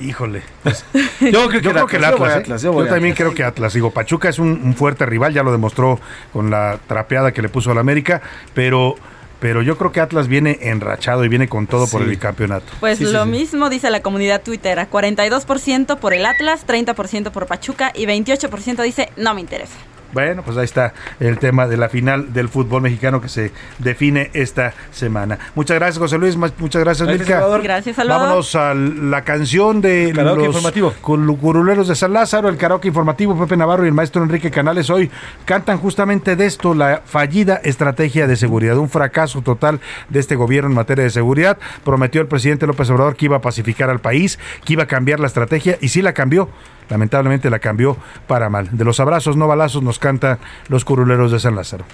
híjole. 0.00 0.42
pues, 0.62 0.84
Yo 1.20 1.48
creo 1.48 1.48
que 1.48 1.56
el 1.58 1.62
yo 1.62 1.70
creo 1.72 1.86
que 1.86 1.96
el 1.96 2.04
Atlas, 2.04 2.32
¿eh? 2.34 2.38
Atlas, 2.38 2.62
yo 2.62 2.70
también 2.72 3.12
Atlas. 3.12 3.16
creo 3.16 3.34
que 3.34 3.44
Atlas. 3.44 3.72
Digo, 3.74 3.90
Pachuca 3.90 4.28
es 4.28 4.38
un, 4.38 4.48
un 4.64 4.74
fuerte 4.74 5.06
rival, 5.06 5.32
ya 5.32 5.42
lo 5.42 5.52
demostró 5.52 6.00
con 6.32 6.50
la 6.50 6.78
trapeada 6.86 7.32
que 7.32 7.42
le 7.42 7.48
puso 7.48 7.70
al 7.70 7.78
América, 7.78 8.20
pero, 8.54 8.96
pero 9.40 9.62
yo 9.62 9.76
creo 9.78 9.92
que 9.92 10.00
Atlas 10.00 10.28
viene 10.28 10.58
enrachado 10.62 11.24
y 11.24 11.28
viene 11.28 11.48
con 11.48 11.66
todo 11.66 11.86
por 11.86 12.02
el 12.02 12.08
bicampeonato. 12.08 12.72
Pues 12.80 12.98
Sí, 12.98 13.04
lo 13.04 13.24
sí. 13.24 13.30
mismo 13.30 13.70
dice 13.70 13.90
la 13.90 14.00
comunidad 14.02 14.42
tuitera, 14.42 14.88
42% 14.90 15.98
por 15.98 16.14
el 16.14 16.26
Atlas, 16.26 16.66
30% 16.66 17.30
por 17.30 17.46
Pachuca 17.46 17.92
y 17.94 18.06
28% 18.06 18.82
dice 18.82 19.10
no 19.16 19.34
me 19.34 19.40
interesa. 19.40 19.74
Bueno, 20.12 20.42
pues 20.42 20.56
ahí 20.56 20.64
está 20.64 20.92
el 21.20 21.38
tema 21.38 21.66
de 21.66 21.76
la 21.76 21.88
final 21.88 22.32
del 22.32 22.48
fútbol 22.48 22.82
mexicano 22.82 23.20
que 23.20 23.28
se 23.28 23.52
define 23.78 24.30
esta 24.34 24.74
semana. 24.90 25.38
Muchas 25.54 25.76
gracias, 25.78 25.98
José 25.98 26.18
Luis. 26.18 26.36
Muchas 26.36 26.82
gracias, 26.82 27.06
Gracias, 27.06 27.06
Milka. 27.06 27.34
Salvador. 27.34 27.62
Gracias, 27.62 27.96
Salvador. 27.96 28.22
Vámonos 28.22 28.54
a 28.54 28.74
la 28.74 29.22
canción 29.22 29.80
de 29.80 30.12
Karaoke 30.14 30.38
los 30.46 30.56
informativo. 30.56 30.92
curuleros 31.02 31.88
de 31.88 31.94
San 31.94 32.12
Lázaro, 32.12 32.48
el 32.48 32.56
karaoke 32.56 32.88
informativo. 32.88 33.38
Pepe 33.38 33.56
Navarro 33.56 33.84
y 33.84 33.88
el 33.88 33.94
maestro 33.94 34.22
Enrique 34.22 34.50
Canales 34.50 34.90
hoy 34.90 35.10
cantan 35.44 35.78
justamente 35.78 36.36
de 36.36 36.46
esto, 36.46 36.74
la 36.74 37.02
fallida 37.04 37.60
estrategia 37.64 38.26
de 38.26 38.36
seguridad, 38.36 38.76
un 38.78 38.88
fracaso 38.90 39.42
total 39.42 39.80
de 40.08 40.20
este 40.20 40.36
gobierno 40.36 40.70
en 40.70 40.76
materia 40.76 41.04
de 41.04 41.10
seguridad. 41.10 41.58
Prometió 41.84 42.20
el 42.20 42.26
presidente 42.28 42.66
López 42.66 42.90
Obrador 42.90 43.16
que 43.16 43.26
iba 43.26 43.36
a 43.36 43.40
pacificar 43.40 43.90
al 43.90 44.00
país, 44.00 44.38
que 44.64 44.74
iba 44.74 44.84
a 44.84 44.86
cambiar 44.86 45.20
la 45.20 45.26
estrategia 45.26 45.78
y 45.80 45.88
sí 45.88 46.02
la 46.02 46.12
cambió. 46.12 46.48
Lamentablemente 46.92 47.48
la 47.48 47.58
cambió 47.58 47.96
para 48.26 48.50
mal. 48.50 48.68
De 48.70 48.84
los 48.84 49.00
abrazos, 49.00 49.34
no 49.34 49.48
balazos, 49.48 49.82
nos 49.82 49.98
canta 49.98 50.38
los 50.68 50.84
curuleros 50.84 51.32
de 51.32 51.40
San 51.40 51.56
Lázaro. 51.56 51.86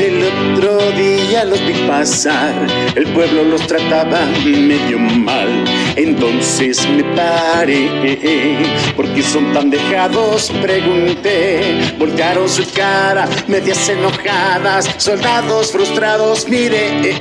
El 0.00 0.22
otro 0.22 0.92
día 0.92 1.44
los 1.46 1.66
vi 1.66 1.72
pasar, 1.88 2.54
el 2.94 3.12
pueblo 3.12 3.42
los 3.42 3.66
trataba 3.66 4.20
medio 4.44 5.00
mal. 5.00 5.65
Entonces 5.96 6.86
me 6.90 7.02
paré, 7.16 7.88
¿por 8.94 9.08
qué 9.14 9.22
son 9.22 9.52
tan 9.54 9.70
dejados? 9.70 10.52
Pregunté, 10.60 11.94
voltearon 11.98 12.48
su 12.48 12.70
cara, 12.72 13.26
medias 13.48 13.88
enojadas, 13.88 14.90
soldados 14.98 15.72
frustrados, 15.72 16.46
mire. 16.48 17.18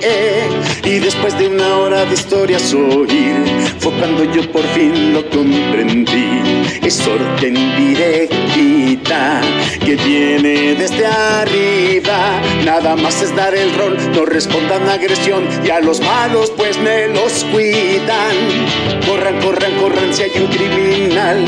Y 0.84 1.00
después 1.00 1.38
de 1.40 1.48
una 1.48 1.78
hora 1.78 2.04
de 2.04 2.14
historias 2.14 2.74
oír, 2.74 3.46
fue 3.80 3.94
cuando 3.94 4.26
yo 4.26 4.52
por 4.52 4.64
fin 4.74 5.14
lo 5.14 5.30
comprendí. 5.30 6.42
Es 6.84 7.02
orden 7.08 7.56
directita 7.78 9.42
que 9.86 9.96
viene 9.96 10.76
desde 10.76 11.06
arriba. 11.06 12.42
Nada 12.66 12.96
más 12.96 13.22
es 13.22 13.36
dar 13.36 13.56
el 13.56 13.74
rol, 13.76 13.98
no 14.14 14.26
respondan 14.26 14.90
agresión 14.90 15.48
y 15.64 15.70
a 15.70 15.80
los 15.80 16.02
malos 16.02 16.52
pues 16.58 16.78
me 16.78 17.08
los 17.08 17.46
cuidan. 17.46 18.65
Corran, 19.06 19.40
corran, 19.42 19.74
corran 19.76 20.14
si 20.14 20.24
hay 20.24 20.32
un 20.42 20.48
criminal. 20.48 21.46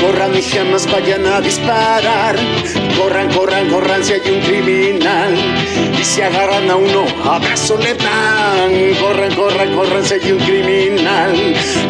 Corran 0.00 0.36
y 0.36 0.42
jamás 0.42 0.90
vayan 0.90 1.26
a 1.26 1.40
disparar. 1.40 2.36
Corran, 2.96 3.32
corran, 3.32 3.68
corran 3.68 4.04
si 4.04 4.12
hay 4.14 4.30
un 4.30 4.40
criminal. 4.40 5.34
Y 5.98 6.04
si 6.04 6.22
agarran 6.22 6.70
a 6.70 6.76
uno, 6.76 7.04
abrazo 7.24 7.76
le 7.78 7.94
dan. 7.94 8.94
Corran, 9.00 9.34
corran, 9.34 9.74
corran 9.74 10.04
si 10.04 10.14
hay 10.14 10.32
un 10.32 10.38
criminal. 10.38 11.32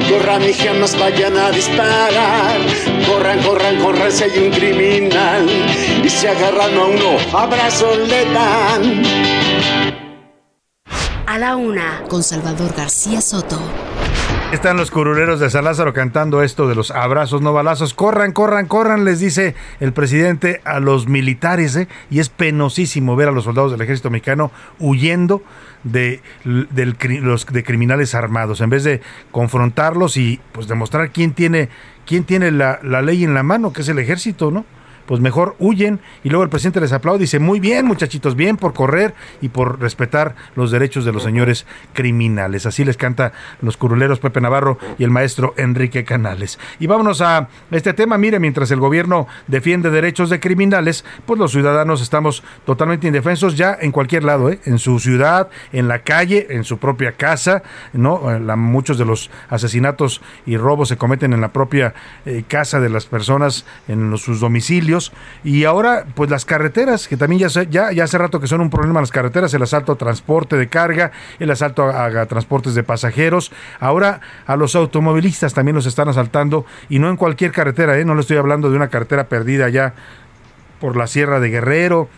Corran 0.09 0.43
y 0.49 0.53
jamás 0.53 0.99
vayan 0.99 1.37
a 1.37 1.51
disparar. 1.51 2.59
Corran, 3.07 3.39
corran, 3.43 3.77
corran 3.77 4.13
si 4.13 4.25
hay 4.25 4.39
un 4.39 4.51
criminal. 4.51 5.47
Y 6.03 6.09
si 6.09 6.27
agarran 6.27 6.77
a 6.77 6.85
uno, 6.85 7.17
abrazo 7.33 7.95
le 7.97 8.25
dan. 8.33 9.03
A 11.27 11.39
la 11.39 11.57
una, 11.57 12.05
con 12.09 12.23
Salvador 12.23 12.73
García 12.75 13.21
Soto. 13.21 13.61
Están 14.53 14.79
los 14.79 14.91
curuleros 14.91 15.41
de 15.41 15.51
San 15.51 15.65
Lázaro 15.65 15.93
cantando 15.93 16.43
esto 16.43 16.69
de 16.69 16.75
los 16.75 16.91
abrazos, 16.91 17.43
no 17.43 17.53
balazos. 17.53 17.93
Corran, 17.93 18.33
corran, 18.33 18.65
corran, 18.65 19.05
les 19.05 19.21
dice 19.21 19.55
el 19.79 19.93
presidente 19.93 20.63
a 20.65 20.81
los 20.81 21.07
militares. 21.07 21.77
¿eh? 21.77 21.87
Y 22.11 22.19
es 22.19 22.31
penosísimo 22.31 23.15
ver 23.15 23.29
a 23.29 23.31
los 23.31 23.45
soldados 23.45 23.73
del 23.73 23.83
ejército 23.83 24.09
mexicano 24.09 24.51
huyendo 24.81 25.43
de, 25.85 26.23
de 26.45 27.63
criminales 27.63 28.15
armados. 28.15 28.63
En 28.63 28.71
vez 28.71 28.85
de 28.85 29.03
confrontarlos 29.33 30.17
y 30.17 30.41
pues 30.53 30.67
demostrar 30.67 31.11
quién 31.11 31.35
tiene, 31.35 31.69
quién 32.07 32.25
tiene 32.25 32.51
la, 32.51 32.81
la 32.83 33.03
ley 33.03 33.25
en 33.25 33.35
la 33.35 33.43
mano, 33.43 33.75
que 33.75 33.83
es 33.83 33.89
el 33.91 33.99
ejército, 33.99 34.51
¿no? 34.51 34.65
Pues 35.09 35.23
mejor 35.23 35.57
huyen 35.59 36.01
y 36.23 36.29
luego 36.29 36.45
el 36.45 36.51
presidente 36.51 36.83
les 36.83 36.93
aplaude 36.93 37.21
y 37.21 37.23
dice, 37.23 37.39
muy 37.39 37.61
bien 37.61 37.87
muchachitos, 37.87 38.37
bien 38.37 38.59
por 38.59 38.75
correr 38.75 39.15
y 39.41 39.49
por 39.49 39.81
respetar 39.81 40.37
los 40.55 40.71
derechos 40.71 41.07
de 41.07 41.13
los 41.13 41.23
señores 41.23 41.67
criminales. 41.95 42.67
Así 42.67 42.85
les 42.85 42.99
canta 42.99 43.33
los 43.63 43.79
curuleros 43.79 44.21
Pepe 44.21 44.43
Navarro 44.43 44.79
y 44.99 45.05
el 45.05 45.11
maestro 45.11 45.55
Enrique 45.57 46.05
Canales. 46.05 46.59
Y 46.79 46.87
vámonos 46.87 47.23
a 47.23 47.49
este 47.71 47.95
tema, 47.95 48.19
mire, 48.19 48.39
mientras 48.39 48.71
el 48.71 48.81
gobierno 48.81 49.27
defiende 49.47 49.91
derechos 49.91 50.29
de 50.29 50.41
criminales, 50.41 51.07
pues 51.25 51.41
los 51.41 51.53
ciudadanos 51.53 52.03
estamos 52.03 52.45
totalmente 52.67 53.07
indefensos 53.07 53.57
ya 53.57 53.79
en 53.81 53.93
cualquier 53.93 54.25
lado, 54.25 54.51
¿eh? 54.51 54.61
en 54.67 54.79
su 54.79 54.99
ciudad, 55.01 55.49
en 55.73 55.89
la 55.89 56.01
calle, 56.01 56.49
en 56.51 56.65
su 56.65 56.77
propia 56.77 57.13
casa, 57.13 57.63
¿no? 57.95 58.31
Eh, 58.31 58.57
muchos 58.57 58.99
de 58.99 59.07
los 59.07 59.31
asesinatos 59.49 60.21
y 60.45 60.59
robos 60.59 60.89
se 60.89 60.99
cometen 60.99 61.33
en 61.33 61.41
la 61.41 61.53
propia 61.55 61.95
eh, 62.27 62.45
casa 62.47 62.79
de 62.79 62.91
las 62.91 63.07
personas, 63.07 63.65
en 63.89 64.15
sus 64.19 64.41
domicilios. 64.41 64.98
Y 65.45 65.65
ahora, 65.65 66.05
pues 66.15 66.31
las 66.31 66.45
carreteras, 66.45 67.09
que 67.09 67.17
también 67.17 67.49
ya, 67.49 67.91
ya, 67.91 68.05
hace 68.05 68.19
rato 68.19 68.41
que 68.41 68.47
son 68.47 68.61
un 68.61 68.71
problema 68.71 69.01
las 69.01 69.11
carreteras, 69.11 69.53
el 69.55 69.63
asalto 69.63 69.93
a 69.93 69.97
transporte 69.97 70.57
de 70.57 70.69
carga, 70.69 71.13
el 71.39 71.51
asalto 71.51 71.85
a, 71.85 72.07
a 72.07 72.27
transportes 72.27 72.75
de 72.75 72.83
pasajeros. 72.83 73.53
Ahora 73.81 74.21
a 74.47 74.57
los 74.57 74.75
automovilistas 74.75 75.55
también 75.55 75.75
los 75.75 75.87
están 75.87 76.09
asaltando 76.09 76.67
y 76.89 76.99
no 76.99 77.09
en 77.09 77.17
cualquier 77.17 77.53
carretera, 77.53 77.99
¿eh? 77.99 78.05
no 78.05 78.15
le 78.15 78.21
estoy 78.21 78.37
hablando 78.37 78.71
de 78.71 78.77
una 78.77 78.89
carretera 78.89 79.29
perdida 79.29 79.69
ya 79.69 79.95
por 80.81 80.97
la 80.97 81.07
Sierra 81.07 81.41
de 81.41 81.51
Guerrero, 81.51 82.09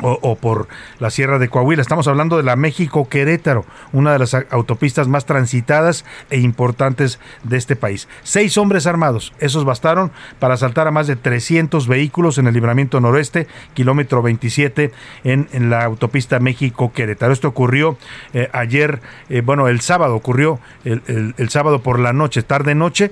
o, 0.00 0.36
por 0.36 0.68
la 0.98 1.10
Sierra 1.10 1.38
de 1.38 1.48
Coahuila. 1.48 1.82
Estamos 1.82 2.08
hablando 2.08 2.36
de 2.36 2.42
la 2.42 2.56
México-Querétaro, 2.56 3.64
una 3.92 4.12
de 4.12 4.18
las 4.18 4.34
autopistas 4.50 5.08
más 5.08 5.26
transitadas 5.26 6.04
e 6.30 6.38
importantes 6.40 7.18
de 7.44 7.56
este 7.56 7.76
país. 7.76 8.08
Seis 8.22 8.58
hombres 8.58 8.86
armados, 8.86 9.32
esos 9.38 9.64
bastaron 9.64 10.10
para 10.38 10.54
asaltar 10.54 10.86
a 10.88 10.90
más 10.90 11.06
de 11.06 11.16
300 11.16 11.86
vehículos 11.88 12.38
en 12.38 12.46
el 12.46 12.54
libramiento 12.54 13.00
noroeste, 13.00 13.46
kilómetro 13.74 14.22
27, 14.22 14.92
en, 15.24 15.48
en 15.52 15.70
la 15.70 15.84
autopista 15.84 16.38
México-Querétaro. 16.40 17.32
Esto 17.32 17.48
ocurrió 17.48 17.96
eh, 18.32 18.48
ayer, 18.52 19.00
eh, 19.28 19.40
bueno, 19.40 19.68
el 19.68 19.80
sábado 19.80 20.14
ocurrió, 20.16 20.58
el, 20.84 21.02
el- 21.06 21.50
sábado 21.50 21.82
por 21.82 21.98
la 21.98 22.14
noche, 22.14 22.42
tarde-noche, 22.42 23.10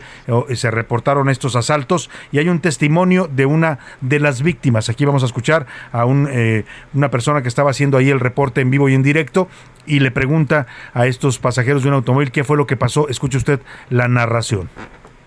se 0.54 0.70
reportaron 0.70 1.28
estos 1.28 1.56
asaltos 1.56 2.08
y 2.32 2.38
hay 2.38 2.48
un 2.48 2.60
testimonio 2.60 3.28
de 3.30 3.44
una 3.44 3.78
de 4.00 4.18
las 4.18 4.42
víctimas. 4.42 4.88
Aquí 4.88 5.04
vamos 5.04 5.22
a 5.22 5.26
escuchar 5.26 5.66
a 5.92 6.06
un, 6.06 6.26
eh, 6.30 6.64
una 6.94 7.10
persona 7.10 7.42
que 7.42 7.48
estaba 7.48 7.70
haciendo 7.70 7.98
ahí 7.98 8.10
el 8.10 8.20
reporte 8.20 8.60
en 8.60 8.70
vivo 8.70 8.88
y 8.88 8.94
en 8.94 9.02
directo 9.02 9.48
y 9.86 10.00
le 10.00 10.10
pregunta 10.10 10.66
a 10.94 11.06
estos 11.06 11.38
pasajeros 11.38 11.82
de 11.82 11.88
un 11.88 11.94
automóvil 11.94 12.30
qué 12.30 12.44
fue 12.44 12.56
lo 12.56 12.66
que 12.66 12.76
pasó. 12.76 13.08
Escuche 13.08 13.38
usted 13.38 13.60
la 13.88 14.08
narración. 14.08 14.70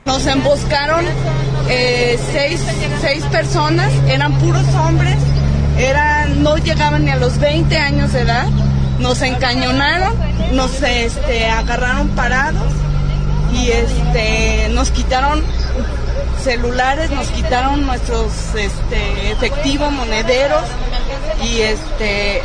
Nos 0.05 0.25
emboscaron 0.27 1.05
eh, 1.69 2.19
seis, 2.31 2.61
seis 3.01 3.23
personas, 3.25 3.91
eran 4.09 4.37
puros 4.39 4.65
hombres, 4.75 5.15
eran, 5.77 6.43
no 6.43 6.57
llegaban 6.57 7.05
ni 7.05 7.11
a 7.11 7.15
los 7.15 7.39
20 7.39 7.77
años 7.77 8.11
de 8.11 8.21
edad, 8.21 8.47
nos 8.99 9.21
encañonaron, 9.21 10.13
nos 10.53 10.81
este, 10.83 11.47
agarraron 11.47 12.09
parados 12.09 12.73
y 13.53 13.69
este 13.69 14.69
nos 14.73 14.91
quitaron 14.91 15.41
celulares, 16.43 17.09
nos 17.11 17.27
quitaron 17.27 17.85
nuestros 17.85 18.31
este 18.55 19.31
efectivo, 19.31 19.89
monederos 19.91 20.63
y 21.41 21.61
este 21.61 22.41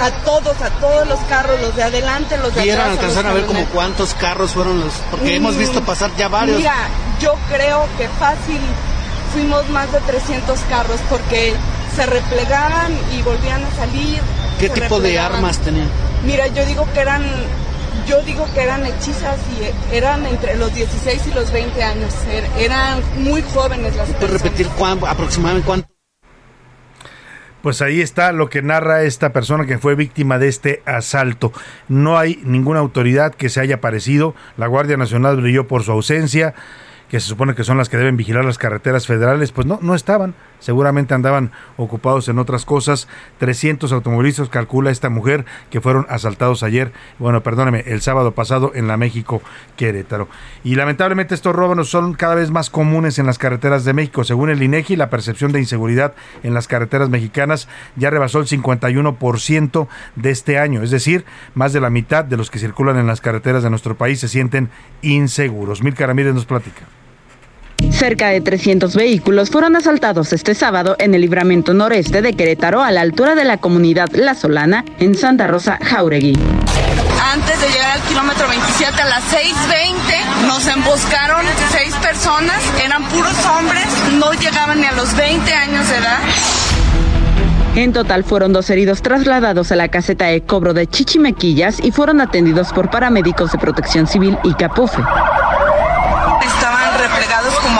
a 0.00 0.10
todos, 0.24 0.60
a 0.62 0.70
todos 0.80 1.08
los 1.08 1.18
carros, 1.28 1.60
los 1.60 1.74
de 1.74 1.82
adelante, 1.82 2.36
los 2.38 2.54
de 2.54 2.60
¿Pudieran 2.60 2.92
atrás. 2.92 2.98
alcanzar 2.98 3.26
a 3.26 3.34
ver 3.34 3.46
como 3.46 3.64
cuántos 3.66 4.14
carros 4.14 4.52
fueron 4.52 4.80
los? 4.80 4.92
Porque 5.10 5.34
hemos 5.36 5.56
visto 5.56 5.82
pasar 5.82 6.10
ya 6.16 6.28
varios. 6.28 6.58
Mira, 6.58 6.74
yo 7.20 7.34
creo 7.50 7.84
que 7.98 8.08
fácil 8.08 8.60
fuimos 9.32 9.68
más 9.70 9.90
de 9.92 10.00
300 10.00 10.58
carros 10.70 11.00
porque 11.10 11.54
se 11.96 12.06
replegaban 12.06 12.92
y 13.12 13.22
volvían 13.22 13.62
a 13.64 13.70
salir. 13.76 14.20
¿Qué 14.60 14.68
tipo 14.68 15.00
de 15.00 15.08
replegaban. 15.08 15.34
armas 15.36 15.58
tenían? 15.58 15.88
Mira, 16.24 16.46
yo 16.48 16.64
digo 16.64 16.86
que 16.94 17.00
eran 17.00 17.24
yo 18.08 18.22
digo 18.22 18.46
que 18.54 18.62
eran 18.62 18.84
hechizas 18.86 19.38
y 19.58 19.94
eran 19.94 20.24
entre 20.26 20.56
los 20.56 20.74
16 20.74 21.26
y 21.28 21.34
los 21.34 21.52
20 21.52 21.82
años. 21.82 22.14
Er- 22.32 22.48
Eran 22.62 23.00
muy 23.18 23.42
jóvenes 23.42 23.94
las 23.96 24.06
¿Puedes 24.08 24.20
personas. 24.20 24.42
repetir 24.42 24.66
cuán, 24.78 24.98
aproximadamente 25.06 25.66
cuánto? 25.66 25.88
Pues 27.62 27.82
ahí 27.82 28.00
está 28.00 28.30
lo 28.32 28.48
que 28.48 28.62
narra 28.62 29.02
esta 29.02 29.32
persona 29.32 29.66
que 29.66 29.78
fue 29.78 29.96
víctima 29.96 30.38
de 30.38 30.48
este 30.48 30.82
asalto. 30.86 31.52
No 31.88 32.16
hay 32.16 32.40
ninguna 32.44 32.78
autoridad 32.78 33.34
que 33.34 33.48
se 33.48 33.60
haya 33.60 33.76
aparecido. 33.76 34.34
La 34.56 34.68
Guardia 34.68 34.96
Nacional 34.96 35.36
brilló 35.40 35.66
por 35.66 35.82
su 35.82 35.90
ausencia, 35.90 36.54
que 37.10 37.18
se 37.18 37.26
supone 37.26 37.54
que 37.56 37.64
son 37.64 37.76
las 37.76 37.88
que 37.88 37.96
deben 37.96 38.16
vigilar 38.16 38.44
las 38.44 38.58
carreteras 38.58 39.06
federales. 39.06 39.50
Pues 39.50 39.66
no, 39.66 39.80
no 39.82 39.94
estaban. 39.96 40.34
Seguramente 40.60 41.14
andaban 41.14 41.52
ocupados 41.76 42.28
en 42.28 42.38
otras 42.38 42.64
cosas. 42.64 43.08
300 43.38 43.92
automovilistas 43.92 44.48
calcula 44.48 44.90
esta 44.90 45.08
mujer 45.08 45.44
que 45.70 45.80
fueron 45.80 46.06
asaltados 46.08 46.62
ayer, 46.62 46.92
bueno, 47.18 47.42
perdóneme, 47.42 47.84
el 47.86 48.00
sábado 48.00 48.32
pasado 48.32 48.72
en 48.74 48.88
la 48.88 48.96
México 48.96 49.42
Querétaro. 49.76 50.28
Y 50.64 50.74
lamentablemente 50.74 51.34
estos 51.34 51.54
robos 51.54 51.88
son 51.88 52.14
cada 52.14 52.34
vez 52.34 52.50
más 52.50 52.70
comunes 52.70 53.18
en 53.18 53.26
las 53.26 53.38
carreteras 53.38 53.84
de 53.84 53.92
México. 53.92 54.24
Según 54.24 54.50
el 54.50 54.62
INEGI, 54.62 54.96
la 54.96 55.10
percepción 55.10 55.52
de 55.52 55.60
inseguridad 55.60 56.14
en 56.42 56.54
las 56.54 56.66
carreteras 56.66 57.08
mexicanas 57.08 57.68
ya 57.96 58.10
rebasó 58.10 58.40
el 58.40 58.46
51% 58.46 59.88
de 60.16 60.30
este 60.30 60.58
año, 60.58 60.82
es 60.82 60.90
decir, 60.90 61.24
más 61.54 61.72
de 61.72 61.80
la 61.80 61.90
mitad 61.90 62.24
de 62.24 62.36
los 62.36 62.50
que 62.50 62.58
circulan 62.58 62.98
en 62.98 63.06
las 63.06 63.20
carreteras 63.20 63.62
de 63.62 63.70
nuestro 63.70 63.96
país 63.96 64.20
se 64.20 64.28
sienten 64.28 64.70
inseguros. 65.02 65.82
Milka 65.82 66.06
Ramírez 66.06 66.34
nos 66.34 66.46
platica. 66.46 66.86
Cerca 67.98 68.28
de 68.28 68.40
300 68.40 68.94
vehículos 68.94 69.50
fueron 69.50 69.74
asaltados 69.74 70.32
este 70.32 70.54
sábado 70.54 70.94
en 71.00 71.14
el 71.14 71.20
libramiento 71.20 71.74
noreste 71.74 72.22
de 72.22 72.32
Querétaro 72.32 72.80
a 72.80 72.92
la 72.92 73.00
altura 73.00 73.34
de 73.34 73.44
la 73.44 73.56
comunidad 73.56 74.08
La 74.12 74.36
Solana 74.36 74.84
en 75.00 75.16
Santa 75.16 75.48
Rosa, 75.48 75.80
Jauregui. 75.82 76.38
Antes 77.32 77.60
de 77.60 77.66
llegar 77.66 77.90
al 77.90 78.02
kilómetro 78.02 78.46
27 78.46 79.02
a 79.02 79.04
las 79.04 79.24
6.20 79.24 80.46
nos 80.46 80.64
emboscaron 80.68 81.44
seis 81.72 81.92
personas, 81.96 82.62
eran 82.84 83.02
puros 83.08 83.34
hombres, 83.46 83.84
no 84.16 84.32
llegaban 84.32 84.80
ni 84.80 84.86
a 84.86 84.92
los 84.92 85.16
20 85.16 85.52
años 85.52 85.88
de 85.88 85.96
edad. 85.96 86.18
En 87.74 87.92
total 87.92 88.22
fueron 88.22 88.52
dos 88.52 88.70
heridos 88.70 89.02
trasladados 89.02 89.72
a 89.72 89.76
la 89.76 89.88
caseta 89.88 90.26
de 90.26 90.40
cobro 90.42 90.72
de 90.72 90.86
Chichimequillas 90.86 91.80
y 91.82 91.90
fueron 91.90 92.20
atendidos 92.20 92.72
por 92.72 92.90
paramédicos 92.90 93.50
de 93.50 93.58
protección 93.58 94.06
civil 94.06 94.38
y 94.44 94.54
Capufe. 94.54 95.02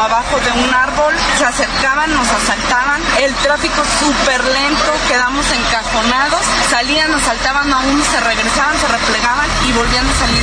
Abajo 0.09 0.39
de 0.41 0.51
un 0.65 0.73
árbol, 0.73 1.13
se 1.37 1.45
acercaban, 1.45 2.11
nos 2.15 2.27
asaltaban, 2.27 3.03
el 3.23 3.35
tráfico 3.35 3.83
súper 4.01 4.43
lento, 4.43 4.91
quedamos 5.07 5.45
encajonados, 5.53 6.41
salían, 6.71 7.11
nos 7.11 7.21
saltaban 7.21 7.71
a 7.71 7.81
uno, 7.81 8.03
se 8.03 8.19
regresaban, 8.19 8.75
se 8.79 8.89
replegaban 8.89 9.47
y 9.69 9.73
volvían 9.73 10.07
a 10.07 10.15
salir. 10.15 10.43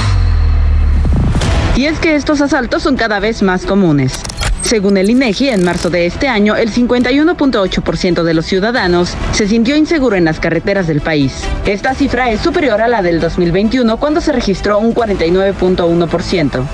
Y 1.78 1.86
es 1.88 1.98
que 1.98 2.16
estos 2.16 2.42
asaltos 2.42 2.84
son 2.84 2.96
cada 2.96 3.20
vez 3.20 3.42
más 3.42 3.66
comunes. 3.66 4.14
Según 4.62 4.98
el 4.98 5.10
INEGI, 5.10 5.50
en 5.50 5.64
marzo 5.64 5.90
de 5.90 6.06
este 6.06 6.28
año, 6.28 6.56
el 6.56 6.72
51.8% 6.72 8.22
de 8.22 8.34
los 8.36 8.46
ciudadanos 8.46 9.16
se 9.32 9.48
sintió 9.48 9.76
inseguro 9.76 10.16
en 10.16 10.26
las 10.26 10.40
carreteras 10.40 10.86
del 10.86 11.02
país. 11.02 11.42
Esta 11.66 11.96
cifra 11.96 12.30
es 12.30 12.40
superior 12.40 12.84
a 12.84 12.88
la 12.88 13.02
del 13.02 13.20
2021, 13.20 13.98
cuando 13.98 14.22
se 14.22 14.32
registró 14.32 14.78
un 14.78 14.94
49.1%. 14.94 16.68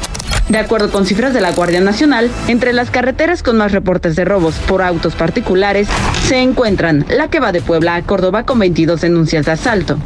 De 0.52 0.58
acuerdo 0.58 0.92
con 0.92 1.06
cifras 1.06 1.34
de 1.34 1.40
la 1.40 1.54
Guardia 1.54 1.80
Nacional, 1.80 2.30
entre 2.50 2.74
las 2.74 2.92
carreteras 2.92 3.42
con 3.42 3.56
más 3.56 3.72
reportes 3.72 4.18
de 4.18 4.26
robos 4.26 4.56
por 4.68 4.82
autos 4.82 5.16
particulares 5.16 5.88
se 6.28 6.42
encuentran 6.42 7.06
la 7.08 7.30
que 7.30 7.40
va 7.40 7.54
de 7.54 7.62
Puebla 7.62 7.96
a 7.96 8.02
Córdoba 8.02 8.44
con 8.44 8.60
22 8.60 9.00
denuncias 9.00 9.46
de 9.46 9.54
asalto, 9.54 9.98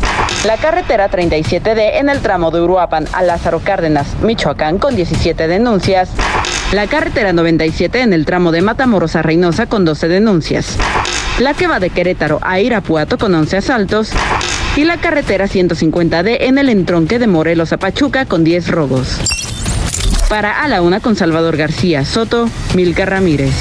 la 0.46 0.58
carretera 0.58 1.10
37D 1.10 1.96
en 1.96 2.10
el 2.10 2.20
tramo 2.20 2.52
de 2.52 2.62
Uruapan 2.62 3.08
a 3.14 3.24
Lázaro 3.24 3.60
Cárdenas, 3.60 4.06
Michoacán 4.22 4.78
con 4.78 4.96
17 4.96 5.48
denuncias, 5.48 6.12
la 6.74 6.86
carretera 6.86 7.34
97 7.34 8.02
en 8.02 8.14
el 8.14 8.28
tramo 8.28 8.52
de 8.52 8.62
Matamoros 8.62 9.16
a 9.16 9.24
Reynosa 9.24 9.66
con 9.66 9.84
12 9.84 10.08
denuncias, 10.10 10.78
la 11.40 11.56
que 11.56 11.66
va 11.66 11.80
de 11.80 11.90
Querétaro 11.90 12.38
a 12.44 12.60
Irapuato 12.60 13.18
con 13.18 13.34
11 13.34 13.58
asaltos 13.58 14.12
y 14.76 14.84
la 14.84 14.98
carretera 14.98 15.48
150D 15.48 16.38
en 16.42 16.60
el 16.60 16.70
entronque 16.70 17.18
de 17.18 17.26
Morelos 17.26 17.74
a 17.74 17.78
Pachuca 17.78 18.28
con 18.28 18.44
10 18.44 18.68
robos. 18.68 19.55
Para 20.30 20.64
A 20.64 20.68
la 20.68 20.82
Una 20.82 21.00
con 21.00 21.16
Salvador 21.16 21.56
García 21.56 22.04
Soto, 22.04 22.50
Milka 22.76 23.06
Ramírez. 23.06 23.54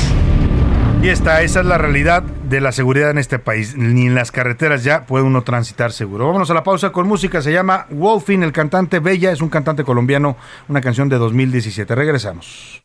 Y 1.02 1.10
esta, 1.10 1.42
esa 1.42 1.60
es 1.60 1.66
la 1.66 1.76
realidad 1.76 2.22
de 2.22 2.62
la 2.62 2.72
seguridad 2.72 3.10
en 3.10 3.18
este 3.18 3.38
país. 3.38 3.76
Ni 3.76 4.06
en 4.06 4.14
las 4.14 4.32
carreteras 4.32 4.82
ya 4.82 5.04
puede 5.04 5.24
uno 5.24 5.42
transitar 5.42 5.92
seguro. 5.92 6.26
Vámonos 6.26 6.50
a 6.50 6.54
la 6.54 6.64
pausa 6.64 6.92
con 6.92 7.06
música. 7.06 7.42
Se 7.42 7.52
llama 7.52 7.86
Wolfin, 7.90 8.42
el 8.42 8.52
cantante 8.52 9.00
Bella, 9.00 9.30
es 9.30 9.42
un 9.42 9.50
cantante 9.50 9.84
colombiano, 9.84 10.38
una 10.68 10.80
canción 10.80 11.10
de 11.10 11.18
2017. 11.18 11.94
Regresamos. 11.94 12.82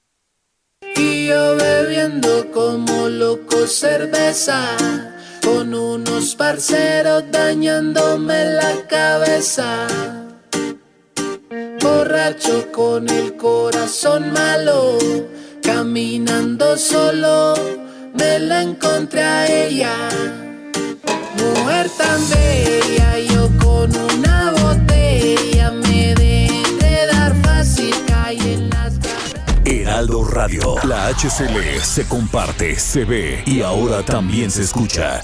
Y 0.98 1.28
yo 1.28 1.56
bebiendo 1.56 2.52
como 2.52 3.08
loco 3.08 3.66
cerveza, 3.68 4.76
con 5.42 5.74
unos 5.74 6.36
parceros 6.36 7.24
dañándome 7.32 8.44
la 8.44 8.86
cabeza. 8.90 10.29
Borracho 11.82 12.72
con 12.72 13.10
el 13.10 13.36
corazón 13.36 14.34
malo, 14.34 14.98
caminando 15.62 16.78
solo, 16.78 17.54
me 18.14 18.40
la 18.40 18.64
encontré 18.64 19.24
a 19.24 19.48
ella. 19.48 19.94
Mujer 21.38 21.90
tan 21.98 22.30
bella, 22.30 23.20
yo 23.20 23.50
con 23.58 23.96
una 23.96 24.52
botella 24.52 25.72
me 25.72 26.16
dejé 26.16 27.08
dar 27.12 27.36
fácil, 27.44 27.96
caí 28.08 28.40
en 28.40 28.70
las 28.70 28.94
Heraldo 29.64 30.26
Radio. 30.26 30.76
La 30.84 31.08
HCL 31.10 31.82
se 31.82 32.08
comparte, 32.08 32.78
se 32.78 33.06
ve 33.06 33.44
y 33.46 33.62
ahora 33.62 34.04
también 34.04 34.52
se 34.52 34.64
escucha. 34.64 35.24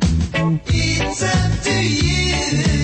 It's 0.00 1.22
up 1.22 1.62
to 1.64 1.72
you. 1.72 2.81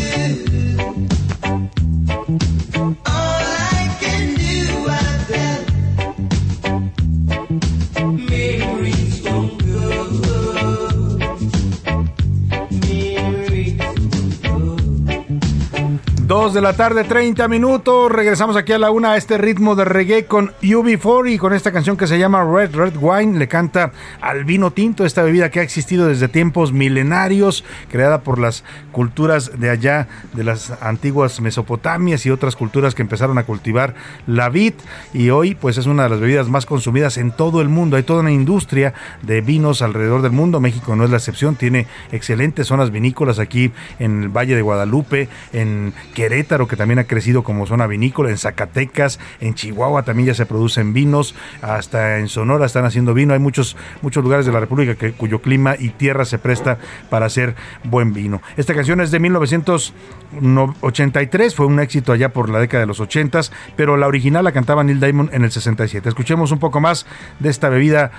De 16.59 16.63
la 16.63 16.73
tarde, 16.73 17.05
30 17.05 17.47
minutos. 17.47 18.11
Regresamos 18.11 18.57
aquí 18.57 18.73
a 18.73 18.79
la 18.79 18.91
una 18.91 19.13
a 19.13 19.17
este 19.17 19.39
ritmo 19.39 19.77
de 19.77 19.85
reggae 19.85 20.27
con 20.27 20.53
UB4 20.61 21.33
y 21.33 21.39
con 21.39 21.55
esta 21.55 21.71
canción 21.71 21.97
que 21.97 22.09
se 22.09 22.19
llama 22.19 22.43
Red 22.43 22.75
Red 22.75 22.95
Wine. 23.01 23.39
Le 23.39 23.47
canta 23.47 23.93
al 24.21 24.45
vino 24.45 24.73
tinto, 24.73 25.05
esta 25.05 25.23
bebida 25.23 25.53
que 25.53 25.61
ha 25.61 25.63
existido 25.63 26.09
desde 26.09 26.27
tiempos 26.27 26.73
milenarios, 26.73 27.65
creada 27.89 28.23
por 28.23 28.41
las 28.41 28.65
culturas 28.91 29.53
de 29.61 29.71
allá, 29.71 30.09
de 30.33 30.43
las 30.43 30.73
antiguas 30.83 31.41
Mesopotamias 31.41 32.27
y 32.27 32.31
otras 32.31 32.57
culturas 32.57 32.97
que 32.97 33.03
empezaron 33.03 33.39
a 33.39 33.45
cultivar 33.45 33.95
la 34.27 34.49
vid. 34.49 34.75
Y 35.15 35.31
hoy, 35.31 35.55
pues 35.55 35.79
es 35.79 35.87
una 35.87 36.03
de 36.03 36.09
las 36.09 36.19
bebidas 36.19 36.49
más 36.49 36.67
consumidas 36.67 37.19
en 37.19 37.31
todo 37.31 37.61
el 37.61 37.69
mundo. 37.69 37.97
Hay 37.97 38.03
toda 38.03 38.23
una 38.23 38.33
industria 38.33 38.95
de 39.23 39.43
vinos 39.43 39.81
alrededor 39.81 40.23
del 40.23 40.33
mundo. 40.33 40.59
México 40.59 40.97
no 40.97 41.05
es 41.05 41.11
la 41.11 41.19
excepción, 41.19 41.55
tiene 41.55 41.87
excelentes 42.11 42.67
zonas 42.67 42.91
vinícolas 42.91 43.39
aquí 43.39 43.71
en 44.01 44.25
el 44.25 44.29
Valle 44.29 44.57
de 44.57 44.63
Guadalupe, 44.63 45.29
en 45.53 45.93
Querétaro 46.15 46.48
Querétaro, 46.49 46.67
que 46.67 46.77
también 46.77 46.99
ha 46.99 47.05
crecido 47.05 47.43
como 47.43 47.67
zona 47.67 47.87
vinícola, 47.87 48.31
en 48.31 48.39
Zacatecas, 48.39 49.21
en 49.41 49.53
Chihuahua 49.55 50.05
también 50.05 50.29
ya 50.29 50.35
se 50.35 50.47
producen 50.47 50.95
vinos, 50.95 51.35
hasta 51.61 52.21
en 52.21 52.29
Sonora 52.29 52.65
están 52.65 52.87
haciendo 52.87 53.13
vino. 53.13 53.35
Hay 53.35 53.39
muchos, 53.39 53.77
muchos 54.01 54.25
lugares 54.25 54.47
de 54.47 54.53
la 54.53 54.61
República 54.61 54.95
que, 54.95 55.13
cuyo 55.13 55.43
clima 55.43 55.75
y 55.79 55.91
tierra 55.91 56.25
se 56.25 56.39
presta 56.39 56.79
para 57.11 57.27
hacer 57.27 57.55
buen 57.85 58.15
vino. 58.15 58.41
Esta 58.57 58.75
canción 58.75 59.03
es 59.03 59.11
de 59.11 59.21
1983, 59.21 61.55
fue 61.55 61.67
un 61.67 61.81
éxito 61.81 62.13
allá 62.13 62.31
por 62.31 62.49
la 62.49 62.61
década 62.61 62.81
de 62.81 62.87
los 62.87 62.99
80, 62.99 63.41
pero 63.77 63.99
la 63.99 64.07
original 64.07 64.43
la 64.43 64.53
cantaba 64.53 64.83
Neil 64.83 65.01
Diamond 65.01 65.35
en 65.35 65.45
el 65.45 65.51
67. 65.51 66.09
Escuchemos 66.09 66.51
un 66.51 66.61
poco 66.61 66.81
más 66.81 67.05
de 67.41 67.51
esta 67.51 67.69
bebida 67.69 68.11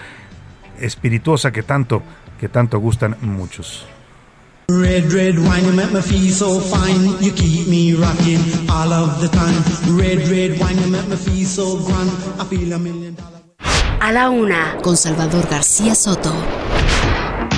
espirituosa 0.79 1.51
que 1.51 1.63
tanto, 1.63 2.03
que 2.39 2.47
tanto 2.47 2.77
gustan 2.77 3.17
muchos. 3.21 3.87
Red, 4.69 5.11
red 5.11 5.39
wine, 5.39 5.65
you 5.65 5.71
make 5.71 5.91
me 5.91 5.99
feel 5.99 6.31
so 6.31 6.59
fine. 6.59 7.17
You 7.19 7.31
keep 7.31 7.67
me 7.67 7.95
rocking 7.95 8.37
all 8.69 8.93
of 8.93 9.19
the 9.19 9.27
time. 9.27 9.63
Red, 9.97 10.27
red 10.27 10.59
wine, 10.59 10.77
you 10.77 10.91
make 10.91 11.07
me 11.07 11.15
feel 11.15 11.47
so 11.47 11.79
grand. 11.83 12.11
I 12.39 12.45
feel 12.45 12.71
a 12.73 12.77
million 12.77 13.15
dollars. 13.15 13.41
A 13.99 14.11
la 14.11 14.29
una, 14.29 14.77
con 14.83 14.95
Salvador 14.95 15.47
García 15.49 15.95
Soto. 15.95 16.31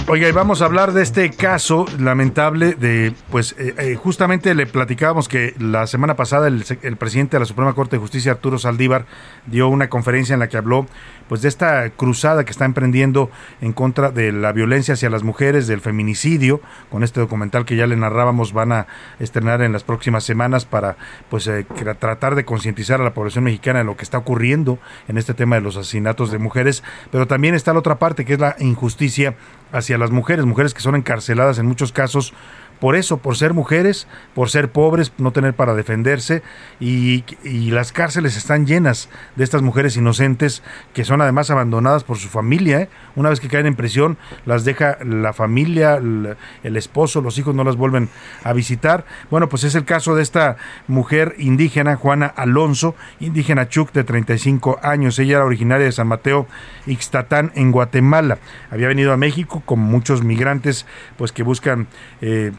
Oiga, 0.08 0.28
y 0.28 0.32
vamos 0.32 0.62
a 0.62 0.66
hablar 0.66 0.94
de 0.94 1.04
este 1.04 1.30
caso 1.32 1.86
lamentable 2.00 2.74
de, 2.74 3.14
pues 3.30 3.56
eh, 3.58 3.76
eh, 3.78 3.96
justamente 3.96 4.56
le 4.56 4.66
platicábamos 4.66 5.30
que 5.30 5.54
la 5.60 5.88
semana 5.88 6.16
pasada 6.16 6.48
el, 6.48 6.66
el, 6.82 6.98
presidente 6.98 7.38
de 7.38 7.42
la 7.42 7.46
Suprema 7.46 7.74
Corte 7.74 7.98
de 7.98 8.02
Justicia, 8.02 8.34
Arturo 8.34 8.58
Saldívar, 8.58 9.06
dio 9.46 9.70
una 9.70 9.90
conferencia 9.90 10.34
en 10.34 10.40
la 10.40 10.50
que 10.50 10.58
habló 10.58 10.88
pues 11.32 11.42
de 11.42 11.48
esta 11.48 11.90
cruzada 11.92 12.44
que 12.44 12.52
está 12.52 12.66
emprendiendo 12.66 13.32
en 13.62 13.72
contra 13.72 14.12
de 14.12 14.34
la 14.34 14.52
violencia 14.52 14.96
hacia 14.96 15.10
las 15.10 15.24
mujeres, 15.24 15.66
del 15.66 15.80
feminicidio, 15.80 16.60
con 16.90 17.06
este 17.06 17.22
documental 17.22 17.64
que 17.64 17.78
ya 17.78 17.88
le 17.88 17.96
narrábamos 17.96 18.52
van 18.52 18.74
a 18.74 18.88
estrenar 19.18 19.62
en 19.62 19.72
las 19.72 19.86
próximas 19.86 20.26
semanas 20.26 20.66
para 20.66 20.98
pues 21.30 21.48
eh, 21.48 21.66
tratar 22.00 22.36
de 22.36 22.44
concientizar 22.44 23.00
a 23.00 23.06
la 23.06 23.14
población 23.14 23.46
mexicana 23.46 23.80
de 23.80 23.86
lo 23.86 23.96
que 23.96 24.04
está 24.04 24.18
ocurriendo 24.18 24.78
en 25.08 25.18
este 25.18 25.34
tema 25.34 25.56
de 25.56 25.62
los 25.62 25.78
asesinatos 25.78 26.32
de 26.32 26.38
mujeres, 26.38 26.84
pero 27.12 27.28
también 27.28 27.56
está 27.56 27.72
la 27.72 27.80
otra 27.80 27.98
parte 27.98 28.26
que 28.26 28.34
es 28.34 28.40
la 28.42 28.58
injusticia 28.60 29.36
hacia 29.72 29.98
las 29.98 30.12
mujeres, 30.12 30.44
mujeres 30.44 30.74
que 30.74 30.82
son 30.82 30.98
encarceladas 30.98 31.60
en 31.60 31.66
muchos 31.66 31.94
casos 31.94 32.34
por 32.82 32.96
eso, 32.96 33.18
por 33.18 33.38
ser 33.38 33.54
mujeres, 33.54 34.08
por 34.34 34.50
ser 34.50 34.72
pobres, 34.72 35.14
no 35.20 35.32
tener 35.32 35.54
para 35.54 35.76
defenderse 35.76 36.42
y, 36.80 37.24
las 37.72 37.92
cárceles 37.92 38.36
están 38.36 38.66
llenas 38.66 39.08
de 39.36 39.44
estas 39.44 39.62
mujeres 39.62 39.96
inocentes 39.96 40.64
que 40.94 41.06
son 41.06 41.22
además 41.22 41.52
abandonadas 41.52 42.04
por 42.04 42.18
su 42.18 42.28
familia. 42.28 42.82
¿eh? 42.82 42.90
Una 43.16 43.30
vez 43.30 43.40
que 43.40 43.48
caen 43.48 43.68
en 43.68 43.76
prisión, 43.76 44.18
las 44.46 44.66
deja 44.66 44.98
la 45.06 45.32
familia, 45.32 45.96
el, 45.96 46.36
el, 46.64 46.76
esposo, 46.76 47.22
los 47.22 47.38
hijos 47.38 47.54
no 47.54 47.64
las 47.64 47.76
vuelven 47.76 48.10
a 48.44 48.52
visitar. 48.52 49.06
Bueno, 49.30 49.48
pues 49.48 49.64
es 49.64 49.76
el 49.76 49.86
caso 49.86 50.16
de 50.16 50.24
esta 50.24 50.58
mujer 50.88 51.36
indígena, 51.38 51.96
Juana 51.96 52.26
Alonso, 52.26 52.96
indígena 53.20 53.70
Chuc 53.70 53.92
de 53.92 54.04
35 54.04 54.80
años. 54.82 55.20
Ella 55.20 55.38
era 55.38 55.46
originaria 55.46 55.86
de 55.86 55.92
San 55.92 56.08
Mateo, 56.08 56.48
Ixtatán, 56.88 57.52
en 57.54 57.72
Guatemala. 57.72 58.40
Había 58.72 58.88
venido 58.88 59.14
a 59.14 59.18
México 59.18 59.62
con 59.66 59.80
muchos 59.80 60.24
migrantes 60.24 60.88
pues 61.16 61.32
que 61.32 61.44
buscan... 61.44 61.88
Eh, 62.22 62.52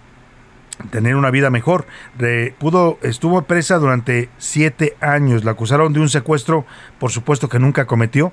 tener 0.91 1.17
una 1.17 1.31
vida 1.31 1.51
mejor. 1.51 1.87
De, 2.19 2.55
pudo, 2.59 2.99
estuvo 3.03 3.43
presa 3.43 3.79
durante 3.79 4.29
siete 4.39 4.97
años. 5.01 5.45
La 5.45 5.53
acusaron 5.53 5.93
de 5.93 6.01
un 6.01 6.09
secuestro, 6.09 6.65
por 6.99 7.11
supuesto 7.11 7.49
que 7.49 7.59
nunca 7.59 7.87
cometió, 7.87 8.33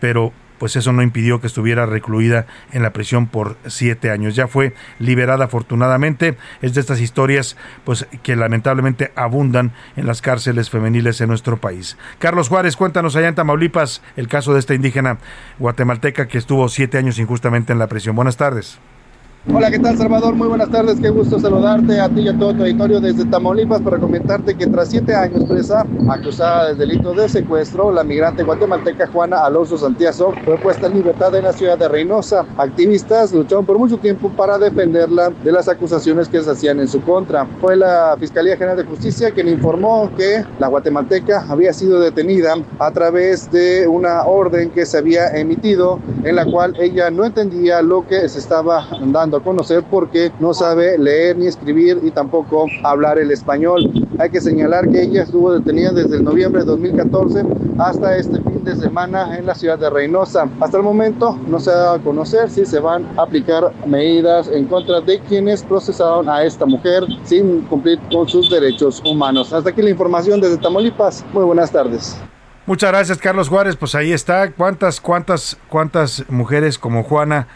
pero 0.00 0.32
pues 0.62 0.76
eso 0.76 0.92
no 0.92 1.02
impidió 1.02 1.40
que 1.40 1.48
estuviera 1.48 1.86
recluida 1.86 2.46
en 2.70 2.84
la 2.84 2.92
prisión 2.92 3.26
por 3.26 3.56
siete 3.66 4.12
años. 4.12 4.36
Ya 4.36 4.46
fue 4.46 4.74
liberada 5.00 5.46
afortunadamente. 5.46 6.36
Es 6.60 6.72
de 6.72 6.80
estas 6.80 7.00
historias 7.00 7.56
pues 7.82 8.06
que 8.22 8.36
lamentablemente 8.36 9.10
abundan 9.16 9.72
en 9.96 10.06
las 10.06 10.22
cárceles 10.22 10.70
femeniles 10.70 11.20
en 11.20 11.30
nuestro 11.30 11.56
país. 11.56 11.98
Carlos 12.20 12.48
Juárez, 12.48 12.76
cuéntanos 12.76 13.16
allá 13.16 13.26
en 13.26 13.34
Tamaulipas 13.34 14.02
el 14.16 14.28
caso 14.28 14.52
de 14.52 14.60
esta 14.60 14.74
indígena 14.74 15.18
guatemalteca 15.58 16.28
que 16.28 16.38
estuvo 16.38 16.68
siete 16.68 16.96
años 16.96 17.18
injustamente 17.18 17.72
en 17.72 17.80
la 17.80 17.88
prisión. 17.88 18.14
Buenas 18.14 18.36
tardes. 18.36 18.78
Hola, 19.50 19.72
¿qué 19.72 19.80
tal 19.80 19.98
Salvador? 19.98 20.36
Muy 20.36 20.46
buenas 20.46 20.70
tardes, 20.70 21.00
qué 21.00 21.10
gusto 21.10 21.36
saludarte 21.36 21.98
a 21.98 22.08
ti 22.08 22.20
y 22.20 22.28
a 22.28 22.38
todo 22.38 22.54
tu 22.54 22.62
auditorio 22.62 23.00
desde 23.00 23.24
Tamaulipas 23.24 23.80
para 23.80 23.98
comentarte 23.98 24.54
que 24.54 24.68
tras 24.68 24.88
siete 24.88 25.16
años 25.16 25.42
presa, 25.48 25.84
acusada 26.08 26.68
del 26.68 26.78
delito 26.78 27.12
de 27.12 27.28
secuestro, 27.28 27.90
la 27.90 28.04
migrante 28.04 28.44
guatemalteca 28.44 29.08
Juana 29.08 29.44
Alonso 29.44 29.76
Santiazo 29.76 30.32
fue 30.44 30.58
puesta 30.58 30.86
en 30.86 30.94
libertad 30.94 31.34
en 31.34 31.42
la 31.42 31.52
ciudad 31.52 31.76
de 31.76 31.88
Reynosa. 31.88 32.46
Activistas 32.56 33.32
lucharon 33.32 33.66
por 33.66 33.78
mucho 33.78 33.98
tiempo 33.98 34.30
para 34.30 34.58
defenderla 34.58 35.30
de 35.42 35.50
las 35.50 35.66
acusaciones 35.68 36.28
que 36.28 36.40
se 36.40 36.48
hacían 36.48 36.78
en 36.78 36.86
su 36.86 37.02
contra. 37.02 37.44
Fue 37.60 37.74
la 37.74 38.16
Fiscalía 38.20 38.56
General 38.56 38.76
de 38.76 38.84
Justicia 38.84 39.32
quien 39.32 39.48
informó 39.48 40.08
que 40.16 40.44
la 40.60 40.68
guatemalteca 40.68 41.46
había 41.48 41.72
sido 41.72 41.98
detenida 41.98 42.54
a 42.78 42.92
través 42.92 43.50
de 43.50 43.88
una 43.88 44.22
orden 44.24 44.70
que 44.70 44.86
se 44.86 44.98
había 44.98 45.30
emitido 45.30 45.98
en 46.22 46.36
la 46.36 46.44
cual 46.44 46.76
ella 46.78 47.10
no 47.10 47.24
entendía 47.24 47.82
lo 47.82 48.06
que 48.06 48.28
se 48.28 48.38
estaba 48.38 48.86
dando 49.06 49.31
a 49.36 49.40
conocer 49.40 49.84
porque 49.90 50.32
no 50.40 50.54
sabe 50.54 50.98
leer 50.98 51.36
ni 51.36 51.46
escribir 51.46 52.00
y 52.02 52.10
tampoco 52.10 52.66
hablar 52.82 53.18
el 53.18 53.30
español. 53.30 53.90
Hay 54.18 54.30
que 54.30 54.40
señalar 54.40 54.88
que 54.88 55.02
ella 55.02 55.22
estuvo 55.22 55.52
detenida 55.52 55.92
desde 55.92 56.16
el 56.16 56.24
noviembre 56.24 56.62
de 56.62 56.66
2014 56.66 57.44
hasta 57.78 58.16
este 58.16 58.40
fin 58.40 58.64
de 58.64 58.76
semana 58.76 59.36
en 59.38 59.46
la 59.46 59.54
ciudad 59.54 59.78
de 59.78 59.90
Reynosa. 59.90 60.48
Hasta 60.60 60.76
el 60.76 60.82
momento 60.82 61.38
no 61.46 61.58
se 61.60 61.70
ha 61.70 61.74
dado 61.74 61.94
a 61.94 61.98
conocer 61.98 62.50
si 62.50 62.64
se 62.64 62.80
van 62.80 63.06
a 63.18 63.22
aplicar 63.22 63.72
medidas 63.86 64.48
en 64.48 64.66
contra 64.66 65.00
de 65.00 65.20
quienes 65.20 65.62
procesaron 65.62 66.28
a 66.28 66.44
esta 66.44 66.66
mujer 66.66 67.04
sin 67.24 67.62
cumplir 67.62 67.98
con 68.10 68.28
sus 68.28 68.50
derechos 68.50 69.02
humanos. 69.04 69.52
Hasta 69.52 69.70
aquí 69.70 69.82
la 69.82 69.90
información 69.90 70.40
desde 70.40 70.58
Tamaulipas. 70.58 71.24
Muy 71.32 71.44
buenas 71.44 71.70
tardes. 71.70 72.16
Muchas 72.64 72.90
gracias, 72.92 73.18
Carlos 73.18 73.48
Juárez. 73.48 73.76
Pues 73.76 73.94
ahí 73.94 74.12
está. 74.12 74.52
¿Cuántas, 74.52 75.00
cuántas, 75.00 75.58
cuántas 75.68 76.24
mujeres 76.28 76.78
como 76.78 77.02
Juana 77.02 77.48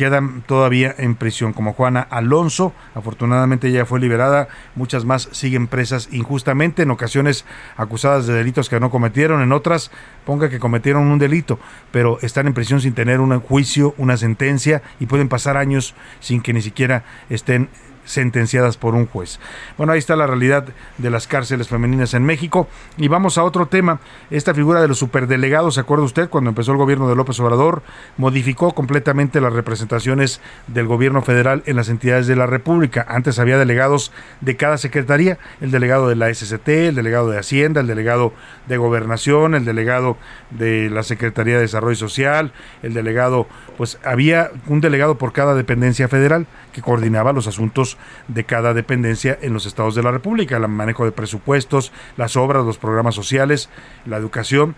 quedan 0.00 0.40
todavía 0.46 0.94
en 0.96 1.14
prisión, 1.14 1.52
como 1.52 1.74
Juana 1.74 2.00
Alonso. 2.00 2.72
Afortunadamente 2.94 3.68
ella 3.68 3.84
fue 3.84 4.00
liberada, 4.00 4.48
muchas 4.74 5.04
más 5.04 5.28
siguen 5.32 5.66
presas 5.66 6.08
injustamente, 6.10 6.84
en 6.84 6.90
ocasiones 6.90 7.44
acusadas 7.76 8.26
de 8.26 8.32
delitos 8.32 8.70
que 8.70 8.80
no 8.80 8.88
cometieron, 8.88 9.42
en 9.42 9.52
otras 9.52 9.90
ponga 10.24 10.48
que 10.48 10.58
cometieron 10.58 11.08
un 11.08 11.18
delito, 11.18 11.58
pero 11.92 12.18
están 12.22 12.46
en 12.46 12.54
prisión 12.54 12.80
sin 12.80 12.94
tener 12.94 13.20
un 13.20 13.38
juicio, 13.40 13.94
una 13.98 14.16
sentencia 14.16 14.80
y 15.00 15.04
pueden 15.04 15.28
pasar 15.28 15.58
años 15.58 15.94
sin 16.18 16.40
que 16.40 16.54
ni 16.54 16.62
siquiera 16.62 17.04
estén 17.28 17.68
sentenciadas 18.10 18.76
por 18.76 18.94
un 18.94 19.06
juez. 19.06 19.38
Bueno, 19.78 19.92
ahí 19.92 19.98
está 19.98 20.16
la 20.16 20.26
realidad 20.26 20.66
de 20.98 21.10
las 21.10 21.26
cárceles 21.26 21.68
femeninas 21.68 22.14
en 22.14 22.24
México. 22.24 22.68
Y 22.96 23.08
vamos 23.08 23.38
a 23.38 23.44
otro 23.44 23.66
tema. 23.66 24.00
Esta 24.30 24.54
figura 24.54 24.80
de 24.80 24.88
los 24.88 24.98
superdelegados, 24.98 25.74
¿se 25.74 25.80
acuerda 25.80 26.04
usted? 26.04 26.28
Cuando 26.28 26.50
empezó 26.50 26.72
el 26.72 26.78
gobierno 26.78 27.08
de 27.08 27.16
López 27.16 27.38
Obrador, 27.40 27.82
modificó 28.16 28.72
completamente 28.72 29.40
las 29.40 29.52
representaciones 29.52 30.40
del 30.66 30.86
gobierno 30.86 31.22
federal 31.22 31.62
en 31.66 31.76
las 31.76 31.88
entidades 31.88 32.26
de 32.26 32.36
la 32.36 32.46
República. 32.46 33.06
Antes 33.08 33.38
había 33.38 33.58
delegados 33.58 34.12
de 34.40 34.56
cada 34.56 34.78
secretaría, 34.78 35.38
el 35.60 35.70
delegado 35.70 36.08
de 36.08 36.16
la 36.16 36.32
SCT, 36.32 36.68
el 36.68 36.94
delegado 36.94 37.30
de 37.30 37.38
Hacienda, 37.38 37.80
el 37.80 37.86
delegado 37.86 38.32
de 38.66 38.76
Gobernación, 38.76 39.54
el 39.54 39.64
delegado 39.64 40.16
de 40.50 40.90
la 40.90 41.02
Secretaría 41.02 41.54
de 41.54 41.62
Desarrollo 41.62 41.96
Social, 41.96 42.52
el 42.82 42.94
delegado, 42.94 43.46
pues 43.76 43.98
había 44.04 44.50
un 44.66 44.80
delegado 44.80 45.16
por 45.16 45.32
cada 45.32 45.54
dependencia 45.54 46.08
federal 46.08 46.46
que 46.72 46.82
coordinaba 46.82 47.32
los 47.32 47.46
asuntos 47.46 47.96
de 48.28 48.44
cada 48.44 48.74
dependencia 48.74 49.38
en 49.40 49.52
los 49.52 49.66
estados 49.66 49.94
de 49.94 50.02
la 50.02 50.10
República, 50.10 50.56
el 50.56 50.68
manejo 50.68 51.04
de 51.04 51.12
presupuestos, 51.12 51.92
las 52.16 52.36
obras, 52.36 52.64
los 52.64 52.78
programas 52.78 53.14
sociales, 53.14 53.70
la 54.06 54.16
educación. 54.16 54.76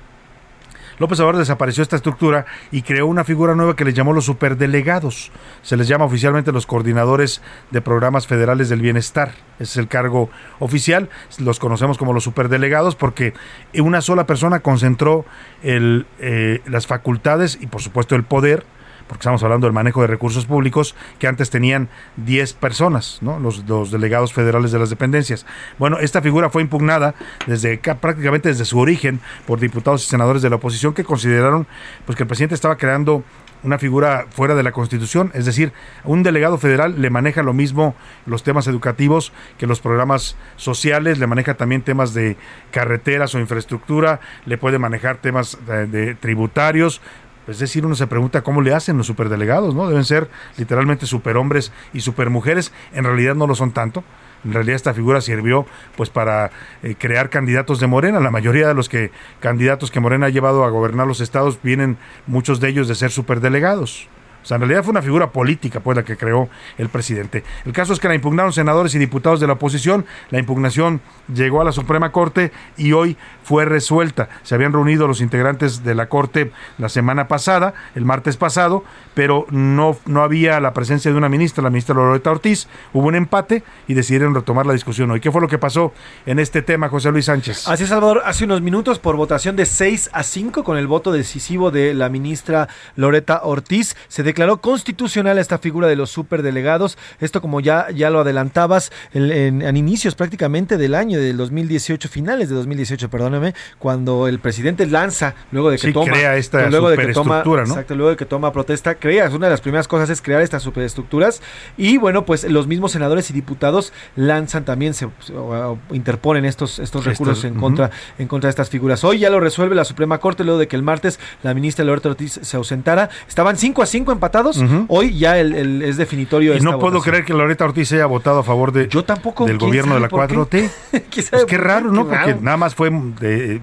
López 0.98 1.18
Obrador 1.20 1.38
desapareció 1.38 1.82
esta 1.82 1.96
estructura 1.96 2.46
y 2.70 2.82
creó 2.82 3.06
una 3.06 3.24
figura 3.24 3.54
nueva 3.54 3.74
que 3.74 3.84
le 3.84 3.92
llamó 3.92 4.12
los 4.12 4.26
superdelegados. 4.26 5.32
Se 5.62 5.76
les 5.76 5.88
llama 5.88 6.04
oficialmente 6.04 6.52
los 6.52 6.66
coordinadores 6.66 7.42
de 7.70 7.80
programas 7.80 8.26
federales 8.26 8.68
del 8.68 8.80
bienestar. 8.80 9.32
Ese 9.58 9.64
es 9.64 9.76
el 9.78 9.88
cargo 9.88 10.30
oficial. 10.58 11.08
Los 11.38 11.58
conocemos 11.58 11.98
como 11.98 12.12
los 12.12 12.24
superdelegados 12.24 12.94
porque 12.94 13.34
una 13.74 14.00
sola 14.00 14.26
persona 14.26 14.60
concentró 14.60 15.24
el, 15.62 16.06
eh, 16.20 16.60
las 16.66 16.86
facultades 16.86 17.58
y 17.60 17.66
por 17.66 17.82
supuesto 17.82 18.14
el 18.14 18.24
poder 18.24 18.64
porque 19.12 19.24
estamos 19.24 19.42
hablando 19.42 19.66
del 19.66 19.74
manejo 19.74 20.00
de 20.00 20.06
recursos 20.06 20.46
públicos, 20.46 20.94
que 21.18 21.26
antes 21.26 21.50
tenían 21.50 21.90
10 22.16 22.54
personas, 22.54 23.18
¿no? 23.20 23.38
los, 23.38 23.68
los 23.68 23.90
delegados 23.90 24.32
federales 24.32 24.72
de 24.72 24.78
las 24.78 24.88
dependencias. 24.88 25.44
Bueno, 25.78 25.98
esta 25.98 26.22
figura 26.22 26.48
fue 26.48 26.62
impugnada 26.62 27.14
desde 27.46 27.76
prácticamente 27.76 28.48
desde 28.48 28.64
su 28.64 28.78
origen 28.78 29.20
por 29.46 29.60
diputados 29.60 30.02
y 30.06 30.08
senadores 30.08 30.40
de 30.40 30.48
la 30.48 30.56
oposición 30.56 30.94
que 30.94 31.04
consideraron 31.04 31.66
pues, 32.06 32.16
que 32.16 32.22
el 32.22 32.26
presidente 32.26 32.54
estaba 32.54 32.76
creando 32.76 33.22
una 33.62 33.78
figura 33.78 34.26
fuera 34.30 34.54
de 34.54 34.62
la 34.62 34.72
Constitución, 34.72 35.30
es 35.34 35.44
decir, 35.44 35.72
un 36.04 36.22
delegado 36.22 36.58
federal 36.58 37.00
le 37.00 37.10
maneja 37.10 37.42
lo 37.42 37.52
mismo 37.52 37.94
los 38.26 38.42
temas 38.42 38.66
educativos 38.66 39.32
que 39.58 39.66
los 39.66 39.80
programas 39.80 40.36
sociales, 40.56 41.18
le 41.18 41.26
maneja 41.26 41.54
también 41.54 41.82
temas 41.82 42.12
de 42.14 42.36
carreteras 42.70 43.34
o 43.34 43.38
infraestructura, 43.38 44.20
le 44.46 44.58
puede 44.58 44.78
manejar 44.78 45.18
temas 45.18 45.58
de, 45.66 45.86
de 45.86 46.14
tributarios, 46.14 47.00
es 47.48 47.58
decir, 47.58 47.84
uno 47.84 47.94
se 47.94 48.06
pregunta 48.06 48.42
cómo 48.42 48.60
le 48.60 48.72
hacen 48.72 48.96
los 48.96 49.06
superdelegados, 49.06 49.74
¿no? 49.74 49.88
Deben 49.88 50.04
ser 50.04 50.28
literalmente 50.56 51.06
superhombres 51.06 51.72
y 51.92 52.00
supermujeres. 52.00 52.72
En 52.92 53.04
realidad 53.04 53.34
no 53.34 53.46
lo 53.46 53.54
son 53.54 53.72
tanto. 53.72 54.04
En 54.44 54.52
realidad 54.52 54.76
esta 54.76 54.94
figura 54.94 55.20
sirvió 55.20 55.66
pues 55.96 56.10
para 56.10 56.50
eh, 56.82 56.94
crear 56.98 57.30
candidatos 57.30 57.80
de 57.80 57.86
Morena. 57.86 58.20
La 58.20 58.30
mayoría 58.30 58.68
de 58.68 58.74
los 58.74 58.88
que 58.88 59.10
candidatos 59.40 59.90
que 59.90 60.00
Morena 60.00 60.26
ha 60.26 60.30
llevado 60.30 60.64
a 60.64 60.70
gobernar 60.70 61.06
los 61.06 61.20
estados 61.20 61.58
vienen 61.62 61.96
muchos 62.26 62.60
de 62.60 62.68
ellos 62.68 62.88
de 62.88 62.94
ser 62.94 63.10
superdelegados. 63.10 64.08
O 64.42 64.46
sea, 64.46 64.56
en 64.56 64.62
realidad 64.62 64.82
fue 64.82 64.90
una 64.90 65.02
figura 65.02 65.30
política, 65.30 65.80
pues, 65.80 65.96
la 65.96 66.04
que 66.04 66.16
creó 66.16 66.48
el 66.78 66.88
presidente. 66.88 67.44
El 67.64 67.72
caso 67.72 67.92
es 67.92 68.00
que 68.00 68.08
la 68.08 68.14
impugnaron 68.14 68.52
senadores 68.52 68.94
y 68.94 68.98
diputados 68.98 69.40
de 69.40 69.46
la 69.46 69.54
oposición. 69.54 70.04
La 70.30 70.38
impugnación 70.38 71.00
llegó 71.32 71.60
a 71.60 71.64
la 71.64 71.72
Suprema 71.72 72.12
Corte 72.12 72.52
y 72.76 72.92
hoy 72.92 73.16
fue 73.44 73.64
resuelta. 73.64 74.28
Se 74.42 74.54
habían 74.54 74.72
reunido 74.72 75.06
los 75.06 75.20
integrantes 75.20 75.84
de 75.84 75.94
la 75.94 76.08
Corte 76.08 76.52
la 76.78 76.88
semana 76.88 77.28
pasada, 77.28 77.74
el 77.94 78.04
martes 78.04 78.36
pasado, 78.36 78.84
pero 79.14 79.46
no, 79.50 79.96
no 80.06 80.22
había 80.22 80.60
la 80.60 80.72
presencia 80.72 81.10
de 81.10 81.16
una 81.16 81.28
ministra, 81.28 81.62
la 81.62 81.70
ministra 81.70 81.94
Loreta 81.94 82.30
Ortiz. 82.30 82.68
Hubo 82.92 83.08
un 83.08 83.14
empate 83.14 83.62
y 83.86 83.94
decidieron 83.94 84.34
retomar 84.34 84.66
la 84.66 84.72
discusión 84.72 85.10
hoy. 85.10 85.20
¿Qué 85.20 85.30
fue 85.30 85.40
lo 85.40 85.48
que 85.48 85.58
pasó 85.58 85.92
en 86.26 86.38
este 86.38 86.62
tema, 86.62 86.88
José 86.88 87.10
Luis 87.10 87.26
Sánchez? 87.26 87.68
Así 87.68 87.84
es, 87.84 87.88
Salvador. 87.88 88.22
Hace 88.24 88.44
unos 88.44 88.62
minutos, 88.62 88.98
por 88.98 89.16
votación 89.16 89.56
de 89.56 89.66
6 89.66 90.10
a 90.12 90.22
5, 90.22 90.64
con 90.64 90.76
el 90.78 90.86
voto 90.86 91.12
decisivo 91.12 91.70
de 91.70 91.94
la 91.94 92.08
ministra 92.08 92.68
Loreta 92.96 93.40
Ortiz, 93.44 93.96
se 94.08 94.22
declaró 94.32 94.60
constitucional 94.60 95.38
esta 95.38 95.58
figura 95.58 95.86
de 95.88 95.96
los 95.96 96.10
superdelegados. 96.10 96.98
Esto, 97.20 97.40
como 97.40 97.60
ya, 97.60 97.88
ya 97.94 98.10
lo 98.10 98.20
adelantabas, 98.20 98.90
en, 99.12 99.62
en 99.62 99.76
inicios 99.76 100.14
prácticamente 100.14 100.76
del 100.78 100.94
año 100.94 101.20
del 101.20 101.36
2018, 101.36 102.08
finales 102.08 102.48
de 102.48 102.54
2018, 102.54 103.08
perdóname, 103.10 103.54
cuando 103.78 104.26
el 104.28 104.38
presidente 104.38 104.86
lanza, 104.86 105.34
luego 105.50 105.70
de 105.70 105.76
que 105.76 105.88
Sí, 105.88 105.92
toma, 105.92 106.12
crea 106.12 106.36
esta 106.36 106.68
luego 106.70 106.88
de 106.90 106.96
que 106.96 107.12
toma, 107.12 107.42
¿no? 107.44 107.56
exacto, 107.60 107.94
luego 107.94 108.10
de 108.10 108.16
que 108.16 108.24
toma 108.26 108.52
protesta, 108.52 108.94
crea, 108.94 109.28
una 109.28 109.46
de 109.46 109.50
las 109.50 109.60
primeras 109.60 109.86
cosas 109.88 110.08
es 110.10 110.22
crear 110.22 110.40
estas 110.42 110.62
superestructuras 110.62 111.42
y 111.76 111.98
bueno, 111.98 112.24
pues 112.24 112.44
los 112.44 112.66
mismos 112.66 112.92
senadores 112.92 113.30
y 113.30 113.32
diputados 113.32 113.92
lanzan 114.16 114.64
también, 114.64 114.94
se, 114.94 115.08
se- 115.20 115.34
o- 115.34 115.78
interponen 115.92 116.44
estos, 116.44 116.78
estos 116.78 117.04
recursos 117.04 117.38
Estos, 117.38 117.50
en 117.52 117.60
contra, 117.60 117.90
en 118.18 118.28
contra 118.28 118.48
de 118.48 118.50
estas 118.50 118.70
figuras. 118.70 119.04
Hoy 119.04 119.18
ya 119.18 119.30
lo 119.30 119.40
resuelve 119.40 119.74
la 119.74 119.84
Suprema 119.84 120.18
Corte 120.18 120.44
luego 120.44 120.58
de 120.58 120.68
que 120.68 120.76
el 120.76 120.82
martes 120.82 121.18
la 121.42 121.52
ministra 121.54 121.84
Loreta 121.84 122.08
Ortiz 122.10 122.38
se 122.42 122.56
ausentara. 122.56 123.10
Estaban 123.28 123.56
5 123.56 123.82
a 123.82 123.86
5 123.86 124.12
empatados. 124.22 124.62
Hoy 124.88 125.18
ya 125.18 125.38
el, 125.38 125.54
el- 125.54 125.82
es 125.82 125.96
definitorio. 125.96 126.54
Y 126.54 126.58
esta 126.58 126.70
no 126.70 126.78
puedo 126.78 126.94
votación. 126.94 127.12
creer 127.12 127.24
que 127.24 127.32
Loreta 127.34 127.64
Ortiz 127.64 127.90
haya 127.92 128.06
votado 128.06 128.38
a 128.38 128.42
favor 128.44 128.70
de, 128.72 128.86
Yo 128.88 129.04
tampoco. 129.04 129.46
del 129.46 129.58
¿quién 129.58 129.68
gobierno 129.70 129.94
de 129.94 130.00
la 130.00 130.08
sabe 130.08 130.28
por 130.28 130.48
4T. 130.48 130.70
¿Quién 131.10 131.26
Pues 131.30 131.44
qué 131.46 131.58
raro, 131.58 131.90
¿no? 131.90 132.04
Qué 132.08 132.10
Porque 132.14 132.30
raro. 132.32 132.38
nada 132.42 132.56
más 132.56 132.74
fue, 132.74 132.90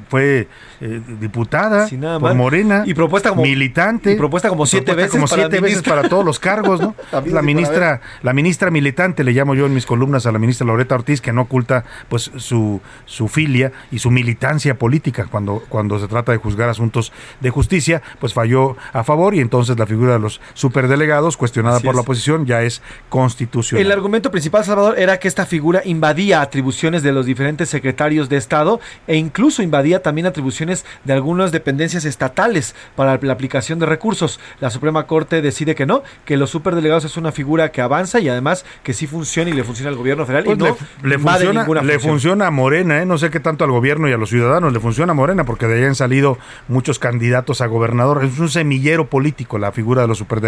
fue 0.10 0.48
eh, 0.82 1.02
diputada 1.20 1.88
Sí, 1.88 1.98
nada 1.98 2.20
por. 2.20 2.36
Morena. 2.36 2.84
Y 2.86 2.94
propuesta 2.94 3.30
como- 3.30 3.44
militante. 3.44 4.12
y 4.12 4.16
propuesta 4.16 4.50
como 4.50 4.66
siete 4.66 4.86
propuesta 4.88 5.02
veces 5.06 5.12
como 5.20 5.28
para 5.28 5.42
siete 5.50 5.62
veces 5.62 5.82
para 5.84 6.10
todos 6.10 6.26
los 6.26 6.40
cargos, 6.40 6.82
¿no? 6.82 6.96
La 7.26 7.42
ministra, 7.42 8.02
la 8.22 8.34
ministra 8.34 8.72
militante, 8.72 9.24
le 9.24 9.32
llamo 9.32 9.56
yo 9.56 9.66
en 9.66 9.74
mis 9.74 9.86
columnas 9.86 10.26
a 10.26 10.32
la 10.32 10.40
ministra 10.40 10.66
Loreta 10.68 10.96
Ortiz, 10.96 11.22
que 11.22 11.32
no 11.32 11.42
oculta 11.44 11.86
pues 12.10 12.32
su, 12.38 12.82
su 13.06 13.28
filia 13.28 13.72
y 13.92 14.00
su 14.00 14.12
militancia 14.12 14.78
política 14.78 15.28
cuando, 15.30 15.64
cuando 15.70 16.00
se 16.00 16.08
trata 16.08 16.32
de 16.32 16.38
juzgar 16.38 16.70
asuntos 16.70 17.12
de 17.40 17.50
justicia, 17.50 18.02
pues 18.20 18.34
falló 18.34 18.76
a 18.94 19.04
favor 19.04 19.36
y 19.36 19.40
entonces 19.40 19.78
la 19.78 19.86
figura 19.86 20.14
de 20.14 20.20
los 20.20 20.42
superdelegados, 20.54 21.38
cuestionada 21.38 21.78
Así 21.78 21.86
por 21.86 21.96
la 21.96 22.02
oposición, 22.02 22.46
ya 22.46 22.62
es 22.62 22.82
constitucional. 23.10 23.86
El 23.86 23.92
argumento 23.92 24.32
principal, 24.32 24.64
Salvador, 24.64 25.00
era 25.00 25.20
que 25.20 25.28
esta 25.28 25.46
figura 25.46 25.82
invadía 25.86 26.42
atribuciones 26.42 27.04
de 27.04 27.12
los 27.12 27.26
diferentes 27.26 27.70
secretarios 27.70 28.30
de 28.30 28.38
Estado 28.38 28.80
e 29.08 29.16
incluso 29.16 29.62
invadía 29.64 30.02
también 30.02 30.28
atribuciones 30.28 30.86
de 31.04 31.14
algunas 31.14 31.52
dependencias 31.52 32.06
estatales 32.06 32.76
para 32.96 33.20
la 33.22 33.34
aplicación 33.34 33.80
de 33.80 33.86
recursos. 33.86 34.40
La 34.60 34.70
Suprema 34.70 35.08
Corte 35.08 35.42
decide 35.42 35.76
que 35.76 35.86
no, 35.86 36.04
que 36.26 36.38
los 36.38 36.50
superdelegados 36.50 37.06
es 37.06 37.18
una 37.18 37.32
figura 37.32 37.72
que 37.72 37.82
avanza 37.82 38.20
y 38.20 38.30
además 38.30 38.66
que 38.84 38.94
sí 38.94 39.08
funciona 39.08 39.50
y 39.50 39.54
le 39.54 39.64
funciona 39.64 39.90
al 39.90 39.96
gobierno 39.96 40.26
federal 40.26 40.46
Pues 40.46 40.58
y 40.58 40.62
no 40.62 40.78
le, 41.04 41.10
le 41.10 41.16
invade 41.16 41.46
funciona, 41.46 41.62
ninguna 41.62 41.82
le 41.82 42.00
funciona 42.00 42.48
a 42.48 42.52
Morena, 42.52 43.02
¿eh? 43.02 43.06
no 43.06 43.18
sé 43.18 43.30
qué 43.30 43.40
tanto 43.40 43.64
al 43.64 43.72
gobierno 43.72 44.10
y 44.10 44.14
a 44.14 44.18
los 44.18 44.30
ciudadanos, 44.30 44.74
le 44.74 44.80
funciona 44.80 45.12
a 45.12 45.16
Morena 45.16 45.44
porque 45.44 45.68
de 45.68 45.80
ahí 45.80 45.86
han 45.86 45.96
salido 45.96 46.38
muchos 46.68 47.00
candidatos 47.00 47.62
a 47.62 47.68
gobernador. 47.68 48.24
Es 48.24 48.40
un 48.40 48.50
semillero 48.50 49.10
político 49.10 49.58
la 49.58 49.72
figura 49.72 50.02
de 50.02 50.08
los 50.08 50.18
superdelegados. 50.18 50.39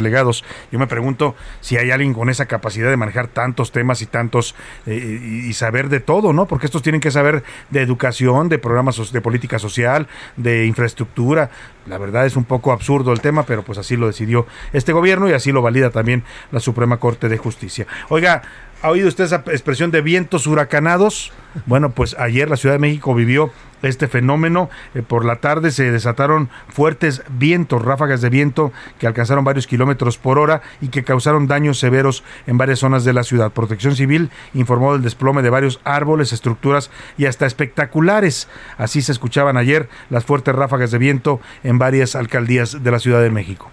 Yo 0.71 0.79
me 0.79 0.87
pregunto 0.87 1.35
si 1.59 1.77
hay 1.77 1.91
alguien 1.91 2.13
con 2.13 2.29
esa 2.29 2.45
capacidad 2.45 2.89
de 2.89 2.97
manejar 2.97 3.27
tantos 3.27 3.71
temas 3.71 4.01
y 4.01 4.05
tantos 4.05 4.55
eh, 4.85 4.95
y, 4.95 5.53
saber 5.53 5.89
de 5.89 5.99
todo, 5.99 6.33
¿no? 6.33 6.47
Porque 6.47 6.65
estos 6.65 6.81
tienen 6.81 7.01
que 7.01 7.11
saber 7.11 7.43
de 7.69 7.81
educación, 7.81 8.49
de 8.49 8.57
programas 8.57 9.11
de 9.11 9.21
política 9.21 9.59
social, 9.59 10.07
de 10.37 10.65
infraestructura. 10.65 11.49
La 11.87 11.97
verdad 11.97 12.25
es 12.25 12.35
un 12.35 12.45
poco 12.45 12.71
absurdo 12.71 13.11
el 13.11 13.21
tema, 13.21 13.43
pero 13.43 13.63
pues 13.63 13.77
así 13.77 13.97
lo 13.97 14.07
decidió 14.07 14.47
este 14.73 14.93
gobierno 14.93 15.29
y 15.29 15.33
así 15.33 15.51
lo 15.51 15.61
valida 15.61 15.89
también 15.89 16.23
la 16.51 16.59
Suprema 16.59 16.97
Corte 16.97 17.29
de 17.29 17.37
Justicia. 17.37 17.87
Oiga, 18.09 18.41
¿Ha 18.83 18.89
oído 18.89 19.07
usted 19.07 19.25
esa 19.25 19.43
expresión 19.47 19.91
de 19.91 20.01
vientos 20.01 20.47
huracanados? 20.47 21.31
Bueno, 21.67 21.91
pues 21.91 22.15
ayer 22.17 22.49
la 22.49 22.57
Ciudad 22.57 22.73
de 22.73 22.79
México 22.79 23.13
vivió 23.13 23.51
este 23.81 24.07
fenómeno. 24.07 24.69
Eh, 24.93 25.01
por 25.01 25.25
la 25.25 25.37
tarde 25.37 25.71
se 25.71 25.91
desataron 25.91 26.49
fuertes 26.69 27.23
vientos, 27.29 27.83
ráfagas 27.83 28.21
de 28.21 28.29
viento 28.29 28.71
que 28.99 29.07
alcanzaron 29.07 29.43
varios 29.43 29.67
kilómetros 29.67 30.17
por 30.17 30.39
hora 30.39 30.61
y 30.81 30.89
que 30.89 31.03
causaron 31.03 31.47
daños 31.47 31.79
severos 31.79 32.23
en 32.47 32.57
varias 32.57 32.79
zonas 32.79 33.03
de 33.03 33.13
la 33.13 33.23
ciudad. 33.23 33.51
Protección 33.51 33.95
Civil 33.95 34.29
informó 34.53 34.93
del 34.93 35.01
desplome 35.01 35.41
de 35.41 35.49
varios 35.49 35.79
árboles, 35.83 36.33
estructuras 36.33 36.91
y 37.17 37.25
hasta 37.25 37.45
espectaculares. 37.45 38.47
Así 38.77 39.01
se 39.01 39.11
escuchaban 39.11 39.57
ayer 39.57 39.89
las 40.09 40.25
fuertes 40.25 40.55
ráfagas 40.55 40.91
de 40.91 40.97
viento 40.97 41.39
en 41.63 41.77
varias 41.77 42.15
alcaldías 42.15 42.83
de 42.83 42.91
la 42.91 42.99
Ciudad 42.99 43.21
de 43.21 43.31
México. 43.31 43.71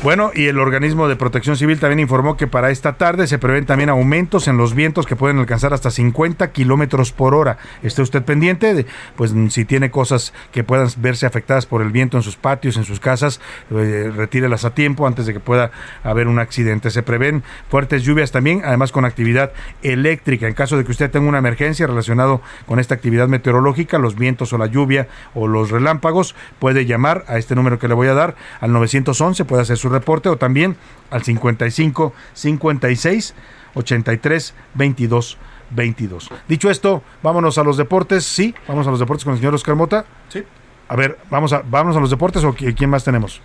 Bueno, 0.00 0.30
y 0.32 0.46
el 0.46 0.60
organismo 0.60 1.08
de 1.08 1.16
protección 1.16 1.56
civil 1.56 1.80
también 1.80 1.98
informó 1.98 2.36
que 2.36 2.46
para 2.46 2.70
esta 2.70 2.92
tarde 2.92 3.26
se 3.26 3.36
prevén 3.36 3.66
también 3.66 3.90
aumentos 3.90 4.46
en 4.46 4.56
los 4.56 4.72
vientos 4.72 5.06
que 5.06 5.16
pueden 5.16 5.40
alcanzar 5.40 5.74
hasta 5.74 5.90
50 5.90 6.52
kilómetros 6.52 7.10
por 7.10 7.34
hora. 7.34 7.58
Esté 7.82 8.02
usted 8.02 8.22
pendiente 8.22 8.74
de, 8.74 8.86
pues 9.16 9.34
si 9.50 9.64
tiene 9.64 9.90
cosas 9.90 10.32
que 10.52 10.62
puedan 10.62 10.88
verse 10.98 11.26
afectadas 11.26 11.66
por 11.66 11.82
el 11.82 11.90
viento 11.90 12.16
en 12.16 12.22
sus 12.22 12.36
patios, 12.36 12.76
en 12.76 12.84
sus 12.84 13.00
casas, 13.00 13.40
eh, 13.72 14.12
retírelas 14.14 14.64
a 14.64 14.72
tiempo 14.72 15.04
antes 15.04 15.26
de 15.26 15.32
que 15.32 15.40
pueda 15.40 15.72
haber 16.04 16.28
un 16.28 16.38
accidente. 16.38 16.92
Se 16.92 17.02
prevén 17.02 17.42
fuertes 17.68 18.04
lluvias 18.04 18.30
también, 18.30 18.62
además 18.64 18.92
con 18.92 19.04
actividad 19.04 19.50
eléctrica. 19.82 20.46
En 20.46 20.54
caso 20.54 20.76
de 20.76 20.84
que 20.84 20.92
usted 20.92 21.10
tenga 21.10 21.28
una 21.28 21.38
emergencia 21.38 21.88
relacionado 21.88 22.40
con 22.66 22.78
esta 22.78 22.94
actividad 22.94 23.26
meteorológica, 23.26 23.98
los 23.98 24.14
vientos 24.14 24.52
o 24.52 24.58
la 24.58 24.66
lluvia 24.66 25.08
o 25.34 25.48
los 25.48 25.72
relámpagos, 25.72 26.36
puede 26.60 26.86
llamar 26.86 27.24
a 27.26 27.36
este 27.36 27.56
número 27.56 27.80
que 27.80 27.88
le 27.88 27.94
voy 27.94 28.06
a 28.06 28.14
dar, 28.14 28.36
al 28.60 28.72
911, 28.72 29.44
puede 29.44 29.62
hacer 29.62 29.76
su 29.76 29.87
reporte 29.88 30.28
o 30.28 30.36
también 30.36 30.76
al 31.10 31.22
55 31.22 32.12
56 32.34 33.34
83 33.74 34.54
22 34.74 35.38
22. 35.70 36.30
Dicho 36.48 36.70
esto, 36.70 37.02
vámonos 37.22 37.58
a 37.58 37.62
los 37.64 37.76
deportes. 37.76 38.24
Sí, 38.24 38.54
vamos 38.66 38.86
a 38.86 38.90
los 38.90 38.98
deportes 39.00 39.24
con 39.24 39.34
el 39.34 39.38
señor 39.38 39.54
Oscar 39.54 39.74
Mota. 39.74 40.04
Sí. 40.28 40.42
A 40.88 40.96
ver, 40.96 41.18
vamos 41.30 41.52
a, 41.52 41.62
vamos 41.68 41.94
a 41.96 42.00
los 42.00 42.08
deportes 42.10 42.42
o 42.44 42.54
qui- 42.54 42.74
quién 42.74 42.88
más 42.88 43.04
tenemos. 43.04 43.42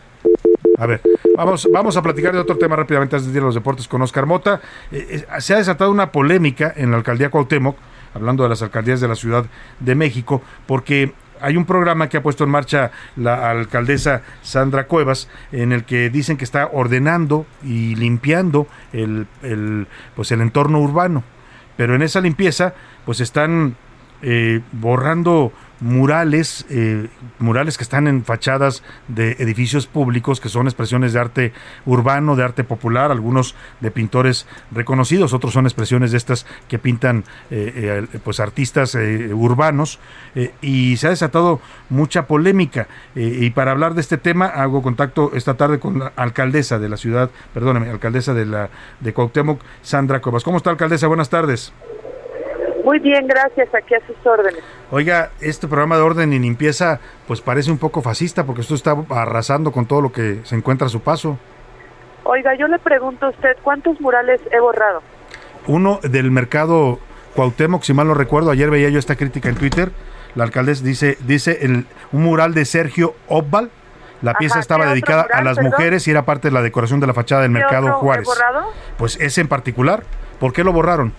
A 0.78 0.86
ver, 0.86 1.02
vamos, 1.38 1.68
vamos 1.72 1.98
a 1.98 2.02
platicar 2.02 2.32
de 2.34 2.40
otro 2.40 2.58
tema 2.58 2.76
rápidamente 2.78 3.16
antes 3.18 3.32
de 3.32 3.38
ir 3.38 3.44
a 3.44 3.48
los 3.48 3.56
deportes 3.56 3.88
con 3.90 4.02
Oscar 4.02 4.26
Mota. 4.26 4.62
Eh, 4.92 5.26
eh, 5.30 5.42
se 5.42 5.54
ha 5.54 5.58
desatado 5.58 5.92
una 5.92 6.12
polémica 6.12 6.74
en 6.76 6.92
la 6.92 6.98
alcaldía 6.98 7.30
Cuauhtémoc, 7.30 7.78
hablando 8.14 8.44
de 8.44 8.50
las 8.50 8.62
alcaldías 8.62 9.02
de 9.02 9.08
la 9.10 9.16
Ciudad 9.16 9.46
de 9.82 9.96
México, 9.96 10.42
porque 10.66 11.14
hay 11.44 11.58
un 11.58 11.66
programa 11.66 12.08
que 12.08 12.18
ha 12.18 12.24
puesto 12.24 12.46
en 12.46 12.50
marcha 12.50 12.92
la 13.18 13.50
alcaldesa 13.50 14.22
Sandra 14.42 14.88
Cuevas, 14.88 15.30
en 15.52 15.74
el 15.74 15.84
que 15.84 16.10
dicen 16.10 16.38
que 16.38 16.46
está 16.46 16.70
ordenando 16.72 17.46
y 17.62 17.96
limpiando 17.96 18.68
el, 18.94 19.28
el, 19.42 19.88
pues 20.16 20.32
el 20.32 20.40
entorno 20.40 20.80
urbano. 20.80 21.24
Pero 21.76 21.96
en 21.96 22.02
esa 22.02 22.22
limpieza, 22.22 22.76
pues 23.06 23.20
están 23.20 23.76
eh, 24.22 24.62
borrando 24.72 25.52
murales, 25.84 26.66
eh, 26.70 27.10
murales 27.40 27.78
que 27.78 27.84
están 27.84 28.08
en 28.08 28.24
fachadas 28.24 28.84
de 29.10 29.34
edificios 29.40 29.86
públicos, 29.86 30.40
que 30.40 30.48
son 30.48 30.68
expresiones 30.68 31.12
de 31.12 31.20
arte 31.20 31.54
urbano, 31.86 32.38
de 32.38 32.44
arte 32.44 32.64
popular, 32.64 33.12
algunos 33.12 33.54
de 33.82 33.92
pintores 33.92 34.48
reconocidos, 34.72 35.34
otros 35.34 35.52
son 35.52 35.66
expresiones 35.66 36.12
de 36.12 36.18
estas 36.18 36.46
que 36.70 36.80
pintan 36.80 37.26
eh, 37.52 38.08
eh, 38.14 38.20
pues 38.24 38.40
artistas 38.40 38.96
eh, 38.96 39.34
urbanos, 39.34 40.00
eh, 40.36 40.54
y 40.62 40.96
se 40.96 41.08
ha 41.08 41.10
desatado 41.10 41.60
mucha 41.90 42.28
polémica. 42.28 42.88
y 43.14 43.50
para 43.50 43.72
hablar 43.72 43.94
de 43.94 44.02
este 44.02 44.18
tema, 44.18 44.46
hago 44.46 44.82
contacto 44.82 45.32
esta 45.34 45.56
tarde 45.56 45.80
con 45.80 46.00
la 46.00 46.14
alcaldesa 46.16 46.80
de 46.80 46.88
la 46.88 46.96
ciudad, 46.96 47.30
perdóneme, 47.54 47.90
alcaldesa 47.90 48.34
de 48.34 48.46
la 48.46 48.70
de 49.02 49.14
Cuauhtémoc, 49.14 49.62
Sandra 49.82 50.22
Cuevas. 50.22 50.44
¿Cómo 50.44 50.58
está, 50.58 50.70
alcaldesa? 50.70 51.08
Buenas 51.08 51.30
tardes. 51.30 51.74
Muy 52.84 53.00
bien, 53.00 53.28
gracias. 53.28 53.74
Aquí 53.74 53.96
a 53.96 54.06
sus 54.06 54.16
órdenes. 54.26 54.62
Oiga, 54.92 55.32
este 55.40 55.68
programa 55.68 55.96
de 55.96 56.02
orden 56.04 56.34
y 56.34 56.40
limpieza 56.40 57.00
pues 57.28 57.42
parece 57.42 57.72
un 57.72 57.78
poco 57.78 58.02
fascista 58.02 58.44
porque 58.46 58.62
usted 58.62 58.76
está 58.76 58.96
arrasando 59.10 59.72
con 59.72 59.86
todo 59.86 60.02
lo 60.02 60.12
que 60.12 60.42
se 60.44 60.56
encuentra 60.56 60.88
a 60.88 60.90
su 60.90 61.00
paso. 61.02 61.38
Oiga, 62.26 62.56
yo 62.56 62.68
le 62.68 62.80
pregunto 62.80 63.26
a 63.26 63.30
usted, 63.30 63.58
¿cuántos 63.64 64.00
murales 64.00 64.40
he 64.52 64.60
borrado? 64.60 65.02
Uno 65.68 66.00
del 66.04 66.32
mercado 66.32 67.00
Cuauhtémoc, 67.36 67.84
si 67.84 67.94
mal 67.94 68.08
no 68.08 68.14
recuerdo, 68.14 68.52
ayer 68.52 68.70
veía 68.70 68.90
yo 68.90 69.00
esta 69.00 69.16
crítica 69.16 69.50
en 69.50 69.56
Twitter, 69.56 69.92
La 70.36 70.44
alcaldesa 70.44 70.84
dice, 70.84 71.18
dice 71.26 71.60
el, 71.62 71.86
un 72.12 72.24
mural 72.24 72.54
de 72.54 72.66
Sergio 72.66 73.16
Obbal. 73.28 73.70
La 74.22 74.34
pieza 74.36 74.56
Ajá, 74.56 74.62
estaba 74.62 74.80
¿qué 74.84 74.88
otro 74.88 74.94
dedicada 74.94 75.28
a 75.34 75.44
las 75.44 75.58
perdón? 75.58 75.72
mujeres 75.72 76.08
y 76.08 76.12
era 76.12 76.24
parte 76.24 76.48
de 76.48 76.54
la 76.54 76.62
decoración 76.62 77.00
de 77.02 77.08
la 77.08 77.14
fachada 77.14 77.42
del 77.42 77.52
¿Qué 77.52 77.60
Mercado 77.60 77.88
he 77.88 77.92
Juárez. 77.92 78.26
borrado? 78.26 78.70
Pues 78.98 79.18
ese 79.20 79.42
en 79.42 79.50
particular, 79.50 80.04
¿por 80.40 80.54
qué 80.54 80.64
lo 80.64 80.72
borraron? 80.72 81.12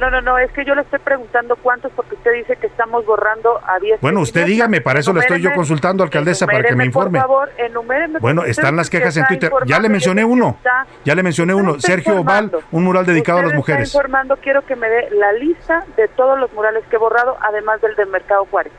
No, 0.00 0.10
no, 0.10 0.22
no, 0.22 0.38
es 0.38 0.50
que 0.52 0.64
yo 0.64 0.74
le 0.74 0.80
estoy 0.80 0.98
preguntando 0.98 1.56
cuántos 1.56 1.92
porque 1.92 2.14
usted 2.14 2.32
dice 2.32 2.56
que 2.56 2.68
estamos 2.68 3.04
borrando 3.04 3.60
a 3.66 3.78
10. 3.78 4.00
Bueno, 4.00 4.20
usted 4.20 4.46
dígame, 4.46 4.80
para 4.80 5.00
eso 5.00 5.12
le 5.12 5.20
estoy 5.20 5.42
yo 5.42 5.52
consultando, 5.52 6.02
alcaldesa, 6.02 6.46
para 6.46 6.62
que 6.62 6.74
me 6.74 6.86
informe. 6.86 7.18
Por 7.18 7.28
favor, 7.28 7.50
enuméreme. 7.58 8.18
Bueno, 8.18 8.44
están 8.44 8.76
las 8.76 8.88
quejas 8.88 9.14
en 9.18 9.26
Twitter. 9.26 9.52
Ya 9.66 9.78
le 9.78 9.90
mencioné 9.90 10.24
uno. 10.24 10.56
Ya 11.04 11.14
le 11.14 11.22
mencioné 11.22 11.52
uno. 11.52 11.78
Sergio 11.78 12.20
Oval, 12.20 12.50
un 12.70 12.84
mural 12.84 13.04
dedicado 13.04 13.40
a 13.40 13.42
las 13.42 13.54
mujeres. 13.54 13.88
Está 13.88 13.98
informando, 13.98 14.38
quiero 14.38 14.64
que 14.64 14.74
me 14.74 14.88
dé 14.88 15.10
la 15.10 15.32
lista 15.34 15.84
de 15.98 16.08
todos 16.08 16.40
los 16.40 16.50
murales 16.54 16.82
que 16.88 16.96
he 16.96 16.98
borrado, 16.98 17.36
además 17.42 17.82
del 17.82 17.94
del 17.94 18.08
Mercado 18.08 18.46
Juárez. 18.50 18.72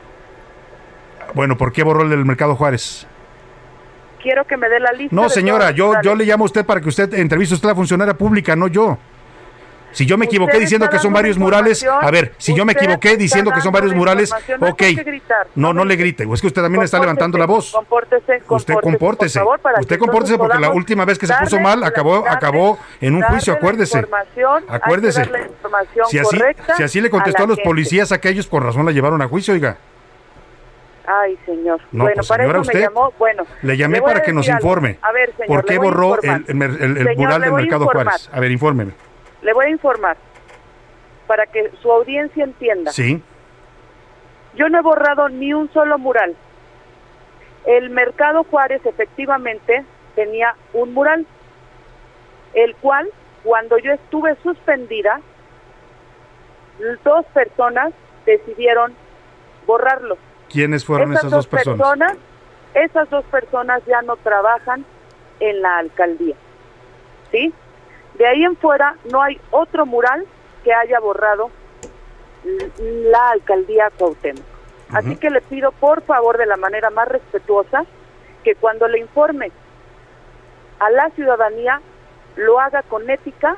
Bueno, 1.34 1.56
¿por 1.56 1.72
qué 1.72 1.84
borró 1.84 2.02
el 2.02 2.10
del 2.10 2.24
Mercado 2.24 2.56
Juárez? 2.56 3.06
Quiero 4.20 4.44
que 4.44 4.56
me 4.56 4.68
dé 4.68 4.80
la 4.80 4.90
lista. 4.90 5.14
No, 5.14 5.28
señora, 5.28 5.70
yo, 5.70 5.94
yo 6.02 6.16
le 6.16 6.24
llamo 6.24 6.44
a 6.44 6.46
usted 6.46 6.66
para 6.66 6.80
que 6.80 6.88
usted 6.88 7.14
entreviste 7.14 7.54
a 7.54 7.56
usted 7.56 7.68
la 7.68 7.74
funcionaria 7.76 8.14
pública, 8.14 8.56
no 8.56 8.66
yo. 8.66 8.98
Si 9.92 10.06
yo 10.06 10.16
me 10.18 10.26
equivoqué 10.26 10.58
diciendo 10.58 10.88
que 10.90 10.98
son 10.98 11.12
varios 11.12 11.38
murales, 11.38 11.84
a 11.84 12.10
ver, 12.10 12.32
si 12.38 12.54
yo 12.54 12.64
me 12.64 12.72
equivoqué 12.72 13.16
diciendo 13.16 13.50
que 13.52 13.60
son 13.60 13.72
varios 13.72 13.94
murales, 13.94 14.32
ok. 14.60 14.82
No, 15.54 15.72
no 15.72 15.84
le 15.84 15.96
grite, 15.96 16.26
es 16.32 16.40
que 16.40 16.46
usted 16.46 16.62
también 16.62 16.82
está 16.82 16.98
levantando 16.98 17.38
la 17.38 17.46
voz. 17.46 17.72
Compórtese, 17.72 18.42
Usted 18.48 18.74
compórtese. 18.74 19.40
Usted 19.80 19.98
compórtese 19.98 20.38
porque 20.38 20.58
la 20.58 20.70
última 20.70 21.04
vez 21.04 21.18
que 21.18 21.26
se 21.26 21.34
puso 21.34 21.58
mal 21.60 21.84
acabó 21.84 22.24
acabó 22.28 22.78
en 23.00 23.14
un 23.16 23.22
juicio, 23.22 23.52
acuérdese. 23.54 24.04
Acuérdese. 24.68 25.28
Si 26.08 26.18
así, 26.18 26.38
si 26.76 26.82
así 26.82 27.00
le 27.00 27.10
contestó 27.10 27.44
a 27.44 27.46
los 27.46 27.60
policías 27.60 28.12
aquellos, 28.12 28.46
con 28.46 28.62
razón 28.62 28.84
la 28.86 28.92
llevaron 28.92 29.20
a 29.22 29.28
juicio, 29.28 29.54
oiga. 29.54 29.76
Ay, 31.06 31.36
señor. 31.44 31.80
No, 31.90 32.04
bueno, 32.04 32.14
pues, 32.16 32.28
para 32.28 32.44
señora, 32.44 32.58
eso 32.60 32.62
usted- 32.68 32.78
me 32.78 32.84
llamó. 32.84 33.12
Bueno, 33.18 33.44
Le 33.62 33.76
llamé 33.76 34.00
para 34.00 34.22
que 34.22 34.32
nos 34.32 34.48
informe. 34.48 34.98
A 35.02 35.10
ver, 35.12 35.32
señor, 35.36 35.46
¿Por 35.48 35.64
qué 35.64 35.78
borró 35.78 36.14
el, 36.14 36.14
informar. 36.30 36.42
el 36.48 36.54
mer- 36.54 36.70
el- 36.70 36.82
el 36.82 36.96
Señor, 36.98 37.16
mural 37.16 37.40
del 37.42 37.52
Mercado. 37.52 37.84
Juárez? 37.86 38.30
A 38.32 38.40
ver, 38.40 38.50
infórmeme. 38.52 38.92
Le 39.42 39.52
voy 39.52 39.66
a 39.66 39.70
informar 39.70 40.16
para 41.26 41.46
que 41.46 41.70
su 41.80 41.90
audiencia 41.90 42.44
entienda. 42.44 42.92
Sí. 42.92 43.22
Yo 44.54 44.68
no 44.68 44.78
he 44.78 44.82
borrado 44.82 45.28
ni 45.28 45.52
un 45.54 45.72
solo 45.72 45.98
mural. 45.98 46.34
El 47.64 47.90
Mercado 47.90 48.44
Juárez 48.44 48.84
efectivamente 48.84 49.84
tenía 50.14 50.54
un 50.72 50.92
mural, 50.94 51.26
el 52.54 52.74
cual, 52.76 53.08
cuando 53.44 53.78
yo 53.78 53.92
estuve 53.92 54.36
suspendida, 54.42 55.20
dos 57.04 57.24
personas 57.26 57.92
decidieron 58.26 58.94
borrarlo. 59.66 60.18
¿Quiénes 60.48 60.84
fueron 60.84 61.12
esas, 61.12 61.30
dos 61.30 61.46
personas? 61.46 62.16
Esas 62.74 63.08
dos 63.10 63.24
personas 63.26 63.82
ya 63.86 64.02
no 64.02 64.16
trabajan 64.16 64.84
en 65.40 65.62
la 65.62 65.78
alcaldía. 65.78 66.34
¿Sí? 67.30 67.52
De 68.18 68.26
ahí 68.26 68.44
en 68.44 68.56
fuera 68.56 68.96
no 69.10 69.22
hay 69.22 69.40
otro 69.50 69.86
mural 69.86 70.24
que 70.64 70.72
haya 70.72 71.00
borrado 71.00 71.50
la 72.44 73.30
alcaldía 73.30 73.90
Cuauhtémoc. 73.96 74.44
Así 74.92 75.16
que 75.16 75.30
le 75.30 75.40
pido 75.40 75.72
por 75.72 76.02
favor 76.02 76.36
de 76.36 76.44
la 76.44 76.56
manera 76.56 76.90
más 76.90 77.08
respetuosa 77.08 77.84
que 78.44 78.54
cuando 78.54 78.88
le 78.88 78.98
informe 78.98 79.50
a 80.78 80.90
la 80.90 81.08
ciudadanía 81.10 81.80
lo 82.36 82.60
haga 82.60 82.82
con 82.82 83.08
ética, 83.08 83.56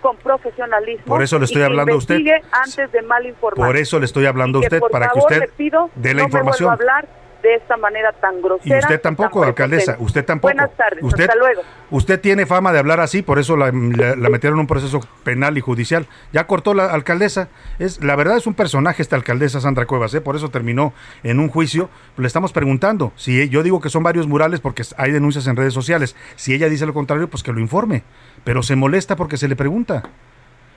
con 0.00 0.16
profesionalismo. 0.16 1.04
Por 1.06 1.22
eso 1.22 1.38
le 1.38 1.44
estoy 1.44 1.62
y 1.62 1.64
hablando 1.64 1.92
a 1.92 1.96
usted. 1.96 2.20
antes 2.50 2.90
de 2.90 3.02
mal 3.02 3.26
informar. 3.26 3.66
Por 3.66 3.76
eso 3.76 4.00
le 4.00 4.06
estoy 4.06 4.26
hablando 4.26 4.58
a 4.58 4.62
usted, 4.62 4.80
para 4.90 5.08
que 5.10 5.18
usted 5.20 5.40
le 5.40 5.48
pido, 5.48 5.90
dé 5.94 6.14
la 6.14 6.22
no 6.22 6.26
información. 6.26 6.70
Me 6.70 6.76
vuelva 6.76 6.92
a 6.92 6.96
hablar 6.96 7.08
de 7.42 7.54
esta 7.56 7.76
manera 7.76 8.12
tan 8.12 8.40
grosera. 8.40 8.76
Y 8.76 8.78
usted 8.78 9.00
tan 9.00 9.16
tampoco, 9.16 9.42
alcaldesa, 9.44 9.96
usted 9.98 10.24
tampoco. 10.24 10.54
Buenas 10.54 10.76
tardes, 10.76 11.02
usted, 11.02 11.24
hasta 11.24 11.34
luego. 11.36 11.62
Usted 11.90 12.20
tiene 12.20 12.46
fama 12.46 12.72
de 12.72 12.78
hablar 12.78 13.00
así, 13.00 13.22
por 13.22 13.38
eso 13.38 13.56
la, 13.56 13.72
la- 13.72 14.16
la 14.16 14.28
metieron 14.30 14.58
en 14.58 14.60
un 14.60 14.66
proceso 14.66 15.00
penal 15.24 15.58
y 15.58 15.60
judicial. 15.60 16.06
Ya 16.32 16.46
cortó 16.46 16.72
la 16.74 16.86
alcaldesa. 16.86 17.48
Es, 17.78 18.02
la 18.02 18.16
verdad 18.16 18.36
es 18.36 18.46
un 18.46 18.54
personaje 18.54 19.02
esta 19.02 19.16
alcaldesa 19.16 19.60
Sandra 19.60 19.86
Cuevas, 19.86 20.14
¿eh? 20.14 20.20
por 20.20 20.36
eso 20.36 20.48
terminó 20.50 20.92
en 21.22 21.40
un 21.40 21.48
juicio. 21.48 21.90
Le 22.16 22.26
estamos 22.26 22.52
preguntando, 22.52 23.12
si 23.16 23.48
yo 23.48 23.62
digo 23.62 23.80
que 23.80 23.88
son 23.90 24.02
varios 24.02 24.26
murales 24.26 24.60
porque 24.60 24.82
hay 24.96 25.10
denuncias 25.12 25.46
en 25.46 25.56
redes 25.56 25.74
sociales, 25.74 26.16
si 26.36 26.54
ella 26.54 26.68
dice 26.68 26.86
lo 26.86 26.94
contrario, 26.94 27.28
pues 27.28 27.42
que 27.42 27.52
lo 27.52 27.60
informe. 27.60 28.02
Pero 28.44 28.62
se 28.62 28.76
molesta 28.76 29.16
porque 29.16 29.36
se 29.36 29.48
le 29.48 29.56
pregunta. 29.56 30.02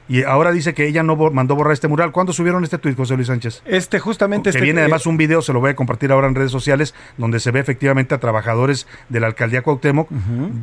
Y 0.07 0.23
ahora 0.23 0.51
dice 0.51 0.73
que 0.75 0.87
ella 0.87 1.01
no 1.01 1.15
mandó 1.31 1.55
borrar 1.55 1.73
este 1.73 1.87
mural. 1.87 2.11
¿Cuándo 2.11 2.31
subieron 2.31 2.63
este 2.63 2.77
tuit, 2.77 2.95
José 2.95 3.15
Luis 3.15 3.27
Sánchez? 3.27 3.63
Este 3.65 3.99
justamente 3.99 4.51
Que 4.51 4.57
este 4.57 4.61
viene 4.63 4.81
además 4.81 5.07
un 5.07 5.17
video, 5.17 5.41
se 5.41 5.51
lo 5.51 5.59
voy 5.59 5.71
a 5.71 5.75
compartir 5.75 6.11
ahora 6.11 6.27
en 6.27 6.35
redes 6.35 6.51
sociales, 6.51 6.93
donde 7.17 7.39
se 7.39 7.49
ve 7.51 7.59
efectivamente 7.59 8.13
a 8.13 8.19
trabajadores 8.19 8.85
de 9.09 9.19
la 9.19 9.27
alcaldía 9.27 9.63
Cuauhtémoc 9.63 10.07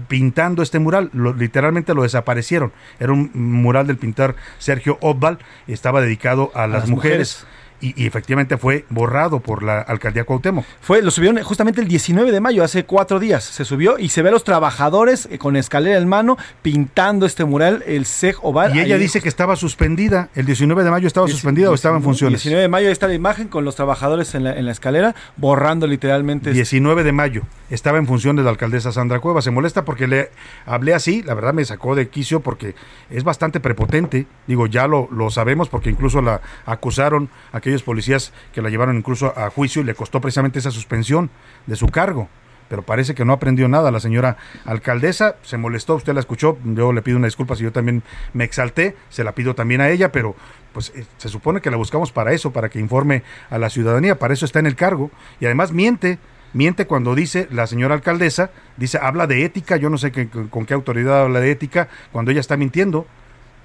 pintando 0.09 0.63
este 0.63 0.79
mural. 0.79 1.11
Lo- 1.13 1.35
literalmente 1.35 1.95
lo 1.95 2.03
desaparecieron. 2.03 2.73
Era 3.01 3.13
un 3.13 3.31
mural 3.35 3.87
del 3.87 3.97
pintor 3.97 4.37
Sergio 4.59 4.99
Obbal, 5.01 5.39
estaba 5.67 6.01
dedicado 6.01 6.51
a 6.55 6.67
las, 6.67 6.83
las 6.83 6.91
mujeres. 6.91 7.39
mujeres. 7.43 7.47
Y, 7.83 8.01
y 8.03 8.07
efectivamente 8.07 8.57
fue 8.57 8.87
borrado 8.89 9.41
por 9.41 9.63
la 9.63 9.81
alcaldía 9.81 10.25
Cuauhtémoc. 10.25 10.65
Fue, 10.81 11.03
lo 11.03 11.11
subieron 11.11 11.43
justamente 11.43 11.81
el 11.81 11.89
19 11.89 12.31
de 12.33 12.41
mayo, 12.41 12.63
hace 12.65 12.85
cuatro 12.85 13.19
días. 13.19 13.43
Se 13.45 13.65
subió 13.65 13.99
y 13.99 14.09
se 14.09 14.23
ve 14.23 14.29
a 14.29 14.33
los 14.33 14.45
trabajadores 14.45 15.29
eh, 15.31 15.39
con 15.39 15.57
escalera 15.57 15.99
en 15.99 16.09
mano 16.09 16.39
pintando 16.63 17.27
este 17.27 17.45
mural, 17.45 17.83
el 17.87 18.07
SEG 18.07 18.37
Oval. 18.43 18.77
Y 18.77 18.81
ella 18.81 18.97
dice 18.99 19.21
que 19.21 19.29
estaba 19.29 19.57
suspendida. 19.57 20.29
El 20.35 20.47
19 20.47 20.85
de 20.85 20.91
mayo 20.91 21.07
estaba 21.09 21.27
Dieci- 21.27 21.33
suspendida 21.33 21.71
o 21.71 21.75
estaba 21.75 21.97
en 21.97 22.03
19 22.03 22.13
funciones. 22.13 22.43
19 22.43 22.63
de 22.63 22.69
mayo, 22.69 22.87
ahí 22.87 22.93
está 22.93 23.09
la 23.09 23.15
imagen 23.15 23.49
con 23.49 23.65
los 23.65 23.75
trabajadores 23.75 24.35
en 24.37 24.45
la, 24.45 24.57
en 24.57 24.65
la 24.65 24.71
escalera, 24.73 25.15
borrando 25.37 25.87
literalmente. 25.89 26.51
este 26.51 26.59
19 26.59 27.03
de 27.03 27.13
mayo. 27.13 27.43
Estaba 27.69 27.99
en 27.99 28.07
funciones 28.07 28.45
la 28.45 28.51
alcaldesa 28.51 28.93
Sandra 28.93 29.19
Cueva. 29.19 29.43
Se 29.43 29.51
molesta 29.51 29.85
porque 29.85 30.07
le 30.07 30.31
hablé 30.67 30.95
así. 30.95 31.23
La 31.23 31.35
verdad 31.35 31.53
me 31.55 31.65
sacó 31.65 31.95
de 31.97 32.09
quicio 32.09 32.41
porque 32.41 32.75
es 33.11 33.25
bastante 33.25 33.59
prepotente. 33.61 34.27
Digo, 34.47 34.67
ya 34.67 34.87
lo, 34.87 35.09
lo 35.11 35.31
sabemos 35.31 35.69
porque 35.71 35.89
incluso 35.91 36.21
la 36.21 36.43
acusaron 36.67 37.31
aquellos 37.53 37.72
policías 37.81 38.35
que 38.53 38.61
la 38.61 38.69
llevaron 38.69 38.99
incluso 38.99 39.33
a 39.35 39.49
juicio 39.49 39.81
y 39.81 39.87
le 39.87 39.95
costó 39.95 40.21
precisamente 40.21 40.59
esa 40.59 40.71
suspensión 40.71 41.31
de 41.67 41.77
su 41.77 41.87
cargo. 41.87 42.29
Pero 42.69 42.83
parece 42.83 43.15
que 43.15 43.25
no 43.25 43.33
aprendió 43.33 43.69
nada 43.69 43.91
la 43.91 44.01
señora 44.01 44.37
alcaldesa. 44.65 45.37
Se 45.43 45.57
molestó, 45.57 45.95
usted 45.95 46.13
la 46.13 46.21
escuchó. 46.21 46.59
Yo 46.65 46.93
le 46.93 47.03
pido 47.03 47.17
una 47.17 47.27
disculpa 47.27 47.57
si 47.57 47.65
yo 47.65 47.73
también 47.73 48.03
me 48.35 48.45
exalté. 48.45 48.97
Se 49.09 49.25
la 49.25 49.33
pido 49.33 49.55
también 49.55 49.81
a 49.81 49.89
ella, 49.89 50.13
pero 50.13 50.35
pues 50.73 50.93
eh, 50.95 51.05
se 51.19 51.29
supone 51.29 51.61
que 51.61 51.71
la 51.71 51.77
buscamos 51.77 52.13
para 52.13 52.33
eso, 52.33 52.51
para 52.53 52.69
que 52.69 52.79
informe 52.79 53.23
a 53.51 53.59
la 53.59 53.71
ciudadanía. 53.71 54.19
Para 54.19 54.35
eso 54.35 54.45
está 54.45 54.59
en 54.59 54.67
el 54.67 54.77
cargo. 54.77 55.11
Y 55.41 55.47
además 55.47 55.73
miente 55.73 56.19
miente 56.55 56.87
cuando 56.87 57.15
dice 57.15 57.49
la 57.51 57.67
señora 57.67 57.95
alcaldesa, 57.95 58.51
dice, 58.77 58.99
habla 59.01 59.27
de 59.27 59.45
ética, 59.45 59.77
yo 59.77 59.91
no 59.91 59.99
sé 59.99 60.13
con, 60.13 60.49
con 60.49 60.67
qué 60.67 60.75
autoridad 60.75 61.23
habla 61.23 61.41
de 61.41 61.51
ética, 61.51 61.89
cuando 62.11 62.31
ella 62.31 62.41
está 62.41 62.57
mintiendo. 62.57 63.07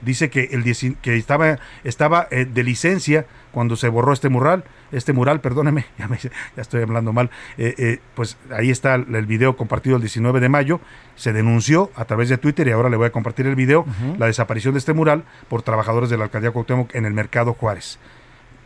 Dice 0.01 0.29
que 0.29 0.49
el 0.51 0.63
que 1.01 1.15
estaba 1.17 1.57
estaba 1.83 2.27
eh, 2.31 2.45
de 2.45 2.63
licencia 2.63 3.25
cuando 3.51 3.75
se 3.75 3.89
borró 3.89 4.13
este 4.13 4.29
mural, 4.29 4.63
este 4.91 5.11
mural, 5.13 5.41
perdóneme, 5.41 5.85
ya, 5.97 6.07
me- 6.07 6.17
ya 6.19 6.29
estoy 6.61 6.83
hablando 6.83 7.13
mal. 7.13 7.29
eh, 7.57 7.73
eh, 7.77 7.99
pues 8.15 8.37
ahí 8.51 8.69
está 8.69 8.95
el, 8.95 9.13
el 9.15 9.25
video 9.25 9.57
compartido 9.57 9.95
el 9.95 10.01
19 10.01 10.39
de 10.39 10.49
mayo. 10.49 10.79
Se 11.15 11.33
denunció 11.33 11.91
a 11.95 12.05
través 12.05 12.29
de 12.29 12.37
Twitter 12.37 12.67
y 12.67 12.71
ahora 12.71 12.89
le 12.89 12.97
voy 12.97 13.07
a 13.07 13.11
compartir 13.11 13.47
el 13.47 13.55
video 13.55 13.85
la 14.19 14.27
desaparición 14.27 14.73
de 14.73 14.79
este 14.79 14.93
mural 14.93 15.23
por 15.49 15.63
trabajadores 15.63 16.09
de 16.09 16.17
la 16.17 16.25
alcaldía 16.25 16.51
Cuauhtémoc 16.51 16.93
en 16.93 17.05
el 17.05 17.13
mercado 17.13 17.53
Juárez 17.53 17.97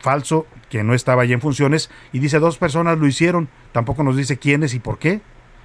falso 0.00 0.46
que 0.68 0.82
no 0.82 0.94
estaba 0.94 1.22
ahí 1.22 1.32
en 1.32 1.40
funciones 1.40 1.88
y 2.12 2.18
dice 2.18 2.40
dos 2.40 2.58
personas 2.58 2.98
lo 2.98 3.06
hicieron, 3.06 3.48
tampoco 3.70 4.02
nos 4.02 4.16
dice 4.16 4.36
quiénes 4.36 4.74
y 4.74 4.80
por 4.80 4.98
qué 4.98 5.20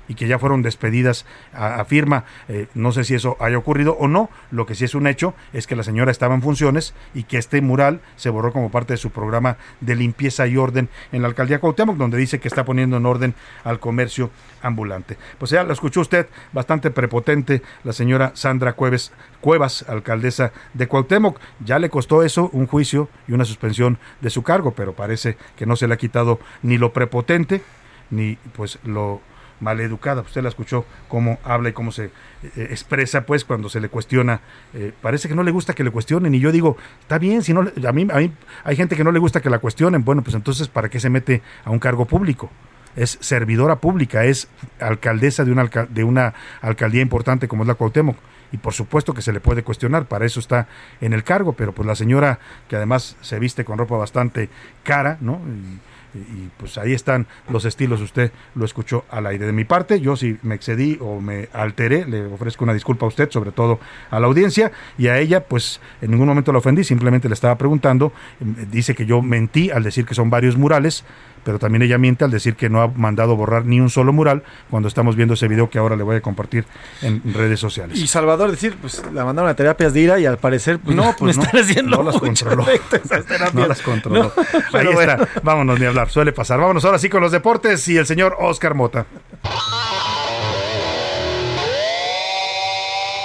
y 0.07 0.15
que 0.15 0.27
ya 0.27 0.39
fueron 0.39 0.61
despedidas, 0.61 1.25
afirma, 1.53 2.25
eh, 2.47 2.67
no 2.73 2.91
sé 2.91 3.03
si 3.03 3.15
eso 3.15 3.37
haya 3.39 3.57
ocurrido 3.57 3.97
o 3.99 4.07
no, 4.07 4.29
lo 4.51 4.65
que 4.65 4.75
sí 4.75 4.85
es 4.85 4.95
un 4.95 5.07
hecho 5.07 5.33
es 5.53 5.67
que 5.67 5.75
la 5.75 5.83
señora 5.83 6.11
estaba 6.11 6.35
en 6.35 6.41
funciones 6.41 6.93
y 7.13 7.23
que 7.23 7.37
este 7.37 7.61
mural 7.61 8.01
se 8.15 8.29
borró 8.29 8.51
como 8.51 8.71
parte 8.71 8.93
de 8.93 8.97
su 8.97 9.11
programa 9.11 9.57
de 9.81 9.95
limpieza 9.95 10.47
y 10.47 10.57
orden 10.57 10.89
en 11.11 11.21
la 11.21 11.27
alcaldía 11.27 11.59
Cuauhtémoc, 11.59 11.97
donde 11.97 12.17
dice 12.17 12.39
que 12.39 12.47
está 12.47 12.65
poniendo 12.65 12.97
en 12.97 13.05
orden 13.05 13.33
al 13.63 13.79
comercio 13.79 14.31
ambulante. 14.61 15.17
Pues 15.37 15.51
ya 15.51 15.63
lo 15.63 15.73
escuchó 15.73 16.01
usted, 16.01 16.27
bastante 16.53 16.91
prepotente 16.91 17.61
la 17.83 17.93
señora 17.93 18.31
Sandra 18.35 18.73
Cueves, 18.73 19.11
Cuevas, 19.41 19.85
alcaldesa 19.87 20.51
de 20.73 20.87
Cuauhtémoc, 20.87 21.39
ya 21.63 21.79
le 21.79 21.89
costó 21.89 22.23
eso 22.23 22.49
un 22.53 22.67
juicio 22.67 23.09
y 23.27 23.33
una 23.33 23.45
suspensión 23.45 23.97
de 24.21 24.29
su 24.29 24.43
cargo, 24.43 24.71
pero 24.71 24.93
parece 24.93 25.37
que 25.55 25.65
no 25.65 25.75
se 25.75 25.87
le 25.87 25.93
ha 25.93 25.97
quitado 25.97 26.39
ni 26.63 26.77
lo 26.77 26.93
prepotente 26.93 27.61
ni 28.09 28.37
pues 28.55 28.79
lo 28.83 29.21
maleducada. 29.59 30.21
Usted 30.21 30.41
la 30.41 30.49
escuchó 30.49 30.85
cómo 31.07 31.39
habla 31.43 31.69
y 31.69 31.73
cómo 31.73 31.91
se 31.91 32.05
eh, 32.05 32.67
expresa, 32.69 33.25
pues, 33.25 33.45
cuando 33.45 33.69
se 33.69 33.79
le 33.79 33.89
cuestiona. 33.89 34.41
Eh, 34.73 34.93
parece 35.01 35.27
que 35.27 35.35
no 35.35 35.43
le 35.43 35.51
gusta 35.51 35.73
que 35.73 35.83
le 35.83 35.91
cuestionen. 35.91 36.33
Y 36.35 36.39
yo 36.39 36.51
digo, 36.51 36.77
está 37.01 37.17
bien, 37.17 37.41
si 37.43 37.53
no, 37.53 37.61
a 37.61 37.91
mí, 37.91 38.07
a 38.11 38.17
mí 38.17 38.31
hay 38.63 38.75
gente 38.75 38.95
que 38.95 39.03
no 39.03 39.11
le 39.11 39.19
gusta 39.19 39.41
que 39.41 39.49
la 39.49 39.59
cuestionen. 39.59 40.03
Bueno, 40.03 40.21
pues 40.21 40.35
entonces, 40.35 40.67
¿para 40.67 40.89
qué 40.89 40.99
se 40.99 41.09
mete 41.09 41.41
a 41.65 41.71
un 41.71 41.79
cargo 41.79 42.05
público? 42.05 42.49
Es 42.95 43.17
servidora 43.21 43.75
pública, 43.75 44.25
es 44.25 44.47
alcaldesa 44.79 45.45
de 45.45 45.51
una, 45.51 45.61
alca- 45.61 45.87
de 45.87 46.03
una 46.03 46.33
alcaldía 46.61 47.01
importante 47.01 47.47
como 47.47 47.63
es 47.63 47.67
la 47.67 47.75
Cuauhtémoc. 47.75 48.17
Y 48.51 48.57
por 48.57 48.73
supuesto 48.73 49.13
que 49.13 49.21
se 49.21 49.33
le 49.33 49.41
puede 49.41 49.61
cuestionar, 49.61 50.05
para 50.05 50.25
eso 50.25 50.39
está 50.39 50.67
en 51.01 51.11
el 51.11 51.23
cargo, 51.23 51.53
pero 51.53 51.73
pues 51.73 51.85
la 51.85 51.95
señora, 51.95 52.39
que 52.69 52.77
además 52.77 53.17
se 53.21 53.39
viste 53.39 53.65
con 53.65 53.77
ropa 53.77 53.97
bastante 53.97 54.49
cara, 54.83 55.17
¿no? 55.19 55.41
Y 55.45 55.79
y 56.13 56.49
pues 56.57 56.77
ahí 56.77 56.93
están 56.93 57.27
los 57.49 57.65
estilos, 57.65 58.01
usted 58.01 58.31
lo 58.55 58.65
escuchó 58.65 59.05
al 59.09 59.27
aire. 59.27 59.45
De 59.45 59.53
mi 59.53 59.65
parte, 59.65 59.99
yo 59.99 60.15
si 60.15 60.37
me 60.41 60.55
excedí 60.55 60.97
o 61.01 61.19
me 61.21 61.49
alteré, 61.53 62.05
le 62.05 62.25
ofrezco 62.25 62.63
una 62.63 62.73
disculpa 62.73 63.05
a 63.05 63.09
usted, 63.09 63.29
sobre 63.29 63.51
todo 63.51 63.79
a 64.09 64.19
la 64.19 64.27
audiencia, 64.27 64.71
y 64.97 65.07
a 65.07 65.19
ella, 65.19 65.43
pues 65.43 65.79
en 66.01 66.11
ningún 66.11 66.27
momento 66.27 66.51
la 66.51 66.59
ofendí, 66.59 66.83
simplemente 66.83 67.27
le 67.27 67.33
estaba 67.33 67.57
preguntando, 67.57 68.13
em, 68.39 68.69
dice 68.69 68.95
que 68.95 69.05
yo 69.05 69.21
mentí 69.21 69.69
al 69.69 69.83
decir 69.83 70.05
que 70.05 70.15
son 70.15 70.29
varios 70.29 70.57
murales, 70.57 71.03
pero 71.47 71.59
también 71.59 71.81
ella 71.81 71.97
miente 71.97 72.25
al 72.25 72.29
decir 72.29 72.57
que 72.57 72.69
no 72.69 72.81
ha 72.81 72.89
mandado 72.89 73.37
borrar 73.37 73.65
ni 73.65 73.79
un 73.79 73.89
solo 73.89 74.11
mural 74.11 74.43
cuando 74.69 74.89
estamos 74.89 75.15
viendo 75.15 75.35
ese 75.35 75.47
video 75.47 75.69
que 75.69 75.79
ahora 75.79 75.95
le 75.95 76.03
voy 76.03 76.17
a 76.17 76.21
compartir 76.21 76.65
en 77.01 77.21
redes 77.33 77.57
sociales. 77.57 77.97
Y 77.97 78.05
Salvador 78.05 78.51
decir, 78.51 78.75
pues 78.81 79.01
la 79.13 79.23
mandaron 79.23 79.49
a 79.49 79.55
terapias 79.55 79.93
de 79.93 80.01
ira 80.01 80.19
y 80.19 80.25
al 80.25 80.39
parecer 80.39 80.77
pues, 80.77 80.93
no, 80.93 81.15
pues 81.17 81.37
me 81.37 81.43
no, 81.43 81.47
están 81.47 81.63
haciendo 81.63 81.95
no 81.95 82.03
las 82.03 82.19
controló. 82.19 82.65
No 83.53 83.65
las 83.65 83.81
controló. 83.81 84.23
No, 84.23 84.31
Ahí 84.35 84.61
pero 84.73 84.91
bueno. 84.91 85.13
está. 85.23 85.39
Vámonos 85.41 85.79
ni 85.79 85.85
hablar, 85.85 86.09
suele 86.09 86.33
pasar. 86.33 86.59
Vámonos 86.59 86.83
ahora 86.83 86.99
sí 86.99 87.07
con 87.07 87.21
los 87.21 87.31
deportes 87.31 87.87
y 87.87 87.95
el 87.95 88.05
señor 88.05 88.35
Oscar 88.41 88.73
Mota. 88.73 89.05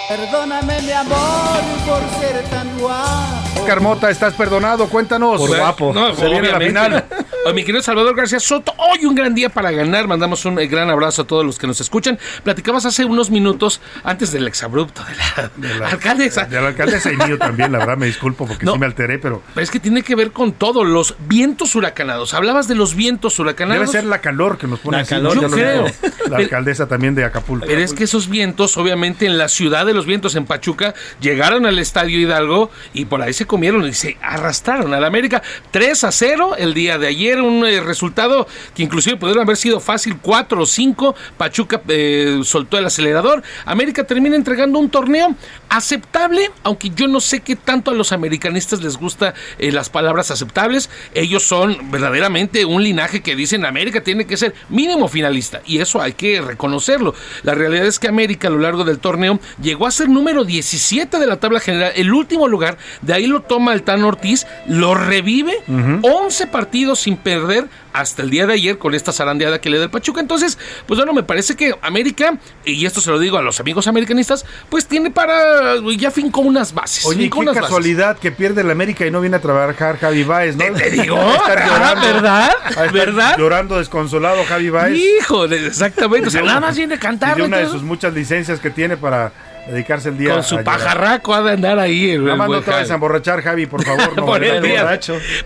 Perdóname 0.08 0.80
mi 0.82 0.92
amor 0.92 1.60
por 1.88 2.20
ser 2.20 2.44
tan 2.50 2.78
guapo. 2.78 3.58
Oscar 3.58 3.80
Mota, 3.80 4.10
estás 4.10 4.34
perdonado, 4.34 4.88
cuéntanos. 4.88 5.40
Por 5.40 5.56
guapo. 5.56 5.92
No, 5.92 6.14
Se 6.14 6.28
viene 6.28 6.52
la 6.52 6.60
final. 6.60 7.04
Mi 7.54 7.64
querido 7.64 7.82
Salvador 7.82 8.14
García 8.16 8.40
Soto, 8.40 8.72
hoy 8.78 9.04
un 9.04 9.14
gran 9.14 9.34
día 9.34 9.50
para 9.50 9.70
ganar. 9.72 10.06
Mandamos 10.06 10.44
un 10.46 10.58
eh, 10.58 10.68
gran 10.68 10.88
abrazo 10.88 11.22
a 11.22 11.26
todos 11.26 11.44
los 11.44 11.58
que 11.58 11.66
nos 11.66 11.80
escuchan. 11.82 12.18
Platicabas 12.44 12.86
hace 12.86 13.04
unos 13.04 13.30
minutos 13.30 13.80
antes 14.04 14.32
del 14.32 14.46
exabrupto 14.46 15.02
de 15.04 15.14
la, 15.16 15.50
De 15.56 15.78
la 15.78 15.88
alcaldesa. 15.90 16.44
De 16.44 16.58
la 16.60 16.68
alcaldesa 16.68 17.12
y 17.12 17.16
mío 17.16 17.36
también, 17.36 17.70
la 17.72 17.78
verdad 17.78 17.98
me 17.98 18.06
disculpo 18.06 18.46
porque 18.46 18.64
No. 18.64 18.72
sí 18.72 18.78
me 18.78 18.86
alteré, 18.86 19.18
pero 19.18 19.42
Pero 19.54 19.62
es 19.64 19.70
que 19.70 19.80
tiene 19.80 20.02
que 20.02 20.14
ver 20.14 20.30
con 20.30 20.52
todo, 20.52 20.84
los 20.84 21.14
vientos 21.28 21.74
huracanados. 21.74 22.32
Hablabas 22.32 22.68
de 22.68 22.74
los 22.74 22.94
vientos 22.94 23.38
huracanados. 23.38 23.80
debe 23.90 23.92
ser 24.00 24.04
la 24.08 24.20
calor 24.22 24.56
que 24.56 24.66
nos 24.66 24.78
pone 24.78 24.98
La 24.98 25.02
así, 25.02 25.10
calor, 25.10 25.38
yo 25.38 25.50
creo. 25.50 25.86
La 26.30 26.38
alcaldesa 26.38 26.86
también 26.88 27.14
de 27.14 27.24
Acapulco. 27.24 27.66
Pero 27.66 27.80
es 27.82 27.92
que 27.92 28.04
esos 28.04 28.28
vientos, 28.28 28.78
obviamente, 28.78 29.26
en 29.26 29.36
la 29.36 29.48
ciudad 29.48 29.84
de 29.84 29.92
los 29.92 30.06
vientos, 30.06 30.36
en 30.36 30.46
Pachuca, 30.46 30.94
llegaron 31.20 31.66
al 31.66 31.78
estadio 31.78 32.18
Hidalgo 32.18 32.70
y 32.94 33.04
por 33.04 33.20
ahí 33.20 33.32
se 33.34 33.46
comieron 33.46 33.84
y 33.86 33.92
se 33.92 34.16
arrastraron 34.22 34.94
a 34.94 35.00
la 35.00 35.08
América. 35.08 35.42
3 35.72 36.04
a 36.04 36.12
0 36.12 36.54
el 36.56 36.72
día 36.72 36.96
de 36.98 37.08
ayer, 37.08 37.31
un 37.40 37.64
eh, 37.64 37.80
resultado 37.80 38.46
que 38.74 38.82
inclusive 38.82 39.16
pudieron 39.16 39.42
haber 39.42 39.56
sido 39.56 39.80
fácil 39.80 40.18
4 40.20 40.62
o 40.62 40.66
5. 40.66 41.14
Pachuca 41.36 41.80
eh, 41.88 42.40
soltó 42.44 42.78
el 42.78 42.86
acelerador. 42.86 43.42
América 43.64 44.04
termina 44.04 44.36
entregando 44.36 44.78
un 44.78 44.90
torneo 44.90 45.34
aceptable, 45.68 46.50
aunque 46.62 46.90
yo 46.90 47.08
no 47.08 47.20
sé 47.20 47.40
qué 47.40 47.56
tanto 47.56 47.90
a 47.90 47.94
los 47.94 48.12
americanistas 48.12 48.82
les 48.82 48.96
gusta 48.96 49.34
eh, 49.58 49.72
las 49.72 49.88
palabras 49.88 50.30
aceptables. 50.30 50.90
Ellos 51.14 51.42
son 51.42 51.90
verdaderamente 51.90 52.64
un 52.64 52.82
linaje 52.82 53.22
que 53.22 53.36
dicen 53.36 53.64
América 53.64 54.02
tiene 54.02 54.26
que 54.26 54.36
ser 54.36 54.54
mínimo 54.68 55.08
finalista 55.08 55.62
y 55.66 55.78
eso 55.78 56.02
hay 56.02 56.12
que 56.12 56.40
reconocerlo. 56.40 57.14
La 57.42 57.54
realidad 57.54 57.86
es 57.86 57.98
que 57.98 58.08
América 58.08 58.48
a 58.48 58.50
lo 58.50 58.58
largo 58.58 58.84
del 58.84 58.98
torneo 58.98 59.40
llegó 59.60 59.86
a 59.86 59.90
ser 59.90 60.08
número 60.08 60.44
17 60.44 61.18
de 61.18 61.26
la 61.26 61.38
tabla 61.38 61.60
general, 61.60 61.92
el 61.96 62.12
último 62.12 62.48
lugar, 62.48 62.78
de 63.00 63.14
ahí 63.14 63.26
lo 63.26 63.42
toma 63.42 63.72
el 63.72 63.82
Tan 63.82 64.04
Ortiz, 64.04 64.46
lo 64.66 64.94
revive, 64.94 65.54
11 66.02 66.46
partidos 66.48 67.00
sin 67.00 67.16
perder 67.22 67.68
hasta 67.92 68.22
el 68.22 68.30
día 68.30 68.46
de 68.46 68.54
ayer 68.54 68.78
con 68.78 68.94
esta 68.94 69.12
zarandeada 69.12 69.60
que 69.60 69.70
le 69.70 69.78
da 69.78 69.84
el 69.84 69.90
Pachuca. 69.90 70.20
Entonces, 70.20 70.58
pues 70.86 70.98
bueno, 70.98 71.12
me 71.12 71.22
parece 71.22 71.56
que 71.56 71.74
América, 71.82 72.38
y 72.64 72.86
esto 72.86 73.00
se 73.00 73.10
lo 73.10 73.18
digo 73.18 73.36
a 73.38 73.42
los 73.42 73.60
amigos 73.60 73.86
americanistas, 73.86 74.44
pues 74.68 74.86
tiene 74.86 75.10
para, 75.10 75.74
ya 75.96 76.10
fincó 76.10 76.40
unas 76.40 76.72
bases. 76.74 77.04
Oye, 77.06 77.28
qué 77.30 77.38
unas 77.38 77.54
bases. 77.54 77.68
casualidad 77.68 78.18
que 78.18 78.32
pierde 78.32 78.64
la 78.64 78.72
América 78.72 79.06
y 79.06 79.10
no 79.10 79.20
viene 79.20 79.36
a 79.36 79.40
trabajar 79.40 79.98
Javi 79.98 80.24
Baez, 80.24 80.56
¿no? 80.56 80.64
Te 80.74 80.90
digo, 80.90 81.16
A 81.20 81.34
estar 81.34 81.58
ah, 81.58 81.66
llorando. 81.66 82.06
¿verdad? 82.06 82.50
A 82.64 82.68
estar 82.68 82.92
¿Verdad? 82.92 83.38
Llorando 83.38 83.78
desconsolado 83.78 84.44
Javi 84.44 84.70
Baez. 84.70 84.98
Híjole, 84.98 85.66
exactamente. 85.66 86.28
O 86.28 86.30
sea, 86.30 86.42
Y 86.42 86.46
nada 86.46 86.60
más 86.60 86.76
viene 86.76 86.94
a 86.94 86.96
y 86.96 87.00
cantar. 87.00 87.36
de 87.36 87.42
una 87.42 87.58
de 87.58 87.68
sus 87.68 87.82
muchas 87.82 88.12
licencias 88.14 88.60
que 88.60 88.70
tiene 88.70 88.96
para 88.96 89.32
dedicarse 89.66 90.08
el 90.08 90.18
día 90.18 90.34
Con 90.34 90.42
su 90.42 90.62
pajarraco 90.62 91.34
ha 91.34 91.42
de 91.42 91.52
andar 91.52 91.78
ahí. 91.78 92.10
El, 92.10 92.22
Nada 92.22 92.32
el 92.32 92.38
más 92.38 92.48
no 92.50 92.60
te 92.62 92.70
vayas 92.70 92.90
a 92.90 92.94
emborrachar, 92.94 93.42
Javi, 93.42 93.66
por 93.66 93.84
favor. 93.84 94.12
No, 94.16 94.26
Por 94.26 94.42
el. 94.44 94.62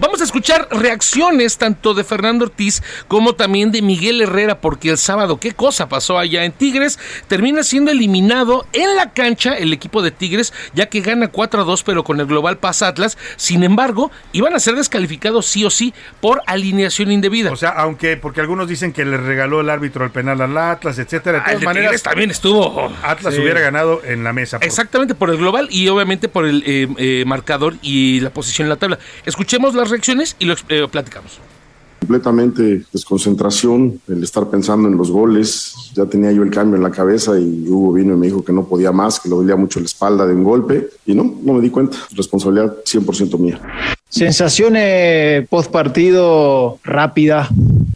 Vamos 0.01 0.21
a 0.21 0.25
escuchar 0.25 0.69
reacciones 0.71 1.59
tanto 1.59 1.95
de 1.95 2.05
Fernando 2.05 2.45
Ortiz 2.47 2.83
como 3.09 3.35
también 3.35 3.71
de 3.71 3.83
Miguel 3.83 4.21
Herrera, 4.23 4.61
porque 4.61 4.91
el 4.91 4.99
sábado, 4.99 5.39
¿qué 5.39 5.53
cosa 5.53 5.89
pasó 5.89 6.19
allá 6.19 6.45
en 6.45 6.53
Tigres? 6.53 6.99
Termina 7.29 7.63
siendo 7.63 7.91
eliminado 7.91 8.67
en 8.73 8.97
la 8.97 9.13
cancha 9.13 9.55
el 9.57 9.73
equipo 9.73 10.03
de 10.03 10.11
Tigres, 10.11 10.53
ya 10.75 10.87
que 10.87 11.01
gana 11.01 11.29
4 11.29 11.61
a 11.63 11.65
2, 11.65 11.83
pero 11.83 12.03
con 12.05 12.19
el 12.21 12.27
global 12.27 12.59
pasa 12.59 12.89
Atlas. 12.89 13.17
Sin 13.37 13.63
embargo, 13.63 14.11
iban 14.33 14.55
a 14.55 14.59
ser 14.59 14.75
descalificados 14.75 15.47
sí 15.47 15.65
o 15.65 15.71
sí 15.71 15.95
por 16.21 16.43
alineación 16.47 17.13
indebida. 17.13 17.53
O 17.53 17.57
sea, 17.57 17.71
aunque, 17.71 18.17
porque 18.17 18.41
algunos 18.41 18.69
dicen 18.69 18.93
que 18.93 19.05
le 19.05 19.17
regaló 19.17 19.61
el 19.61 19.71
árbitro 19.71 20.05
el 20.05 20.11
penal 20.11 20.41
al 20.41 20.57
Atlas, 20.57 20.99
etcétera. 20.99 21.39
De 21.39 21.43
Ah, 21.43 21.45
todas 21.45 21.55
el 21.55 21.61
de 21.61 21.67
maneras, 21.67 21.89
Tigres 21.91 22.03
también 22.03 22.31
estuvo. 22.31 22.93
Atlas 23.03 23.35
Sí. 23.35 23.41
hubiera 23.41 23.61
ganado 23.61 24.01
en 24.07 24.25
la 24.25 24.33
mesa. 24.33 24.59
por- 24.59 24.67
Exactamente 24.67 25.15
por 25.15 25.31
el 25.31 25.37
global 25.39 25.69
y 25.71 25.89
obviamente 25.89 26.29
por 26.29 26.47
el 26.47 26.63
eh, 26.67 26.89
eh, 26.99 27.25
marcador 27.27 27.75
y 27.83 28.21
la 28.21 28.31
posición 28.31 28.67
en 28.67 28.71
la 28.71 28.77
tabla. 28.77 28.99
Escuchemos 29.25 29.75
las 29.75 29.91
reacciones 29.91 30.37
y 30.39 30.45
lo 30.47 30.55
eh, 30.69 30.87
platicamos. 30.91 31.39
completamente 32.01 32.83
desconcentración, 32.93 34.01
el 34.09 34.23
estar 34.23 34.49
pensando 34.49 34.87
en 34.89 34.97
los 34.97 35.11
goles. 35.11 35.75
Ya 35.95 36.05
tenía 36.07 36.31
yo 36.31 36.43
el 36.43 36.51
cambio 36.51 36.77
en 36.77 36.83
la 36.83 36.91
cabeza 36.91 37.39
y 37.39 37.65
Hugo 37.69 37.93
vino 37.95 38.15
y 38.15 38.17
me 38.17 38.27
dijo 38.27 38.45
que 38.45 38.53
no 38.53 38.65
podía 38.65 38.93
más, 38.93 39.19
que 39.19 39.29
le 39.29 39.35
dolía 39.35 39.57
mucho 39.57 39.81
la 39.81 39.87
espalda 39.87 40.27
de 40.27 40.35
un 40.35 40.45
golpe 40.45 40.89
y 41.07 41.15
no, 41.15 41.35
no 41.43 41.55
me 41.55 41.61
di 41.61 41.71
cuenta. 41.71 41.97
Responsabilidad 42.15 42.77
100% 42.85 43.39
mía. 43.39 43.61
Sensaciones 44.09 45.49
post 45.49 45.71
partido 45.73 46.79
rápida, 46.85 47.49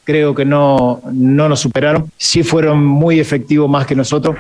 creo 0.04 0.34
que 0.34 0.44
no, 0.44 1.00
no 1.12 1.48
nos 1.48 1.60
superaron. 1.60 2.10
Sí 2.16 2.42
fueron 2.42 2.84
muy 2.84 3.20
efectivos 3.20 3.68
más 3.70 3.86
que 3.86 3.94
nosotros. 3.94 4.36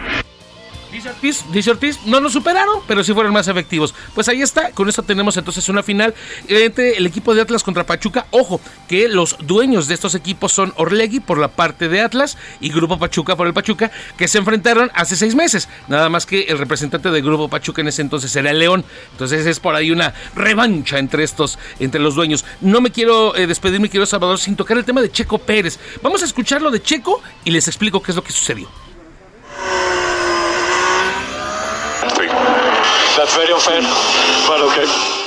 Dice 1.52 1.70
Ortiz, 1.70 1.98
no 2.06 2.20
nos 2.20 2.32
superaron, 2.32 2.80
pero 2.86 3.02
sí 3.04 3.12
fueron 3.12 3.32
más 3.32 3.48
efectivos. 3.48 3.94
Pues 4.14 4.28
ahí 4.28 4.42
está, 4.42 4.70
con 4.72 4.88
esto 4.88 5.02
tenemos 5.02 5.36
entonces 5.36 5.68
una 5.68 5.82
final 5.82 6.14
entre 6.48 6.96
el 6.96 7.06
equipo 7.06 7.34
de 7.34 7.42
Atlas 7.42 7.62
contra 7.62 7.84
Pachuca. 7.84 8.26
Ojo, 8.30 8.60
que 8.88 9.08
los 9.08 9.36
dueños 9.40 9.88
de 9.88 9.94
estos 9.94 10.14
equipos 10.14 10.52
son 10.52 10.72
Orlegui 10.76 11.20
por 11.20 11.38
la 11.38 11.48
parte 11.48 11.88
de 11.88 12.00
Atlas 12.00 12.36
y 12.60 12.70
Grupo 12.70 12.98
Pachuca 12.98 13.36
por 13.36 13.46
el 13.46 13.54
Pachuca, 13.54 13.90
que 14.16 14.28
se 14.28 14.38
enfrentaron 14.38 14.90
hace 14.94 15.16
seis 15.16 15.34
meses. 15.34 15.68
Nada 15.88 16.08
más 16.08 16.26
que 16.26 16.42
el 16.42 16.58
representante 16.58 17.10
de 17.10 17.22
Grupo 17.22 17.48
Pachuca 17.48 17.80
en 17.80 17.88
ese 17.88 18.02
entonces 18.02 18.34
era 18.36 18.50
el 18.50 18.58
León. 18.58 18.84
Entonces 19.12 19.46
es 19.46 19.60
por 19.60 19.74
ahí 19.74 19.90
una 19.90 20.14
revancha 20.34 20.98
entre 20.98 21.24
estos, 21.24 21.58
entre 21.78 22.00
los 22.00 22.14
dueños. 22.14 22.44
No 22.60 22.80
me 22.80 22.90
quiero 22.90 23.36
eh, 23.36 23.46
despedir, 23.46 23.80
mi 23.80 23.88
querido 23.88 24.06
Salvador, 24.06 24.38
sin 24.38 24.56
tocar 24.56 24.76
el 24.76 24.84
tema 24.84 25.00
de 25.00 25.10
Checo 25.10 25.38
Pérez. 25.38 25.78
Vamos 26.02 26.22
a 26.22 26.24
escuchar 26.24 26.62
lo 26.62 26.70
de 26.70 26.82
Checo 26.82 27.22
y 27.44 27.50
les 27.50 27.68
explico 27.68 28.02
qué 28.02 28.12
es 28.12 28.16
lo 28.16 28.24
que 28.24 28.32
sucedió. 28.32 28.89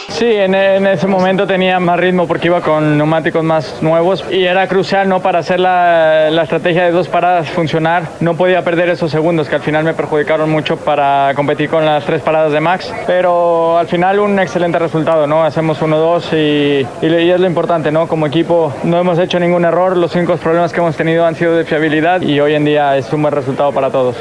Sí, 0.09 0.25
en, 0.25 0.53
en 0.53 0.85
ese 0.85 1.07
momento 1.07 1.47
tenía 1.47 1.79
más 1.79 1.99
ritmo 1.99 2.27
porque 2.27 2.47
iba 2.47 2.61
con 2.61 2.97
neumáticos 2.97 3.43
más 3.43 3.81
nuevos 3.81 4.23
y 4.29 4.43
era 4.43 4.67
crucial 4.67 5.09
¿no? 5.09 5.21
para 5.21 5.39
hacer 5.39 5.59
la, 5.59 6.29
la 6.29 6.43
estrategia 6.43 6.83
de 6.83 6.91
dos 6.91 7.07
paradas 7.07 7.49
funcionar. 7.49 8.03
No 8.19 8.35
podía 8.35 8.63
perder 8.63 8.89
esos 8.89 9.09
segundos 9.09 9.49
que 9.49 9.55
al 9.55 9.61
final 9.61 9.83
me 9.83 9.95
perjudicaron 9.95 10.51
mucho 10.51 10.77
para 10.77 11.33
competir 11.35 11.67
con 11.69 11.83
las 11.85 12.05
tres 12.05 12.21
paradas 12.21 12.51
de 12.51 12.59
Max, 12.59 12.93
pero 13.07 13.77
al 13.79 13.87
final 13.87 14.19
un 14.19 14.37
excelente 14.39 14.77
resultado, 14.77 15.25
¿no? 15.25 15.43
Hacemos 15.43 15.81
1-2 15.81 16.33
y, 16.33 17.05
y, 17.05 17.09
y 17.09 17.31
es 17.31 17.39
lo 17.39 17.47
importante, 17.47 17.91
¿no? 17.91 18.07
Como 18.07 18.27
equipo 18.27 18.71
no 18.83 18.99
hemos 18.99 19.17
hecho 19.17 19.39
ningún 19.39 19.65
error, 19.65 19.97
los 19.97 20.13
únicos 20.15 20.39
problemas 20.39 20.71
que 20.71 20.79
hemos 20.79 20.95
tenido 20.95 21.25
han 21.25 21.35
sido 21.35 21.55
de 21.55 21.65
fiabilidad 21.65 22.21
y 22.21 22.39
hoy 22.39 22.53
en 22.53 22.65
día 22.65 22.95
es 22.97 23.11
un 23.11 23.23
buen 23.23 23.33
resultado 23.33 23.71
para 23.71 23.89
todos. 23.89 24.15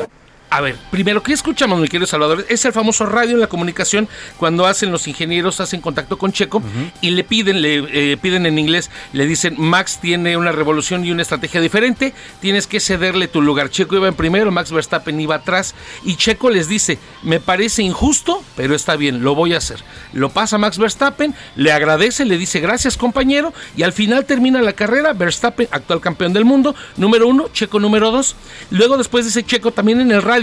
A 0.53 0.61
ver, 0.61 0.77
primero, 0.91 1.23
¿qué 1.23 1.33
escuchamos, 1.33 1.81
mi 1.81 1.89
querido 1.89 2.07
Salvador? 2.07 2.45
Es 2.47 2.66
el 2.66 2.74
famoso 2.74 3.07
radio 3.07 3.33
en 3.33 3.41
la 3.41 3.47
comunicación 3.47 4.07
cuando 4.37 4.66
hacen 4.66 4.93
los 4.93 5.09
ingenieros, 5.09 5.61
hacen 5.61 5.81
contacto 5.81 6.19
con 6.19 6.31
Checo 6.31 6.62
y 7.01 7.12
le 7.12 7.24
piden, 7.24 7.62
le 7.62 8.12
eh, 8.12 8.19
piden 8.19 8.45
en 8.45 8.59
inglés, 8.59 8.91
le 9.15 9.24
dicen, 9.24 9.55
Max 9.57 9.99
tiene 10.03 10.37
una 10.37 10.53
revolución 10.53 11.07
y 11.07 11.11
una 11.11 11.23
estrategia 11.23 11.59
diferente, 11.62 12.12
tienes 12.43 12.66
que 12.66 12.81
cederle 12.81 13.29
tu 13.29 13.41
lugar. 13.41 13.70
Checo 13.70 13.97
iba 13.97 14.09
en 14.09 14.15
primero, 14.15 14.53
Max 14.53 14.73
Verstappen 14.73 15.19
iba 15.19 15.37
atrás 15.37 15.74
y 16.05 16.16
Checo 16.16 16.51
les 16.51 16.69
dice, 16.69 16.99
me 17.23 17.41
parece 17.41 17.83
injusto, 17.83 18.45
pero 18.55 18.74
está 18.74 18.97
bien, 18.97 19.24
lo 19.24 19.35
voy 19.35 19.55
a 19.55 19.57
hacer. 19.57 19.83
Lo 20.12 20.29
pasa 20.29 20.59
Max 20.59 20.77
Verstappen, 20.77 21.35
le 21.57 21.73
agradece, 21.73 22.27
le 22.27 22.37
dice, 22.37 22.61
gracias 22.61 22.99
compañero, 22.99 23.55
y 23.74 23.85
al 23.85 23.95
final 23.95 24.27
termina 24.27 24.61
la 24.61 24.74
carrera, 24.74 25.15
Verstappen, 25.15 25.69
actual 25.70 26.03
campeón 26.03 26.35
del 26.35 26.45
mundo, 26.45 26.74
número 26.99 27.27
uno, 27.27 27.49
Checo 27.55 27.81
número 27.81 28.11
dos. 28.11 28.37
Luego 28.69 28.99
después 28.99 29.24
dice 29.24 29.45
Checo 29.45 29.73
también 29.73 29.99
en 30.03 30.11
el 30.11 30.20
radio, 30.20 30.41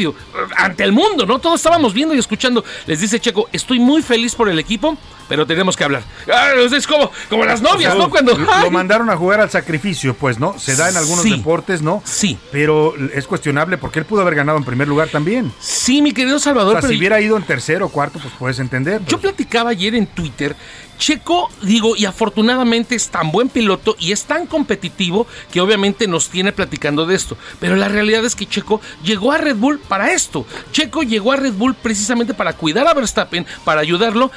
ante 0.58 0.84
el 0.84 0.92
mundo, 0.92 1.26
¿no? 1.26 1.40
Todos 1.40 1.60
estábamos 1.60 1.94
viendo 1.94 2.16
y 2.16 2.20
escuchando. 2.20 2.64
Les 2.86 3.00
dice 3.00 3.20
Checo, 3.20 3.50
estoy 3.52 3.80
muy 3.80 4.02
feliz 4.02 4.36
por 4.36 4.50
el 4.50 4.60
equipo, 4.60 4.98
pero 5.30 5.46
tenemos 5.48 5.78
que 5.78 5.86
hablar. 5.86 6.04
Ah, 6.34 6.50
es 6.76 6.86
como, 6.88 7.10
como 7.30 7.46
las 7.46 7.62
novias, 7.62 7.94
O 7.96 7.98
¿no? 7.98 8.10
Cuando. 8.10 8.38
lo, 8.38 8.52
¡Ay! 8.52 8.64
lo 8.64 8.72
mandaron 8.72 9.10
a 9.10 9.16
jugar 9.16 9.40
al 9.40 9.50
sacrificio, 9.50 10.14
pues, 10.16 10.40
¿no? 10.40 10.60
Se 10.60 10.76
da 10.76 10.90
en 10.90 10.98
algunos 10.98 11.24
Sí. 11.24 11.30
deportes, 11.32 11.82
¿no? 11.82 12.02
Sí. 12.06 12.38
Pero 12.52 12.94
es 13.14 13.26
cuestionable 13.28 13.78
porque 13.78 14.00
él 14.00 14.06
pudo 14.06 14.22
haber 14.22 14.36
ganado 14.36 14.58
en 14.58 14.66
primer 14.66 14.88
lugar 14.90 15.08
también. 15.10 15.54
Sí, 15.60 16.02
mi 16.02 16.12
querido 16.12 16.36
O 16.38 16.40
Salvador. 16.40 16.74
sea, 16.74 16.82
pero 16.82 16.92
si 16.92 16.98
hubiera 17.00 17.22
ido 17.22 17.38
en 17.38 17.44
tercero 17.44 17.86
o 17.86 17.90
cuarto, 17.90 18.20
pues 18.20 18.34
puedes 18.38 18.60
entender. 18.60 19.02
Yo 19.08 19.20
platicaba 19.20 19.70
ayer 19.70 19.96
en 19.96 20.08
Twitter. 20.08 20.56
Checo, 20.98 21.50
digo, 21.62 21.96
y 21.96 22.04
afortunadamente 22.04 22.94
es 22.94 23.08
tan 23.08 23.32
buen 23.32 23.48
piloto 23.48 23.96
y 24.00 24.12
es 24.12 24.26
tan 24.26 24.46
competitivo 24.48 25.28
que 25.50 25.62
obviamente 25.62 26.08
nos 26.08 26.28
tiene 26.30 26.52
platicando 26.52 27.06
de 27.06 27.16
esto. 27.16 27.38
Pero 27.62 27.78
la 27.78 27.88
realidad 27.88 28.26
es 28.26 28.36
que 28.36 28.46
Checo 28.46 28.82
llegó 29.02 29.32
a 29.32 29.38
Red 29.38 29.56
Bull 29.56 29.80
para 29.80 30.12
esto. 30.12 30.46
Checo 30.74 31.04
llegó 31.04 31.32
a 31.32 31.38
Red 31.38 31.54
Bull 31.54 31.74
precisamente 31.76 32.34
para 32.34 32.52
cuidar 32.52 32.86
a 32.86 32.94
Verstappen, 32.94 33.46
para 33.64 33.80
ayudarlo. 33.80 34.30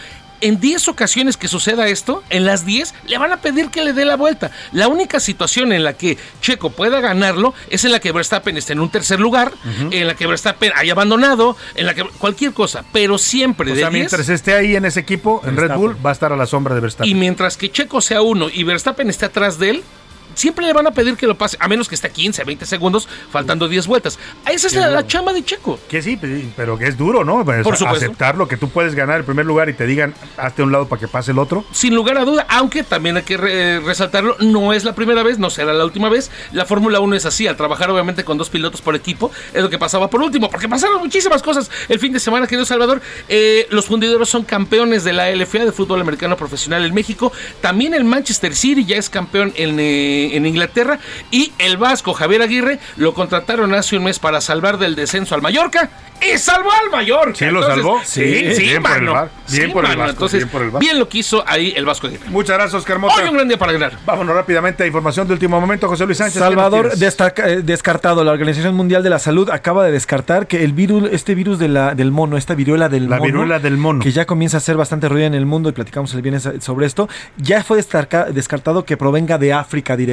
En 0.42 0.60
10 0.60 0.88
ocasiones 0.88 1.36
que 1.36 1.46
suceda 1.48 1.86
esto, 1.86 2.22
en 2.28 2.44
las 2.44 2.66
10 2.66 2.92
le 3.06 3.16
van 3.16 3.32
a 3.32 3.38
pedir 3.38 3.70
que 3.70 3.82
le 3.82 3.92
dé 3.92 4.04
la 4.04 4.16
vuelta. 4.16 4.50
La 4.72 4.88
única 4.88 5.20
situación 5.20 5.72
en 5.72 5.84
la 5.84 5.92
que 5.94 6.18
Checo 6.40 6.70
pueda 6.70 7.00
ganarlo 7.00 7.54
es 7.70 7.84
en 7.84 7.92
la 7.92 8.00
que 8.00 8.10
Verstappen 8.10 8.56
esté 8.56 8.72
en 8.72 8.80
un 8.80 8.90
tercer 8.90 9.20
lugar, 9.20 9.52
en 9.90 10.06
la 10.06 10.14
que 10.14 10.26
Verstappen 10.26 10.72
haya 10.74 10.92
abandonado, 10.92 11.56
en 11.76 11.86
la 11.86 11.94
que 11.94 12.04
cualquier 12.18 12.52
cosa, 12.52 12.84
pero 12.92 13.18
siempre 13.18 13.70
O 13.70 13.74
de 13.74 13.80
sea, 13.82 13.90
10 13.90 14.00
mientras 14.00 14.28
esté 14.28 14.54
ahí 14.54 14.74
en 14.74 14.84
ese 14.84 15.00
equipo, 15.00 15.40
en 15.44 15.56
Red 15.56 15.74
Bull, 15.76 15.96
va 16.04 16.10
a 16.10 16.12
estar 16.12 16.32
a 16.32 16.36
la 16.36 16.46
sombra 16.46 16.74
de 16.74 16.80
Verstappen. 16.80 17.08
y 17.10 17.14
mientras 17.14 17.56
que 17.56 17.70
Checo 17.70 18.00
sea 18.00 18.22
uno 18.22 18.48
y 18.52 18.64
Verstappen 18.64 19.08
esté 19.08 19.26
atrás 19.26 19.58
de 19.60 19.70
él, 19.70 19.84
siempre 20.34 20.66
le 20.66 20.72
van 20.72 20.86
a 20.86 20.90
pedir 20.92 21.16
que 21.16 21.26
lo 21.26 21.36
pase, 21.36 21.56
a 21.60 21.68
menos 21.68 21.88
que 21.88 21.94
esté 21.94 22.08
a 22.08 22.10
15, 22.10 22.44
20 22.44 22.66
segundos, 22.66 23.08
faltando 23.30 23.68
10 23.68 23.86
vueltas. 23.86 24.18
Esa 24.50 24.66
es 24.66 24.74
la, 24.74 24.88
la 24.90 25.06
chamba 25.06 25.32
de 25.32 25.44
Checo. 25.44 25.78
Que 25.88 26.02
sí, 26.02 26.16
pe- 26.16 26.46
pero 26.56 26.78
que 26.78 26.86
es 26.86 26.96
duro, 26.96 27.24
¿no? 27.24 27.44
Pues, 27.44 27.62
Por 27.62 27.76
supuesto. 27.76 28.06
Aceptarlo, 28.06 28.48
que 28.48 28.56
tú 28.56 28.68
puedes 28.68 28.94
ganar 28.94 29.18
el 29.18 29.24
primer 29.24 29.46
lugar 29.46 29.68
y 29.68 29.74
te 29.74 29.86
digan, 29.86 30.14
hazte 30.36 30.62
a 30.62 30.64
un 30.64 30.72
lado 30.72 30.88
para 30.88 31.00
que 31.00 31.08
pase 31.08 31.32
el 31.32 31.38
otro. 31.38 31.64
Sin 31.72 31.94
lugar 31.94 32.18
a 32.18 32.24
duda, 32.24 32.46
aunque 32.48 32.82
también 32.82 33.16
hay 33.16 33.22
que 33.22 33.36
re- 33.36 33.80
resaltarlo, 33.80 34.36
no 34.40 34.72
es 34.72 34.84
la 34.84 34.94
primera 34.94 35.22
vez, 35.22 35.38
no 35.38 35.50
será 35.50 35.72
la 35.72 35.84
última 35.84 36.08
vez. 36.08 36.30
La 36.52 36.64
Fórmula 36.66 37.00
1 37.00 37.16
es 37.16 37.26
así, 37.26 37.46
al 37.46 37.56
trabajar 37.56 37.90
obviamente 37.90 38.24
con 38.24 38.38
dos 38.38 38.50
pilotos 38.50 38.80
por 38.80 38.94
equipo, 38.96 39.30
es 39.52 39.62
lo 39.62 39.70
que 39.70 39.78
pasaba 39.78 40.08
por 40.10 40.22
último, 40.22 40.50
porque 40.50 40.68
pasaron 40.68 41.00
muchísimas 41.00 41.42
cosas 41.42 41.70
el 41.88 41.98
fin 41.98 42.12
de 42.12 42.20
semana, 42.20 42.46
querido 42.46 42.64
Salvador. 42.64 43.00
Eh, 43.28 43.66
los 43.70 43.86
fundideros 43.86 44.28
son 44.28 44.44
campeones 44.44 45.04
de 45.04 45.12
la 45.12 45.30
LFA 45.30 45.64
de 45.64 45.72
fútbol 45.72 46.00
americano 46.00 46.36
profesional 46.36 46.84
en 46.84 46.94
México. 46.94 47.32
También 47.60 47.94
el 47.94 48.04
Manchester 48.04 48.54
City 48.54 48.84
ya 48.84 48.96
es 48.96 49.08
campeón 49.10 49.52
en, 49.56 49.78
eh, 49.80 50.21
en 50.32 50.46
Inglaterra. 50.46 50.98
Y 51.30 51.52
el 51.58 51.76
Vasco 51.76 52.12
Javier 52.14 52.42
Aguirre 52.42 52.78
lo 52.96 53.14
contrataron 53.14 53.74
hace 53.74 53.96
un 53.96 54.04
mes 54.04 54.18
para 54.18 54.40
salvar 54.40 54.78
del 54.78 54.94
descenso 54.94 55.34
al 55.34 55.42
Mallorca. 55.42 55.90
¡Y 56.22 56.38
salvó 56.38 56.70
al 56.70 56.88
Mallorca! 56.90 57.34
¿Sí 57.34 57.46
lo 57.46 57.62
salvó? 57.66 58.00
Sí, 58.04 58.54
sí, 58.54 58.62
Bien 58.62 58.82
por 58.82 58.92
el 58.92 59.00
bien 59.02 59.28
Sí, 59.46 59.66
por 59.72 59.84
el. 59.84 59.96
Vasco, 59.96 60.10
Entonces, 60.12 60.38
bien 60.38 60.48
por 60.50 60.62
el 60.62 60.68
Vasco. 60.70 60.78
bien 60.78 60.98
lo 61.00 61.08
que 61.08 61.18
hizo 61.18 61.42
ahí 61.48 61.72
el 61.76 61.84
Vasco 61.84 62.06
Aguirre. 62.06 62.28
Muchas 62.28 62.56
gracias, 62.56 62.74
Oscar 62.74 63.00
Mota. 63.00 63.14
Hoy 63.16 63.28
un 63.28 63.34
gran 63.34 63.48
día 63.48 63.58
para 63.58 63.72
ganar. 63.72 63.98
Vámonos 64.06 64.32
rápidamente 64.36 64.84
a 64.84 64.86
información 64.86 65.26
de 65.26 65.32
último 65.34 65.60
momento. 65.60 65.88
José 65.88 66.06
Luis 66.06 66.18
Sánchez. 66.18 66.34
¿qué 66.34 66.38
nos 66.40 66.48
Salvador 66.48 66.92
destaca- 66.96 67.48
eh, 67.48 67.62
descartado. 67.62 68.22
La 68.22 68.30
Organización 68.30 68.76
Mundial 68.76 69.02
de 69.02 69.10
la 69.10 69.18
Salud 69.18 69.50
acaba 69.50 69.84
de 69.84 69.90
descartar 69.90 70.46
que 70.46 70.62
el 70.62 70.72
virus, 70.74 71.08
este 71.10 71.34
virus 71.34 71.58
de 71.58 71.66
la, 71.68 71.96
del 71.96 72.12
mono, 72.12 72.36
esta 72.36 72.54
viruela 72.54 72.88
del 72.88 73.10
La 73.10 73.16
mono, 73.16 73.24
viruela 73.26 73.58
del 73.58 73.76
mono. 73.76 73.98
que 74.00 74.12
ya 74.12 74.24
comienza 74.24 74.58
a 74.58 74.60
ser 74.60 74.76
bastante 74.76 75.08
ruida 75.08 75.26
en 75.26 75.34
el 75.34 75.44
mundo 75.44 75.70
y 75.70 75.72
platicamos 75.72 76.14
el 76.14 76.22
viernes 76.22 76.48
sobre 76.60 76.86
esto, 76.86 77.08
ya 77.36 77.64
fue 77.64 77.78
descartado 77.78 78.84
que 78.84 78.96
provenga 78.96 79.38
de 79.38 79.52
África 79.52 79.96
directamente. 79.96 80.11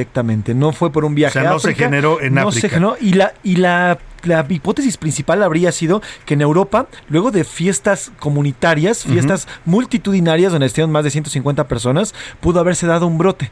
No 0.54 0.72
fue 0.72 0.92
por 0.92 1.04
un 1.04 1.14
viaje 1.14 1.38
O 1.38 1.42
sea, 1.42 1.50
no 1.50 1.56
a 1.56 1.60
se 1.60 1.74
generó 1.74 2.20
en 2.20 2.34
no 2.34 2.48
África. 2.48 2.60
se 2.60 2.68
generó 2.68 2.96
y 3.00 3.14
la 3.14 3.34
y 3.42 3.56
la 3.56 3.98
la 4.24 4.44
hipótesis 4.48 4.96
principal 4.96 5.42
habría 5.42 5.72
sido 5.72 6.02
que 6.26 6.34
en 6.34 6.42
Europa, 6.42 6.88
luego 7.08 7.30
de 7.30 7.44
fiestas 7.44 8.12
comunitarias, 8.18 9.04
fiestas 9.04 9.48
multitudinarias 9.64 10.52
donde 10.52 10.66
estuvieron 10.66 10.92
más 10.92 11.04
de 11.04 11.10
150 11.10 11.68
personas, 11.68 12.14
pudo 12.40 12.60
haberse 12.60 12.86
dado 12.86 13.06
un 13.06 13.18
brote. 13.18 13.50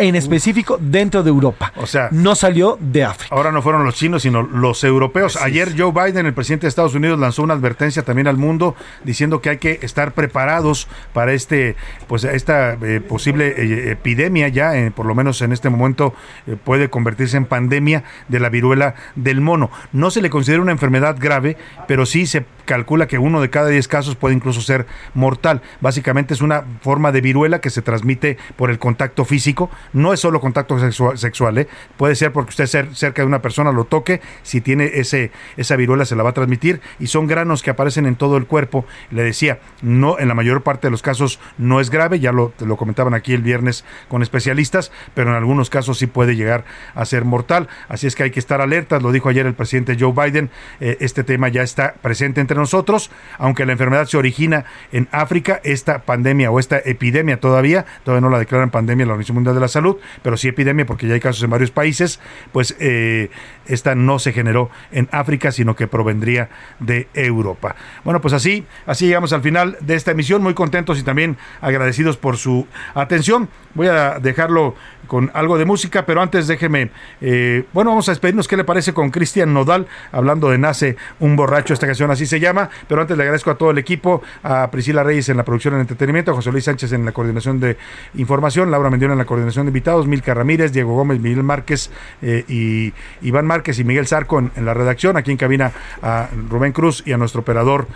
En 0.00 0.16
específico 0.16 0.78
dentro 0.80 1.22
de 1.22 1.30
Europa. 1.30 1.72
O 1.76 1.86
sea, 1.86 2.08
no 2.10 2.34
salió 2.34 2.78
de 2.80 3.04
África. 3.04 3.34
Ahora 3.34 3.52
no 3.52 3.62
fueron 3.62 3.84
los 3.84 3.94
chinos, 3.94 4.22
sino 4.22 4.42
los 4.42 4.82
europeos. 4.84 5.36
Ayer 5.36 5.74
Joe 5.76 5.92
Biden, 5.92 6.26
el 6.26 6.34
presidente 6.34 6.66
de 6.66 6.68
Estados 6.68 6.94
Unidos, 6.94 7.18
lanzó 7.18 7.42
una 7.42 7.54
advertencia 7.54 8.02
también 8.02 8.26
al 8.26 8.36
mundo 8.36 8.74
diciendo 9.04 9.40
que 9.40 9.50
hay 9.50 9.58
que 9.58 9.78
estar 9.82 10.12
preparados 10.12 10.88
para 11.12 11.32
este, 11.32 11.76
pues 12.08 12.24
esta 12.24 12.78
eh, 12.82 13.00
posible 13.00 13.54
eh, 13.56 13.90
epidemia 13.92 14.48
ya, 14.48 14.76
eh, 14.76 14.90
por 14.90 15.06
lo 15.06 15.14
menos 15.14 15.42
en 15.42 15.52
este 15.52 15.68
momento 15.68 16.14
eh, 16.46 16.56
puede 16.62 16.90
convertirse 16.90 17.36
en 17.36 17.46
pandemia 17.46 18.04
de 18.28 18.40
la 18.40 18.48
viruela 18.48 18.94
del 19.16 19.40
mono. 19.40 19.70
No 19.92 20.10
se 20.10 20.22
le 20.22 20.30
considera 20.30 20.62
una 20.62 20.72
enfermedad 20.72 21.16
grave, 21.18 21.56
pero 21.86 22.06
sí 22.06 22.26
se 22.26 22.44
calcula 22.64 23.08
que 23.08 23.18
uno 23.18 23.40
de 23.40 23.50
cada 23.50 23.68
10 23.68 23.88
casos 23.88 24.16
puede 24.16 24.34
incluso 24.34 24.60
ser 24.60 24.86
mortal. 25.14 25.60
Básicamente 25.80 26.34
es 26.34 26.40
una 26.40 26.64
forma 26.82 27.10
de 27.10 27.20
viruela 27.20 27.60
que 27.60 27.70
se 27.70 27.82
transmite 27.82 28.38
por 28.56 28.70
el 28.70 28.78
contacto 28.78 29.24
físico. 29.24 29.70
No 29.92 30.12
es 30.12 30.20
solo 30.20 30.40
contacto 30.40 30.78
sexua- 30.78 31.16
sexual, 31.16 31.58
¿eh? 31.58 31.68
puede 31.96 32.14
ser 32.14 32.32
porque 32.32 32.50
usted 32.50 32.64
cer- 32.64 32.94
cerca 32.94 33.22
de 33.22 33.26
una 33.26 33.42
persona 33.42 33.72
lo 33.72 33.84
toque, 33.84 34.20
si 34.42 34.60
tiene 34.60 34.90
ese 34.94 35.30
esa 35.56 35.76
viruela 35.76 36.04
se 36.04 36.16
la 36.16 36.22
va 36.22 36.30
a 36.30 36.34
transmitir 36.34 36.80
y 36.98 37.08
son 37.08 37.26
granos 37.26 37.62
que 37.62 37.70
aparecen 37.70 38.06
en 38.06 38.16
todo 38.16 38.36
el 38.36 38.46
cuerpo. 38.46 38.84
Le 39.10 39.22
decía, 39.22 39.58
no 39.82 40.18
en 40.18 40.28
la 40.28 40.34
mayor 40.34 40.62
parte 40.62 40.86
de 40.86 40.90
los 40.90 41.02
casos 41.02 41.40
no 41.58 41.80
es 41.80 41.90
grave, 41.90 42.20
ya 42.20 42.32
lo, 42.32 42.52
lo 42.60 42.76
comentaban 42.76 43.14
aquí 43.14 43.32
el 43.34 43.42
viernes 43.42 43.84
con 44.08 44.22
especialistas, 44.22 44.92
pero 45.14 45.30
en 45.30 45.36
algunos 45.36 45.70
casos 45.70 45.98
sí 45.98 46.06
puede 46.06 46.36
llegar 46.36 46.64
a 46.94 47.04
ser 47.04 47.24
mortal. 47.24 47.68
Así 47.88 48.06
es 48.06 48.14
que 48.14 48.22
hay 48.22 48.30
que 48.30 48.40
estar 48.40 48.60
alertas, 48.60 49.02
lo 49.02 49.12
dijo 49.12 49.28
ayer 49.28 49.46
el 49.46 49.54
presidente 49.54 49.96
Joe 49.98 50.12
Biden, 50.12 50.50
eh, 50.80 50.96
este 51.00 51.24
tema 51.24 51.48
ya 51.48 51.62
está 51.62 51.94
presente 52.00 52.40
entre 52.40 52.56
nosotros, 52.56 53.10
aunque 53.38 53.66
la 53.66 53.72
enfermedad 53.72 54.06
se 54.06 54.16
origina 54.16 54.64
en 54.92 55.08
África, 55.12 55.60
esta 55.64 56.02
pandemia 56.02 56.50
o 56.50 56.58
esta 56.60 56.78
epidemia 56.78 57.40
todavía, 57.40 57.86
todavía 58.04 58.20
no 58.20 58.30
la 58.30 58.38
declaran 58.38 58.70
pandemia 58.70 59.06
la 59.06 59.12
Organización 59.12 59.34
Mundial 59.36 59.54
de 59.54 59.60
la 59.60 59.68
Salud, 59.68 59.79
pero 60.22 60.36
sí 60.36 60.48
epidemia 60.48 60.86
porque 60.86 61.06
ya 61.06 61.14
hay 61.14 61.20
casos 61.20 61.42
en 61.42 61.50
varios 61.50 61.70
países, 61.70 62.20
pues 62.52 62.76
eh, 62.80 63.30
esta 63.66 63.94
no 63.94 64.18
se 64.18 64.32
generó 64.32 64.70
en 64.92 65.08
África, 65.12 65.52
sino 65.52 65.76
que 65.76 65.86
provendría 65.86 66.50
de 66.78 67.08
Europa. 67.14 67.76
Bueno, 68.04 68.20
pues 68.20 68.34
así, 68.34 68.66
así 68.86 69.06
llegamos 69.06 69.32
al 69.32 69.42
final 69.42 69.76
de 69.80 69.94
esta 69.94 70.10
emisión, 70.12 70.42
muy 70.42 70.54
contentos 70.54 70.98
y 70.98 71.02
también 71.02 71.36
agradecidos 71.60 72.16
por 72.16 72.36
su 72.36 72.66
atención. 72.94 73.48
Voy 73.74 73.86
a 73.86 74.18
dejarlo 74.18 74.74
con 75.10 75.28
algo 75.34 75.58
de 75.58 75.64
música, 75.64 76.06
pero 76.06 76.22
antes 76.22 76.46
déjeme, 76.46 76.92
eh, 77.20 77.64
bueno, 77.72 77.90
vamos 77.90 78.08
a 78.08 78.12
despedirnos, 78.12 78.46
¿qué 78.46 78.56
le 78.56 78.62
parece 78.62 78.94
con 78.94 79.10
Cristian 79.10 79.52
Nodal? 79.52 79.88
Hablando 80.12 80.50
de 80.50 80.56
Nace 80.56 80.96
un 81.18 81.34
borracho, 81.34 81.74
esta 81.74 81.84
canción 81.88 82.12
así 82.12 82.26
se 82.26 82.38
llama, 82.38 82.70
pero 82.86 83.00
antes 83.00 83.16
le 83.16 83.24
agradezco 83.24 83.50
a 83.50 83.56
todo 83.56 83.72
el 83.72 83.78
equipo, 83.78 84.22
a 84.44 84.70
Priscila 84.70 85.02
Reyes 85.02 85.28
en 85.28 85.36
la 85.36 85.42
producción 85.42 85.74
en 85.74 85.80
entretenimiento, 85.80 86.30
a 86.30 86.34
José 86.34 86.52
Luis 86.52 86.62
Sánchez 86.62 86.92
en 86.92 87.04
la 87.04 87.10
coordinación 87.10 87.58
de 87.58 87.76
información, 88.14 88.70
Laura 88.70 88.88
Mendiona 88.88 89.14
en 89.14 89.18
la 89.18 89.24
coordinación 89.24 89.66
de 89.66 89.70
invitados, 89.70 90.06
Milka 90.06 90.32
Ramírez, 90.32 90.70
Diego 90.70 90.94
Gómez, 90.94 91.18
Miguel 91.18 91.42
Márquez 91.42 91.90
eh, 92.22 92.44
y 92.46 92.92
Iván 93.26 93.46
Márquez 93.46 93.80
y 93.80 93.82
Miguel 93.82 94.06
Zarco 94.06 94.38
en, 94.38 94.52
en 94.54 94.64
la 94.64 94.74
redacción, 94.74 95.16
aquí 95.16 95.32
en 95.32 95.38
cabina 95.38 95.72
a 96.02 96.28
Rubén 96.48 96.70
Cruz 96.70 97.02
y 97.04 97.12
a 97.12 97.16
nuestro 97.16 97.40
operador 97.40 97.88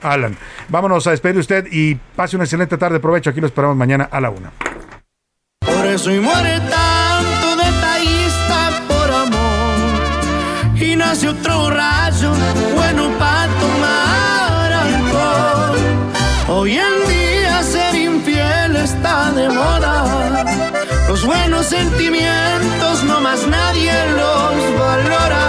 Alan. 0.00 0.36
Vámonos 0.68 1.08
a 1.08 1.10
despedir 1.10 1.34
de 1.34 1.40
usted 1.40 1.66
y 1.72 1.96
pase 2.14 2.36
una 2.36 2.44
excelente 2.44 2.78
tarde, 2.78 3.00
provecho, 3.00 3.30
aquí 3.30 3.40
lo 3.40 3.48
esperamos 3.48 3.76
mañana 3.76 4.08
a 4.08 4.20
la 4.20 4.30
una. 4.30 4.52
Por 5.92 6.00
eso 6.00 6.10
y 6.10 6.20
muere 6.20 6.58
tanto 6.58 7.48
detallista 7.54 8.70
por 8.88 9.10
amor. 9.10 10.74
Y 10.74 10.96
nace 10.96 11.28
otro 11.28 11.68
rayo 11.68 12.32
bueno 12.74 13.10
para 13.18 13.52
tomar 13.60 14.72
alcohol. 14.72 15.78
Hoy 16.48 16.78
en 16.78 16.94
día 17.06 17.62
ser 17.62 17.94
infiel 17.94 18.74
está 18.76 19.32
de 19.32 19.50
moda. 19.50 20.44
Los 21.08 21.26
buenos 21.26 21.66
sentimientos 21.66 23.04
no 23.04 23.20
más 23.20 23.46
nadie 23.46 23.92
los 24.16 24.78
valora. 24.80 25.44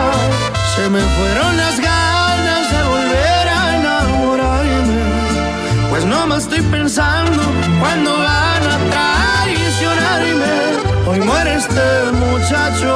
Se 0.76 0.90
me 0.90 0.99
fueron 1.15 1.56
las 1.56 1.80
ganas 1.80 2.70
de 2.70 2.84
volver 2.84 3.48
a 3.48 3.78
enamorarme. 3.78 5.03
Pues 5.90 6.03
no 6.03 6.28
me 6.28 6.36
estoy 6.36 6.61
pensando 6.64 7.41
cuando 7.80 8.11
van 8.18 8.24
a 8.28 8.28
traicionarme. 8.28 8.52
Hoy 11.14 11.19
muere 11.19 11.56
este 11.56 12.11
muchacho. 12.14 12.94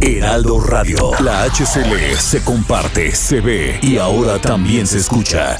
Heraldo 0.00 0.58
Radio. 0.58 1.12
La 1.20 1.44
HCL 1.44 2.16
se 2.16 2.42
comparte, 2.42 3.12
se 3.12 3.40
ve 3.40 3.78
y 3.80 3.96
ahora 3.98 4.40
también 4.40 4.88
se 4.88 4.98
escucha. 4.98 5.56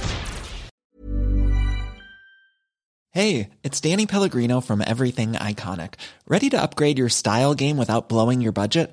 Hey, 3.13 3.51
it's 3.63 3.81
Danny 3.81 4.07
Pellegrino 4.07 4.61
from 4.61 4.83
Everything 4.83 5.35
Iconic. 5.35 5.95
Ready 6.27 6.51
to 6.51 6.61
upgrade 6.61 6.99
your 6.99 7.09
style 7.09 7.55
game 7.55 7.77
without 7.77 8.09
blowing 8.09 8.41
your 8.41 8.53
budget? 8.53 8.93